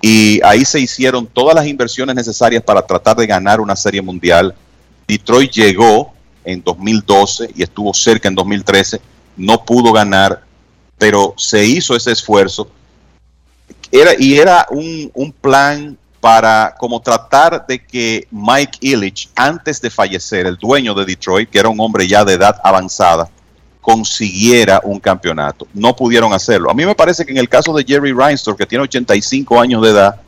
y 0.00 0.40
ahí 0.44 0.64
se 0.64 0.78
hicieron 0.78 1.26
todas 1.26 1.54
las 1.54 1.66
inversiones 1.66 2.14
necesarias 2.14 2.62
para 2.62 2.82
tratar 2.82 3.16
de 3.16 3.26
ganar 3.26 3.60
una 3.60 3.74
serie 3.74 4.02
mundial. 4.02 4.54
Detroit 5.08 5.50
llegó 5.52 6.12
en 6.44 6.62
2012 6.62 7.50
y 7.56 7.62
estuvo 7.62 7.92
cerca 7.92 8.28
en 8.28 8.34
2013, 8.34 9.00
no 9.36 9.64
pudo 9.64 9.92
ganar, 9.92 10.44
pero 10.98 11.34
se 11.36 11.64
hizo 11.64 11.96
ese 11.96 12.12
esfuerzo. 12.12 12.70
Era, 13.90 14.12
y 14.18 14.36
era 14.36 14.66
un, 14.70 15.10
un 15.14 15.32
plan 15.32 15.96
para 16.20 16.74
como 16.76 17.00
tratar 17.00 17.66
de 17.66 17.78
que 17.84 18.26
Mike 18.30 18.78
Illich, 18.80 19.28
antes 19.36 19.80
de 19.80 19.90
fallecer, 19.90 20.46
el 20.46 20.56
dueño 20.56 20.92
de 20.94 21.04
Detroit, 21.04 21.48
que 21.48 21.58
era 21.58 21.68
un 21.68 21.78
hombre 21.78 22.08
ya 22.08 22.24
de 22.24 22.32
edad 22.32 22.60
avanzada, 22.64 23.28
consiguiera 23.86 24.80
un 24.82 24.98
campeonato. 24.98 25.68
No 25.72 25.94
pudieron 25.94 26.32
hacerlo. 26.32 26.68
A 26.68 26.74
mí 26.74 26.84
me 26.84 26.96
parece 26.96 27.24
que 27.24 27.30
en 27.30 27.38
el 27.38 27.48
caso 27.48 27.72
de 27.72 27.84
Jerry 27.84 28.12
Reinsdorf, 28.12 28.58
que 28.58 28.66
tiene 28.66 28.82
85 28.82 29.60
años 29.60 29.80
de 29.80 29.90
edad, 29.90 30.20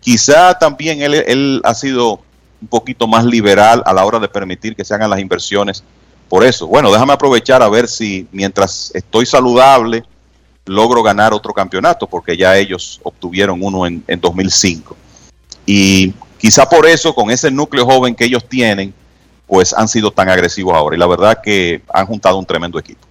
quizá 0.00 0.52
también 0.58 1.00
él, 1.00 1.62
ha 1.64 1.72
sido 1.72 2.20
un 2.60 2.68
poquito 2.68 3.06
más 3.06 3.24
liberal 3.24 3.82
a 3.86 3.94
la 3.94 4.04
hora 4.04 4.18
de 4.18 4.28
permitir 4.28 4.76
que 4.76 4.84
se 4.84 4.92
hagan 4.92 5.08
las 5.08 5.20
inversiones. 5.20 5.82
Por 6.28 6.44
eso, 6.44 6.66
bueno, 6.66 6.92
déjame 6.92 7.14
aprovechar 7.14 7.62
a 7.62 7.70
ver 7.70 7.88
si 7.88 8.28
mientras 8.32 8.90
estoy 8.94 9.24
saludable 9.24 10.04
logro 10.66 11.02
ganar 11.02 11.32
otro 11.32 11.54
campeonato, 11.54 12.06
porque 12.06 12.36
ya 12.36 12.56
ellos 12.56 13.00
obtuvieron 13.02 13.60
uno 13.62 13.86
en, 13.86 14.04
en 14.06 14.20
2005. 14.20 14.96
Y 15.64 16.12
quizá 16.38 16.68
por 16.68 16.86
eso, 16.86 17.14
con 17.14 17.30
ese 17.30 17.50
núcleo 17.50 17.86
joven 17.86 18.14
que 18.14 18.24
ellos 18.24 18.44
tienen, 18.48 18.92
pues 19.46 19.72
han 19.72 19.88
sido 19.88 20.10
tan 20.10 20.28
agresivos 20.28 20.74
ahora. 20.74 20.96
Y 20.96 20.98
la 20.98 21.06
verdad 21.06 21.40
que 21.42 21.80
han 21.92 22.06
juntado 22.06 22.38
un 22.38 22.46
tremendo 22.46 22.78
equipo 22.78 23.06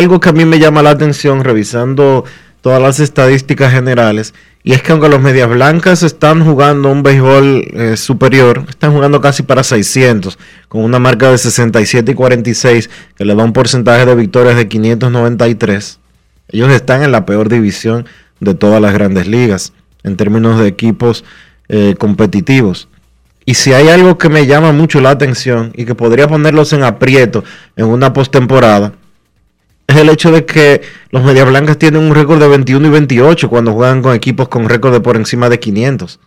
algo 0.00 0.20
que 0.20 0.28
a 0.30 0.32
mí 0.32 0.44
me 0.44 0.58
llama 0.58 0.82
la 0.82 0.90
atención 0.90 1.44
revisando 1.44 2.24
todas 2.62 2.80
las 2.80 3.00
estadísticas 3.00 3.72
generales, 3.72 4.34
y 4.62 4.72
es 4.72 4.82
que 4.82 4.92
aunque 4.92 5.08
los 5.08 5.20
Medias 5.20 5.48
Blancas 5.48 6.02
están 6.02 6.44
jugando 6.44 6.90
un 6.90 7.02
béisbol 7.02 7.66
eh, 7.72 7.96
superior, 7.96 8.66
están 8.68 8.92
jugando 8.92 9.20
casi 9.20 9.42
para 9.42 9.62
600, 9.62 10.38
con 10.68 10.84
una 10.84 10.98
marca 10.98 11.30
de 11.30 11.38
67 11.38 12.12
y 12.12 12.14
46, 12.14 12.90
que 13.16 13.24
le 13.24 13.34
da 13.34 13.44
un 13.44 13.54
porcentaje 13.54 14.04
de 14.04 14.14
victorias 14.14 14.56
de 14.56 14.68
593. 14.68 15.99
Ellos 16.52 16.70
están 16.70 17.02
en 17.02 17.12
la 17.12 17.26
peor 17.26 17.48
división 17.48 18.06
de 18.40 18.54
todas 18.54 18.80
las 18.80 18.92
grandes 18.92 19.26
ligas. 19.26 19.72
en 20.02 20.16
términos 20.16 20.58
de 20.58 20.66
equipos 20.66 21.24
eh, 21.68 21.94
competitivos. 21.98 22.88
Y 23.44 23.54
si 23.54 23.72
hay 23.72 23.88
algo 23.88 24.16
que 24.16 24.28
me 24.28 24.46
llama 24.46 24.72
mucho 24.72 25.00
la 25.00 25.10
atención 25.10 25.72
y 25.74 25.84
que 25.84 25.94
podría 25.94 26.26
ponerlos 26.26 26.72
en 26.72 26.82
aprieto 26.84 27.44
en 27.76 27.86
una 27.86 28.12
postemporada, 28.12 28.92
es 29.86 29.96
el 29.96 30.08
hecho 30.08 30.30
de 30.30 30.46
que 30.46 30.82
los 31.10 31.22
Medias 31.22 31.48
Blancas 31.48 31.78
tienen 31.78 32.02
un 32.02 32.14
récord 32.14 32.40
de 32.40 32.48
21 32.48 32.86
y 32.86 32.90
28 32.90 33.48
cuando 33.48 33.72
juegan 33.72 34.02
con 34.02 34.14
equipos 34.14 34.48
con 34.48 34.68
récord 34.68 34.92
de 34.92 35.00
por 35.00 35.16
encima 35.16 35.48
de 35.48 35.58
500. 35.58 36.20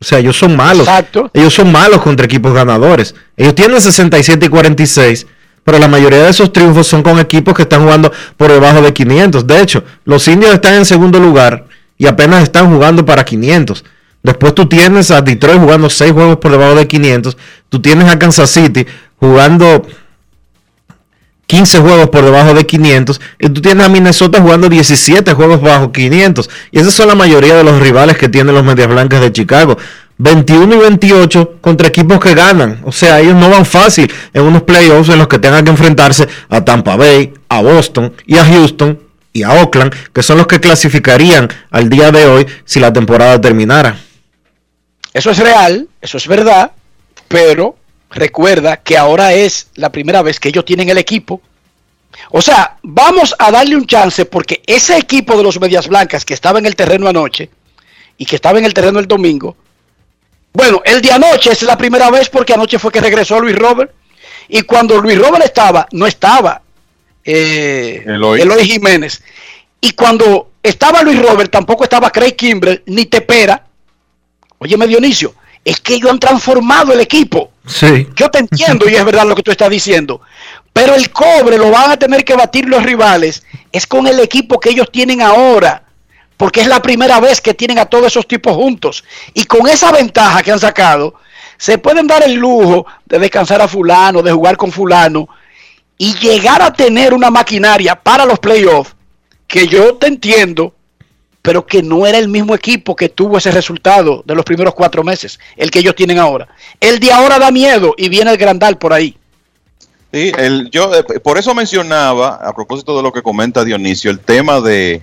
O 0.00 0.04
sea, 0.04 0.18
ellos 0.18 0.36
son 0.36 0.56
malos. 0.56 0.86
Ellos 1.32 1.54
son 1.54 1.72
malos 1.72 2.02
contra 2.02 2.26
equipos 2.26 2.52
ganadores. 2.52 3.14
Ellos 3.36 3.54
tienen 3.54 3.80
67 3.80 4.46
y 4.46 4.48
46, 4.48 5.26
pero 5.68 5.80
la 5.80 5.88
mayoría 5.88 6.22
de 6.22 6.30
esos 6.30 6.50
triunfos 6.50 6.86
son 6.86 7.02
con 7.02 7.18
equipos 7.18 7.52
que 7.52 7.60
están 7.60 7.82
jugando 7.82 8.10
por 8.38 8.50
debajo 8.50 8.80
de 8.80 8.90
500. 8.94 9.46
De 9.46 9.60
hecho, 9.60 9.84
los 10.06 10.26
indios 10.26 10.54
están 10.54 10.72
en 10.72 10.86
segundo 10.86 11.20
lugar 11.20 11.66
y 11.98 12.06
apenas 12.06 12.42
están 12.42 12.72
jugando 12.72 13.04
para 13.04 13.22
500. 13.22 13.84
Después 14.22 14.54
tú 14.54 14.66
tienes 14.66 15.10
a 15.10 15.20
Detroit 15.20 15.60
jugando 15.60 15.90
6 15.90 16.12
juegos 16.12 16.38
por 16.38 16.52
debajo 16.52 16.74
de 16.74 16.88
500. 16.88 17.36
Tú 17.68 17.82
tienes 17.82 18.08
a 18.08 18.18
Kansas 18.18 18.48
City 18.48 18.86
jugando 19.20 19.86
15 21.48 21.80
juegos 21.80 22.08
por 22.08 22.24
debajo 22.24 22.54
de 22.54 22.64
500 22.64 23.20
y 23.38 23.50
tú 23.50 23.60
tienes 23.60 23.84
a 23.84 23.90
Minnesota 23.90 24.40
jugando 24.40 24.70
17 24.70 25.34
juegos 25.34 25.60
bajo 25.60 25.92
500 25.92 26.48
y 26.70 26.78
esas 26.78 26.94
son 26.94 27.08
la 27.08 27.14
mayoría 27.14 27.54
de 27.54 27.64
los 27.64 27.78
rivales 27.78 28.16
que 28.16 28.30
tienen 28.30 28.54
los 28.54 28.64
Medias 28.64 28.88
Blancas 28.88 29.20
de 29.20 29.32
Chicago 29.32 29.76
21 30.18 30.74
y 30.74 30.78
28 30.78 31.58
contra 31.60 31.88
equipos 31.88 32.20
que 32.20 32.34
ganan 32.34 32.80
o 32.84 32.92
sea 32.92 33.20
ellos 33.20 33.34
no 33.34 33.48
van 33.48 33.64
fácil 33.64 34.12
en 34.32 34.42
unos 34.42 34.62
playoffs 34.62 35.08
en 35.10 35.18
los 35.18 35.28
que 35.28 35.38
tengan 35.38 35.64
que 35.64 35.70
enfrentarse 35.70 36.28
a 36.48 36.64
Tampa 36.64 36.96
Bay 36.96 37.32
a 37.48 37.62
Boston 37.62 38.12
y 38.26 38.36
a 38.36 38.44
Houston 38.44 38.98
y 39.32 39.42
a 39.42 39.52
Oakland 39.52 39.94
que 40.12 40.22
son 40.22 40.38
los 40.38 40.46
que 40.46 40.60
clasificarían 40.60 41.48
al 41.70 41.88
día 41.88 42.10
de 42.10 42.26
hoy 42.26 42.46
si 42.64 42.80
la 42.80 42.92
temporada 42.92 43.40
terminara 43.40 43.96
eso 45.14 45.30
es 45.30 45.38
real 45.38 45.88
eso 46.00 46.16
es 46.16 46.26
verdad 46.26 46.72
pero 47.28 47.76
recuerda 48.10 48.78
que 48.78 48.96
ahora 48.96 49.34
es 49.34 49.68
la 49.74 49.92
primera 49.92 50.22
vez 50.22 50.40
que 50.40 50.48
ellos 50.48 50.64
tienen 50.64 50.88
el 50.88 50.98
equipo. 50.98 51.40
O 52.30 52.40
sea, 52.40 52.78
vamos 52.82 53.34
a 53.38 53.50
darle 53.50 53.76
un 53.76 53.86
chance 53.86 54.24
porque 54.24 54.62
ese 54.66 54.96
equipo 54.96 55.36
de 55.36 55.42
los 55.42 55.60
Medias 55.60 55.86
Blancas 55.88 56.24
que 56.24 56.34
estaba 56.34 56.58
en 56.58 56.66
el 56.66 56.74
terreno 56.74 57.06
anoche 57.08 57.50
y 58.16 58.24
que 58.24 58.36
estaba 58.36 58.58
en 58.58 58.64
el 58.64 58.74
terreno 58.74 58.98
el 58.98 59.06
domingo, 59.06 59.56
bueno, 60.58 60.82
el 60.84 61.00
de 61.00 61.12
anoche 61.12 61.52
es 61.52 61.62
la 61.62 61.78
primera 61.78 62.10
vez 62.10 62.28
porque 62.28 62.52
anoche 62.52 62.80
fue 62.80 62.90
que 62.90 63.00
regresó 63.00 63.38
Luis 63.38 63.54
Robert 63.54 63.92
y 64.48 64.62
cuando 64.62 65.00
Luis 65.00 65.16
Robert 65.16 65.44
estaba, 65.44 65.86
no 65.92 66.04
estaba 66.04 66.60
eh, 67.24 68.02
Eloy. 68.04 68.64
Jiménez. 68.64 69.22
Y 69.80 69.92
cuando 69.92 70.50
estaba 70.60 71.04
Luis 71.04 71.22
Robert, 71.22 71.48
tampoco 71.52 71.84
estaba 71.84 72.10
Craig 72.10 72.32
Kimbrell 72.32 72.82
ni 72.86 73.06
Tepera. 73.06 73.66
Oye, 74.58 74.76
Dionisio, 74.88 75.32
es 75.64 75.78
que 75.78 75.94
ellos 75.94 76.10
han 76.10 76.18
transformado 76.18 76.92
el 76.92 76.98
equipo. 76.98 77.52
Sí. 77.64 78.08
Yo 78.16 78.28
te 78.28 78.40
entiendo 78.40 78.90
y 78.90 78.96
es 78.96 79.04
verdad 79.04 79.26
lo 79.26 79.36
que 79.36 79.44
tú 79.44 79.52
estás 79.52 79.70
diciendo. 79.70 80.22
Pero 80.72 80.96
el 80.96 81.08
cobre 81.10 81.56
lo 81.56 81.70
van 81.70 81.92
a 81.92 81.96
tener 81.96 82.24
que 82.24 82.34
batir 82.34 82.68
los 82.68 82.82
rivales. 82.82 83.44
Es 83.70 83.86
con 83.86 84.08
el 84.08 84.18
equipo 84.18 84.58
que 84.58 84.70
ellos 84.70 84.90
tienen 84.90 85.22
ahora. 85.22 85.84
Porque 86.38 86.62
es 86.62 86.66
la 86.66 86.80
primera 86.80 87.20
vez 87.20 87.42
que 87.42 87.52
tienen 87.52 87.78
a 87.78 87.84
todos 87.84 88.06
esos 88.06 88.26
tipos 88.26 88.54
juntos. 88.54 89.04
Y 89.34 89.44
con 89.44 89.68
esa 89.68 89.92
ventaja 89.92 90.42
que 90.42 90.50
han 90.50 90.58
sacado, 90.58 91.16
se 91.58 91.76
pueden 91.76 92.06
dar 92.06 92.22
el 92.22 92.34
lujo 92.34 92.86
de 93.04 93.18
descansar 93.18 93.60
a 93.60 93.68
fulano, 93.68 94.22
de 94.22 94.32
jugar 94.32 94.56
con 94.56 94.72
fulano. 94.72 95.28
Y 95.98 96.14
llegar 96.14 96.62
a 96.62 96.72
tener 96.72 97.12
una 97.12 97.30
maquinaria 97.30 97.94
para 97.94 98.24
los 98.24 98.38
playoffs. 98.38 98.94
Que 99.46 99.66
yo 99.66 99.96
te 99.96 100.06
entiendo 100.06 100.72
pero 101.48 101.64
que 101.64 101.82
no 101.82 102.06
era 102.06 102.18
el 102.18 102.28
mismo 102.28 102.54
equipo 102.54 102.94
que 102.94 103.08
tuvo 103.08 103.38
ese 103.38 103.50
resultado 103.50 104.22
de 104.26 104.34
los 104.34 104.44
primeros 104.44 104.74
cuatro 104.74 105.02
meses, 105.02 105.40
el 105.56 105.70
que 105.70 105.78
ellos 105.78 105.94
tienen 105.94 106.18
ahora. 106.18 106.46
El 106.78 107.00
de 107.00 107.10
ahora 107.10 107.38
da 107.38 107.50
miedo 107.50 107.94
y 107.96 108.10
viene 108.10 108.30
el 108.30 108.36
Grandal 108.36 108.76
por 108.76 108.92
ahí. 108.92 109.16
Sí, 110.12 110.30
el, 110.36 110.70
yo 110.70 110.94
eh, 110.94 111.02
por 111.20 111.38
eso 111.38 111.54
mencionaba, 111.54 112.34
a 112.34 112.54
propósito 112.54 112.96
de 112.98 113.02
lo 113.02 113.12
que 113.12 113.22
comenta 113.22 113.64
Dionisio, 113.64 114.10
el 114.10 114.20
tema 114.20 114.60
de, 114.60 115.02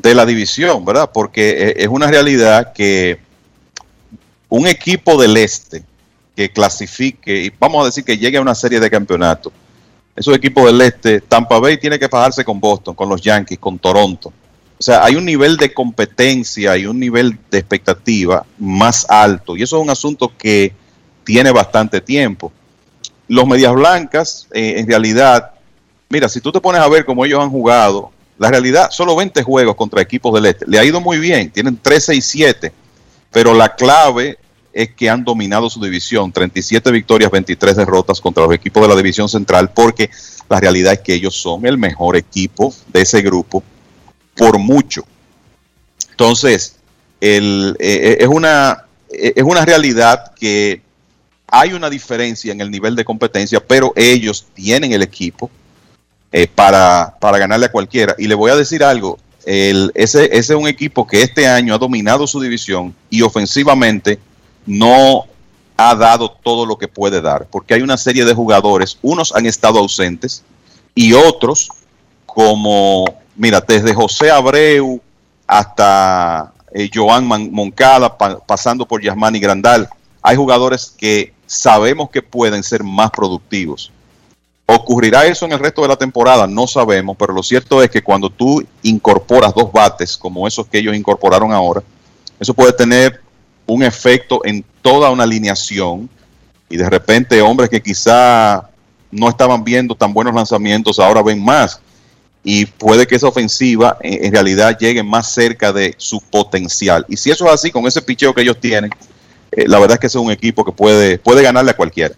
de 0.00 0.14
la 0.14 0.24
división, 0.24 0.84
¿verdad? 0.84 1.10
Porque 1.12 1.50
eh, 1.50 1.74
es 1.76 1.88
una 1.88 2.06
realidad 2.06 2.72
que 2.72 3.18
un 4.48 4.66
equipo 4.66 5.20
del 5.20 5.36
este 5.36 5.84
que 6.36 6.50
clasifique, 6.50 7.44
y 7.44 7.52
vamos 7.58 7.82
a 7.82 7.86
decir 7.86 8.04
que 8.04 8.16
llegue 8.16 8.38
a 8.38 8.40
una 8.40 8.54
serie 8.54 8.80
de 8.80 8.90
campeonatos, 8.90 9.52
esos 10.16 10.34
equipos 10.34 10.66
del 10.66 10.80
este, 10.80 11.20
Tampa 11.20 11.58
Bay 11.58 11.78
tiene 11.78 11.98
que 11.98 12.08
fajarse 12.08 12.44
con 12.44 12.58
Boston, 12.60 12.94
con 12.94 13.08
los 13.08 13.20
Yankees, 13.20 13.58
con 13.58 13.78
Toronto, 13.78 14.32
o 14.80 14.82
sea, 14.82 15.04
hay 15.04 15.14
un 15.14 15.26
nivel 15.26 15.58
de 15.58 15.74
competencia 15.74 16.74
y 16.78 16.86
un 16.86 16.98
nivel 16.98 17.38
de 17.50 17.58
expectativa 17.58 18.46
más 18.58 19.04
alto. 19.10 19.54
Y 19.54 19.62
eso 19.62 19.76
es 19.76 19.82
un 19.82 19.90
asunto 19.90 20.32
que 20.38 20.72
tiene 21.22 21.50
bastante 21.50 22.00
tiempo. 22.00 22.50
Los 23.28 23.46
Medias 23.46 23.74
Blancas, 23.74 24.48
eh, 24.52 24.76
en 24.78 24.88
realidad, 24.88 25.50
mira, 26.08 26.30
si 26.30 26.40
tú 26.40 26.50
te 26.50 26.62
pones 26.62 26.80
a 26.80 26.88
ver 26.88 27.04
cómo 27.04 27.26
ellos 27.26 27.42
han 27.42 27.50
jugado, 27.50 28.10
la 28.40 28.48
realidad, 28.48 28.90
solo 28.90 29.14
20 29.14 29.42
juegos 29.42 29.76
contra 29.76 30.00
equipos 30.00 30.32
del 30.32 30.46
Este. 30.46 30.64
Le 30.66 30.78
ha 30.78 30.84
ido 30.84 30.98
muy 30.98 31.18
bien, 31.18 31.50
tienen 31.50 31.76
13 31.76 32.14
y 32.14 32.22
7, 32.22 32.72
pero 33.30 33.52
la 33.52 33.74
clave 33.74 34.38
es 34.72 34.94
que 34.94 35.10
han 35.10 35.22
dominado 35.22 35.68
su 35.68 35.78
división, 35.78 36.32
37 36.32 36.90
victorias, 36.90 37.30
23 37.30 37.76
derrotas 37.76 38.18
contra 38.18 38.44
los 38.44 38.54
equipos 38.54 38.82
de 38.82 38.88
la 38.88 38.96
división 38.96 39.28
central, 39.28 39.72
porque 39.74 40.08
la 40.48 40.58
realidad 40.58 40.94
es 40.94 41.00
que 41.00 41.12
ellos 41.12 41.36
son 41.36 41.66
el 41.66 41.76
mejor 41.76 42.16
equipo 42.16 42.74
de 42.88 43.02
ese 43.02 43.20
grupo 43.20 43.62
por 44.34 44.58
mucho. 44.58 45.04
Entonces, 46.10 46.76
el, 47.20 47.76
eh, 47.78 48.16
es, 48.20 48.28
una, 48.28 48.86
eh, 49.10 49.34
es 49.36 49.44
una 49.44 49.66
realidad 49.66 50.32
que 50.34 50.80
hay 51.46 51.74
una 51.74 51.90
diferencia 51.90 52.52
en 52.52 52.62
el 52.62 52.70
nivel 52.70 52.96
de 52.96 53.04
competencia, 53.04 53.60
pero 53.60 53.92
ellos 53.96 54.46
tienen 54.54 54.94
el 54.94 55.02
equipo 55.02 55.50
eh, 56.32 56.46
para, 56.46 57.16
para, 57.20 57.38
ganarle 57.38 57.66
a 57.66 57.72
cualquiera. 57.72 58.14
Y 58.18 58.26
le 58.26 58.34
voy 58.34 58.50
a 58.50 58.56
decir 58.56 58.84
algo, 58.84 59.18
el, 59.44 59.90
ese, 59.94 60.24
ese 60.26 60.54
es 60.54 60.60
un 60.60 60.68
equipo 60.68 61.06
que 61.06 61.22
este 61.22 61.46
año 61.46 61.74
ha 61.74 61.78
dominado 61.78 62.26
su 62.26 62.40
división 62.40 62.94
y 63.08 63.22
ofensivamente 63.22 64.18
no 64.66 65.24
ha 65.76 65.94
dado 65.94 66.30
todo 66.30 66.66
lo 66.66 66.76
que 66.76 66.88
puede 66.88 67.20
dar, 67.20 67.46
porque 67.50 67.74
hay 67.74 67.80
una 67.80 67.96
serie 67.96 68.24
de 68.26 68.34
jugadores, 68.34 68.98
unos 69.00 69.34
han 69.34 69.46
estado 69.46 69.78
ausentes 69.78 70.44
y 70.94 71.14
otros 71.14 71.70
como 72.26 73.06
mira, 73.40 73.60
desde 73.66 73.94
José 73.94 74.30
Abreu 74.30 75.00
hasta 75.46 76.52
eh, 76.72 76.90
Joan 76.92 77.26
Moncada, 77.26 78.16
pasando 78.46 78.86
por 78.86 79.02
Yasmani 79.02 79.40
Grandal, 79.40 79.88
hay 80.20 80.36
jugadores 80.36 80.94
que 80.96 81.32
sabemos 81.46 82.10
que 82.10 82.20
pueden 82.20 82.62
ser 82.62 82.84
más 82.84 83.10
productivos. 83.10 83.90
¿Ocurrirá 84.72 85.26
eso 85.26 85.46
en 85.46 85.52
el 85.52 85.58
resto 85.58 85.82
de 85.82 85.88
la 85.88 85.96
temporada? 85.96 86.46
No 86.46 86.64
sabemos, 86.68 87.16
pero 87.18 87.32
lo 87.32 87.42
cierto 87.42 87.82
es 87.82 87.90
que 87.90 88.02
cuando 88.02 88.30
tú 88.30 88.64
incorporas 88.84 89.52
dos 89.52 89.72
bates 89.72 90.16
como 90.16 90.46
esos 90.46 90.64
que 90.68 90.78
ellos 90.78 90.94
incorporaron 90.94 91.50
ahora, 91.52 91.82
eso 92.38 92.54
puede 92.54 92.72
tener 92.72 93.20
un 93.66 93.82
efecto 93.82 94.42
en 94.44 94.64
toda 94.80 95.10
una 95.10 95.24
alineación 95.24 96.08
y 96.68 96.76
de 96.76 96.88
repente 96.88 97.42
hombres 97.42 97.68
que 97.68 97.82
quizá 97.82 98.70
no 99.10 99.28
estaban 99.28 99.64
viendo 99.64 99.96
tan 99.96 100.12
buenos 100.12 100.32
lanzamientos 100.32 101.00
ahora 101.00 101.20
ven 101.20 101.44
más 101.44 101.80
y 102.44 102.64
puede 102.64 103.08
que 103.08 103.16
esa 103.16 103.26
ofensiva 103.26 103.98
en, 104.00 104.32
realidad 104.32 104.78
llegue 104.78 105.02
más 105.02 105.32
cerca 105.32 105.72
de 105.72 105.96
su 105.98 106.20
potencial. 106.20 107.04
Y 107.08 107.16
si 107.16 107.32
eso 107.32 107.44
es 107.46 107.52
así, 107.52 107.72
con 107.72 107.88
ese 107.88 108.02
picheo 108.02 108.32
que 108.32 108.42
ellos 108.42 108.60
tienen, 108.60 108.92
eh, 109.50 109.64
la 109.66 109.80
verdad 109.80 109.96
es 109.96 110.00
que 110.00 110.06
es 110.06 110.14
un 110.14 110.30
equipo 110.30 110.64
que 110.64 110.70
puede, 110.70 111.18
puede 111.18 111.42
ganarle 111.42 111.72
a 111.72 111.76
cualquiera. 111.76 112.14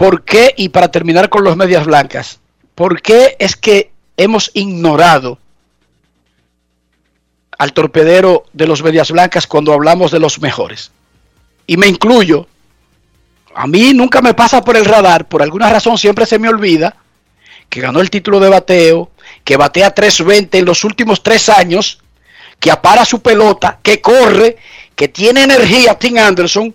¿Por 0.00 0.24
qué? 0.24 0.54
Y 0.56 0.70
para 0.70 0.90
terminar 0.90 1.28
con 1.28 1.44
los 1.44 1.58
medias 1.58 1.84
blancas, 1.84 2.40
¿por 2.74 3.02
qué 3.02 3.36
es 3.38 3.54
que 3.54 3.90
hemos 4.16 4.50
ignorado 4.54 5.38
al 7.58 7.74
torpedero 7.74 8.44
de 8.54 8.66
los 8.66 8.82
medias 8.82 9.10
blancas 9.10 9.46
cuando 9.46 9.74
hablamos 9.74 10.10
de 10.10 10.18
los 10.18 10.40
mejores? 10.40 10.90
Y 11.66 11.76
me 11.76 11.86
incluyo. 11.86 12.46
A 13.54 13.66
mí 13.66 13.92
nunca 13.92 14.22
me 14.22 14.32
pasa 14.32 14.62
por 14.62 14.78
el 14.78 14.86
radar, 14.86 15.28
por 15.28 15.42
alguna 15.42 15.68
razón 15.68 15.98
siempre 15.98 16.24
se 16.24 16.38
me 16.38 16.48
olvida 16.48 16.96
que 17.68 17.82
ganó 17.82 18.00
el 18.00 18.08
título 18.08 18.40
de 18.40 18.48
bateo, 18.48 19.10
que 19.44 19.58
batea 19.58 19.94
3.20 19.94 20.60
en 20.60 20.64
los 20.64 20.82
últimos 20.82 21.22
tres 21.22 21.50
años, 21.50 22.00
que 22.58 22.70
apara 22.70 23.04
su 23.04 23.20
pelota, 23.20 23.78
que 23.82 24.00
corre, 24.00 24.56
que 24.96 25.08
tiene 25.08 25.42
energía 25.42 25.98
Tim 25.98 26.16
Anderson, 26.16 26.74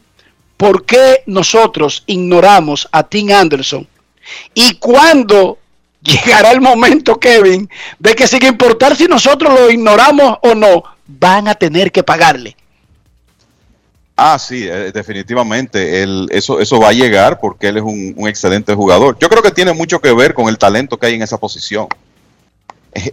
¿por 0.57 0.85
qué 0.85 1.23
nosotros 1.25 2.03
ignoramos 2.05 2.87
a 2.91 3.03
Tim 3.03 3.31
Anderson? 3.31 3.87
Y 4.53 4.77
cuándo 4.77 5.59
llegará 6.01 6.51
el 6.51 6.61
momento, 6.61 7.19
Kevin, 7.19 7.69
de 7.99 8.15
que 8.15 8.27
sin 8.27 8.43
importar 8.45 8.95
si 8.95 9.05
nosotros 9.05 9.53
lo 9.53 9.69
ignoramos 9.69 10.37
o 10.43 10.55
no, 10.55 10.83
van 11.07 11.47
a 11.47 11.55
tener 11.55 11.91
que 11.91 12.03
pagarle. 12.03 12.55
Ah, 14.17 14.39
sí, 14.39 14.65
eh, 14.65 14.91
definitivamente. 14.93 16.03
eso, 16.31 16.59
eso 16.59 16.79
va 16.79 16.89
a 16.89 16.93
llegar 16.93 17.39
porque 17.39 17.67
él 17.67 17.77
es 17.77 17.83
un, 17.83 18.15
excelente 18.27 18.73
jugador. 18.73 19.17
Yo 19.19 19.27
creo 19.27 19.43
que 19.43 19.51
tiene 19.51 19.73
mucho 19.73 19.99
que 19.99 20.13
ver 20.13 20.33
con 20.33 20.47
el 20.47 20.57
talento 20.57 20.97
que 20.97 21.07
hay 21.07 21.15
en 21.15 21.21
esa 21.21 21.37
posición. 21.37 21.87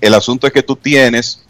El 0.00 0.14
asunto 0.14 0.46
es 0.46 0.52
que 0.52 0.62
tú 0.62 0.76
tienes 0.76 1.44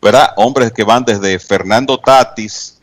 ¿verdad? 0.00 0.32
Hombres 0.36 0.72
que 0.72 0.82
van 0.82 1.04
desde 1.04 1.38
Fernando 1.38 1.96
Tatis 1.96 2.81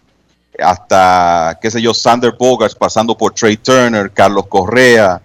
hasta, 0.64 1.58
qué 1.62 1.70
sé 1.72 1.82
yo, 1.82 1.94
Sander 1.94 2.34
Bogarts, 2.38 2.76
pasando 2.76 3.18
por 3.18 3.34
Trey 3.34 3.58
Turner, 3.58 4.12
Carlos 4.12 4.46
Correa, 4.48 5.22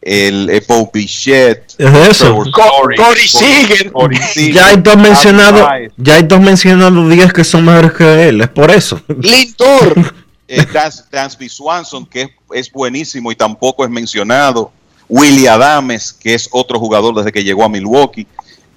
el 0.00 0.48
Epo 0.50 0.88
Bichette, 0.92 1.74
Es 1.78 1.94
eso. 2.08 2.44
Corey 2.52 3.26
Seager. 3.28 3.92
Corey 3.92 4.18
Seager, 4.18 4.54
Ya 4.54 4.66
hay 4.68 4.76
dos 4.76 4.96
mencionados, 4.96 5.68
ya 5.96 6.14
hay 6.14 6.22
dos 6.22 6.40
mencionados 6.40 7.08
10 7.10 7.32
que 7.32 7.44
son 7.44 7.64
mejores 7.64 7.92
que 7.92 8.28
él, 8.28 8.40
es 8.40 8.48
por 8.48 8.70
eso. 8.70 9.00
Lindor. 9.08 10.14
eh, 10.48 10.64
Dans- 10.72 11.04
Dansby 11.10 11.48
Swanson, 11.48 12.06
que 12.06 12.22
es, 12.22 12.30
es 12.52 12.72
buenísimo 12.72 13.30
y 13.32 13.36
tampoco 13.36 13.84
es 13.84 13.90
mencionado. 13.90 14.70
Willie 15.08 15.48
Adames, 15.48 16.12
que 16.12 16.34
es 16.34 16.48
otro 16.52 16.78
jugador 16.78 17.14
desde 17.16 17.32
que 17.32 17.42
llegó 17.42 17.64
a 17.64 17.68
Milwaukee. 17.68 18.26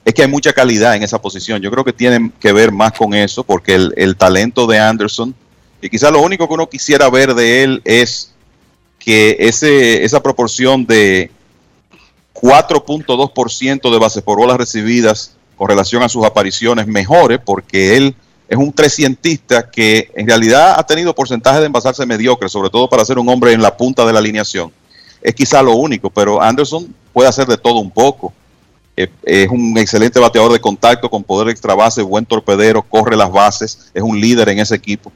Es 0.04 0.14
que 0.16 0.24
hay 0.24 0.28
mucha 0.28 0.52
calidad 0.54 0.96
en 0.96 1.04
esa 1.04 1.22
posición. 1.22 1.62
Yo 1.62 1.70
creo 1.70 1.84
que 1.84 1.94
tienen 1.94 2.34
que 2.40 2.52
ver 2.52 2.72
más 2.72 2.94
con 2.94 3.14
eso, 3.14 3.44
porque 3.44 3.76
el, 3.76 3.94
el 3.98 4.16
talento 4.16 4.66
de 4.66 4.80
Anderson, 4.80 5.36
y 5.82 5.90
quizás 5.90 6.12
lo 6.12 6.22
único 6.22 6.48
que 6.48 6.54
uno 6.54 6.70
quisiera 6.70 7.10
ver 7.10 7.34
de 7.34 7.64
él 7.64 7.82
es 7.86 8.32
que 9.00 9.36
esa 9.40 10.22
proporción 10.22 10.86
de 10.86 11.32
4.2% 12.36 13.92
de 13.92 14.00
bases 14.00 14.24
por 14.24 14.38
bolas 14.38 14.58
recibidas 14.58 15.36
con 15.58 15.68
relación 15.68 16.04
a 16.04 16.10
sus 16.10 16.26
apariciones 16.26 16.88
mejore, 16.88 17.40
porque 17.40 17.98
él 17.98 18.16
es 18.48 18.58
un 18.58 18.74
trescientista 18.74 19.70
que 19.70 20.12
en 20.16 20.28
realidad 20.28 20.76
ha 20.78 20.84
tenido 20.86 21.16
porcentaje 21.16 21.60
de 21.60 21.68
envasarse 21.68 22.06
mediocre, 22.06 22.50
sobre 22.50 22.70
todo 22.70 22.90
para 22.90 23.06
ser 23.06 23.18
un 23.18 23.30
hombre 23.30 23.54
en 23.54 23.62
la 23.62 23.76
punta 23.76 24.06
de 24.06 24.14
la 24.14 24.20
alineación. 24.20 24.72
Es 25.22 25.34
quizá 25.34 25.62
lo 25.62 25.76
único, 25.76 26.10
pero 26.10 26.42
Anderson 26.42 26.94
puede 27.14 27.30
hacer 27.30 27.48
de 27.48 27.58
todo 27.58 27.80
un 27.80 27.92
poco. 27.92 28.34
Eh, 28.98 29.10
Es 29.24 29.50
un 29.50 29.78
excelente 29.78 30.20
bateador 30.20 30.52
de 30.52 30.60
contacto 30.60 31.10
con 31.10 31.24
poder 31.24 31.50
extra 31.50 31.76
base, 31.76 32.02
buen 32.02 32.26
torpedero, 32.26 32.82
corre 32.82 33.16
las 33.16 33.32
bases, 33.32 33.92
es 33.94 34.02
un 34.02 34.20
líder 34.20 34.50
en 34.50 34.60
ese 34.60 34.76
equipo. 34.76 35.12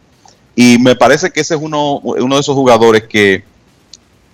Y 0.55 0.77
me 0.79 0.95
parece 0.95 1.31
que 1.31 1.41
ese 1.41 1.55
es 1.55 1.61
uno, 1.61 1.97
uno 1.99 2.35
de 2.35 2.41
esos 2.41 2.55
jugadores 2.55 3.03
que, 3.03 3.43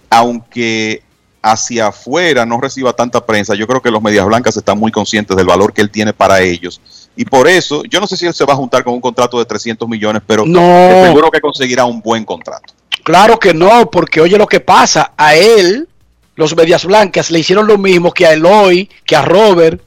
aunque 0.09 1.01
hacia 1.41 1.87
afuera 1.87 2.45
no 2.45 2.61
reciba 2.61 2.93
tanta 2.93 3.25
prensa, 3.25 3.55
yo 3.55 3.65
creo 3.65 3.81
que 3.81 3.89
los 3.89 4.01
Medias 4.01 4.25
Blancas 4.25 4.55
están 4.55 4.77
muy 4.77 4.91
conscientes 4.91 5.35
del 5.35 5.47
valor 5.47 5.73
que 5.73 5.81
él 5.81 5.89
tiene 5.89 6.13
para 6.13 6.41
ellos. 6.41 6.79
Y 7.15 7.25
por 7.25 7.47
eso, 7.47 7.83
yo 7.85 7.99
no 7.99 8.07
sé 8.07 8.15
si 8.15 8.25
él 8.25 8.33
se 8.33 8.45
va 8.45 8.53
a 8.53 8.57
juntar 8.57 8.83
con 8.83 8.93
un 8.93 9.01
contrato 9.01 9.39
de 9.39 9.45
300 9.45 9.87
millones, 9.89 10.21
pero 10.25 10.45
No. 10.45 10.59
seguro 11.03 11.31
que 11.31 11.41
conseguirá 11.41 11.85
un 11.85 12.01
buen 12.01 12.23
contrato. 12.23 12.73
Claro 13.03 13.39
que 13.39 13.53
no, 13.53 13.89
porque 13.89 14.21
oye 14.21 14.37
lo 14.37 14.45
que 14.47 14.59
pasa. 14.59 15.13
A 15.17 15.35
él, 15.35 15.87
los 16.35 16.55
Medias 16.55 16.85
Blancas 16.85 17.31
le 17.31 17.39
hicieron 17.39 17.65
lo 17.65 17.77
mismo 17.77 18.11
que 18.11 18.27
a 18.27 18.33
Eloy, 18.33 18.87
que 19.05 19.15
a 19.15 19.23
Robert 19.23 19.81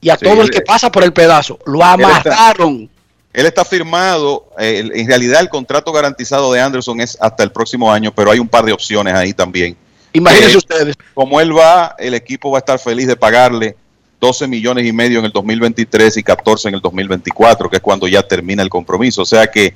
y 0.00 0.08
a 0.08 0.16
Sí, 0.16 0.24
todo 0.24 0.42
el 0.42 0.50
que 0.50 0.62
pasa 0.62 0.90
por 0.90 1.04
el 1.04 1.12
pedazo. 1.12 1.58
Lo 1.66 1.84
amarraron. 1.84 2.88
Él 3.34 3.44
está 3.46 3.64
firmado, 3.64 4.46
eh, 4.58 4.88
en 4.94 5.06
realidad 5.08 5.40
el 5.40 5.48
contrato 5.48 5.92
garantizado 5.92 6.52
de 6.52 6.60
Anderson 6.60 7.00
es 7.00 7.18
hasta 7.20 7.42
el 7.42 7.50
próximo 7.52 7.92
año, 7.92 8.12
pero 8.14 8.30
hay 8.30 8.38
un 8.38 8.48
par 8.48 8.64
de 8.64 8.72
opciones 8.72 9.12
ahí 9.12 9.32
también. 9.34 9.76
Imagínense 10.12 10.54
Eh, 10.54 10.56
ustedes. 10.58 10.96
Como 11.12 11.40
él 11.40 11.54
va, 11.56 11.96
el 11.98 12.14
equipo 12.14 12.50
va 12.52 12.58
a 12.58 12.60
estar 12.60 12.78
feliz 12.78 13.08
de 13.08 13.16
pagarle 13.16 13.76
12 14.20 14.46
millones 14.46 14.86
y 14.86 14.92
medio 14.92 15.18
en 15.18 15.24
el 15.24 15.32
2023 15.32 16.16
y 16.16 16.22
14 16.22 16.68
en 16.68 16.74
el 16.76 16.80
2024, 16.80 17.68
que 17.68 17.76
es 17.76 17.82
cuando 17.82 18.06
ya 18.06 18.22
termina 18.22 18.62
el 18.62 18.70
compromiso. 18.70 19.22
O 19.22 19.26
sea 19.26 19.48
que 19.48 19.74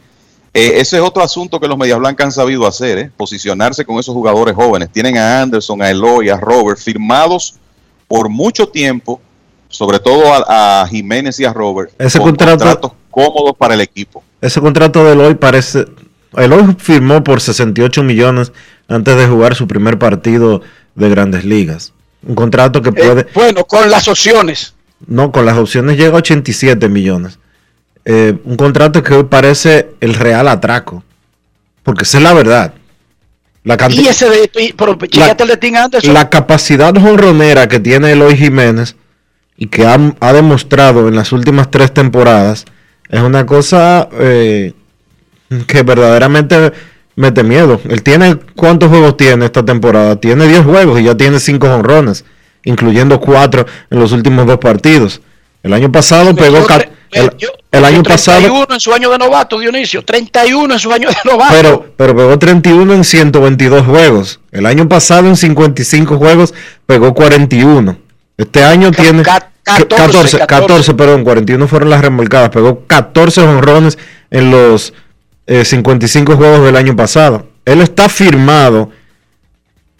eh, 0.54 0.72
ese 0.76 0.96
es 0.96 1.02
otro 1.02 1.22
asunto 1.22 1.58
que 1.58 1.66
los 1.68 1.76
Medias 1.76 1.98
Blancas 1.98 2.26
han 2.26 2.32
sabido 2.32 2.64
hacer, 2.66 2.98
¿eh? 2.98 3.10
posicionarse 3.16 3.84
con 3.84 3.98
esos 3.98 4.14
jugadores 4.14 4.54
jóvenes. 4.54 4.88
Tienen 4.92 5.18
a 5.18 5.42
Anderson, 5.42 5.82
a 5.82 5.90
Eloy, 5.90 6.28
a 6.30 6.36
Robert, 6.36 6.78
firmados 6.78 7.56
por 8.06 8.28
mucho 8.28 8.68
tiempo, 8.68 9.20
sobre 9.68 9.98
todo 9.98 10.32
a, 10.32 10.82
a 10.82 10.86
Jiménez 10.86 11.38
y 11.40 11.44
a 11.44 11.52
Robert, 11.52 11.90
Ese 11.98 12.18
con 12.18 12.28
contrato- 12.28 12.58
contratos 12.64 12.92
cómodos 13.26 13.56
para 13.56 13.74
el 13.74 13.80
equipo. 13.80 14.22
Ese 14.40 14.60
contrato 14.60 15.04
de 15.04 15.12
Eloy 15.12 15.34
parece. 15.34 15.86
Eloy 16.36 16.76
firmó 16.78 17.24
por 17.24 17.40
68 17.40 18.02
millones 18.02 18.52
antes 18.88 19.16
de 19.16 19.26
jugar 19.26 19.54
su 19.54 19.66
primer 19.66 19.98
partido 19.98 20.62
de 20.94 21.08
grandes 21.08 21.44
ligas. 21.44 21.92
Un 22.26 22.34
contrato 22.34 22.82
que 22.82 22.92
puede. 22.92 23.22
Eh, 23.22 23.26
bueno, 23.34 23.64
con 23.64 23.90
las 23.90 24.08
opciones. 24.08 24.74
No, 25.06 25.32
con 25.32 25.46
las 25.46 25.56
opciones 25.56 25.96
llega 25.96 26.14
a 26.14 26.18
87 26.18 26.88
millones. 26.88 27.38
Eh, 28.04 28.36
un 28.44 28.56
contrato 28.56 29.02
que 29.02 29.14
hoy 29.14 29.24
parece 29.24 29.90
el 30.00 30.14
real 30.14 30.48
atraco. 30.48 31.02
Porque 31.82 32.04
esa 32.04 32.18
es 32.18 32.24
la 32.24 32.34
verdad. 32.34 32.74
La, 33.64 33.76
Y 33.90 34.06
ese 34.06 34.28
de. 34.28 34.50
y- 34.60 34.72
Pero 34.72 34.96
chécate 34.96 35.44
el 35.44 35.74
Anderson. 35.76 36.14
la 36.14 36.30
capacidad 36.30 36.94
jonronera 36.94 37.68
que 37.68 37.80
tiene 37.80 38.12
Eloy 38.12 38.36
Jiménez 38.36 38.96
y 39.56 39.66
que 39.66 39.84
ha, 39.86 39.98
ha 40.20 40.32
demostrado 40.32 41.08
en 41.08 41.16
las 41.16 41.32
últimas 41.32 41.70
tres 41.70 41.92
temporadas 41.92 42.64
es 43.08 43.20
una 43.20 43.46
cosa 43.46 44.08
eh, 44.12 44.72
que 45.66 45.82
verdaderamente 45.82 46.72
mete 47.16 47.42
miedo. 47.42 47.80
Él 47.88 48.02
tiene, 48.02 48.36
¿cuántos 48.54 48.88
juegos 48.90 49.16
tiene 49.16 49.44
esta 49.46 49.64
temporada? 49.64 50.16
Tiene 50.16 50.46
10 50.46 50.64
juegos 50.64 51.00
y 51.00 51.04
ya 51.04 51.16
tiene 51.16 51.40
5 51.40 51.66
jonrones, 51.66 52.24
incluyendo 52.64 53.18
4 53.20 53.66
en 53.90 53.98
los 53.98 54.12
últimos 54.12 54.46
dos 54.46 54.58
partidos. 54.58 55.20
El 55.62 55.72
año 55.72 55.90
pasado 55.90 56.34
pegó... 56.34 56.64
ca- 56.66 56.88
el, 57.10 57.30
el 57.72 57.84
año 57.86 58.02
pasado... 58.02 58.38
31 58.40 58.66
en 58.74 58.80
su 58.80 58.92
año 58.92 59.10
de 59.10 59.18
novato, 59.18 59.58
Dionisio. 59.58 60.04
31 60.04 60.74
en 60.74 60.78
su 60.78 60.92
año 60.92 61.08
de 61.08 61.16
novato. 61.24 61.54
Pero, 61.54 61.86
pero 61.96 62.14
pegó 62.14 62.38
31 62.38 62.92
en 62.94 63.02
122 63.04 63.86
juegos. 63.86 64.40
El 64.52 64.66
año 64.66 64.86
pasado 64.88 65.26
en 65.26 65.36
55 65.36 66.18
juegos 66.18 66.52
pegó 66.86 67.14
41. 67.14 67.96
Este 68.36 68.62
año 68.62 68.90
tiene 68.92 69.22
14, 69.76 70.38
14, 70.38 70.38
14, 70.46 70.94
perdón, 70.94 71.24
41 71.24 71.68
fueron 71.68 71.90
las 71.90 72.00
remolcadas. 72.00 72.50
Pegó 72.50 72.84
14 72.86 73.40
honrones 73.42 73.98
en 74.30 74.50
los 74.50 74.92
eh, 75.46 75.64
55 75.64 76.36
juegos 76.36 76.64
del 76.64 76.76
año 76.76 76.94
pasado. 76.96 77.48
Él 77.64 77.80
está 77.80 78.08
firmado. 78.08 78.90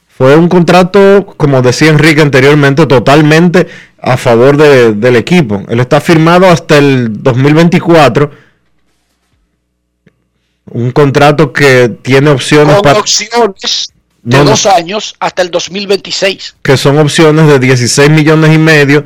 Fue 0.09 0.35
un 0.37 0.49
contrato, 0.49 1.27
como 1.37 1.63
decía 1.63 1.91
Enrique 1.91 2.21
anteriormente, 2.21 2.87
totalmente 2.87 3.69
a 4.01 4.17
favor 4.17 4.57
de- 4.57 4.93
del 4.95 5.17
equipo. 5.17 5.63
Él 5.69 5.79
está 5.81 6.01
firmado 6.01 6.47
hasta 6.49 6.77
el 6.79 7.23
2024. 7.23 8.31
Un 10.71 10.91
contrato 10.91 11.53
que 11.53 11.89
tiene 12.03 12.31
opciones 12.31 12.75
con 12.75 12.83
para 12.83 12.99
opciones 13.01 13.93
de 14.23 14.37
No, 14.39 14.45
dos 14.45 14.67
años 14.67 15.15
hasta 15.19 15.43
el 15.43 15.51
2026. 15.51 16.57
que 16.63 16.77
son 16.77 16.99
opciones 16.99 17.47
de 17.47 17.59
16 17.59 18.11
millones 18.11 18.55
y 18.55 18.59
medio 18.59 19.05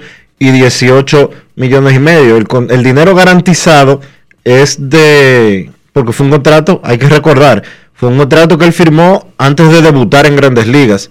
y 0.48 0.50
18 0.50 1.30
millones 1.56 1.94
y 1.94 1.98
medio. 1.98 2.36
El, 2.36 2.48
con- 2.48 2.70
el 2.70 2.82
dinero 2.82 3.14
garantizado 3.14 4.00
es 4.44 4.76
de, 4.90 5.70
porque 5.92 6.12
fue 6.12 6.26
un 6.26 6.32
contrato, 6.32 6.80
hay 6.84 6.98
que 6.98 7.08
recordar, 7.08 7.62
fue 7.94 8.08
un 8.08 8.18
contrato 8.18 8.58
que 8.58 8.64
él 8.66 8.72
firmó 8.72 9.32
antes 9.38 9.70
de 9.70 9.82
debutar 9.82 10.26
en 10.26 10.36
grandes 10.36 10.66
ligas. 10.66 11.10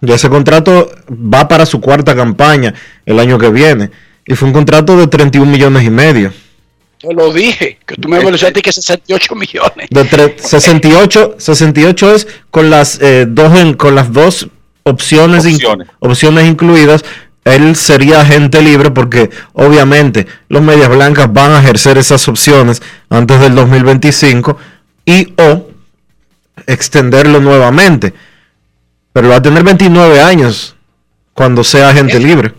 Y 0.00 0.12
ese 0.12 0.28
contrato 0.28 0.90
va 1.10 1.48
para 1.48 1.66
su 1.66 1.80
cuarta 1.80 2.14
campaña 2.14 2.72
el 3.04 3.18
año 3.18 3.38
que 3.38 3.50
viene. 3.50 3.90
Y 4.26 4.34
fue 4.34 4.46
un 4.48 4.54
contrato 4.54 4.96
de 4.96 5.06
31 5.08 5.50
millones 5.50 5.82
y 5.84 5.90
medio. 5.90 6.32
Te 7.00 7.12
lo 7.14 7.32
dije, 7.32 7.78
que 7.86 7.94
tú 7.96 8.08
me 8.08 8.18
mencionaste 8.20 8.60
que 8.60 8.72
68 8.72 9.34
millones. 9.36 9.88
De 9.90 10.04
tre- 10.04 10.34
68, 10.38 11.36
68 11.38 12.14
es 12.14 12.26
con 12.50 12.70
las 12.70 13.00
eh, 13.00 13.26
dos 13.28 13.56
en- 13.58 13.74
con 13.74 13.94
las 13.94 14.12
dos 14.12 14.48
opciones, 14.84 15.44
in- 15.46 15.54
Opciones. 15.54 15.88
opciones 16.00 16.46
incluidas. 16.48 17.04
Él 17.44 17.76
sería 17.76 18.20
agente 18.20 18.60
libre 18.60 18.90
porque 18.90 19.30
obviamente 19.54 20.26
los 20.48 20.62
medias 20.62 20.88
blancas 20.88 21.32
van 21.32 21.52
a 21.52 21.60
ejercer 21.60 21.96
esas 21.96 22.28
opciones 22.28 22.82
antes 23.08 23.40
del 23.40 23.54
2025 23.54 24.56
y 25.06 25.32
o 25.38 25.68
extenderlo 26.66 27.40
nuevamente. 27.40 28.12
Pero 29.12 29.30
va 29.30 29.36
a 29.36 29.42
tener 29.42 29.64
29 29.64 30.20
años 30.20 30.76
cuando 31.32 31.64
sea 31.64 31.88
agente 31.88 32.20
libre. 32.20 32.52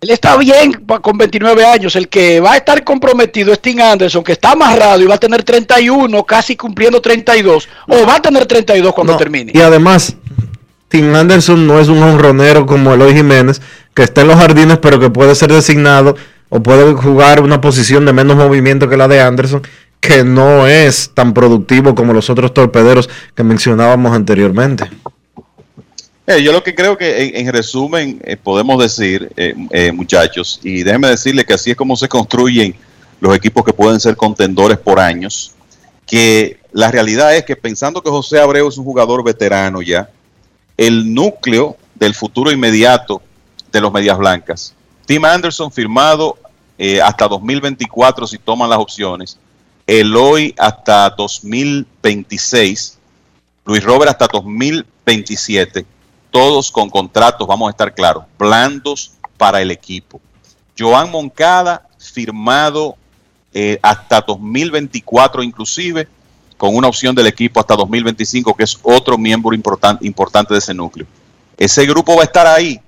Él 0.00 0.10
está 0.10 0.36
bien 0.36 0.72
con 1.02 1.18
29 1.18 1.66
años. 1.66 1.96
El 1.96 2.08
que 2.08 2.38
va 2.38 2.52
a 2.52 2.56
estar 2.56 2.84
comprometido 2.84 3.52
es 3.52 3.60
Tim 3.60 3.80
Anderson, 3.80 4.22
que 4.22 4.32
está 4.32 4.52
amarrado 4.52 5.02
y 5.02 5.06
va 5.06 5.16
a 5.16 5.18
tener 5.18 5.42
31, 5.42 6.24
casi 6.24 6.56
cumpliendo 6.56 7.00
32. 7.00 7.68
O 7.88 8.06
va 8.06 8.16
a 8.16 8.22
tener 8.22 8.46
32 8.46 8.94
cuando 8.94 9.16
termine. 9.16 9.50
Y 9.52 9.60
además, 9.60 10.14
Tim 10.88 11.14
Anderson 11.14 11.66
no 11.66 11.80
es 11.80 11.88
un 11.88 12.00
honronero 12.02 12.64
como 12.64 12.94
Eloy 12.94 13.12
Jiménez, 13.12 13.60
que 13.98 14.04
está 14.04 14.20
en 14.20 14.28
los 14.28 14.36
jardines, 14.36 14.78
pero 14.78 15.00
que 15.00 15.10
puede 15.10 15.34
ser 15.34 15.52
designado 15.52 16.14
o 16.50 16.62
puede 16.62 16.92
jugar 16.92 17.42
una 17.42 17.60
posición 17.60 18.06
de 18.06 18.12
menos 18.12 18.36
movimiento 18.36 18.88
que 18.88 18.96
la 18.96 19.08
de 19.08 19.20
Anderson, 19.20 19.60
que 19.98 20.22
no 20.22 20.68
es 20.68 21.10
tan 21.14 21.34
productivo 21.34 21.96
como 21.96 22.12
los 22.12 22.30
otros 22.30 22.54
torpederos 22.54 23.10
que 23.34 23.42
mencionábamos 23.42 24.12
anteriormente. 24.12 24.88
Eh, 26.28 26.40
yo 26.44 26.52
lo 26.52 26.62
que 26.62 26.76
creo 26.76 26.96
que 26.96 27.24
en, 27.24 27.48
en 27.48 27.52
resumen 27.52 28.20
eh, 28.22 28.36
podemos 28.36 28.80
decir, 28.80 29.32
eh, 29.36 29.90
muchachos, 29.90 30.60
y 30.62 30.84
déjenme 30.84 31.08
decirle 31.08 31.44
que 31.44 31.54
así 31.54 31.72
es 31.72 31.76
como 31.76 31.96
se 31.96 32.06
construyen 32.06 32.76
los 33.18 33.34
equipos 33.34 33.64
que 33.64 33.72
pueden 33.72 33.98
ser 33.98 34.14
contendores 34.14 34.78
por 34.78 35.00
años, 35.00 35.56
que 36.06 36.60
la 36.70 36.92
realidad 36.92 37.34
es 37.34 37.44
que 37.44 37.56
pensando 37.56 38.00
que 38.00 38.10
José 38.10 38.38
Abreu 38.38 38.68
es 38.68 38.78
un 38.78 38.84
jugador 38.84 39.24
veterano 39.24 39.82
ya, 39.82 40.08
el 40.76 41.12
núcleo 41.12 41.76
del 41.96 42.14
futuro 42.14 42.52
inmediato 42.52 43.22
de 43.72 43.80
los 43.80 43.92
Medias 43.92 44.18
Blancas, 44.18 44.74
Tim 45.06 45.24
Anderson 45.24 45.70
firmado 45.70 46.36
eh, 46.76 47.00
hasta 47.00 47.26
2024 47.26 48.26
si 48.26 48.38
toman 48.38 48.70
las 48.70 48.78
opciones, 48.78 49.38
Eloy 49.86 50.54
hasta 50.58 51.10
2026, 51.10 52.98
Luis 53.64 53.82
Robert 53.82 54.10
hasta 54.10 54.28
2027, 54.30 55.86
todos 56.30 56.70
con 56.70 56.90
contratos, 56.90 57.48
vamos 57.48 57.68
a 57.68 57.70
estar 57.70 57.94
claros, 57.94 58.24
blandos 58.38 59.12
para 59.36 59.62
el 59.62 59.70
equipo. 59.70 60.20
Joan 60.78 61.10
Moncada 61.10 61.88
firmado 61.98 62.96
eh, 63.54 63.78
hasta 63.82 64.20
2024 64.20 65.42
inclusive, 65.42 66.06
con 66.56 66.76
una 66.76 66.88
opción 66.88 67.14
del 67.14 67.26
equipo 67.26 67.60
hasta 67.60 67.74
2025, 67.76 68.54
que 68.54 68.64
es 68.64 68.78
otro 68.82 69.16
miembro 69.16 69.54
importante 69.54 70.06
importante 70.06 70.52
de 70.52 70.58
ese 70.58 70.74
núcleo. 70.74 71.06
Ese 71.56 71.86
grupo 71.86 72.14
va 72.14 72.22
a 72.22 72.24
estar 72.24 72.46
ahí 72.46 72.80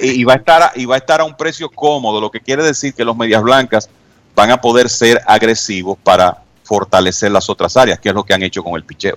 y, 0.00 0.20
y 0.20 0.24
va 0.24 0.34
a 0.34 0.36
estar 0.36 0.62
a, 0.62 0.72
y 0.74 0.84
va 0.84 0.94
a 0.96 0.98
estar 0.98 1.20
a 1.20 1.24
un 1.24 1.36
precio 1.36 1.70
cómodo, 1.70 2.20
lo 2.20 2.30
que 2.30 2.40
quiere 2.40 2.62
decir 2.62 2.94
que 2.94 3.04
los 3.04 3.16
medias 3.16 3.42
blancas 3.42 3.88
van 4.34 4.50
a 4.50 4.60
poder 4.60 4.88
ser 4.88 5.20
agresivos 5.26 5.98
para 6.02 6.38
fortalecer 6.64 7.30
las 7.30 7.48
otras 7.48 7.76
áreas, 7.76 7.98
que 8.00 8.08
es 8.08 8.14
lo 8.14 8.24
que 8.24 8.34
han 8.34 8.42
hecho 8.42 8.62
con 8.62 8.74
el 8.74 8.84
picheo. 8.84 9.16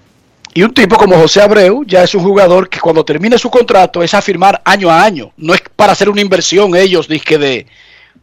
Y 0.53 0.63
un 0.63 0.73
tipo 0.73 0.95
como 0.97 1.15
José 1.17 1.41
Abreu 1.41 1.83
ya 1.85 2.03
es 2.03 2.15
un 2.15 2.23
jugador 2.23 2.67
que 2.67 2.79
cuando 2.79 3.05
termine 3.05 3.37
su 3.37 3.49
contrato 3.49 4.01
es 4.01 4.13
a 4.13 4.21
firmar 4.21 4.61
año 4.65 4.89
a 4.89 5.03
año. 5.03 5.31
No 5.37 5.53
es 5.53 5.61
para 5.75 5.91
hacer 5.91 6.09
una 6.09 6.21
inversión 6.21 6.75
ellos, 6.75 7.07
dizque 7.07 7.37
de, 7.37 7.67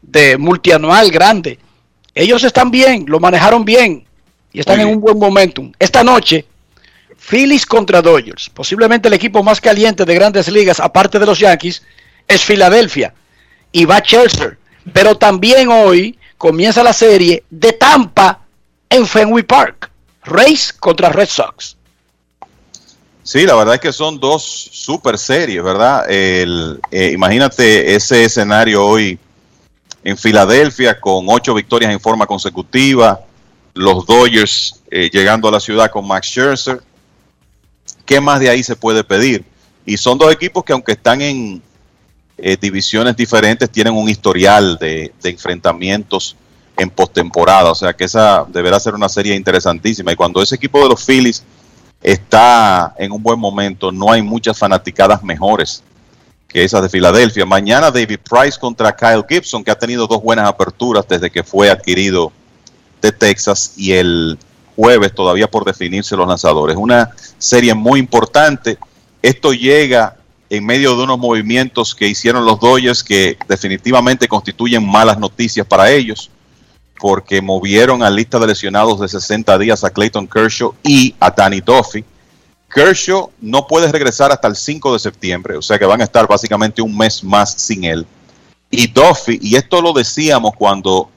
de 0.02 0.36
multianual 0.36 1.10
grande. 1.10 1.58
Ellos 2.14 2.42
están 2.42 2.70
bien, 2.70 3.04
lo 3.06 3.20
manejaron 3.20 3.64
bien 3.64 4.04
y 4.52 4.60
están 4.60 4.80
en 4.80 4.88
un 4.88 5.00
buen 5.00 5.18
momentum. 5.18 5.72
Esta 5.78 6.02
noche, 6.02 6.44
Phillies 7.28 7.64
contra 7.64 8.02
Dodgers, 8.02 8.50
posiblemente 8.50 9.08
el 9.08 9.14
equipo 9.14 9.42
más 9.42 9.60
caliente 9.60 10.04
de 10.04 10.14
grandes 10.14 10.48
ligas, 10.48 10.78
aparte 10.78 11.18
de 11.18 11.26
los 11.26 11.38
Yankees, 11.38 11.82
es 12.28 12.42
Filadelfia 12.42 13.14
y 13.72 13.84
va 13.84 14.02
Chelsea. 14.02 14.56
Pero 14.92 15.16
también 15.16 15.68
hoy 15.70 16.18
comienza 16.36 16.82
la 16.82 16.92
serie 16.92 17.42
de 17.48 17.72
Tampa 17.72 18.40
en 18.90 19.06
Fenway 19.06 19.42
Park. 19.42 19.90
Rays 20.24 20.72
contra 20.72 21.10
Red 21.10 21.28
Sox. 21.28 21.76
Sí, 23.22 23.46
la 23.46 23.54
verdad 23.54 23.76
es 23.76 23.80
que 23.80 23.92
son 23.92 24.20
dos 24.20 24.42
super 24.44 25.16
series, 25.16 25.62
¿verdad? 25.62 26.10
El, 26.10 26.80
eh, 26.90 27.10
imagínate 27.12 27.94
ese 27.94 28.24
escenario 28.24 28.84
hoy 28.84 29.18
en 30.02 30.18
Filadelfia 30.18 31.00
con 31.00 31.24
ocho 31.28 31.54
victorias 31.54 31.90
en 31.90 32.00
forma 32.00 32.26
consecutiva, 32.26 33.20
los 33.72 34.04
Dodgers 34.04 34.82
eh, 34.90 35.08
llegando 35.10 35.48
a 35.48 35.52
la 35.52 35.60
ciudad 35.60 35.90
con 35.90 36.06
Max 36.06 36.28
Scherzer. 36.28 36.82
¿Qué 38.04 38.20
más 38.20 38.40
de 38.40 38.50
ahí 38.50 38.62
se 38.62 38.76
puede 38.76 39.04
pedir? 39.04 39.44
Y 39.86 39.96
son 39.96 40.18
dos 40.18 40.32
equipos 40.32 40.64
que 40.64 40.72
aunque 40.72 40.92
están 40.92 41.20
en 41.20 41.62
eh, 42.38 42.56
divisiones 42.60 43.16
diferentes, 43.16 43.70
tienen 43.70 43.94
un 43.94 44.08
historial 44.08 44.76
de, 44.78 45.12
de 45.22 45.30
enfrentamientos 45.30 46.36
en 46.76 46.90
postemporada. 46.90 47.70
O 47.70 47.74
sea 47.74 47.92
que 47.92 48.04
esa 48.04 48.44
deberá 48.48 48.80
ser 48.80 48.94
una 48.94 49.08
serie 49.08 49.34
interesantísima. 49.34 50.12
Y 50.12 50.16
cuando 50.16 50.42
ese 50.42 50.56
equipo 50.56 50.82
de 50.82 50.88
los 50.88 51.04
Phillies 51.04 51.42
está 52.02 52.94
en 52.98 53.12
un 53.12 53.22
buen 53.22 53.38
momento, 53.38 53.90
no 53.90 54.10
hay 54.12 54.22
muchas 54.22 54.58
fanaticadas 54.58 55.22
mejores 55.22 55.82
que 56.54 56.62
esas 56.62 56.82
de 56.82 56.88
Filadelfia. 56.88 57.44
Mañana 57.44 57.90
David 57.90 58.20
Price 58.28 58.58
contra 58.58 58.94
Kyle 58.94 59.24
Gibson, 59.28 59.64
que 59.64 59.72
ha 59.72 59.78
tenido 59.78 60.06
dos 60.06 60.22
buenas 60.22 60.48
aperturas 60.48 61.04
desde 61.08 61.30
que 61.30 61.42
fue 61.42 61.68
adquirido 61.68 62.30
de 63.02 63.10
Texas 63.10 63.72
y 63.76 63.92
el 63.92 64.38
jueves 64.76 65.14
todavía 65.14 65.50
por 65.50 65.64
definirse 65.64 66.16
los 66.16 66.28
lanzadores. 66.28 66.76
Una 66.76 67.10
serie 67.38 67.74
muy 67.74 68.00
importante. 68.00 68.78
Esto 69.22 69.52
llega 69.52 70.16
en 70.50 70.64
medio 70.64 70.96
de 70.96 71.04
unos 71.04 71.18
movimientos 71.18 71.94
que 71.94 72.06
hicieron 72.06 72.44
los 72.44 72.60
Dodgers 72.60 73.02
que 73.02 73.38
definitivamente 73.48 74.28
constituyen 74.28 74.86
malas 74.86 75.18
noticias 75.18 75.66
para 75.66 75.90
ellos 75.90 76.30
porque 77.00 77.42
movieron 77.42 78.02
a 78.02 78.10
lista 78.10 78.38
de 78.38 78.46
lesionados 78.46 79.00
de 79.00 79.08
60 79.08 79.58
días 79.58 79.84
a 79.84 79.90
Clayton 79.90 80.26
Kershaw 80.26 80.74
y 80.82 81.14
a 81.20 81.30
Danny 81.30 81.60
Duffy. 81.60 82.04
Kershaw 82.72 83.30
no 83.40 83.66
puede 83.66 83.90
regresar 83.92 84.32
hasta 84.32 84.48
el 84.48 84.56
5 84.56 84.92
de 84.92 84.98
septiembre, 84.98 85.56
o 85.56 85.62
sea 85.62 85.78
que 85.78 85.84
van 85.84 86.00
a 86.00 86.04
estar 86.04 86.26
básicamente 86.26 86.82
un 86.82 86.96
mes 86.96 87.22
más 87.22 87.52
sin 87.52 87.84
él. 87.84 88.06
Y 88.70 88.88
Duffy, 88.88 89.38
y 89.40 89.56
esto 89.56 89.80
lo 89.80 89.92
decíamos 89.92 90.54
cuando 90.56 91.10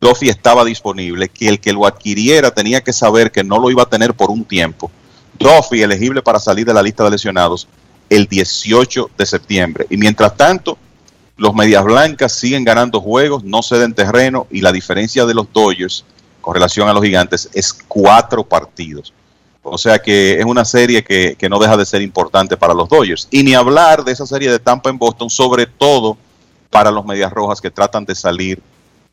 Duffy 0.00 0.28
estaba 0.28 0.64
disponible, 0.64 1.28
que 1.28 1.48
el 1.48 1.60
que 1.60 1.72
lo 1.72 1.86
adquiriera 1.86 2.50
tenía 2.50 2.82
que 2.82 2.92
saber 2.92 3.32
que 3.32 3.42
no 3.42 3.58
lo 3.58 3.70
iba 3.70 3.82
a 3.82 3.88
tener 3.88 4.14
por 4.14 4.30
un 4.30 4.44
tiempo. 4.44 4.90
Duffy 5.38 5.82
elegible 5.82 6.22
para 6.22 6.38
salir 6.38 6.66
de 6.66 6.74
la 6.74 6.82
lista 6.82 7.04
de 7.04 7.10
lesionados 7.10 7.66
el 8.08 8.26
18 8.26 9.10
de 9.16 9.26
septiembre. 9.26 9.86
Y 9.90 9.96
mientras 9.96 10.36
tanto, 10.36 10.78
los 11.36 11.54
Medias 11.54 11.84
Blancas 11.84 12.32
siguen 12.32 12.64
ganando 12.64 13.00
juegos, 13.00 13.44
no 13.44 13.62
ceden 13.62 13.94
terreno 13.94 14.46
y 14.50 14.60
la 14.60 14.72
diferencia 14.72 15.26
de 15.26 15.34
los 15.34 15.52
Dodgers 15.52 16.04
con 16.40 16.54
relación 16.54 16.88
a 16.88 16.92
los 16.92 17.02
Gigantes 17.02 17.48
es 17.52 17.72
cuatro 17.72 18.44
partidos. 18.44 19.12
O 19.62 19.78
sea 19.78 19.98
que 19.98 20.38
es 20.38 20.44
una 20.44 20.64
serie 20.64 21.02
que, 21.02 21.34
que, 21.36 21.48
no 21.48 21.58
deja 21.58 21.76
de 21.76 21.84
ser 21.84 22.00
importante 22.00 22.56
para 22.56 22.72
los 22.72 22.88
Dodgers. 22.88 23.26
Y 23.32 23.42
ni 23.42 23.54
hablar 23.54 24.04
de 24.04 24.12
esa 24.12 24.24
serie 24.24 24.50
de 24.50 24.60
Tampa 24.60 24.90
en 24.90 24.98
Boston, 24.98 25.28
sobre 25.28 25.66
todo 25.66 26.16
para 26.70 26.92
los 26.92 27.04
Medias 27.04 27.32
Rojas 27.32 27.60
que 27.60 27.70
tratan 27.70 28.04
de 28.04 28.14
salir 28.14 28.62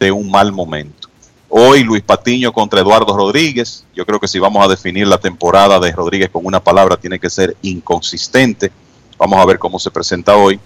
de 0.03 0.11
un 0.11 0.29
mal 0.29 0.51
momento. 0.51 1.07
Hoy 1.47 1.83
Luis 1.83 2.03
Patiño 2.03 2.51
contra 2.51 2.81
Eduardo 2.81 3.15
Rodríguez. 3.15 3.85
Yo 3.95 4.05
creo 4.05 4.19
que 4.19 4.27
si 4.27 4.37
vamos 4.37 4.65
a 4.65 4.67
definir 4.67 5.07
la 5.07 5.17
temporada 5.17 5.79
de 5.79 5.93
Rodríguez 5.93 6.29
con 6.29 6.45
una 6.45 6.59
palabra, 6.59 6.97
tiene 6.97 7.19
que 7.19 7.29
ser 7.29 7.55
inconsistente. 7.61 8.69
Vamos 9.17 9.39
a 9.39 9.45
ver 9.45 9.59
cómo 9.59 9.79
se 9.79 9.91
presenta 9.91 10.35
hoy. 10.35 10.59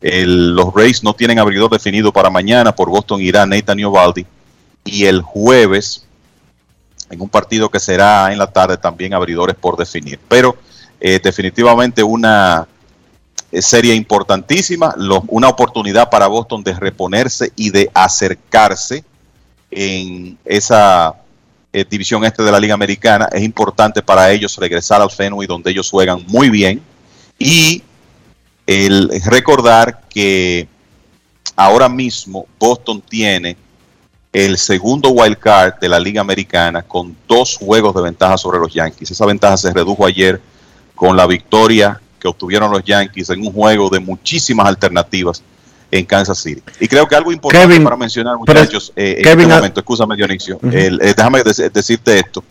Los 0.00 0.74
Rays 0.74 1.04
no 1.04 1.14
tienen 1.14 1.38
abridor 1.38 1.70
definido 1.70 2.12
para 2.12 2.30
mañana. 2.30 2.74
Por 2.74 2.90
Boston 2.90 3.20
irá 3.20 3.46
Nathan 3.46 3.78
Iovaldi. 3.78 4.26
Y 4.84 5.04
el 5.04 5.22
jueves, 5.22 6.04
en 7.10 7.20
un 7.20 7.28
partido 7.28 7.68
que 7.68 7.78
será 7.78 8.32
en 8.32 8.38
la 8.38 8.50
tarde, 8.50 8.76
también 8.76 9.14
abridores 9.14 9.54
por 9.54 9.76
definir. 9.76 10.18
Pero 10.26 10.56
eh, 10.98 11.20
definitivamente 11.22 12.02
una 12.02 12.66
serie 13.52 13.94
importantísima, 13.94 14.94
una 15.28 15.48
oportunidad 15.48 16.08
para 16.08 16.28
Boston 16.28 16.62
de 16.62 16.74
reponerse 16.74 17.52
y 17.56 17.70
de 17.70 17.90
acercarse 17.92 19.04
en 19.70 20.38
esa 20.44 21.14
eh, 21.72 21.84
división 21.88 22.24
este 22.24 22.42
de 22.42 22.52
la 22.52 22.60
Liga 22.60 22.74
Americana. 22.74 23.28
Es 23.32 23.42
importante 23.42 24.02
para 24.02 24.30
ellos 24.30 24.56
regresar 24.56 25.00
al 25.00 25.10
Fenway 25.10 25.46
donde 25.46 25.70
ellos 25.70 25.90
juegan 25.90 26.24
muy 26.28 26.50
bien 26.50 26.80
y 27.38 27.82
el 28.66 29.10
recordar 29.26 30.02
que 30.08 30.68
ahora 31.56 31.88
mismo 31.88 32.46
Boston 32.58 33.02
tiene 33.02 33.56
el 34.32 34.58
segundo 34.58 35.10
wild 35.10 35.38
card 35.38 35.74
de 35.80 35.88
la 35.88 35.98
Liga 35.98 36.20
Americana 36.20 36.82
con 36.82 37.16
dos 37.26 37.56
juegos 37.56 37.94
de 37.94 38.02
ventaja 38.02 38.36
sobre 38.38 38.60
los 38.60 38.72
Yankees. 38.72 39.10
Esa 39.10 39.26
ventaja 39.26 39.56
se 39.56 39.72
redujo 39.72 40.06
ayer 40.06 40.40
con 40.94 41.16
la 41.16 41.26
victoria 41.26 42.00
que 42.20 42.28
obtuvieron 42.28 42.70
los 42.70 42.84
Yankees 42.84 43.30
en 43.30 43.40
un 43.40 43.52
juego 43.52 43.88
de 43.88 43.98
muchísimas 43.98 44.66
alternativas 44.66 45.42
en 45.90 46.04
Kansas 46.04 46.38
City. 46.38 46.62
Y 46.78 46.86
creo 46.86 47.08
que 47.08 47.16
algo 47.16 47.32
importante 47.32 47.66
Kevin, 47.66 47.84
para 47.84 47.96
mencionar, 47.96 48.36
muchachos, 48.36 48.92
eh, 48.94 49.16
en 49.18 49.24
Kevin, 49.24 49.40
este 49.46 49.54
momento, 49.54 49.80
escúchame 49.80 50.16
Dionisio, 50.16 50.58
uh 50.62 50.68
-huh. 50.68 50.74
el, 50.74 51.00
eh, 51.00 51.14
déjame 51.16 51.42
de 51.42 51.70
decirte 51.70 52.18
esto. 52.18 52.44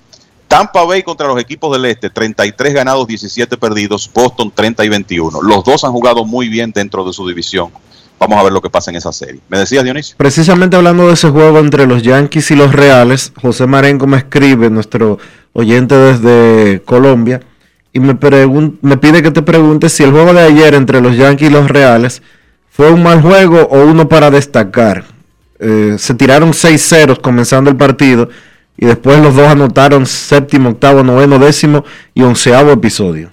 Tampa 0.48 0.84
Bay 0.84 1.04
contra 1.04 1.28
los 1.28 1.40
equipos 1.40 1.72
del 1.72 1.86
este, 1.86 2.10
33 2.10 2.74
ganados, 2.74 3.08
17 3.08 3.56
perdidos, 3.56 4.10
Boston 4.12 4.52
30 4.54 4.84
y 4.84 4.90
21. 4.90 5.44
Los 5.44 5.64
dos 5.64 5.84
han 5.84 5.92
jugado 5.92 6.26
muy 6.26 6.50
bien 6.50 6.72
dentro 6.72 7.06
de 7.06 7.14
su 7.14 7.28
división. 7.28 7.70
Vamos 8.20 8.38
a 8.40 8.44
ver 8.44 8.52
lo 8.52 8.60
que 8.60 8.70
pasa 8.70 8.90
en 8.90 8.98
esa 8.98 9.14
serie. 9.14 9.40
¿Me 9.48 9.60
decías, 9.60 9.84
Dionisio? 9.84 10.16
Precisamente 10.18 10.76
hablando 10.76 11.08
de 11.08 11.14
ese 11.14 11.30
juego 11.30 11.60
entre 11.60 11.86
los 11.86 12.02
Yankees 12.02 12.52
y 12.52 12.56
los 12.56 12.74
Reales, 12.74 13.32
José 13.40 13.68
Marengo 13.68 14.08
me 14.08 14.18
escribe, 14.18 14.70
nuestro 14.72 15.20
oyente 15.54 15.96
desde 15.96 16.82
Colombia, 16.82 17.42
y 17.92 18.00
me, 18.00 18.18
me 18.82 18.98
pide 18.98 19.24
que 19.24 19.32
te 19.32 19.42
pregunte 19.42 19.90
si 19.90 20.04
el 20.04 20.12
juego 20.12 20.34
de 20.34 20.42
ayer 20.42 20.76
entre 20.76 21.02
los 21.02 21.18
Yankees 21.18 21.50
y 21.50 21.54
los 21.54 21.68
Reales 21.68 22.22
fue 22.70 22.92
un 22.92 23.04
mal 23.04 23.22
juego 23.22 23.68
o 23.72 23.82
uno 23.82 24.08
para 24.08 24.30
destacar. 24.30 25.06
Eh, 25.60 25.96
se 25.98 26.14
tiraron 26.14 26.54
6 26.54 26.82
ceros 26.82 27.20
comenzando 27.20 27.70
el 27.70 27.76
partido 27.76 28.30
y 28.78 28.86
después 28.86 29.20
los 29.20 29.36
dos 29.36 29.48
anotaron 29.48 30.06
séptimo, 30.06 30.70
octavo, 30.70 31.04
noveno, 31.04 31.38
décimo 31.38 31.84
y 32.14 32.22
onceavo 32.22 32.72
episodio. 32.72 33.32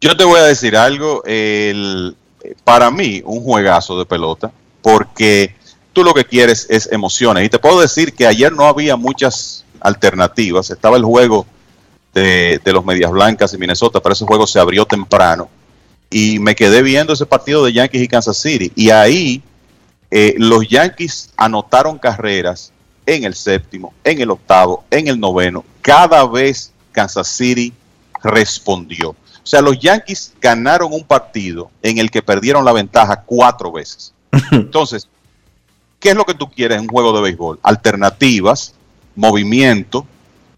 Yo 0.00 0.16
te 0.16 0.24
voy 0.24 0.40
a 0.40 0.44
decir 0.44 0.76
algo, 0.76 1.22
el, 1.26 2.16
para 2.64 2.90
mí 2.90 3.20
un 3.26 3.42
juegazo 3.42 3.98
de 3.98 4.06
pelota, 4.06 4.50
porque 4.80 5.54
tú 5.92 6.02
lo 6.02 6.14
que 6.14 6.24
quieres 6.24 6.66
es 6.70 6.90
emociones. 6.90 7.44
Y 7.44 7.50
te 7.50 7.58
puedo 7.58 7.80
decir 7.80 8.14
que 8.14 8.26
ayer 8.26 8.50
no 8.50 8.64
había 8.64 8.96
muchas 8.96 9.66
alternativas, 9.80 10.70
estaba 10.70 10.96
el 10.96 11.04
juego 11.04 11.46
de, 12.14 12.60
de 12.64 12.72
los 12.72 12.84
Medias 12.84 13.10
Blancas 13.10 13.54
y 13.54 13.58
Minnesota, 13.58 14.00
pero 14.00 14.12
ese 14.12 14.24
juego 14.24 14.46
se 14.46 14.58
abrió 14.58 14.84
temprano 14.84 15.48
y 16.10 16.40
me 16.40 16.56
quedé 16.56 16.82
viendo 16.82 17.12
ese 17.12 17.24
partido 17.24 17.64
de 17.64 17.72
Yankees 17.72 18.02
y 18.02 18.08
Kansas 18.08 18.36
City. 18.36 18.72
Y 18.74 18.90
ahí 18.90 19.42
eh, 20.10 20.34
los 20.38 20.68
Yankees 20.68 21.30
anotaron 21.36 21.98
carreras 21.98 22.72
en 23.06 23.24
el 23.24 23.34
séptimo, 23.34 23.94
en 24.02 24.20
el 24.20 24.30
octavo, 24.30 24.84
en 24.90 25.06
el 25.06 25.18
noveno. 25.18 25.64
Cada 25.80 26.26
vez 26.26 26.72
Kansas 26.92 27.28
City 27.28 27.72
respondió. 28.22 29.10
O 29.10 29.16
sea, 29.50 29.62
los 29.62 29.78
Yankees 29.78 30.34
ganaron 30.40 30.92
un 30.92 31.04
partido 31.04 31.70
en 31.82 31.98
el 31.98 32.10
que 32.10 32.22
perdieron 32.22 32.64
la 32.64 32.72
ventaja 32.72 33.22
cuatro 33.22 33.72
veces. 33.72 34.12
Entonces, 34.50 35.08
¿qué 36.00 36.10
es 36.10 36.16
lo 36.16 36.24
que 36.24 36.34
tú 36.34 36.50
quieres 36.50 36.78
en 36.78 36.82
un 36.82 36.88
juego 36.88 37.12
de 37.12 37.22
béisbol? 37.22 37.60
Alternativas, 37.62 38.74
movimiento, 39.14 40.06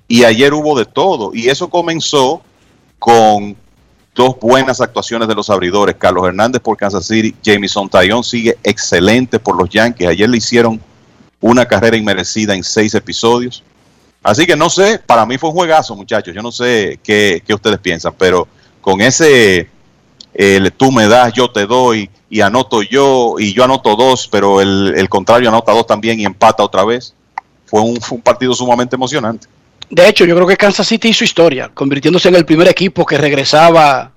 y 0.08 0.24
ayer 0.24 0.52
hubo 0.54 0.78
de 0.78 0.84
todo. 0.84 1.32
Y 1.34 1.48
eso 1.48 1.68
comenzó 1.68 2.42
con 2.98 3.56
dos 4.14 4.38
buenas 4.40 4.80
actuaciones 4.80 5.28
de 5.28 5.34
los 5.34 5.50
abridores. 5.50 5.96
Carlos 5.96 6.26
Hernández 6.26 6.60
por 6.60 6.76
Kansas 6.76 7.06
City, 7.06 7.34
Jamison 7.44 7.88
Tayón 7.88 8.22
sigue 8.22 8.58
excelente 8.62 9.38
por 9.38 9.56
los 9.56 9.68
Yankees. 9.70 10.08
Ayer 10.08 10.28
le 10.28 10.36
hicieron 10.36 10.80
una 11.40 11.66
carrera 11.66 11.96
inmerecida 11.96 12.54
en 12.54 12.62
seis 12.62 12.94
episodios. 12.94 13.62
Así 14.22 14.46
que 14.46 14.54
no 14.54 14.70
sé, 14.70 15.00
para 15.04 15.26
mí 15.26 15.38
fue 15.38 15.50
un 15.50 15.56
juegazo, 15.56 15.96
muchachos. 15.96 16.34
Yo 16.34 16.42
no 16.42 16.52
sé 16.52 17.00
qué, 17.02 17.42
qué 17.44 17.54
ustedes 17.54 17.78
piensan, 17.78 18.14
pero 18.16 18.46
con 18.80 19.00
ese 19.00 19.68
tú 20.76 20.92
me 20.92 21.08
das, 21.08 21.32
yo 21.32 21.50
te 21.50 21.66
doy, 21.66 22.08
y 22.30 22.40
anoto 22.40 22.82
yo, 22.82 23.36
y 23.38 23.52
yo 23.52 23.64
anoto 23.64 23.96
dos, 23.96 24.28
pero 24.30 24.60
el, 24.60 25.08
contrario 25.08 25.48
anota 25.48 25.72
dos 25.72 25.86
también 25.86 26.20
y 26.20 26.24
empata 26.24 26.62
otra 26.62 26.84
vez. 26.84 27.14
Fue 27.66 27.80
un 27.80 27.98
partido 28.22 28.54
sumamente 28.54 28.96
emocionante. 28.96 29.48
De 29.94 30.08
hecho, 30.08 30.24
yo 30.24 30.34
creo 30.34 30.46
que 30.46 30.56
Kansas 30.56 30.86
City 30.88 31.08
hizo 31.08 31.22
historia, 31.22 31.70
convirtiéndose 31.74 32.28
en 32.30 32.34
el 32.36 32.46
primer 32.46 32.66
equipo 32.66 33.04
que 33.04 33.18
regresaba 33.18 34.12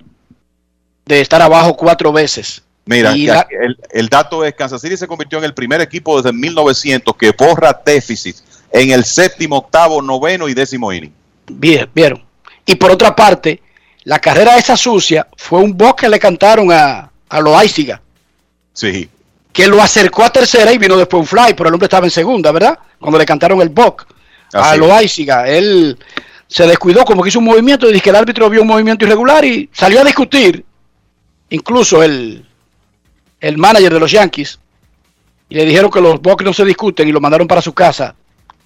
de 1.06 1.20
estar 1.20 1.42
abajo 1.42 1.76
cuatro 1.76 2.14
veces. 2.14 2.64
Mira, 2.86 3.14
la- 3.14 3.46
el, 3.50 3.78
el 3.92 4.08
dato 4.08 4.46
es 4.46 4.54
Kansas 4.56 4.80
City 4.82 4.96
se 4.96 5.06
convirtió 5.06 5.38
en 5.40 5.44
el 5.44 5.54
primer 5.54 5.82
equipo 5.82 6.16
desde 6.22 6.32
1900 6.32 7.14
que 7.18 7.32
borra 7.32 7.78
déficit 7.86 8.38
en 8.72 8.92
el 8.92 9.04
séptimo, 9.04 9.58
octavo, 9.58 10.02
noveno 10.02 10.48
y 10.48 10.54
décimo 10.54 10.94
inning. 10.94 11.12
Bien, 11.48 11.90
vieron. 11.94 12.24
Y 12.66 12.76
por 12.76 12.92
otra 12.92 13.14
parte, 13.14 13.62
la 14.06 14.20
carrera 14.20 14.58
esa 14.58 14.78
sucia 14.78 15.28
fue 15.36 15.60
un 15.60 15.76
box 15.76 16.04
que 16.04 16.10
le 16.10 16.20
cantaron 16.20 16.72
a, 16.72 17.12
a 17.28 17.40
Loaiziga, 17.42 18.02
Sí. 18.72 19.10
que 19.52 19.68
lo 19.68 19.82
acercó 19.82 20.24
a 20.24 20.30
tercera 20.32 20.72
y 20.72 20.78
vino 20.78 20.96
después 20.96 21.20
un 21.20 21.28
fly, 21.28 21.54
pero 21.54 21.68
el 21.68 21.74
hombre 21.76 21.88
estaba 21.88 22.06
en 22.06 22.12
segunda, 22.12 22.54
¿verdad? 22.54 22.80
Cuando 22.98 23.18
le 23.20 23.26
cantaron 23.26 23.60
el 23.62 23.70
box 23.70 24.06
Así 24.54 24.74
es. 24.76 24.80
Loaiziga, 24.80 25.48
él 25.48 25.98
se 26.48 26.66
descuidó 26.68 27.04
como 27.06 27.22
que 27.24 27.30
hizo 27.30 27.40
un 27.40 27.46
movimiento 27.46 27.88
y 27.90 27.94
dice 27.94 28.04
que 28.04 28.10
el 28.12 28.16
árbitro 28.16 28.50
vio 28.50 28.62
un 28.62 28.68
movimiento 28.68 29.06
irregular 29.06 29.44
y 29.46 29.70
salió 29.74 30.02
a 30.02 30.04
discutir. 30.04 30.64
Incluso 31.50 32.02
el, 32.04 32.46
el 33.40 33.58
manager 33.58 33.94
de 33.94 34.00
los 34.00 34.12
Yankees 34.12 34.60
y 35.50 35.56
le 35.56 35.66
dijeron 35.66 35.92
que 35.92 36.02
los 36.02 36.22
box 36.22 36.44
no 36.44 36.54
se 36.54 36.66
discuten 36.66 37.08
y 37.08 37.12
lo 37.12 37.22
mandaron 37.22 37.48
para 37.48 37.62
su 37.62 37.74
casa. 37.74 38.16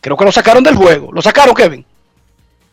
Creo 0.01 0.15
que 0.15 0.25
lo 0.25 0.31
sacaron 0.31 0.63
del 0.63 0.75
juego. 0.75 1.11
¿Lo 1.11 1.21
sacaron, 1.21 1.53
Kevin? 1.53 1.85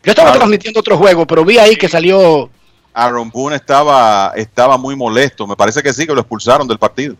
Yo 0.05 0.11
estaba 0.13 0.29
Claro. 0.29 0.39
transmitiendo 0.41 0.79
otro 0.79 0.97
juego, 0.97 1.27
pero 1.27 1.45
vi 1.45 1.59
ahí 1.59 1.75
que 1.77 1.89
salió 1.89 2.49
Aaron 2.95 3.29
Boone 3.31 3.57
estaba, 3.57 4.33
estaba 4.37 4.79
muy 4.79 4.95
molesto. 4.95 5.47
Me 5.47 5.57
parece 5.57 5.83
que 5.83 5.93
sí, 5.93 6.07
que 6.07 6.15
lo 6.15 6.21
expulsaron 6.21 6.69
del 6.69 6.79
partido. 6.79 7.17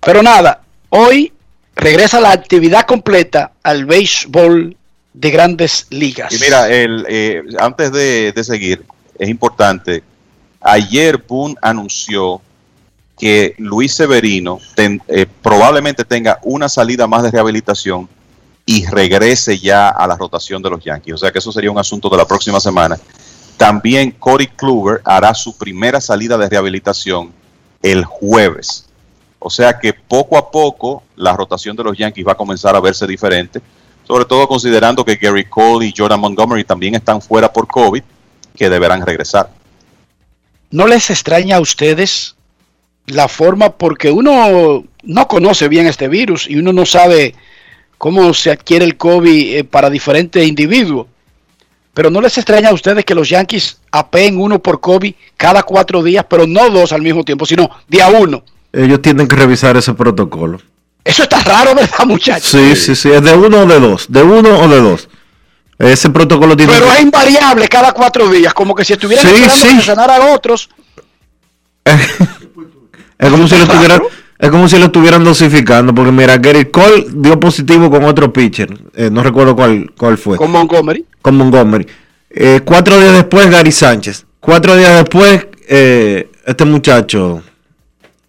Pero 0.00 0.22
nada, 0.22 0.62
hoy 0.90 1.32
regresa 1.78 2.20
la 2.20 2.32
actividad 2.32 2.84
completa 2.86 3.52
al 3.62 3.86
béisbol 3.86 4.76
de 5.14 5.30
grandes 5.30 5.86
ligas. 5.90 6.32
Y 6.32 6.38
mira, 6.38 6.68
el, 6.68 7.06
eh, 7.08 7.42
antes 7.58 7.92
de, 7.92 8.32
seguir, 8.44 8.84
es 9.18 9.28
importante. 9.28 10.02
Ayer 10.60 11.24
Boone 11.26 11.54
anunció 11.62 12.42
que 13.18 13.54
Luis 13.58 13.94
Severino 13.94 14.60
eh, 14.76 15.26
probablemente 15.42 16.04
tenga 16.04 16.38
una 16.42 16.68
salida 16.68 17.06
más 17.06 17.22
de 17.22 17.30
rehabilitación 17.30 18.08
y 18.66 18.84
regrese 18.86 19.58
ya 19.58 19.88
a 19.88 20.06
la 20.06 20.16
rotación 20.16 20.62
de 20.62 20.70
los 20.70 20.84
Yankees. 20.84 21.14
O 21.14 21.18
sea 21.18 21.32
que 21.32 21.38
eso 21.38 21.50
sería 21.50 21.70
un 21.70 21.78
asunto 21.78 22.08
de 22.08 22.16
la 22.16 22.26
próxima 22.26 22.60
semana. 22.60 22.98
También 23.56 24.12
Corey 24.12 24.46
Kluber 24.46 25.00
hará 25.04 25.34
su 25.34 25.56
primera 25.56 26.00
salida 26.00 26.36
de 26.36 26.48
rehabilitación 26.48 27.32
el 27.82 28.04
jueves. 28.04 28.87
O 29.38 29.50
sea 29.50 29.78
que 29.78 29.92
poco 29.92 30.36
a 30.36 30.50
poco 30.50 31.02
la 31.16 31.32
rotación 31.34 31.76
de 31.76 31.84
los 31.84 31.96
Yankees 31.96 32.26
va 32.26 32.32
a 32.32 32.36
comenzar 32.36 32.74
a 32.74 32.80
verse 32.80 33.06
diferente, 33.06 33.60
sobre 34.06 34.24
todo 34.24 34.48
considerando 34.48 35.04
que 35.04 35.16
Gary 35.16 35.44
Cole 35.44 35.86
y 35.86 35.94
Jordan 35.96 36.20
Montgomery 36.20 36.64
también 36.64 36.94
están 36.94 37.22
fuera 37.22 37.52
por 37.52 37.66
COVID, 37.68 38.02
que 38.56 38.68
deberán 38.68 39.04
regresar. 39.04 39.50
¿No 40.70 40.86
les 40.86 41.10
extraña 41.10 41.56
a 41.56 41.60
ustedes 41.60 42.34
la 43.06 43.28
forma? 43.28 43.70
Porque 43.70 44.10
uno 44.10 44.84
no 45.02 45.28
conoce 45.28 45.68
bien 45.68 45.86
este 45.86 46.08
virus 46.08 46.48
y 46.48 46.56
uno 46.56 46.72
no 46.72 46.84
sabe 46.84 47.34
cómo 47.96 48.34
se 48.34 48.50
adquiere 48.50 48.84
el 48.84 48.96
COVID 48.96 49.56
eh, 49.56 49.64
para 49.64 49.88
diferentes 49.88 50.46
individuos. 50.46 51.06
Pero 51.94 52.10
¿no 52.10 52.20
les 52.20 52.38
extraña 52.38 52.68
a 52.68 52.74
ustedes 52.74 53.04
que 53.04 53.14
los 53.14 53.28
Yankees 53.28 53.80
apeen 53.90 54.40
uno 54.40 54.60
por 54.60 54.80
COVID 54.80 55.14
cada 55.36 55.62
cuatro 55.62 56.02
días, 56.02 56.24
pero 56.28 56.46
no 56.46 56.70
dos 56.70 56.92
al 56.92 57.02
mismo 57.02 57.24
tiempo, 57.24 57.44
sino 57.44 57.70
día 57.88 58.08
uno? 58.08 58.42
Ellos 58.72 59.00
tienen 59.02 59.26
que 59.28 59.36
revisar 59.36 59.76
ese 59.76 59.94
protocolo. 59.94 60.60
Eso 61.04 61.22
está 61.22 61.40
raro, 61.40 61.74
¿verdad, 61.74 62.04
muchachos? 62.06 62.48
Sí, 62.50 62.76
sí, 62.76 62.94
sí, 62.94 63.10
es 63.10 63.22
de 63.22 63.34
uno 63.34 63.60
o 63.60 63.66
de 63.66 63.80
dos, 63.80 64.06
de 64.10 64.22
uno 64.22 64.58
o 64.58 64.68
de 64.68 64.80
dos. 64.80 65.08
Ese 65.78 66.10
protocolo 66.10 66.56
tiene 66.56 66.72
Pero 66.72 66.86
que- 66.86 66.92
es 66.92 67.00
invariable 67.02 67.68
cada 67.68 67.92
cuatro 67.92 68.28
días, 68.28 68.52
como 68.52 68.74
que 68.74 68.84
si 68.84 68.92
estuvieran 68.94 69.24
Sí, 69.24 69.30
esperando 69.34 69.82
sí. 70.14 70.20
a 70.20 70.34
otros. 70.34 70.68
Es 73.18 73.30
como 73.30 73.48
si 73.48 73.56
lo 73.56 73.62
estuvieran, 73.62 74.02
es 74.38 74.50
como 74.50 74.68
si 74.68 74.78
lo 74.78 74.84
estuvieran 74.86 75.24
dosificando, 75.24 75.94
porque 75.94 76.12
mira, 76.12 76.36
Gary 76.38 76.66
Cole 76.66 77.06
dio 77.10 77.40
positivo 77.40 77.90
con 77.90 78.04
otro 78.04 78.32
pitcher, 78.32 78.76
eh, 78.94 79.08
no 79.10 79.22
recuerdo 79.22 79.56
cuál, 79.56 79.92
cuál 79.96 80.18
fue. 80.18 80.36
Con 80.36 80.50
Montgomery. 80.52 81.04
Con 81.22 81.36
Montgomery. 81.36 81.86
Eh, 82.30 82.60
cuatro 82.64 82.98
días 83.00 83.14
después, 83.14 83.50
Gary 83.50 83.72
Sánchez. 83.72 84.24
Cuatro 84.40 84.76
días 84.76 84.94
después, 84.96 85.46
eh, 85.68 86.30
este 86.46 86.64
muchacho, 86.64 87.42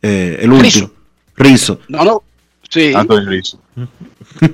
eh, 0.01 0.39
el 0.41 0.51
último, 0.51 0.91
Rizzo. 1.35 1.80
No, 1.88 2.03
no. 2.03 2.23
Sí. 2.69 2.93
Anthony 2.95 3.26
Rizzo. 3.26 3.59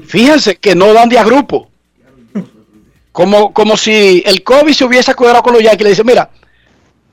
Fíjense 0.08 0.56
que 0.58 0.76
no 0.76 0.94
dan 0.94 1.10
de 1.10 1.20
a 1.20 1.24
grupo. 1.24 1.70
Como, 3.12 3.54
como 3.54 3.78
si 3.78 4.22
el 4.26 4.44
COVID 4.44 4.74
se 4.74 4.84
hubiese 4.84 5.16
cuadrado 5.16 5.44
con 5.44 5.54
los 5.54 5.64
Yankees. 5.64 5.84
Le 5.84 5.90
dice, 5.90 6.04
mira, 6.04 6.30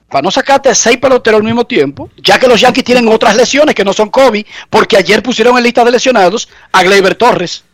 para 0.09 0.23
no 0.23 0.31
sacarte 0.31 0.75
seis 0.75 0.99
peloteros 0.99 1.39
al 1.39 1.45
mismo 1.45 1.65
tiempo, 1.65 2.11
ya 2.19 2.39
que 2.39 2.47
los 2.47 2.61
Yankees 2.61 2.85
tienen 2.85 3.09
otras 3.09 3.37
lesiones 3.37 3.75
que 3.75 3.85
no 3.85 3.93
son 3.93 4.11
COVID, 4.11 4.45
porque 4.69 4.97
ayer 4.97 5.23
pusieron 5.23 5.57
en 5.57 5.65
lista 5.65 5.85
de 5.85 5.91
lesionados 5.91 6.49
a 6.71 6.83
Gleyber 6.83 7.15
Torres. 7.15 7.65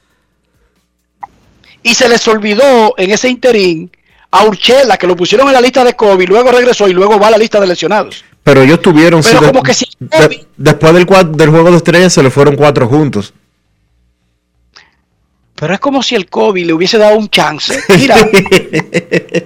Y 1.82 1.94
se 1.94 2.08
les 2.08 2.26
olvidó 2.28 2.94
en 2.96 3.10
ese 3.10 3.28
interín 3.28 3.90
a 4.30 4.44
Urchela, 4.44 4.96
que 4.98 5.06
lo 5.06 5.16
pusieron 5.16 5.48
en 5.48 5.54
la 5.54 5.60
lista 5.60 5.82
de 5.82 5.96
COVID, 5.96 6.28
luego 6.28 6.52
regresó 6.52 6.86
y 6.86 6.92
luego 6.92 7.18
va 7.18 7.28
a 7.28 7.30
la 7.30 7.38
lista 7.38 7.60
de 7.60 7.66
lesionados. 7.66 8.24
Pero 8.48 8.62
ellos 8.62 8.80
tuvieron. 8.80 9.20
Pero 9.22 9.38
sí, 9.40 9.44
de- 9.44 9.52
como 9.52 9.62
que 9.62 9.74
si 9.74 9.84
de- 10.00 10.46
después 10.56 10.94
del, 10.94 11.04
juego 11.04 11.70
de 11.70 11.76
estrellas 11.76 12.14
se 12.14 12.22
le 12.22 12.30
fueron 12.30 12.56
cuatro 12.56 12.88
juntos. 12.88 13.34
Pero 15.54 15.74
es 15.74 15.80
como 15.80 16.02
si 16.02 16.14
el 16.14 16.30
COVID 16.30 16.64
le 16.64 16.72
hubiese 16.72 16.96
dado 16.96 17.18
un 17.18 17.28
chance. 17.28 17.78
Mira. 17.90 18.16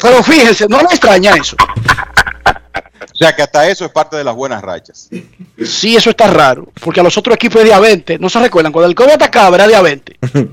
pero 0.01 0.23
fíjense, 0.23 0.67
no 0.69 0.79
le 0.79 0.85
extraña 0.85 1.35
eso. 1.35 1.57
O 3.13 3.15
sea 3.17 3.35
que 3.35 3.43
hasta 3.43 3.69
eso 3.69 3.85
es 3.85 3.91
parte 3.91 4.17
de 4.17 4.23
las 4.23 4.37
buenas 4.37 4.63
rachas. 4.63 5.09
Sí, 5.65 5.97
eso 5.97 6.11
está 6.11 6.29
raro, 6.29 6.69
porque 6.81 7.01
a 7.01 7.03
los 7.03 7.19
otros 7.19 7.35
equipos 7.35 7.59
de 7.61 7.65
día 7.67 7.81
20, 7.81 8.19
no 8.21 8.29
se 8.29 8.39
recuerdan, 8.39 8.73
cuando 8.73 8.89
el 8.89 8.95
COVID 8.95 9.11
atacaba 9.13 9.57
era 9.57 9.67
día 9.67 9.83
20. 9.83 10.17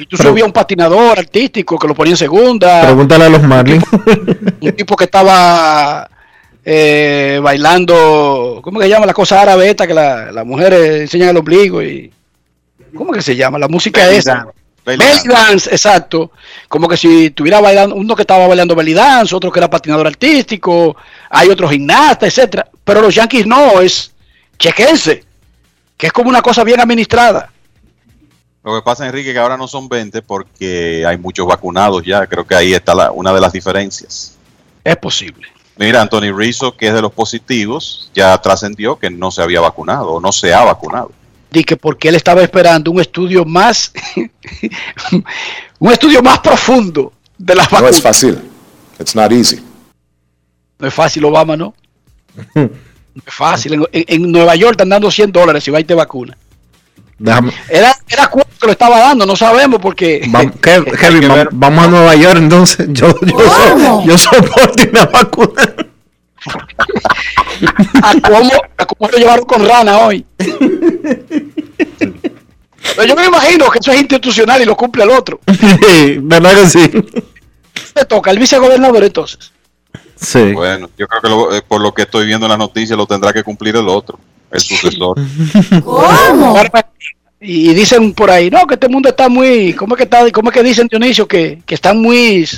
Y 0.00 0.06
tú 0.06 0.16
subías 0.16 0.46
un 0.46 0.52
patinador 0.52 1.16
artístico 1.18 1.78
que 1.78 1.86
lo 1.86 1.94
ponía 1.94 2.12
en 2.14 2.16
segunda, 2.16 2.82
Pregúntale 2.82 3.24
a 3.26 3.28
los 3.28 3.42
Marlins. 3.42 3.84
un 4.60 4.72
tipo 4.72 4.96
que 4.96 5.04
estaba 5.04 6.08
eh, 6.70 7.40
bailando, 7.42 8.60
¿cómo 8.62 8.78
que 8.78 8.84
se 8.84 8.90
llama 8.90 9.06
la 9.06 9.14
cosa 9.14 9.40
árabe 9.40 9.70
esta 9.70 9.86
que 9.86 9.94
la- 9.94 10.30
las 10.30 10.44
mujeres 10.44 11.00
enseñan 11.00 11.30
el 11.30 11.38
ombligo? 11.38 11.82
y 11.82 12.12
¿Cómo 12.94 13.10
que 13.12 13.22
se 13.22 13.34
llama? 13.36 13.58
La 13.58 13.68
música 13.68 14.04
Belly 14.04 14.16
esa. 14.18 14.34
dance, 14.34 14.52
belly 14.84 14.98
Belly 14.98 15.10
dance. 15.14 15.28
dance, 15.28 15.70
exacto. 15.70 16.30
Como 16.68 16.86
que 16.86 16.98
si 16.98 17.26
estuviera 17.26 17.60
bailando, 17.62 17.94
uno 17.96 18.14
que 18.14 18.20
estaba 18.22 18.46
bailando 18.46 18.74
belly 18.74 18.92
dance, 18.92 19.34
otro 19.34 19.50
que 19.50 19.60
era 19.60 19.70
patinador 19.70 20.06
artístico, 20.06 20.94
hay 21.30 21.48
otros 21.48 21.70
gimnastas, 21.70 22.28
etcétera. 22.36 22.68
Pero 22.84 23.00
los 23.00 23.14
Yankees 23.14 23.46
no, 23.46 23.80
es 23.80 24.12
chequense, 24.58 25.24
que 25.96 26.06
es 26.08 26.12
como 26.12 26.28
una 26.28 26.42
cosa 26.42 26.64
bien 26.64 26.80
administrada. 26.80 27.50
Lo 28.62 28.74
que 28.76 28.82
pasa, 28.84 29.06
Enrique, 29.06 29.32
que 29.32 29.38
ahora 29.38 29.56
no 29.56 29.68
son 29.68 29.88
20 29.88 30.20
porque 30.20 31.04
hay 31.06 31.16
muchos 31.16 31.46
vacunados 31.46 32.02
ya. 32.04 32.26
Creo 32.26 32.46
que 32.46 32.54
ahí 32.54 32.74
está 32.74 32.94
la- 32.94 33.10
una 33.12 33.32
de 33.32 33.40
las 33.40 33.52
diferencias. 33.52 34.36
Es 34.84 34.96
posible. 34.96 35.48
Mira, 35.78 36.02
Anthony 36.02 36.32
Rizzo, 36.36 36.76
que 36.76 36.88
es 36.88 36.94
de 36.94 37.00
los 37.00 37.12
positivos, 37.12 38.10
ya 38.14 38.36
trascendió 38.38 38.98
que 38.98 39.10
no 39.10 39.30
se 39.30 39.42
había 39.42 39.60
vacunado 39.60 40.08
o 40.14 40.20
no 40.20 40.32
se 40.32 40.52
ha 40.52 40.64
vacunado. 40.64 41.12
Que 41.50 41.76
porque 41.76 42.08
él 42.08 42.14
estaba 42.14 42.42
esperando 42.42 42.90
un 42.90 43.00
estudio 43.00 43.44
más, 43.44 43.92
un 45.78 45.92
estudio 45.92 46.22
más 46.22 46.38
profundo 46.40 47.12
de 47.36 47.54
las 47.54 47.66
No 47.70 47.76
vacunas. 47.76 47.96
es 47.96 48.02
fácil. 48.02 48.38
It's 48.98 49.14
not 49.14 49.30
easy. 49.32 49.60
No 50.78 50.88
es 50.88 50.94
fácil, 50.94 51.24
Obama, 51.24 51.56
¿no? 51.56 51.74
No 52.54 53.22
es 53.26 53.34
fácil. 53.34 53.72
En, 53.74 53.82
en- 53.92 54.04
en 54.24 54.30
Nueva 54.32 54.54
York 54.54 54.72
están 54.72 54.90
dando 54.90 55.10
100 55.10 55.32
dólares 55.32 55.64
si 55.64 55.72
va 55.72 55.80
y 55.80 55.84
te 55.84 55.94
vacuna. 55.94 56.36
Déjame- 57.18 57.52
Era, 57.68 57.96
era 58.08 58.28
cuánto 58.28 58.50
que 58.60 58.66
lo 58.66 58.72
estaba 58.72 58.98
dando, 59.00 59.26
no 59.26 59.34
sabemos 59.36 59.80
porque... 59.80 60.22
vam- 60.30 60.52
Kev- 60.60 60.96
Kevin, 60.98 61.28
vam- 61.28 61.48
vamos 61.52 61.84
a 61.84 61.88
Nueva 61.88 62.14
York 62.14 62.36
entonces. 62.38 62.86
Yo, 62.92 63.12
yo, 63.22 63.38
so- 63.38 64.02
yo 64.04 64.18
soporto 64.18 64.82
una 64.90 65.04
vacuna. 65.06 65.74
¿A 68.02 68.14
cómo, 68.20 68.52
a 68.76 68.86
cómo 68.86 69.10
lo 69.10 69.18
llevaron 69.18 69.44
con 69.44 69.66
rana 69.68 69.98
hoy? 69.98 70.24
Pero 72.96 73.04
yo 73.06 73.16
me 73.16 73.26
imagino 73.26 73.68
que 73.70 73.78
eso 73.80 73.90
es 73.92 74.00
institucional 74.00 74.62
y 74.62 74.64
lo 74.64 74.76
cumple 74.76 75.02
el 75.04 75.10
otro. 75.10 75.40
Sí, 75.58 76.18
¿verdad 76.22 76.54
que 76.54 76.66
sí? 76.68 76.90
Le 77.96 78.04
toca 78.04 78.30
al 78.30 78.38
vicegobernador 78.38 79.02
entonces. 79.04 79.52
Sí. 80.16 80.52
Bueno, 80.52 80.88
yo 80.96 81.06
creo 81.06 81.20
que 81.20 81.28
lo- 81.28 81.54
eh, 81.56 81.62
por 81.66 81.80
lo 81.80 81.92
que 81.92 82.02
estoy 82.02 82.26
viendo 82.26 82.46
en 82.46 82.50
las 82.50 82.58
noticias 82.58 82.96
lo 82.96 83.06
tendrá 83.06 83.32
que 83.32 83.42
cumplir 83.42 83.76
el 83.76 83.88
otro, 83.88 84.18
el 84.50 84.60
sucesor. 84.60 85.16
¿Cómo? 85.84 86.56
Y 87.40 87.72
dicen 87.72 88.12
por 88.14 88.30
ahí, 88.30 88.50
no, 88.50 88.66
que 88.66 88.74
este 88.74 88.88
mundo 88.88 89.08
está 89.08 89.28
muy, 89.28 89.72
¿cómo 89.74 89.94
es 89.94 89.98
que 89.98 90.04
está? 90.04 90.30
¿Cómo 90.32 90.50
es 90.50 90.54
que 90.54 90.62
dicen 90.62 90.88
Dionisio? 90.88 91.28
Que, 91.28 91.62
que 91.64 91.74
están 91.74 92.00
muy, 92.02 92.48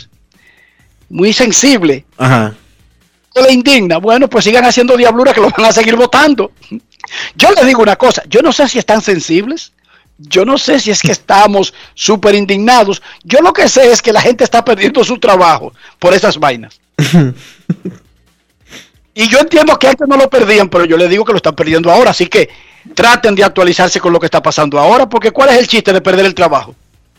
muy 1.10 1.32
sensible. 1.32 2.04
Ajá. 2.16 2.54
¿Qué 3.34 3.42
le 3.42 3.52
indigna? 3.52 3.98
Bueno, 3.98 4.28
pues 4.28 4.44
sigan 4.44 4.64
haciendo 4.64 4.96
diablura 4.96 5.34
que 5.34 5.40
lo 5.40 5.50
van 5.50 5.66
a 5.66 5.72
seguir 5.72 5.96
votando. 5.96 6.52
Yo 7.36 7.50
les 7.52 7.66
digo 7.66 7.82
una 7.82 7.96
cosa, 7.96 8.22
yo 8.28 8.40
no 8.40 8.52
sé 8.52 8.68
si 8.68 8.78
están 8.78 9.02
sensibles, 9.02 9.72
yo 10.18 10.44
no 10.44 10.58
sé 10.58 10.80
si 10.80 10.90
es 10.90 11.02
que 11.02 11.12
estamos 11.12 11.72
súper 11.94 12.34
indignados, 12.34 13.02
yo 13.24 13.40
lo 13.40 13.52
que 13.52 13.68
sé 13.68 13.90
es 13.90 14.02
que 14.02 14.12
la 14.12 14.20
gente 14.20 14.44
está 14.44 14.64
perdiendo 14.64 15.02
su 15.04 15.18
trabajo 15.18 15.72
por 15.98 16.14
esas 16.14 16.38
vainas. 16.38 16.80
Y 19.20 19.28
yo 19.28 19.38
entiendo 19.38 19.78
que 19.78 19.86
antes 19.86 20.08
no 20.08 20.16
lo 20.16 20.30
perdían, 20.30 20.70
pero 20.70 20.86
yo 20.86 20.96
les 20.96 21.10
digo 21.10 21.26
que 21.26 21.32
lo 21.32 21.36
están 21.36 21.54
perdiendo 21.54 21.92
ahora, 21.92 22.10
así 22.10 22.26
que 22.26 22.48
traten 22.94 23.34
de 23.34 23.44
actualizarse 23.44 24.00
con 24.00 24.14
lo 24.14 24.18
que 24.18 24.24
está 24.24 24.42
pasando 24.42 24.78
ahora, 24.78 25.06
porque 25.06 25.30
¿cuál 25.30 25.50
es 25.50 25.58
el 25.58 25.68
chiste 25.68 25.92
de 25.92 26.00
perder 26.00 26.24
el 26.24 26.34
trabajo? 26.34 26.74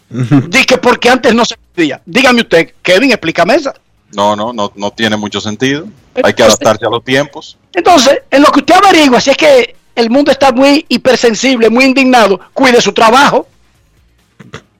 Dice 0.09 0.65
que 0.65 0.77
porque 0.79 1.09
antes 1.11 1.35
no 1.35 1.45
se 1.45 1.57
perdía. 1.57 2.01
Dígame 2.03 2.41
usted, 2.41 2.73
Kevin, 2.81 3.11
explícame 3.11 3.53
esa. 3.53 3.75
No, 4.15 4.35
no, 4.35 4.51
no, 4.51 4.71
no 4.75 4.89
tiene 4.89 5.15
mucho 5.15 5.39
sentido. 5.39 5.85
Hay 6.23 6.33
que 6.33 6.41
adaptarse 6.41 6.87
a 6.87 6.89
los 6.89 7.03
tiempos. 7.03 7.59
Entonces, 7.71 8.23
en 8.31 8.41
lo 8.41 8.51
que 8.51 8.61
usted 8.61 8.73
averigua, 8.83 9.21
si 9.21 9.29
es 9.29 9.37
que 9.37 9.75
el 9.93 10.09
mundo 10.09 10.31
está 10.31 10.51
muy 10.51 10.83
hipersensible, 10.89 11.69
muy 11.69 11.85
indignado, 11.85 12.39
cuide 12.51 12.81
su 12.81 12.93
trabajo, 12.93 13.47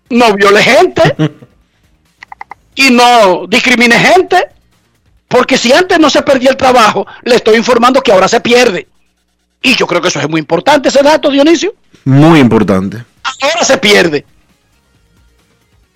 no 0.10 0.34
viole 0.34 0.64
gente 0.64 1.16
y 2.76 2.90
no 2.90 3.46
discrimine 3.46 4.00
gente, 4.00 4.48
porque 5.32 5.58
si 5.58 5.72
antes 5.72 5.98
no 5.98 6.10
se 6.10 6.22
perdía 6.24 6.50
el 6.50 6.58
trabajo, 6.58 7.08
le 7.24 7.36
estoy 7.36 7.56
informando 7.56 8.02
que 8.02 8.12
ahora 8.12 8.28
se 8.28 8.42
pierde. 8.42 8.90
Y 9.62 9.76
yo 9.76 9.88
creo 9.88 10.02
que 10.02 10.10
eso 10.10 10.20
es 10.20 10.30
muy 10.30 10.42
importante, 10.42 10.90
ese 10.90 11.02
dato, 11.02 11.32
Dionisio. 11.32 11.74
Muy 12.04 12.40
importante. 12.40 13.06
Ahora 13.42 13.64
se 13.64 13.78
pierde. 13.78 14.26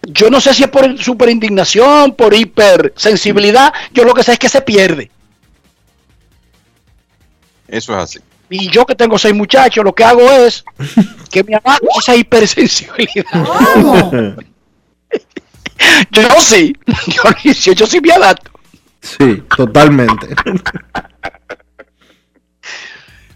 Yo 0.03 0.29
no 0.29 0.39
sé 0.39 0.53
si 0.53 0.63
es 0.63 0.69
por 0.69 0.97
super 1.03 1.27
indignación, 1.29 2.13
por 2.13 2.33
hipersensibilidad, 2.33 3.73
yo 3.91 4.05
lo 4.05 4.13
que 4.13 4.23
sé 4.23 4.33
es 4.33 4.39
que 4.39 4.47
se 4.47 4.61
pierde. 4.61 5.11
Eso 7.67 7.91
es 7.93 7.99
así. 7.99 8.19
Y 8.49 8.69
yo 8.69 8.85
que 8.85 8.95
tengo 8.95 9.17
seis 9.17 9.35
muchachos, 9.35 9.83
lo 9.83 9.93
que 9.93 10.05
hago 10.05 10.21
es 10.31 10.63
que 11.29 11.43
me 11.43 11.55
adapto 11.55 11.87
a 11.93 11.99
esa 11.99 12.15
hipersensibilidad. 12.15 13.25
Yo 16.11 16.21
sí, 16.39 16.73
Dionisio, 17.05 17.73
yo 17.73 17.85
sí 17.85 17.99
me 17.99 18.11
adapto. 18.13 18.55
Sí, 19.06 19.44
totalmente. 19.56 20.27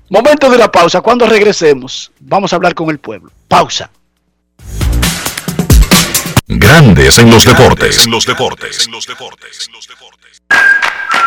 Momento 0.10 0.50
de 0.50 0.58
la 0.58 0.72
pausa. 0.72 1.02
Cuando 1.02 1.28
regresemos, 1.28 2.12
vamos 2.20 2.52
a 2.52 2.56
hablar 2.56 2.74
con 2.74 2.90
el 2.90 2.98
pueblo. 2.98 3.32
Pausa. 3.48 3.92
Grandes 6.48 7.20
en 7.20 7.30
los 7.30 7.46
deportes. 7.46 8.06
En 8.06 8.12
los 8.12 8.26
deportes. 8.26 8.88
En 8.88 8.92
los 8.92 9.06
deportes. 9.06 9.62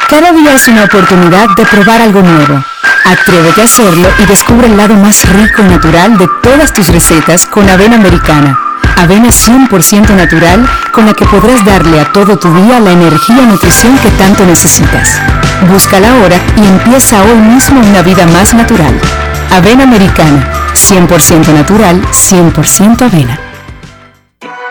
Cada 0.08 0.32
día 0.32 0.54
es 0.54 0.66
una 0.66 0.84
oportunidad 0.84 1.48
de 1.56 1.64
probar 1.64 2.02
algo 2.02 2.20
nuevo. 2.22 2.64
Atrévete 3.04 3.60
a 3.60 3.64
hacerlo 3.64 4.08
y 4.18 4.26
descubre 4.26 4.66
el 4.66 4.76
lado 4.76 4.94
más 4.94 5.24
rico 5.32 5.62
y 5.62 5.66
natural 5.66 6.18
de 6.18 6.28
todas 6.42 6.72
tus 6.72 6.88
recetas 6.88 7.46
con 7.46 7.70
avena 7.70 7.96
americana. 7.96 8.71
Avena 8.96 9.28
100% 9.28 10.14
natural 10.14 10.66
con 10.92 11.06
la 11.06 11.14
que 11.14 11.24
podrás 11.24 11.64
darle 11.64 12.00
a 12.00 12.12
todo 12.12 12.38
tu 12.38 12.52
día 12.54 12.80
la 12.80 12.92
energía 12.92 13.42
y 13.42 13.46
nutrición 13.46 13.98
que 13.98 14.10
tanto 14.10 14.44
necesitas. 14.46 15.20
Búscala 15.68 16.10
ahora 16.10 16.36
y 16.56 16.66
empieza 16.66 17.22
hoy 17.22 17.38
mismo 17.38 17.80
una 17.80 18.02
vida 18.02 18.26
más 18.26 18.54
natural. 18.54 18.98
Avena 19.50 19.84
americana, 19.84 20.48
100% 20.74 21.48
natural, 21.48 22.00
100% 22.10 23.02
avena. 23.02 23.38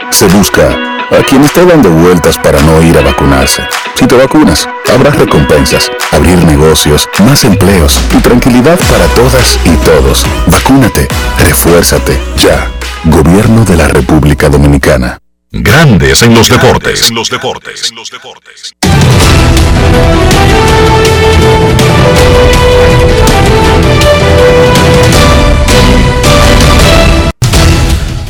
Se 0.10 0.28
busca 0.28 0.70
a 1.12 1.24
quien 1.24 1.44
está 1.44 1.66
dando 1.66 1.90
vueltas 1.90 2.38
para 2.38 2.62
no 2.62 2.82
ir 2.82 2.98
a 2.98 3.02
vacunarse. 3.02 3.64
Si 3.96 4.08
te 4.08 4.16
vacunas, 4.16 4.68
habrá 4.94 5.12
recompensas, 5.12 5.92
abrir 6.12 6.44
negocios, 6.46 7.08
más 7.26 7.44
empleos 7.44 8.00
y 8.18 8.22
tranquilidad 8.22 8.80
para 8.90 9.06
todas 9.08 9.60
y 9.66 9.76
todos. 9.86 10.26
Vacúnate, 10.48 11.08
refuérzate, 11.38 12.20
ya. 12.38 12.68
Gobierno 13.04 13.66
de 13.66 13.76
la 13.76 13.88
República 13.88 14.48
Dominicana. 14.48 15.18
Grandes 15.50 16.22
en 16.22 16.36
los 16.36 16.48
deportes. 16.48 17.10
En 17.10 17.16
los 17.16 17.32
deportes. 17.32 17.90
En 17.90 17.96
los 17.96 18.12
deportes. 18.12 18.76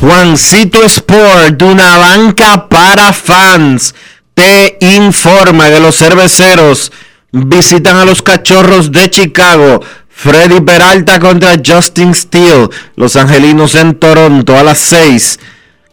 Juancito 0.00 0.82
Sport, 0.84 1.60
una 1.60 1.98
banca 1.98 2.66
para 2.70 3.12
fans, 3.12 3.94
te 4.32 4.78
informa 4.80 5.68
que 5.68 5.80
los 5.80 5.98
cerveceros 5.98 6.90
visitan 7.30 7.98
a 7.98 8.06
los 8.06 8.22
cachorros 8.22 8.90
de 8.90 9.10
Chicago. 9.10 9.82
Freddy 10.14 10.60
Peralta 10.60 11.18
contra 11.18 11.60
Justin 11.64 12.14
Steele. 12.14 12.68
Los 12.96 13.16
angelinos 13.16 13.74
en 13.74 13.94
Toronto 13.94 14.56
a 14.56 14.62
las 14.62 14.78
6. 14.78 15.38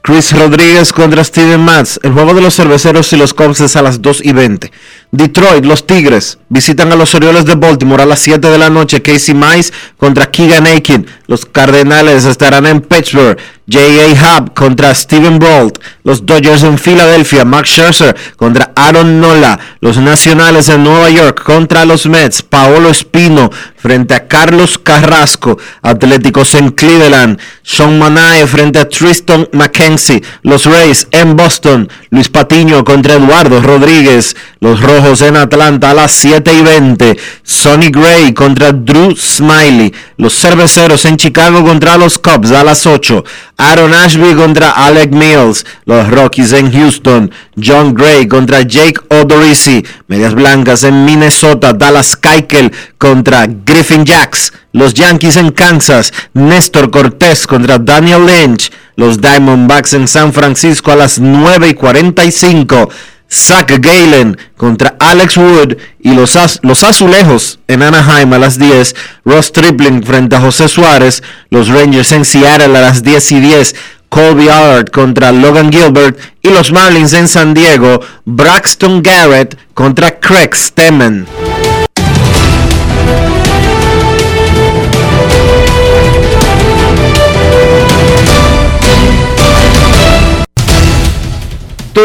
Chris 0.01 0.31
Rodríguez 0.31 0.93
contra 0.93 1.23
Steven 1.23 1.59
Matz. 1.59 1.99
El 2.03 2.13
juego 2.13 2.33
de 2.33 2.41
los 2.41 2.55
cerveceros 2.55 3.11
y 3.13 3.17
los 3.17 3.33
Cubs 3.33 3.75
a 3.75 3.81
las 3.81 4.01
2 4.01 4.21
y 4.23 4.31
20. 4.31 4.71
Detroit, 5.11 5.65
los 5.65 5.87
Tigres 5.87 6.39
visitan 6.49 6.91
a 6.91 6.95
los 6.95 7.13
Orioles 7.15 7.45
de 7.45 7.55
Baltimore 7.55 8.03
a 8.03 8.05
las 8.05 8.19
7 8.19 8.49
de 8.49 8.57
la 8.57 8.69
noche. 8.69 9.01
Casey 9.01 9.35
Mize 9.35 9.71
contra 9.97 10.29
Keegan 10.29 10.65
Aiken. 10.65 11.07
Los 11.27 11.45
Cardenales 11.45 12.25
estarán 12.25 12.65
en 12.65 12.81
Pittsburgh. 12.81 13.37
J.A. 13.71 14.39
Hub 14.39 14.55
contra 14.55 14.95
Steven 14.95 15.37
Bolt. 15.37 15.77
Los 16.03 16.25
Dodgers 16.25 16.63
en 16.63 16.79
Filadelfia. 16.79 17.45
Max 17.45 17.69
Scherzer 17.69 18.15
contra 18.35 18.71
Aaron 18.75 19.21
Nola. 19.21 19.59
Los 19.79 19.97
Nacionales 19.97 20.69
en 20.69 20.83
Nueva 20.83 21.09
York 21.11 21.43
contra 21.43 21.85
los 21.85 22.07
Mets. 22.07 22.41
Paolo 22.41 22.89
Espino 22.89 23.51
frente 23.75 24.15
a 24.15 24.27
Carlos 24.27 24.79
Carrasco. 24.79 25.59
Atléticos 25.83 26.55
en 26.55 26.71
Cleveland. 26.71 27.39
Sean 27.61 27.99
Manae 27.99 28.47
frente 28.47 28.79
a 28.79 28.89
Tristan 28.89 29.47
McKenzie. 29.53 30.23
Los 30.41 30.65
Rays 30.65 31.07
en 31.11 31.35
Boston. 31.35 31.89
Luis 32.09 32.29
Patiño 32.29 32.83
contra 32.83 33.13
Eduardo 33.13 33.61
Rodríguez. 33.61 34.35
Los 34.59 34.81
En 34.99 35.37
Atlanta 35.37 35.91
a 35.91 35.93
las 35.93 36.11
7 36.11 36.53
y 36.53 36.61
20. 36.61 37.17
Sonny 37.41 37.89
Gray 37.89 38.33
contra 38.33 38.73
Drew 38.73 39.15
Smiley. 39.15 39.93
Los 40.17 40.37
Cerveceros 40.37 41.05
en 41.05 41.15
Chicago 41.15 41.63
contra 41.63 41.97
los 41.97 42.19
Cubs 42.19 42.51
a 42.51 42.65
las 42.65 42.85
8. 42.85 43.23
Aaron 43.55 43.93
Ashby 43.93 44.35
contra 44.35 44.71
Alec 44.71 45.11
Mills. 45.13 45.65
Los 45.85 46.09
Rockies 46.09 46.51
en 46.51 46.69
Houston. 46.73 47.31
John 47.55 47.93
Gray 47.93 48.27
contra 48.27 48.61
Jake 48.61 48.99
Odorizzi. 49.07 49.85
Medias 50.07 50.35
Blancas 50.35 50.83
en 50.83 51.05
Minnesota. 51.05 51.71
Dallas 51.71 52.17
Keuchel 52.17 52.69
contra 52.97 53.47
Griffin 53.47 54.03
Jacks. 54.03 54.51
Los 54.73 54.93
Yankees 54.93 55.37
en 55.37 55.51
Kansas. 55.51 56.11
Néstor 56.33 56.91
Cortés 56.91 57.47
contra 57.47 57.79
Daniel 57.79 58.25
Lynch. 58.25 58.69
Los 58.97 59.21
Diamondbacks 59.21 59.93
en 59.93 60.09
San 60.09 60.33
Francisco 60.33 60.91
a 60.91 60.97
las 60.97 61.19
9 61.19 61.69
y 61.69 61.73
45. 61.73 62.89
Zach 63.31 63.71
Galen 63.79 64.37
contra 64.57 64.95
Alex 64.99 65.37
Wood 65.37 65.77
y 65.99 66.13
los, 66.13 66.37
los 66.61 66.83
Azulejos 66.83 67.59
en 67.67 67.83
Anaheim 67.83 68.33
a 68.33 68.39
las 68.39 68.57
10, 68.57 68.95
Ross 69.25 69.51
Tripling 69.51 70.03
frente 70.03 70.35
a 70.35 70.41
José 70.41 70.67
Suárez, 70.67 71.21
los 71.49 71.67
Rangers 71.67 72.11
en 72.11 72.25
Seattle 72.25 72.77
a 72.77 72.81
las 72.81 73.03
10 73.03 73.31
y 73.33 73.39
10, 73.39 73.75
Colby 74.09 74.49
Allard 74.49 74.89
contra 74.89 75.31
Logan 75.31 75.71
Gilbert 75.71 76.19
y 76.41 76.49
los 76.49 76.71
Marlins 76.71 77.13
en 77.13 77.27
San 77.27 77.53
Diego, 77.53 78.01
Braxton 78.25 79.03
Garrett 79.03 79.57
contra 79.73 80.19
Craig 80.19 80.55
Stemmen. 80.55 81.27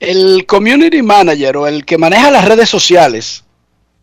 El 0.00 0.46
community 0.46 1.02
manager 1.02 1.56
o 1.58 1.66
el 1.66 1.84
que 1.84 1.98
maneja 1.98 2.30
las 2.30 2.44
redes 2.46 2.68
sociales 2.68 3.44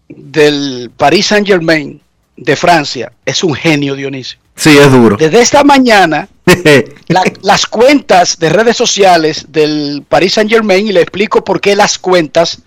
del 0.07 0.91
Paris 0.95 1.25
Saint 1.27 1.45
Germain 1.47 1.99
de 2.35 2.55
Francia 2.55 3.11
es 3.25 3.43
un 3.43 3.53
genio, 3.55 3.95
Dionisio. 3.95 4.37
Sí, 4.55 4.77
es 4.77 4.91
duro. 4.91 5.17
Desde 5.17 5.41
esta 5.41 5.63
mañana, 5.63 6.27
la- 7.07 7.23
las 7.41 7.65
cuentas 7.65 8.37
de 8.39 8.49
redes 8.49 8.77
sociales 8.77 9.45
del 9.49 10.03
Paris 10.07 10.33
Saint 10.33 10.49
Germain, 10.49 10.87
y 10.87 10.91
le 10.91 11.01
explico 11.01 11.43
por 11.43 11.59
qué 11.59 11.75
las 11.75 11.97
cuentas, 11.99 12.59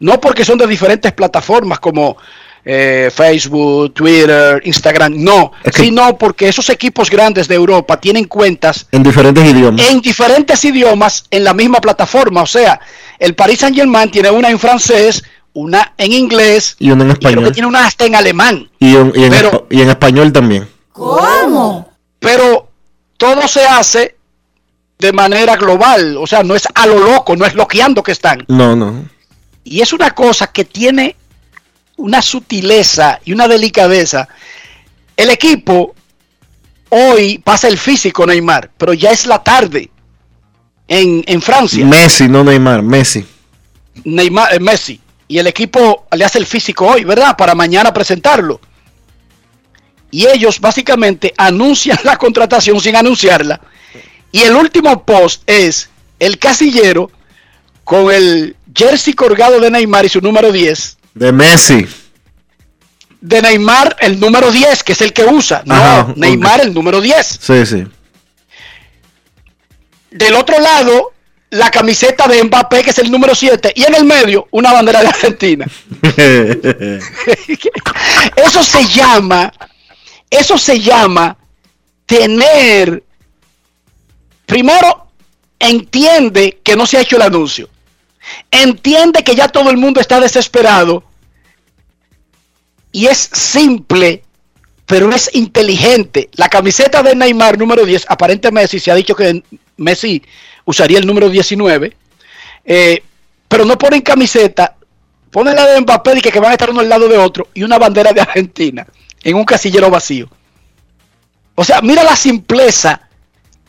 no 0.00 0.20
porque 0.20 0.44
son 0.44 0.58
de 0.58 0.66
diferentes 0.66 1.12
plataformas 1.12 1.80
como 1.80 2.16
eh, 2.68 3.10
Facebook, 3.14 3.94
Twitter, 3.94 4.60
Instagram, 4.64 5.14
no, 5.22 5.52
sino 5.72 6.18
porque 6.18 6.48
esos 6.48 6.68
equipos 6.68 7.08
grandes 7.08 7.46
de 7.46 7.54
Europa 7.54 8.00
tienen 8.00 8.24
cuentas 8.24 8.88
En 8.90 9.04
diferentes 9.04 9.44
idiomas. 9.44 9.88
en 9.88 10.00
diferentes 10.00 10.64
idiomas 10.64 11.24
en 11.30 11.44
la 11.44 11.54
misma 11.54 11.80
plataforma. 11.80 12.42
O 12.42 12.46
sea, 12.46 12.80
el 13.20 13.36
Paris 13.36 13.60
Saint 13.60 13.76
Germain 13.76 14.10
tiene 14.10 14.30
una 14.32 14.50
en 14.50 14.58
francés, 14.58 15.22
una 15.52 15.94
en 15.96 16.12
inglés, 16.12 16.74
Y 16.80 16.90
uno 16.90 17.04
en 17.04 17.10
y 17.10 17.14
creo 17.14 17.20
que 17.20 17.28
español. 17.28 17.52
tiene 17.52 17.68
una 17.68 17.86
hasta 17.86 18.04
en 18.04 18.16
alemán. 18.16 18.68
Y, 18.80 18.96
en- 18.96 19.12
y 19.14 19.22
en, 19.24 19.30
Pero- 19.30 19.50
espa- 19.52 19.64
y 19.70 19.80
en 19.82 19.88
español 19.90 20.32
también. 20.32 20.68
¿Cómo? 20.92 21.92
Pero 22.18 22.68
todo 23.16 23.46
se 23.46 23.64
hace 23.64 24.16
de 24.98 25.12
manera 25.12 25.54
global, 25.56 26.16
o 26.18 26.26
sea, 26.26 26.42
no 26.42 26.56
es 26.56 26.66
a 26.74 26.86
lo 26.86 26.98
loco, 26.98 27.36
no 27.36 27.44
es 27.46 27.54
loqueando 27.54 28.02
que 28.02 28.10
están. 28.12 28.44
No, 28.48 28.74
no. 28.74 29.04
Y 29.62 29.82
es 29.82 29.92
una 29.92 30.10
cosa 30.10 30.48
que 30.48 30.64
tiene 30.64 31.14
una 31.96 32.22
sutileza 32.22 33.20
y 33.24 33.32
una 33.32 33.48
delicadeza. 33.48 34.28
El 35.16 35.30
equipo 35.30 35.94
hoy 36.90 37.38
pasa 37.38 37.68
el 37.68 37.78
físico 37.78 38.26
Neymar, 38.26 38.70
pero 38.76 38.92
ya 38.92 39.10
es 39.10 39.26
la 39.26 39.42
tarde 39.42 39.90
en, 40.88 41.24
en 41.26 41.42
Francia. 41.42 41.84
Messi, 41.84 42.28
no 42.28 42.44
Neymar, 42.44 42.82
Messi. 42.82 43.24
Neymar, 44.04 44.54
eh, 44.54 44.60
Messi. 44.60 45.00
Y 45.28 45.38
el 45.38 45.46
equipo 45.46 46.06
le 46.12 46.24
hace 46.24 46.38
el 46.38 46.46
físico 46.46 46.86
hoy, 46.86 47.04
¿verdad? 47.04 47.36
Para 47.36 47.54
mañana 47.54 47.92
presentarlo. 47.92 48.60
Y 50.10 50.26
ellos 50.26 50.60
básicamente 50.60 51.34
anuncian 51.36 51.98
la 52.04 52.16
contratación 52.16 52.80
sin 52.80 52.96
anunciarla. 52.96 53.60
Y 54.32 54.42
el 54.42 54.54
último 54.54 55.04
post 55.04 55.42
es 55.46 55.88
el 56.18 56.38
casillero 56.38 57.10
con 57.84 58.12
el 58.12 58.56
jersey 58.74 59.14
colgado 59.14 59.60
de 59.60 59.70
Neymar 59.70 60.04
y 60.04 60.08
su 60.08 60.20
número 60.20 60.52
10. 60.52 60.95
De 61.16 61.32
Messi. 61.32 61.88
De 63.22 63.40
Neymar 63.40 63.96
el 64.00 64.20
número 64.20 64.52
10, 64.52 64.84
que 64.84 64.92
es 64.92 65.00
el 65.00 65.14
que 65.14 65.24
usa. 65.24 65.62
No, 65.64 65.74
Ajá, 65.74 66.12
Neymar 66.14 66.60
el 66.60 66.74
número 66.74 67.00
10. 67.00 67.38
Sí, 67.40 67.64
sí. 67.64 67.86
Del 70.10 70.34
otro 70.34 70.60
lado, 70.60 71.14
la 71.50 71.70
camiseta 71.70 72.28
de 72.28 72.44
Mbappé, 72.44 72.82
que 72.82 72.90
es 72.90 72.98
el 72.98 73.10
número 73.10 73.34
7. 73.34 73.72
Y 73.74 73.84
en 73.84 73.94
el 73.94 74.04
medio, 74.04 74.46
una 74.50 74.74
bandera 74.74 75.00
de 75.00 75.08
Argentina. 75.08 75.64
Eso 78.36 78.62
se 78.62 78.84
llama, 78.84 79.50
eso 80.28 80.58
se 80.58 80.80
llama 80.80 81.38
tener, 82.04 83.02
primero, 84.44 85.06
entiende 85.58 86.60
que 86.62 86.76
no 86.76 86.84
se 86.86 86.98
ha 86.98 87.00
hecho 87.00 87.16
el 87.16 87.22
anuncio. 87.22 87.70
Entiende 88.50 89.24
que 89.24 89.34
ya 89.34 89.48
todo 89.48 89.70
el 89.70 89.76
mundo 89.76 90.00
está 90.00 90.20
desesperado. 90.20 91.04
Y 92.92 93.06
es 93.06 93.18
simple, 93.32 94.22
pero 94.86 95.10
es 95.12 95.30
inteligente. 95.34 96.30
La 96.34 96.48
camiseta 96.48 97.02
de 97.02 97.14
Neymar 97.14 97.58
número 97.58 97.84
10, 97.84 98.06
aparentemente 98.08 98.78
se 98.78 98.90
ha 98.90 98.94
dicho 98.94 99.14
que 99.14 99.42
Messi 99.76 100.22
usaría 100.64 100.98
el 100.98 101.06
número 101.06 101.28
19. 101.28 101.96
eh, 102.64 103.02
pero 103.48 103.64
no 103.64 103.78
ponen 103.78 104.00
camiseta, 104.02 104.76
ponen 105.30 105.54
la 105.54 105.66
de 105.66 105.80
Mbappé 105.80 106.18
y 106.18 106.20
que, 106.20 106.32
que 106.32 106.40
van 106.40 106.50
a 106.50 106.54
estar 106.54 106.70
uno 106.70 106.80
al 106.80 106.88
lado 106.88 107.08
de 107.08 107.16
otro 107.16 107.48
y 107.54 107.62
una 107.62 107.78
bandera 107.78 108.12
de 108.12 108.20
Argentina 108.20 108.86
en 109.22 109.36
un 109.36 109.44
casillero 109.44 109.90
vacío. 109.90 110.28
O 111.54 111.64
sea, 111.64 111.80
mira 111.80 112.02
la 112.02 112.16
simpleza, 112.16 113.08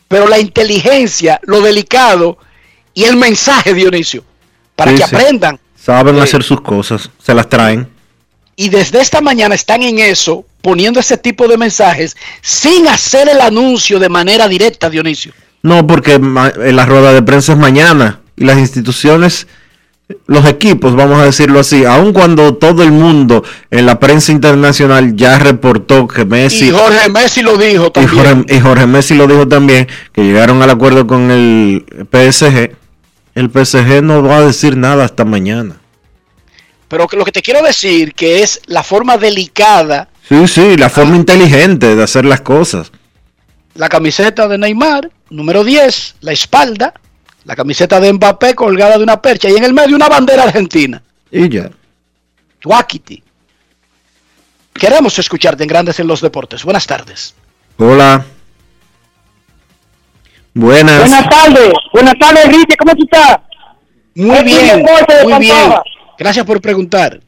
pero 0.07 0.27
la 0.27 0.39
inteligencia, 0.39 1.39
lo 1.44 1.61
delicado 1.61 2.38
y 2.94 3.06
el 3.06 3.15
mensaje, 3.15 3.73
Dionisio, 3.73 4.23
para 4.78 4.91
Sí, 4.91 4.98
que 4.98 5.04
sí. 5.08 5.16
aprendan. 5.16 5.60
Saben 5.76 6.16
Eh, 6.18 6.22
hacer 6.22 6.41
sus 6.44 6.62
cosas, 6.62 7.10
se 7.22 7.34
las 7.34 7.49
traen. 7.49 7.88
Y 8.56 8.70
desde 8.70 9.02
esta 9.02 9.20
mañana 9.22 9.54
están 9.56 9.84
en 9.84 9.99
eso, 9.99 10.45
poniendo 10.62 10.99
ese 10.99 11.18
tipo 11.18 11.48
de 11.48 11.58
mensajes, 11.58 12.16
sin 12.41 12.88
hacer 12.88 13.28
el 13.30 13.41
anuncio 13.41 13.99
de 13.99 14.10
manera 14.10 14.48
directa, 14.48 14.90
Dionisio. 14.90 15.34
No, 15.62 15.86
porque 15.86 16.18
la 16.20 16.86
rueda 16.86 17.12
de 17.14 17.22
prensa 17.22 17.52
es 17.54 17.58
mañana 17.60 18.22
y 18.36 18.45
las 18.45 18.58
instituciones, 18.58 19.48
los 20.26 20.45
equipos, 20.45 20.95
vamos 20.95 21.20
a 21.20 21.26
decirlo 21.26 21.60
así, 21.60 21.84
aun 21.86 22.14
cuando 22.14 22.56
todo 22.56 22.82
el 22.84 22.91
mundo 22.91 23.44
en 23.70 23.86
la 23.86 23.99
prensa 23.99 24.32
internacional 24.32 25.16
ya 25.16 25.38
reportó 25.38 26.08
que 26.08 26.24
Messi 26.26 26.70
y 26.70 26.72
Jorge 26.72 27.10
Messi 27.10 27.41
lo 27.41 27.58
dijo 27.58 27.88
y 27.88 27.91
también. 27.91 28.16
Jorge, 28.44 28.56
y 28.56 28.60
Jorge 28.62 28.88
Messi 28.88 29.16
lo 29.16 29.28
dijo 29.28 29.48
también, 29.48 29.88
que 30.14 30.24
llegaron 30.24 30.62
al 30.64 30.70
acuerdo 30.70 31.06
con 31.06 31.30
el 31.30 31.84
PSG, 32.12 32.72
el 33.38 33.51
PSG 33.51 34.01
no 34.01 34.23
va 34.23 34.38
a 34.38 34.41
decir 34.45 34.76
nada 34.76 35.05
hasta 35.05 35.23
mañana. 35.23 35.77
Pero 36.88 37.07
lo 37.11 37.23
que 37.23 37.31
te 37.31 37.41
quiero 37.43 37.61
decir 37.61 38.14
que 38.15 38.41
es 38.41 38.61
la 38.65 38.81
forma 38.81 39.18
delicada, 39.18 40.09
Sí, 40.27 40.47
sí, 40.47 40.76
la 40.76 40.89
forma 40.89 41.15
inteligente 41.15 41.95
de 41.95 42.03
hacer 42.03 42.26
las 42.26 42.41
cosas. 42.41 42.91
la 43.76 43.89
camiseta 43.89 44.47
de 44.47 44.57
Neymar, 44.57 45.11
número 45.30 45.64
10, 45.64 46.15
la 46.22 46.31
espalda, 46.31 46.93
la 47.45 47.55
camiseta 47.55 47.99
de 47.99 48.11
Mbappé 48.11 48.55
colgada 48.55 48.97
de 48.97 49.03
una 49.03 49.22
percha 49.22 49.49
y 49.49 49.55
en 49.55 49.64
el 49.64 49.73
medio 49.73 49.95
una 49.95 50.09
bandera 50.09 50.43
argentina. 50.43 51.01
Y 51.31 51.47
ya. 51.47 51.69
Tuakiti. 52.59 53.22
Queremos 54.73 55.18
escucharte 55.19 55.64
en 55.64 55.69
Grandes 55.69 55.99
en 55.99 56.07
los 56.07 56.22
Deportes. 56.22 56.64
Buenas 56.64 56.88
tardes. 56.88 57.35
Hola. 57.77 58.26
Buenas. 60.57 61.01
Buenas 61.01 61.29
tardes, 61.29 61.73
buenas 61.93 62.15
tardes 62.19 62.45
Enrique, 62.45 62.75
¿cómo 62.77 62.95
tú 62.95 63.03
estás? 63.03 63.38
Muy 64.15 64.43
bien, 64.43 64.84
muy 65.23 65.39
bien. 65.39 65.73
Gracias 66.17 66.43
por 66.45 66.59
preguntar. 66.59 67.19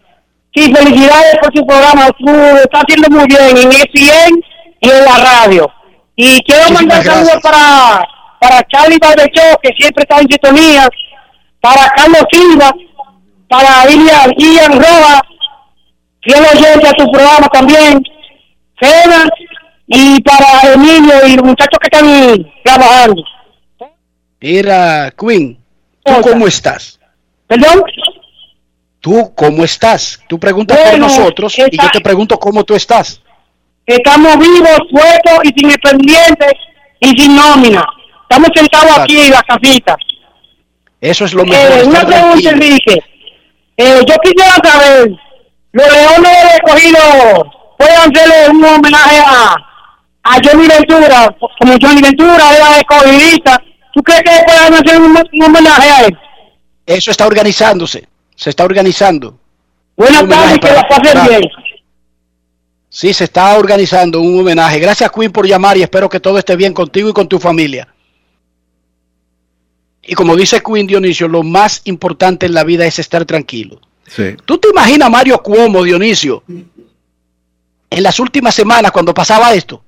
Sí, 0.55 0.73
felicidades 0.73 1.37
por 1.39 1.55
su 1.55 1.63
programa, 1.63 2.07
tú 2.17 2.27
estás 2.27 2.81
haciendo 2.81 3.07
muy 3.15 3.27
bien 3.27 3.55
en 3.55 3.71
ESPN 3.71 4.43
y 4.81 4.89
en 4.89 5.05
la 5.05 5.17
radio. 5.17 5.71
Y 6.15 6.41
quiero 6.41 6.71
Muchísimas 6.71 6.81
mandar 6.81 7.03
saludos 7.03 7.39
para, 7.43 8.07
para 8.39 8.63
Charlie 8.67 8.97
Barbechó, 8.99 9.59
que 9.61 9.73
siempre 9.77 10.05
está 10.09 10.21
en 10.21 10.27
sintonía, 10.27 10.89
para 11.61 11.87
Carlos 11.95 12.23
Silva, 12.31 12.73
para 13.47 13.91
Ilian, 13.91 14.33
Ian 14.39 14.71
Rojas, 14.73 15.21
fiel 16.23 16.43
oyente 16.51 16.87
a 16.87 16.93
tu 16.93 17.11
programa 17.11 17.47
también, 17.49 18.01
Fena, 18.79 19.29
y 19.91 20.21
para 20.21 20.73
Emilio 20.73 21.27
y 21.27 21.35
los 21.35 21.45
muchachos 21.45 21.79
que 21.81 21.87
están 21.91 22.51
trabajando. 22.63 23.23
Mira, 24.39 25.11
Queen, 25.19 25.57
¿tú 26.05 26.13
cómo 26.21 26.47
estás? 26.47 26.99
¿Perdón? 27.47 27.83
¿Tú 29.01 29.33
cómo 29.35 29.63
estás? 29.63 30.19
Tú 30.27 30.39
preguntas 30.39 30.77
por 30.77 30.89
Bueno, 30.91 31.07
nosotros 31.07 31.57
y 31.57 31.61
yo 31.61 31.65
está- 31.67 31.89
te 31.89 32.01
pregunto 32.01 32.37
cómo 32.37 32.63
tú 32.63 32.75
estás. 32.75 33.21
Estamos 33.85 34.37
vivos, 34.37 34.77
sueltos 34.91 35.39
y 35.43 35.59
sin 35.59 35.71
expedientes 35.71 36.53
y 36.99 37.09
sin 37.19 37.35
nómina. 37.35 37.83
Estamos 38.23 38.49
sentados 38.53 38.99
aquí 38.99 39.19
en 39.19 39.31
la 39.31 39.41
casita. 39.41 39.97
Eso 41.01 41.25
es 41.25 41.33
lo 41.33 41.43
mejor. 41.45 41.79
Eh, 41.79 41.83
una 41.85 42.05
pregunta. 42.05 42.49
Enrique. 42.51 42.99
Eh, 43.77 43.99
yo 44.05 44.15
quisiera 44.21 44.55
saber, 44.63 45.09
los 45.71 45.87
leones 45.93 46.43
de 46.43 46.49
escogido 46.57 46.99
pueden 47.77 47.97
hacerle 47.97 48.49
un 48.51 48.63
homenaje 48.65 49.17
a, 49.25 49.55
a 50.31 50.39
Johnny 50.43 50.67
Ventura, 50.67 51.35
como 51.59 51.73
Johnny 51.81 52.01
Ventura 52.01 52.55
era 52.55 52.77
escogidista. 52.77 53.61
¿Tú 53.93 54.03
crees 54.03 54.21
que 54.21 54.31
pueden 54.45 54.73
hacer 54.75 55.01
un, 55.01 55.17
un 55.17 55.43
homenaje 55.43 55.89
a 55.89 56.05
él? 56.05 56.17
Eso 56.85 57.11
está 57.11 57.25
organizándose. 57.25 58.07
Se 58.35 58.49
está 58.51 58.63
organizando. 58.63 59.37
Buenas 59.97 60.27
tardes, 60.27 60.59
que 60.59 60.71
la 60.71 60.87
pasen 60.87 61.13
para- 61.13 61.27
bien. 61.27 61.41
Sí, 62.91 63.13
se 63.13 63.25
está 63.25 63.57
organizando 63.57 64.19
un 64.21 64.39
homenaje. 64.39 64.79
Gracias, 64.79 65.11
Queen, 65.11 65.31
por 65.31 65.45
llamar 65.47 65.77
y 65.77 65.83
espero 65.83 66.09
que 66.09 66.19
todo 66.19 66.37
esté 66.39 66.55
bien 66.55 66.73
contigo 66.73 67.09
y 67.09 67.13
con 67.13 67.27
tu 67.27 67.39
familia. 67.39 67.87
Y 70.03 70.15
como 70.15 70.35
dice 70.35 70.61
Queen 70.61 70.87
Dionisio, 70.87 71.27
lo 71.27 71.43
más 71.43 71.81
importante 71.85 72.45
en 72.47 72.53
la 72.53 72.63
vida 72.63 72.85
es 72.85 72.97
estar 72.99 73.25
tranquilo. 73.25 73.79
Sí. 74.07 74.35
¿Tú 74.45 74.57
te 74.57 74.69
imaginas 74.69 75.05
a 75.07 75.09
Mario 75.11 75.41
Cuomo, 75.43 75.83
Dionisio, 75.83 76.43
en 76.47 78.03
las 78.03 78.19
últimas 78.19 78.55
semanas 78.55 78.91
cuando 78.91 79.13
pasaba 79.13 79.53
esto? 79.53 79.83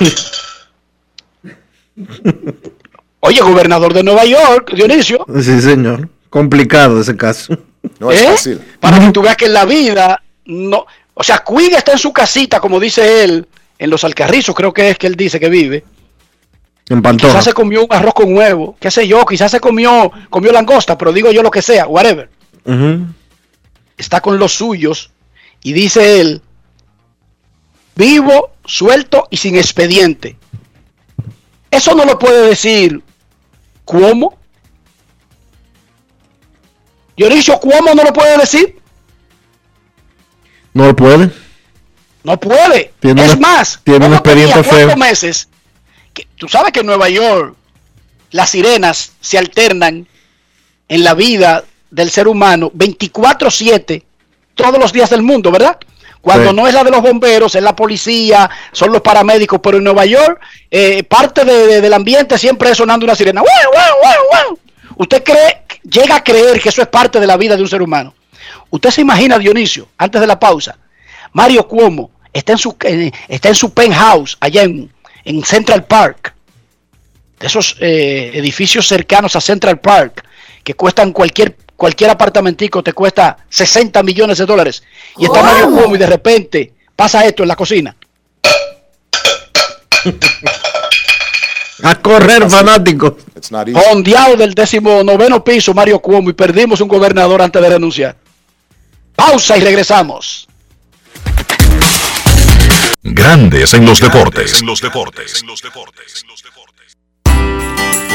Oye, 3.20 3.40
gobernador 3.40 3.92
de 3.92 4.02
Nueva 4.02 4.24
York, 4.24 4.72
Dionisio, 4.74 5.24
Sí, 5.40 5.60
señor. 5.60 6.08
Complicado 6.30 7.00
ese 7.00 7.16
caso. 7.16 7.58
¿eh? 8.10 8.58
para 8.78 9.00
que 9.00 9.10
tú 9.10 9.22
veas 9.22 9.36
que 9.36 9.46
en 9.46 9.52
la 9.52 9.64
vida 9.64 10.22
no, 10.46 10.86
o 11.14 11.22
sea, 11.22 11.44
Queen 11.46 11.74
está 11.74 11.92
en 11.92 11.98
su 11.98 12.12
casita, 12.12 12.60
como 12.60 12.80
dice 12.80 13.24
él, 13.24 13.46
en 13.78 13.90
los 13.90 14.04
Alcarrizos, 14.04 14.54
creo 14.54 14.72
que 14.72 14.90
es 14.90 14.98
que 14.98 15.06
él 15.06 15.16
dice 15.16 15.38
que 15.38 15.48
vive. 15.48 15.84
En 16.88 17.02
Pantoja. 17.02 17.32
Quizás 17.32 17.44
se 17.44 17.52
comió 17.52 17.84
un 17.84 17.92
arroz 17.92 18.14
con 18.14 18.34
huevo, 18.34 18.76
qué 18.80 18.90
sé 18.90 19.06
yo, 19.06 19.24
quizás 19.24 19.50
se 19.50 19.60
comió, 19.60 20.10
comió 20.28 20.50
langosta, 20.50 20.98
pero 20.98 21.12
digo 21.12 21.30
yo 21.30 21.42
lo 21.42 21.50
que 21.50 21.62
sea, 21.62 21.86
whatever. 21.86 22.28
Está 23.96 24.20
con 24.20 24.38
los 24.38 24.52
suyos 24.52 25.10
y 25.62 25.72
dice 25.72 26.20
él, 26.20 26.42
vivo, 27.94 28.50
suelto 28.70 29.26
y 29.30 29.36
sin 29.36 29.56
expediente. 29.56 30.36
Eso 31.70 31.94
no 31.94 32.04
lo 32.04 32.18
puede 32.18 32.48
decir 32.48 33.02
Cuomo. 33.84 34.38
Dionisio 37.16 37.58
Cuomo 37.58 37.94
no 37.94 38.02
lo 38.04 38.12
puede 38.12 38.38
decir. 38.38 38.78
No 40.72 40.86
lo 40.86 40.96
puede. 40.96 41.30
No 42.22 42.38
puede. 42.38 42.92
Tiene 43.00 43.24
es 43.24 43.38
más, 43.40 43.80
tiene 43.82 44.06
un 44.06 44.14
expediente 44.14 44.62
feo. 44.62 44.96
meses. 44.96 45.48
que- 46.12 46.26
tú 46.36 46.48
sabes 46.48 46.72
que 46.72 46.80
en 46.80 46.86
Nueva 46.86 47.08
York 47.08 47.54
las 48.32 48.50
sirenas 48.50 49.12
se 49.20 49.38
alternan 49.38 50.06
en 50.88 51.04
la 51.04 51.14
vida 51.14 51.64
del 51.90 52.10
ser 52.10 52.26
humano 52.26 52.70
24/7 52.74 54.04
todos 54.56 54.78
los 54.78 54.92
días 54.92 55.08
del 55.10 55.22
mundo, 55.22 55.50
¿verdad? 55.52 55.78
Cuando 56.20 56.50
Sí. 56.50 56.56
no 56.56 56.66
es 56.68 56.74
la 56.74 56.84
de 56.84 56.90
los 56.90 57.00
bomberos, 57.02 57.54
es 57.54 57.62
la 57.62 57.74
policía, 57.74 58.48
son 58.72 58.92
los 58.92 59.00
paramédicos, 59.00 59.58
pero 59.62 59.78
en 59.78 59.84
Nueva 59.84 60.04
York 60.04 60.40
eh, 60.70 61.02
parte 61.04 61.44
de- 61.44 61.66
de- 61.66 61.80
del 61.80 61.92
ambiente 61.94 62.38
siempre 62.38 62.70
es 62.70 62.76
sonando 62.76 63.04
una 63.04 63.14
sirena. 63.14 63.40
¡Wow, 63.40 63.48
wow, 63.72 63.82
wow, 64.02 64.48
wow! 64.48 64.58
¿Usted 64.96 65.22
cree, 65.24 65.62
llega 65.82 66.16
a 66.16 66.22
creer 66.24 66.60
que 66.60 66.68
eso 66.68 66.82
es 66.82 66.88
parte 66.88 67.18
de 67.20 67.26
la 67.26 67.36
vida 67.38 67.56
de 67.56 67.62
un 67.62 67.68
ser 67.68 67.80
humano? 67.80 68.12
¿Usted 68.68 68.90
se 68.90 69.00
imagina, 69.00 69.38
Dionisio, 69.38 69.88
antes 69.96 70.20
de 70.20 70.26
la 70.26 70.38
pausa, 70.38 70.76
Mario 71.32 71.66
Cuomo 71.66 72.10
está 72.32 72.52
en 72.52 72.58
su, 72.58 72.76
eh, 72.84 73.10
está 73.28 73.48
en 73.48 73.54
su 73.54 73.72
penthouse 73.72 74.36
allá 74.40 74.62
en, 74.62 74.92
en 75.24 75.42
Central 75.44 75.84
Park, 75.84 76.34
de 77.38 77.46
esos 77.46 77.76
eh, 77.80 78.30
edificios 78.34 78.86
cercanos 78.86 79.34
a 79.36 79.40
Central 79.40 79.80
Park, 79.80 80.22
que 80.62 80.74
cuestan 80.74 81.12
cualquier, 81.12 81.56
cualquier 81.80 82.10
apartamentico, 82.10 82.82
te 82.82 82.92
cuesta 82.92 83.38
60 83.48 84.02
millones 84.02 84.36
de 84.36 84.44
dólares. 84.44 84.82
Y 85.16 85.24
está 85.24 85.42
Mario 85.42 85.70
Cuomo 85.70 85.94
y 85.94 85.98
de 85.98 86.06
repente 86.06 86.74
pasa 86.94 87.24
esto 87.24 87.42
en 87.42 87.48
la 87.48 87.56
cocina. 87.56 87.96
A 91.82 91.94
correr, 91.94 92.50
fanático. 92.50 93.16
Fondeado 93.72 94.36
del 94.36 94.52
décimo 94.52 95.02
noveno 95.02 95.42
piso, 95.42 95.72
Mario 95.72 96.00
Cuomo, 96.00 96.28
y 96.28 96.34
perdimos 96.34 96.82
un 96.82 96.88
gobernador 96.88 97.40
antes 97.40 97.62
de 97.62 97.70
renunciar. 97.70 98.14
Pausa 99.16 99.56
y 99.56 99.62
regresamos. 99.62 100.46
Grandes 103.02 103.72
en 103.72 103.86
los 103.86 103.98
deportes. 103.98 104.62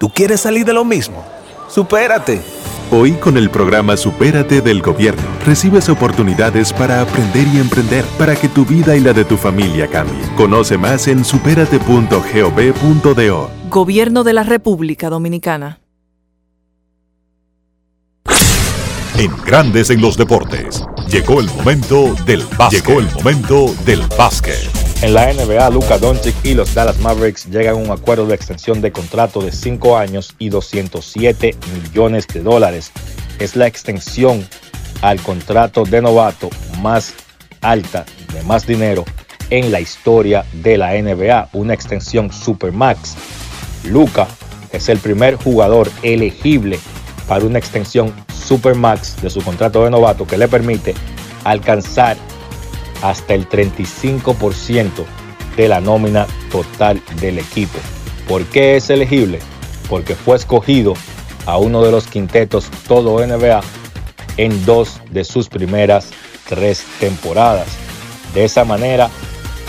¿Tú 0.00 0.08
quieres 0.08 0.40
salir 0.40 0.64
de 0.64 0.72
lo 0.72 0.82
mismo? 0.82 1.22
Supérate. 1.68 2.40
Hoy 2.90 3.12
con 3.12 3.36
el 3.36 3.50
programa 3.50 3.98
Supérate 3.98 4.62
del 4.62 4.80
Gobierno 4.80 5.20
recibes 5.44 5.90
oportunidades 5.90 6.72
para 6.72 7.02
aprender 7.02 7.46
y 7.48 7.58
emprender 7.58 8.06
para 8.16 8.34
que 8.34 8.48
tu 8.48 8.64
vida 8.64 8.96
y 8.96 9.00
la 9.00 9.12
de 9.12 9.26
tu 9.26 9.36
familia 9.36 9.88
cambie. 9.88 10.22
Conoce 10.38 10.78
más 10.78 11.06
en 11.06 11.22
superate.gov.do. 11.22 13.50
Gobierno 13.68 14.24
de 14.24 14.32
la 14.32 14.42
República 14.42 15.10
Dominicana. 15.10 15.80
En 19.18 19.36
Grandes 19.44 19.90
en 19.90 20.00
los 20.00 20.16
deportes. 20.16 20.82
Llegó 21.10 21.40
el 21.40 21.48
momento 21.48 22.14
del 22.24 22.42
básquet. 22.56 22.86
Llegó 22.86 23.00
el 23.00 23.12
momento 23.12 23.74
del 23.84 24.00
básquet. 24.16 24.79
En 25.02 25.14
la 25.14 25.32
NBA, 25.32 25.70
Luka 25.70 25.96
Doncic 25.96 26.34
y 26.44 26.52
los 26.52 26.74
Dallas 26.74 26.98
Mavericks 26.98 27.46
llegan 27.46 27.74
a 27.74 27.78
un 27.78 27.90
acuerdo 27.90 28.26
de 28.26 28.34
extensión 28.34 28.82
de 28.82 28.92
contrato 28.92 29.40
de 29.40 29.50
5 29.50 29.96
años 29.96 30.34
y 30.38 30.50
207 30.50 31.56
millones 31.72 32.26
de 32.26 32.42
dólares. 32.42 32.92
Es 33.38 33.56
la 33.56 33.66
extensión 33.66 34.46
al 35.00 35.18
contrato 35.22 35.84
de 35.84 36.02
novato 36.02 36.50
más 36.82 37.14
alta, 37.62 38.04
de 38.34 38.42
más 38.42 38.66
dinero 38.66 39.06
en 39.48 39.72
la 39.72 39.80
historia 39.80 40.44
de 40.52 40.76
la 40.76 40.92
NBA, 40.92 41.48
una 41.54 41.72
extensión 41.72 42.30
Supermax. 42.30 43.14
Luka 43.84 44.28
es 44.70 44.90
el 44.90 44.98
primer 44.98 45.36
jugador 45.36 45.90
elegible 46.02 46.78
para 47.26 47.46
una 47.46 47.58
extensión 47.58 48.12
Supermax 48.34 49.22
de 49.22 49.30
su 49.30 49.40
contrato 49.40 49.82
de 49.82 49.90
novato 49.90 50.26
que 50.26 50.36
le 50.36 50.46
permite 50.46 50.94
alcanzar 51.44 52.18
hasta 53.02 53.34
el 53.34 53.48
35% 53.48 55.04
de 55.56 55.68
la 55.68 55.80
nómina 55.80 56.26
total 56.50 57.02
del 57.20 57.38
equipo. 57.38 57.78
¿Por 58.28 58.44
qué 58.46 58.76
es 58.76 58.90
elegible? 58.90 59.40
Porque 59.88 60.14
fue 60.14 60.36
escogido 60.36 60.94
a 61.46 61.56
uno 61.56 61.82
de 61.82 61.90
los 61.90 62.06
quintetos 62.06 62.70
todo 62.86 63.24
NBA 63.26 63.60
en 64.36 64.64
dos 64.64 65.00
de 65.10 65.24
sus 65.24 65.48
primeras 65.48 66.10
tres 66.48 66.84
temporadas. 66.98 67.68
De 68.34 68.44
esa 68.44 68.64
manera, 68.64 69.10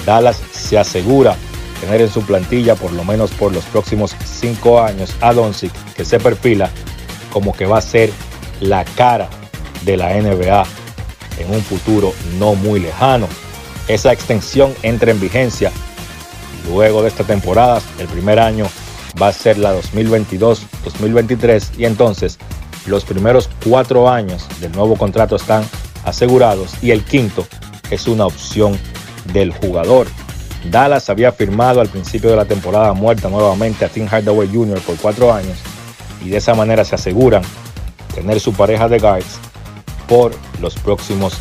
Dallas 0.06 0.40
se 0.52 0.78
asegura 0.78 1.36
tener 1.80 2.02
en 2.02 2.10
su 2.10 2.22
plantilla 2.22 2.76
por 2.76 2.92
lo 2.94 3.04
menos 3.04 3.32
por 3.32 3.52
los 3.52 3.66
próximos 3.66 4.16
cinco 4.24 4.82
años 4.82 5.16
a 5.22 5.34
Doncic, 5.34 5.74
que 5.96 6.06
se 6.06 6.20
perfila 6.20 6.70
como 7.32 7.54
que 7.54 7.66
va 7.66 7.80
a 7.80 7.82
ser 7.82 8.12
la 8.60 8.86
cara 8.86 9.30
de 9.84 9.98
la 9.98 10.14
NBA 10.14 10.66
en 11.42 11.54
un 11.54 11.62
futuro 11.62 12.14
no 12.40 12.56
muy 12.56 12.80
lejano. 12.80 13.28
Esa 13.88 14.14
extensión 14.14 14.74
entra 14.84 15.12
en 15.12 15.20
vigencia 15.20 15.72
luego 16.70 17.02
de 17.02 17.10
esta 17.10 17.24
temporada, 17.24 17.82
el 18.00 18.08
primer 18.08 18.40
año 18.40 18.66
va 19.22 19.28
a 19.28 19.34
ser 19.34 19.58
la 19.58 19.76
2022-2023 19.76 21.78
y 21.78 21.86
entonces 21.86 22.38
los 22.86 23.06
primeros 23.06 23.50
cuatro 23.68 24.10
años 24.10 24.48
del 24.60 24.72
nuevo 24.72 24.96
contrato 24.96 25.36
están 25.36 25.64
asegurados 26.06 26.74
y 26.82 26.92
el 26.92 27.04
quinto 27.04 27.46
es 27.90 28.08
una 28.08 28.26
opción 28.26 28.78
del 29.34 29.52
jugador. 29.52 30.08
Dallas 30.70 31.10
había 31.10 31.32
firmado 31.32 31.82
al 31.82 31.90
principio 31.90 32.30
de 32.30 32.36
la 32.36 32.46
temporada 32.46 32.94
muerta 32.94 33.30
nuevamente 33.30 33.84
a 33.84 33.90
Tim 33.90 34.08
Hardaway 34.08 34.50
Jr. 34.52 34.80
por 34.82 34.96
cuatro 34.98 35.34
años 35.34 35.58
y 36.24 36.30
de 36.30 36.38
esa 36.38 36.54
manera 36.54 36.86
se 36.86 36.96
aseguran 36.96 37.42
tener 38.14 38.40
su 38.40 38.54
pareja 38.54 38.88
de 38.88 39.00
guards 39.00 39.40
por 40.12 40.34
los 40.60 40.76
próximos 40.76 41.40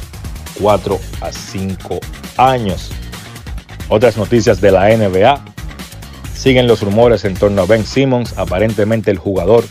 4 0.60 0.96
a 1.22 1.32
5 1.32 1.98
años. 2.36 2.90
Otras 3.88 4.16
noticias 4.16 4.60
de 4.60 4.70
la 4.70 4.96
NBA. 4.96 5.44
Siguen 6.36 6.68
los 6.68 6.80
rumores 6.80 7.24
en 7.24 7.34
torno 7.34 7.62
a 7.62 7.66
Ben 7.66 7.84
Simmons. 7.84 8.38
Aparentemente 8.38 9.10
el 9.10 9.18
jugador 9.18 9.64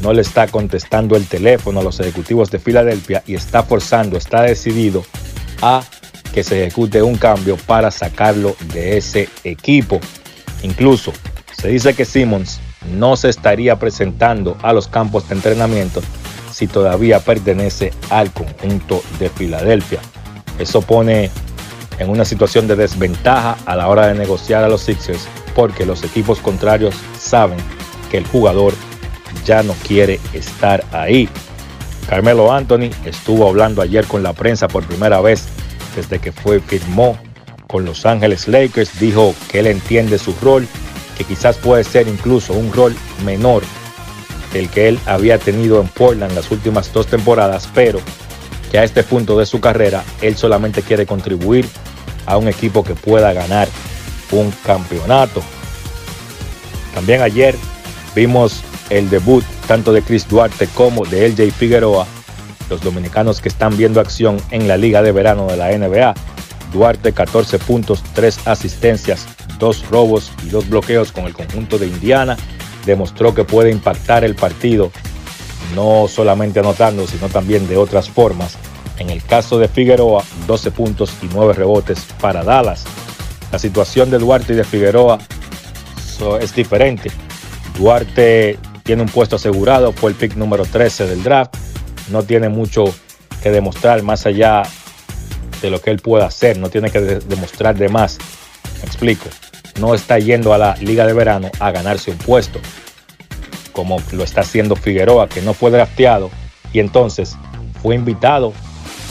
no 0.00 0.14
le 0.14 0.22
está 0.22 0.46
contestando 0.46 1.14
el 1.14 1.26
teléfono 1.26 1.80
a 1.80 1.82
los 1.82 2.00
ejecutivos 2.00 2.50
de 2.50 2.58
Filadelfia 2.58 3.22
y 3.26 3.34
está 3.34 3.64
forzando, 3.64 4.16
está 4.16 4.40
decidido 4.40 5.04
a 5.60 5.82
que 6.32 6.42
se 6.42 6.62
ejecute 6.62 7.02
un 7.02 7.18
cambio 7.18 7.58
para 7.66 7.90
sacarlo 7.90 8.56
de 8.72 8.96
ese 8.96 9.28
equipo. 9.44 10.00
Incluso 10.62 11.12
se 11.54 11.68
dice 11.68 11.92
que 11.92 12.06
Simmons 12.06 12.60
no 12.96 13.14
se 13.18 13.28
estaría 13.28 13.78
presentando 13.78 14.56
a 14.62 14.72
los 14.72 14.88
campos 14.88 15.28
de 15.28 15.34
entrenamiento 15.34 16.00
si 16.58 16.66
todavía 16.66 17.20
pertenece 17.20 17.92
al 18.10 18.32
conjunto 18.32 19.00
de 19.20 19.30
Filadelfia. 19.30 20.00
Eso 20.58 20.82
pone 20.82 21.30
en 22.00 22.10
una 22.10 22.24
situación 22.24 22.66
de 22.66 22.74
desventaja 22.74 23.56
a 23.64 23.76
la 23.76 23.86
hora 23.86 24.08
de 24.08 24.14
negociar 24.14 24.64
a 24.64 24.68
los 24.68 24.80
Sixers 24.80 25.28
porque 25.54 25.86
los 25.86 26.02
equipos 26.02 26.40
contrarios 26.40 26.96
saben 27.16 27.58
que 28.10 28.16
el 28.16 28.26
jugador 28.26 28.74
ya 29.44 29.62
no 29.62 29.72
quiere 29.86 30.18
estar 30.32 30.84
ahí. 30.90 31.28
Carmelo 32.08 32.52
Anthony 32.52 32.90
estuvo 33.04 33.48
hablando 33.48 33.80
ayer 33.80 34.04
con 34.06 34.24
la 34.24 34.32
prensa 34.32 34.66
por 34.66 34.84
primera 34.84 35.20
vez 35.20 35.44
desde 35.94 36.18
que 36.18 36.32
fue 36.32 36.58
firmó 36.58 37.16
con 37.68 37.84
Los 37.84 38.04
Ángeles 38.04 38.48
Lakers. 38.48 38.98
Dijo 38.98 39.32
que 39.48 39.60
él 39.60 39.68
entiende 39.68 40.18
su 40.18 40.34
rol, 40.42 40.66
que 41.16 41.22
quizás 41.22 41.56
puede 41.56 41.84
ser 41.84 42.08
incluso 42.08 42.52
un 42.52 42.72
rol 42.72 42.96
menor 43.24 43.62
del 44.52 44.68
que 44.68 44.88
él 44.88 44.98
había 45.06 45.38
tenido 45.38 45.80
en 45.80 45.88
Portland 45.88 46.34
las 46.34 46.50
últimas 46.50 46.92
dos 46.92 47.06
temporadas, 47.06 47.68
pero 47.74 48.00
que 48.70 48.78
a 48.78 48.84
este 48.84 49.02
punto 49.02 49.38
de 49.38 49.46
su 49.46 49.60
carrera 49.60 50.04
él 50.20 50.36
solamente 50.36 50.82
quiere 50.82 51.06
contribuir 51.06 51.66
a 52.26 52.36
un 52.36 52.48
equipo 52.48 52.84
que 52.84 52.94
pueda 52.94 53.32
ganar 53.32 53.68
un 54.32 54.52
campeonato. 54.64 55.42
También 56.94 57.22
ayer 57.22 57.54
vimos 58.14 58.62
el 58.90 59.08
debut 59.08 59.44
tanto 59.66 59.92
de 59.92 60.02
Chris 60.02 60.28
Duarte 60.28 60.66
como 60.68 61.04
de 61.04 61.28
LJ 61.28 61.52
Figueroa, 61.52 62.06
los 62.68 62.80
dominicanos 62.80 63.40
que 63.40 63.48
están 63.48 63.76
viendo 63.76 64.00
acción 64.00 64.38
en 64.50 64.68
la 64.68 64.76
Liga 64.76 65.02
de 65.02 65.12
Verano 65.12 65.46
de 65.46 65.56
la 65.56 65.70
NBA. 65.76 66.14
Duarte 66.72 67.12
14 67.12 67.58
puntos, 67.60 68.02
3 68.14 68.46
asistencias, 68.46 69.26
2 69.58 69.88
robos 69.88 70.32
y 70.44 70.50
2 70.50 70.68
bloqueos 70.68 71.12
con 71.12 71.24
el 71.24 71.32
conjunto 71.32 71.78
de 71.78 71.86
Indiana. 71.86 72.36
Demostró 72.86 73.34
que 73.34 73.44
puede 73.44 73.70
impactar 73.70 74.24
el 74.24 74.34
partido, 74.34 74.90
no 75.74 76.06
solamente 76.08 76.60
anotando, 76.60 77.06
sino 77.06 77.28
también 77.28 77.68
de 77.68 77.76
otras 77.76 78.08
formas. 78.08 78.56
En 78.98 79.10
el 79.10 79.22
caso 79.22 79.58
de 79.58 79.68
Figueroa, 79.68 80.24
12 80.46 80.70
puntos 80.70 81.12
y 81.22 81.26
9 81.32 81.52
rebotes 81.52 82.06
para 82.20 82.42
Dallas. 82.42 82.84
La 83.52 83.58
situación 83.58 84.10
de 84.10 84.18
Duarte 84.18 84.52
y 84.52 84.56
de 84.56 84.64
Figueroa 84.64 85.18
es 86.40 86.54
diferente. 86.54 87.10
Duarte 87.78 88.58
tiene 88.82 89.02
un 89.02 89.08
puesto 89.08 89.36
asegurado, 89.36 89.92
fue 89.92 90.10
el 90.10 90.16
pick 90.16 90.34
número 90.34 90.64
13 90.64 91.06
del 91.06 91.22
draft. 91.22 91.54
No 92.10 92.22
tiene 92.22 92.48
mucho 92.48 92.92
que 93.42 93.50
demostrar 93.50 94.02
más 94.02 94.26
allá 94.26 94.62
de 95.62 95.70
lo 95.70 95.80
que 95.80 95.90
él 95.90 95.98
pueda 95.98 96.26
hacer, 96.26 96.58
no 96.58 96.70
tiene 96.70 96.90
que 96.90 97.00
demostrar 97.00 97.76
de 97.76 97.88
más. 97.88 98.18
Me 98.80 98.86
explico, 98.86 99.28
no 99.78 99.94
está 99.94 100.18
yendo 100.18 100.52
a 100.52 100.58
la 100.58 100.76
liga 100.76 101.06
de 101.06 101.12
verano 101.12 101.50
a 101.60 101.70
ganarse 101.70 102.10
un 102.10 102.18
puesto, 102.18 102.60
como 103.72 104.02
lo 104.12 104.24
está 104.24 104.42
haciendo 104.42 104.76
Figueroa, 104.76 105.28
que 105.28 105.42
no 105.42 105.54
fue 105.54 105.70
drafteado 105.70 106.30
y 106.72 106.80
entonces 106.80 107.36
fue 107.82 107.94
invitado 107.94 108.52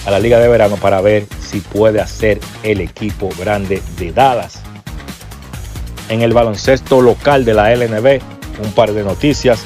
a 0.05 0.11
la 0.11 0.19
liga 0.19 0.39
de 0.39 0.47
verano 0.47 0.77
para 0.77 1.01
ver 1.01 1.25
si 1.39 1.59
puede 1.59 1.99
hacer 1.99 2.39
el 2.63 2.81
equipo 2.81 3.29
grande 3.39 3.81
de 3.97 4.11
Dallas. 4.11 4.61
En 6.09 6.21
el 6.21 6.33
baloncesto 6.33 7.01
local 7.01 7.43
de 7.43 7.53
la 7.53 7.75
LNB, 7.75 8.21
un 8.63 8.71
par 8.71 8.93
de 8.93 9.03
noticias. 9.03 9.59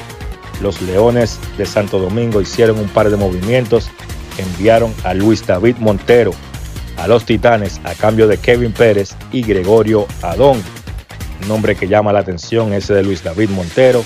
Los 0.61 0.81
Leones 0.81 1.39
de 1.57 1.65
Santo 1.65 1.99
Domingo 1.99 2.41
hicieron 2.41 2.79
un 2.79 2.89
par 2.89 3.09
de 3.09 3.17
movimientos. 3.17 3.89
Enviaron 4.37 4.93
a 5.03 5.13
Luis 5.13 5.45
David 5.45 5.77
Montero 5.77 6.31
a 6.97 7.07
los 7.07 7.25
Titanes 7.25 7.81
a 7.83 7.93
cambio 7.95 8.27
de 8.27 8.37
Kevin 8.37 8.71
Pérez 8.71 9.15
y 9.31 9.41
Gregorio 9.41 10.07
Adón. 10.21 10.61
Nombre 11.47 11.75
que 11.75 11.87
llama 11.87 12.13
la 12.13 12.19
atención 12.19 12.73
ese 12.73 12.93
de 12.93 13.03
Luis 13.03 13.23
David 13.23 13.49
Montero, 13.49 14.03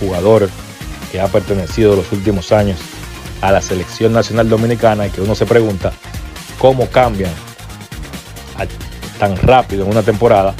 jugador 0.00 0.48
que 1.10 1.20
ha 1.20 1.28
pertenecido 1.28 1.96
los 1.96 2.10
últimos 2.12 2.52
años 2.52 2.78
a 3.40 3.52
la 3.52 3.60
selección 3.60 4.12
nacional 4.12 4.48
dominicana 4.48 5.06
y 5.06 5.10
que 5.10 5.20
uno 5.20 5.34
se 5.34 5.46
pregunta 5.46 5.92
cómo 6.58 6.88
cambian 6.88 7.30
tan 9.18 9.36
rápido 9.36 9.84
en 9.84 9.90
una 9.90 10.02
temporada 10.02 10.54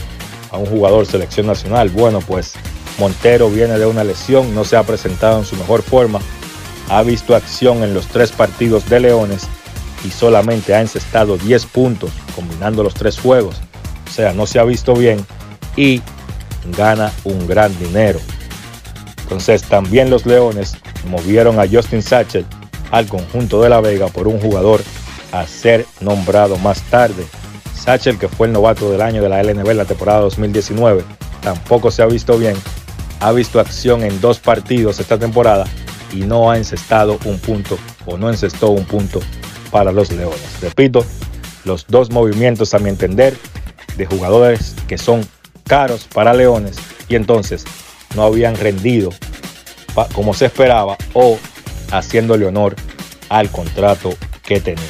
a 0.50 0.58
un 0.58 0.66
jugador 0.66 1.06
selección 1.06 1.46
nacional. 1.46 1.88
Bueno, 1.90 2.20
pues 2.20 2.54
Montero 2.98 3.50
viene 3.50 3.78
de 3.78 3.86
una 3.86 4.04
lesión, 4.04 4.54
no 4.54 4.64
se 4.64 4.76
ha 4.76 4.82
presentado 4.82 5.38
en 5.38 5.44
su 5.44 5.56
mejor 5.56 5.82
forma, 5.82 6.20
ha 6.88 7.02
visto 7.02 7.34
acción 7.34 7.82
en 7.82 7.94
los 7.94 8.06
tres 8.06 8.30
partidos 8.30 8.88
de 8.88 9.00
Leones 9.00 9.48
y 10.04 10.10
solamente 10.10 10.74
ha 10.74 10.80
encestado 10.80 11.36
10 11.36 11.66
puntos 11.66 12.10
combinando 12.34 12.82
los 12.82 12.94
tres 12.94 13.18
juegos. 13.18 13.60
O 14.06 14.10
sea, 14.10 14.32
no 14.32 14.46
se 14.46 14.58
ha 14.58 14.64
visto 14.64 14.94
bien 14.94 15.24
y 15.76 16.02
gana 16.76 17.12
un 17.24 17.46
gran 17.46 17.76
dinero. 17.78 18.20
Entonces 19.22 19.62
también 19.62 20.10
los 20.10 20.26
Leones 20.26 20.76
movieron 21.08 21.58
a 21.58 21.68
Justin 21.68 22.02
Satchel 22.02 22.46
al 22.90 23.06
conjunto 23.06 23.62
de 23.62 23.68
La 23.68 23.80
Vega 23.80 24.08
por 24.08 24.28
un 24.28 24.40
jugador 24.40 24.82
a 25.32 25.46
ser 25.46 25.86
nombrado 26.00 26.56
más 26.58 26.82
tarde. 26.82 27.24
Satchel, 27.74 28.18
que 28.18 28.28
fue 28.28 28.46
el 28.46 28.52
novato 28.52 28.90
del 28.90 29.02
año 29.02 29.22
de 29.22 29.28
la 29.28 29.42
LNB 29.42 29.68
en 29.70 29.76
la 29.76 29.84
temporada 29.84 30.20
2019, 30.20 31.02
tampoco 31.42 31.90
se 31.90 32.02
ha 32.02 32.06
visto 32.06 32.38
bien 32.38 32.56
ha 33.24 33.32
visto 33.32 33.58
acción 33.58 34.02
en 34.02 34.20
dos 34.20 34.38
partidos 34.38 35.00
esta 35.00 35.18
temporada 35.18 35.64
y 36.12 36.20
no 36.20 36.50
ha 36.50 36.58
encestado 36.58 37.18
un 37.24 37.38
punto 37.38 37.78
o 38.04 38.18
no 38.18 38.28
encestó 38.28 38.68
un 38.68 38.84
punto 38.84 39.20
para 39.70 39.92
los 39.92 40.12
Leones. 40.12 40.60
Repito, 40.60 41.04
los 41.64 41.86
dos 41.88 42.10
movimientos 42.10 42.74
a 42.74 42.78
mi 42.78 42.90
entender 42.90 43.34
de 43.96 44.04
jugadores 44.04 44.74
que 44.86 44.98
son 44.98 45.26
caros 45.64 46.06
para 46.12 46.34
Leones 46.34 46.76
y 47.08 47.16
entonces 47.16 47.64
no 48.14 48.22
habían 48.22 48.56
rendido 48.56 49.10
como 50.12 50.34
se 50.34 50.46
esperaba 50.46 50.96
o 51.12 51.38
haciéndole 51.90 52.46
honor 52.46 52.76
al 53.28 53.50
contrato 53.50 54.10
que 54.42 54.60
tenía. 54.60 54.84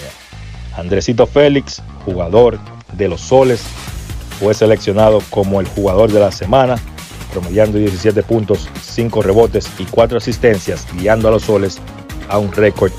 Andresito 0.76 1.26
Félix, 1.26 1.82
jugador 2.04 2.58
de 2.92 3.08
los 3.08 3.20
Soles, 3.20 3.62
fue 4.40 4.54
seleccionado 4.54 5.22
como 5.30 5.60
el 5.60 5.68
jugador 5.68 6.10
de 6.10 6.20
la 6.20 6.32
semana 6.32 6.76
promediando 7.34 7.78
17 7.78 8.22
puntos, 8.22 8.68
5 8.80 9.22
rebotes 9.22 9.68
y 9.78 9.84
4 9.84 10.18
asistencias, 10.18 10.86
guiando 10.94 11.26
a 11.26 11.32
los 11.32 11.42
soles 11.42 11.78
a 12.28 12.38
un 12.38 12.52
récord 12.52 12.92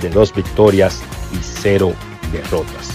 de 0.00 0.08
2 0.08 0.34
victorias 0.34 1.02
y 1.34 1.38
0 1.42 1.92
derrotas. 2.32 2.88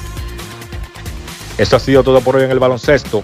Esto 1.60 1.76
ha 1.76 1.80
sido 1.80 2.04
todo 2.04 2.22
por 2.22 2.36
hoy 2.36 2.44
en 2.44 2.52
el 2.52 2.60
baloncesto. 2.60 3.24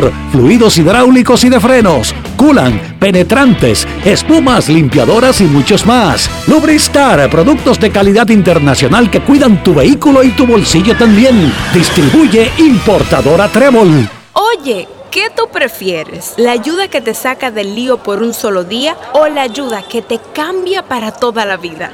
fluidos 0.31 0.77
hidráulicos 0.77 1.43
y 1.43 1.49
de 1.49 1.59
frenos, 1.59 2.13
culan, 2.37 2.97
penetrantes, 2.99 3.87
espumas, 4.05 4.69
limpiadoras 4.69 5.41
y 5.41 5.45
muchos 5.45 5.85
más. 5.85 6.29
Lubristar, 6.47 7.29
productos 7.29 7.79
de 7.79 7.91
calidad 7.91 8.29
internacional 8.29 9.09
que 9.11 9.21
cuidan 9.21 9.63
tu 9.63 9.73
vehículo 9.73 10.23
y 10.23 10.31
tu 10.31 10.45
bolsillo 10.45 10.95
también. 10.97 11.53
Distribuye 11.73 12.51
importadora 12.57 13.47
Trébol. 13.47 14.09
Oye, 14.33 14.87
¿qué 15.11 15.29
tú 15.35 15.49
prefieres? 15.51 16.33
¿La 16.37 16.51
ayuda 16.51 16.87
que 16.87 17.01
te 17.01 17.13
saca 17.13 17.51
del 17.51 17.75
lío 17.75 17.97
por 17.97 18.23
un 18.23 18.33
solo 18.33 18.63
día 18.63 18.95
o 19.13 19.27
la 19.27 19.41
ayuda 19.41 19.83
que 19.83 20.01
te 20.01 20.19
cambia 20.33 20.83
para 20.83 21.11
toda 21.11 21.45
la 21.45 21.57
vida? 21.57 21.91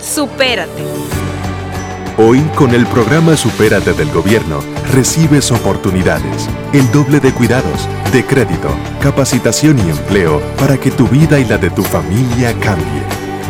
Supérate. 0.00 1.19
Hoy, 2.22 2.40
con 2.54 2.74
el 2.74 2.84
programa 2.84 3.34
Supérate 3.34 3.94
del 3.94 4.10
Gobierno, 4.10 4.60
recibes 4.92 5.50
oportunidades, 5.50 6.50
el 6.74 6.92
doble 6.92 7.18
de 7.18 7.32
cuidados, 7.32 7.88
de 8.12 8.26
crédito, 8.26 8.68
capacitación 9.00 9.78
y 9.78 9.88
empleo 9.88 10.38
para 10.58 10.76
que 10.76 10.90
tu 10.90 11.08
vida 11.08 11.40
y 11.40 11.46
la 11.46 11.56
de 11.56 11.70
tu 11.70 11.82
familia 11.82 12.52
cambie. 12.60 13.02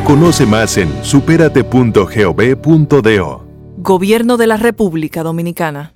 Conoce 0.04 0.46
más 0.46 0.76
en 0.76 0.88
superate.gov.do. 1.02 3.44
Gobierno 3.78 4.36
de 4.36 4.46
la 4.46 4.56
República 4.56 5.24
Dominicana. 5.24 5.94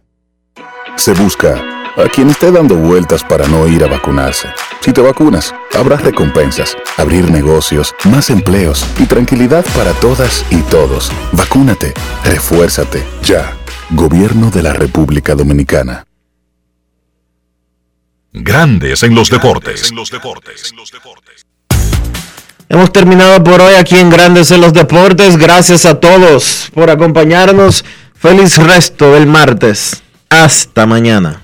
Se 0.97 1.15
busca 1.15 1.63
a 1.97 2.09
quien 2.09 2.31
esté 2.31 2.51
dando 2.51 2.75
vueltas 2.75 3.23
para 3.23 3.47
no 3.47 3.69
ir 3.69 3.85
a 3.85 3.87
vacunarse. 3.87 4.49
Si 4.85 4.93
te 4.93 5.01
vacunas, 5.01 5.55
habrá 5.75 5.97
recompensas, 5.97 6.77
abrir 6.99 7.31
negocios, 7.31 7.95
más 8.05 8.29
empleos 8.29 8.85
y 8.99 9.07
tranquilidad 9.07 9.65
para 9.75 9.93
todas 9.95 10.45
y 10.51 10.61
todos. 10.61 11.11
Vacúnate, 11.33 11.95
refuérzate, 12.23 13.03
ya. 13.23 13.57
Gobierno 13.89 14.51
de 14.51 14.63
la 14.63 14.75
República 14.75 15.35
Dominicana. 15.35 16.05
Grandes 18.35 19.03
en 19.05 19.15
los 19.15 19.31
deportes. 19.31 19.91
Hemos 22.69 22.93
terminado 22.93 23.43
por 23.43 23.63
hoy 23.63 23.77
aquí 23.77 23.97
en 23.97 24.11
Grandes 24.11 24.51
en 24.51 24.61
los 24.61 24.75
Deportes. 24.75 25.39
Gracias 25.39 25.87
a 25.87 25.99
todos 25.99 26.69
por 26.75 26.91
acompañarnos. 26.91 27.87
Feliz 28.15 28.59
resto 28.59 29.15
del 29.15 29.27
martes. 29.27 30.03
Hasta 30.29 30.85
mañana. 30.85 31.44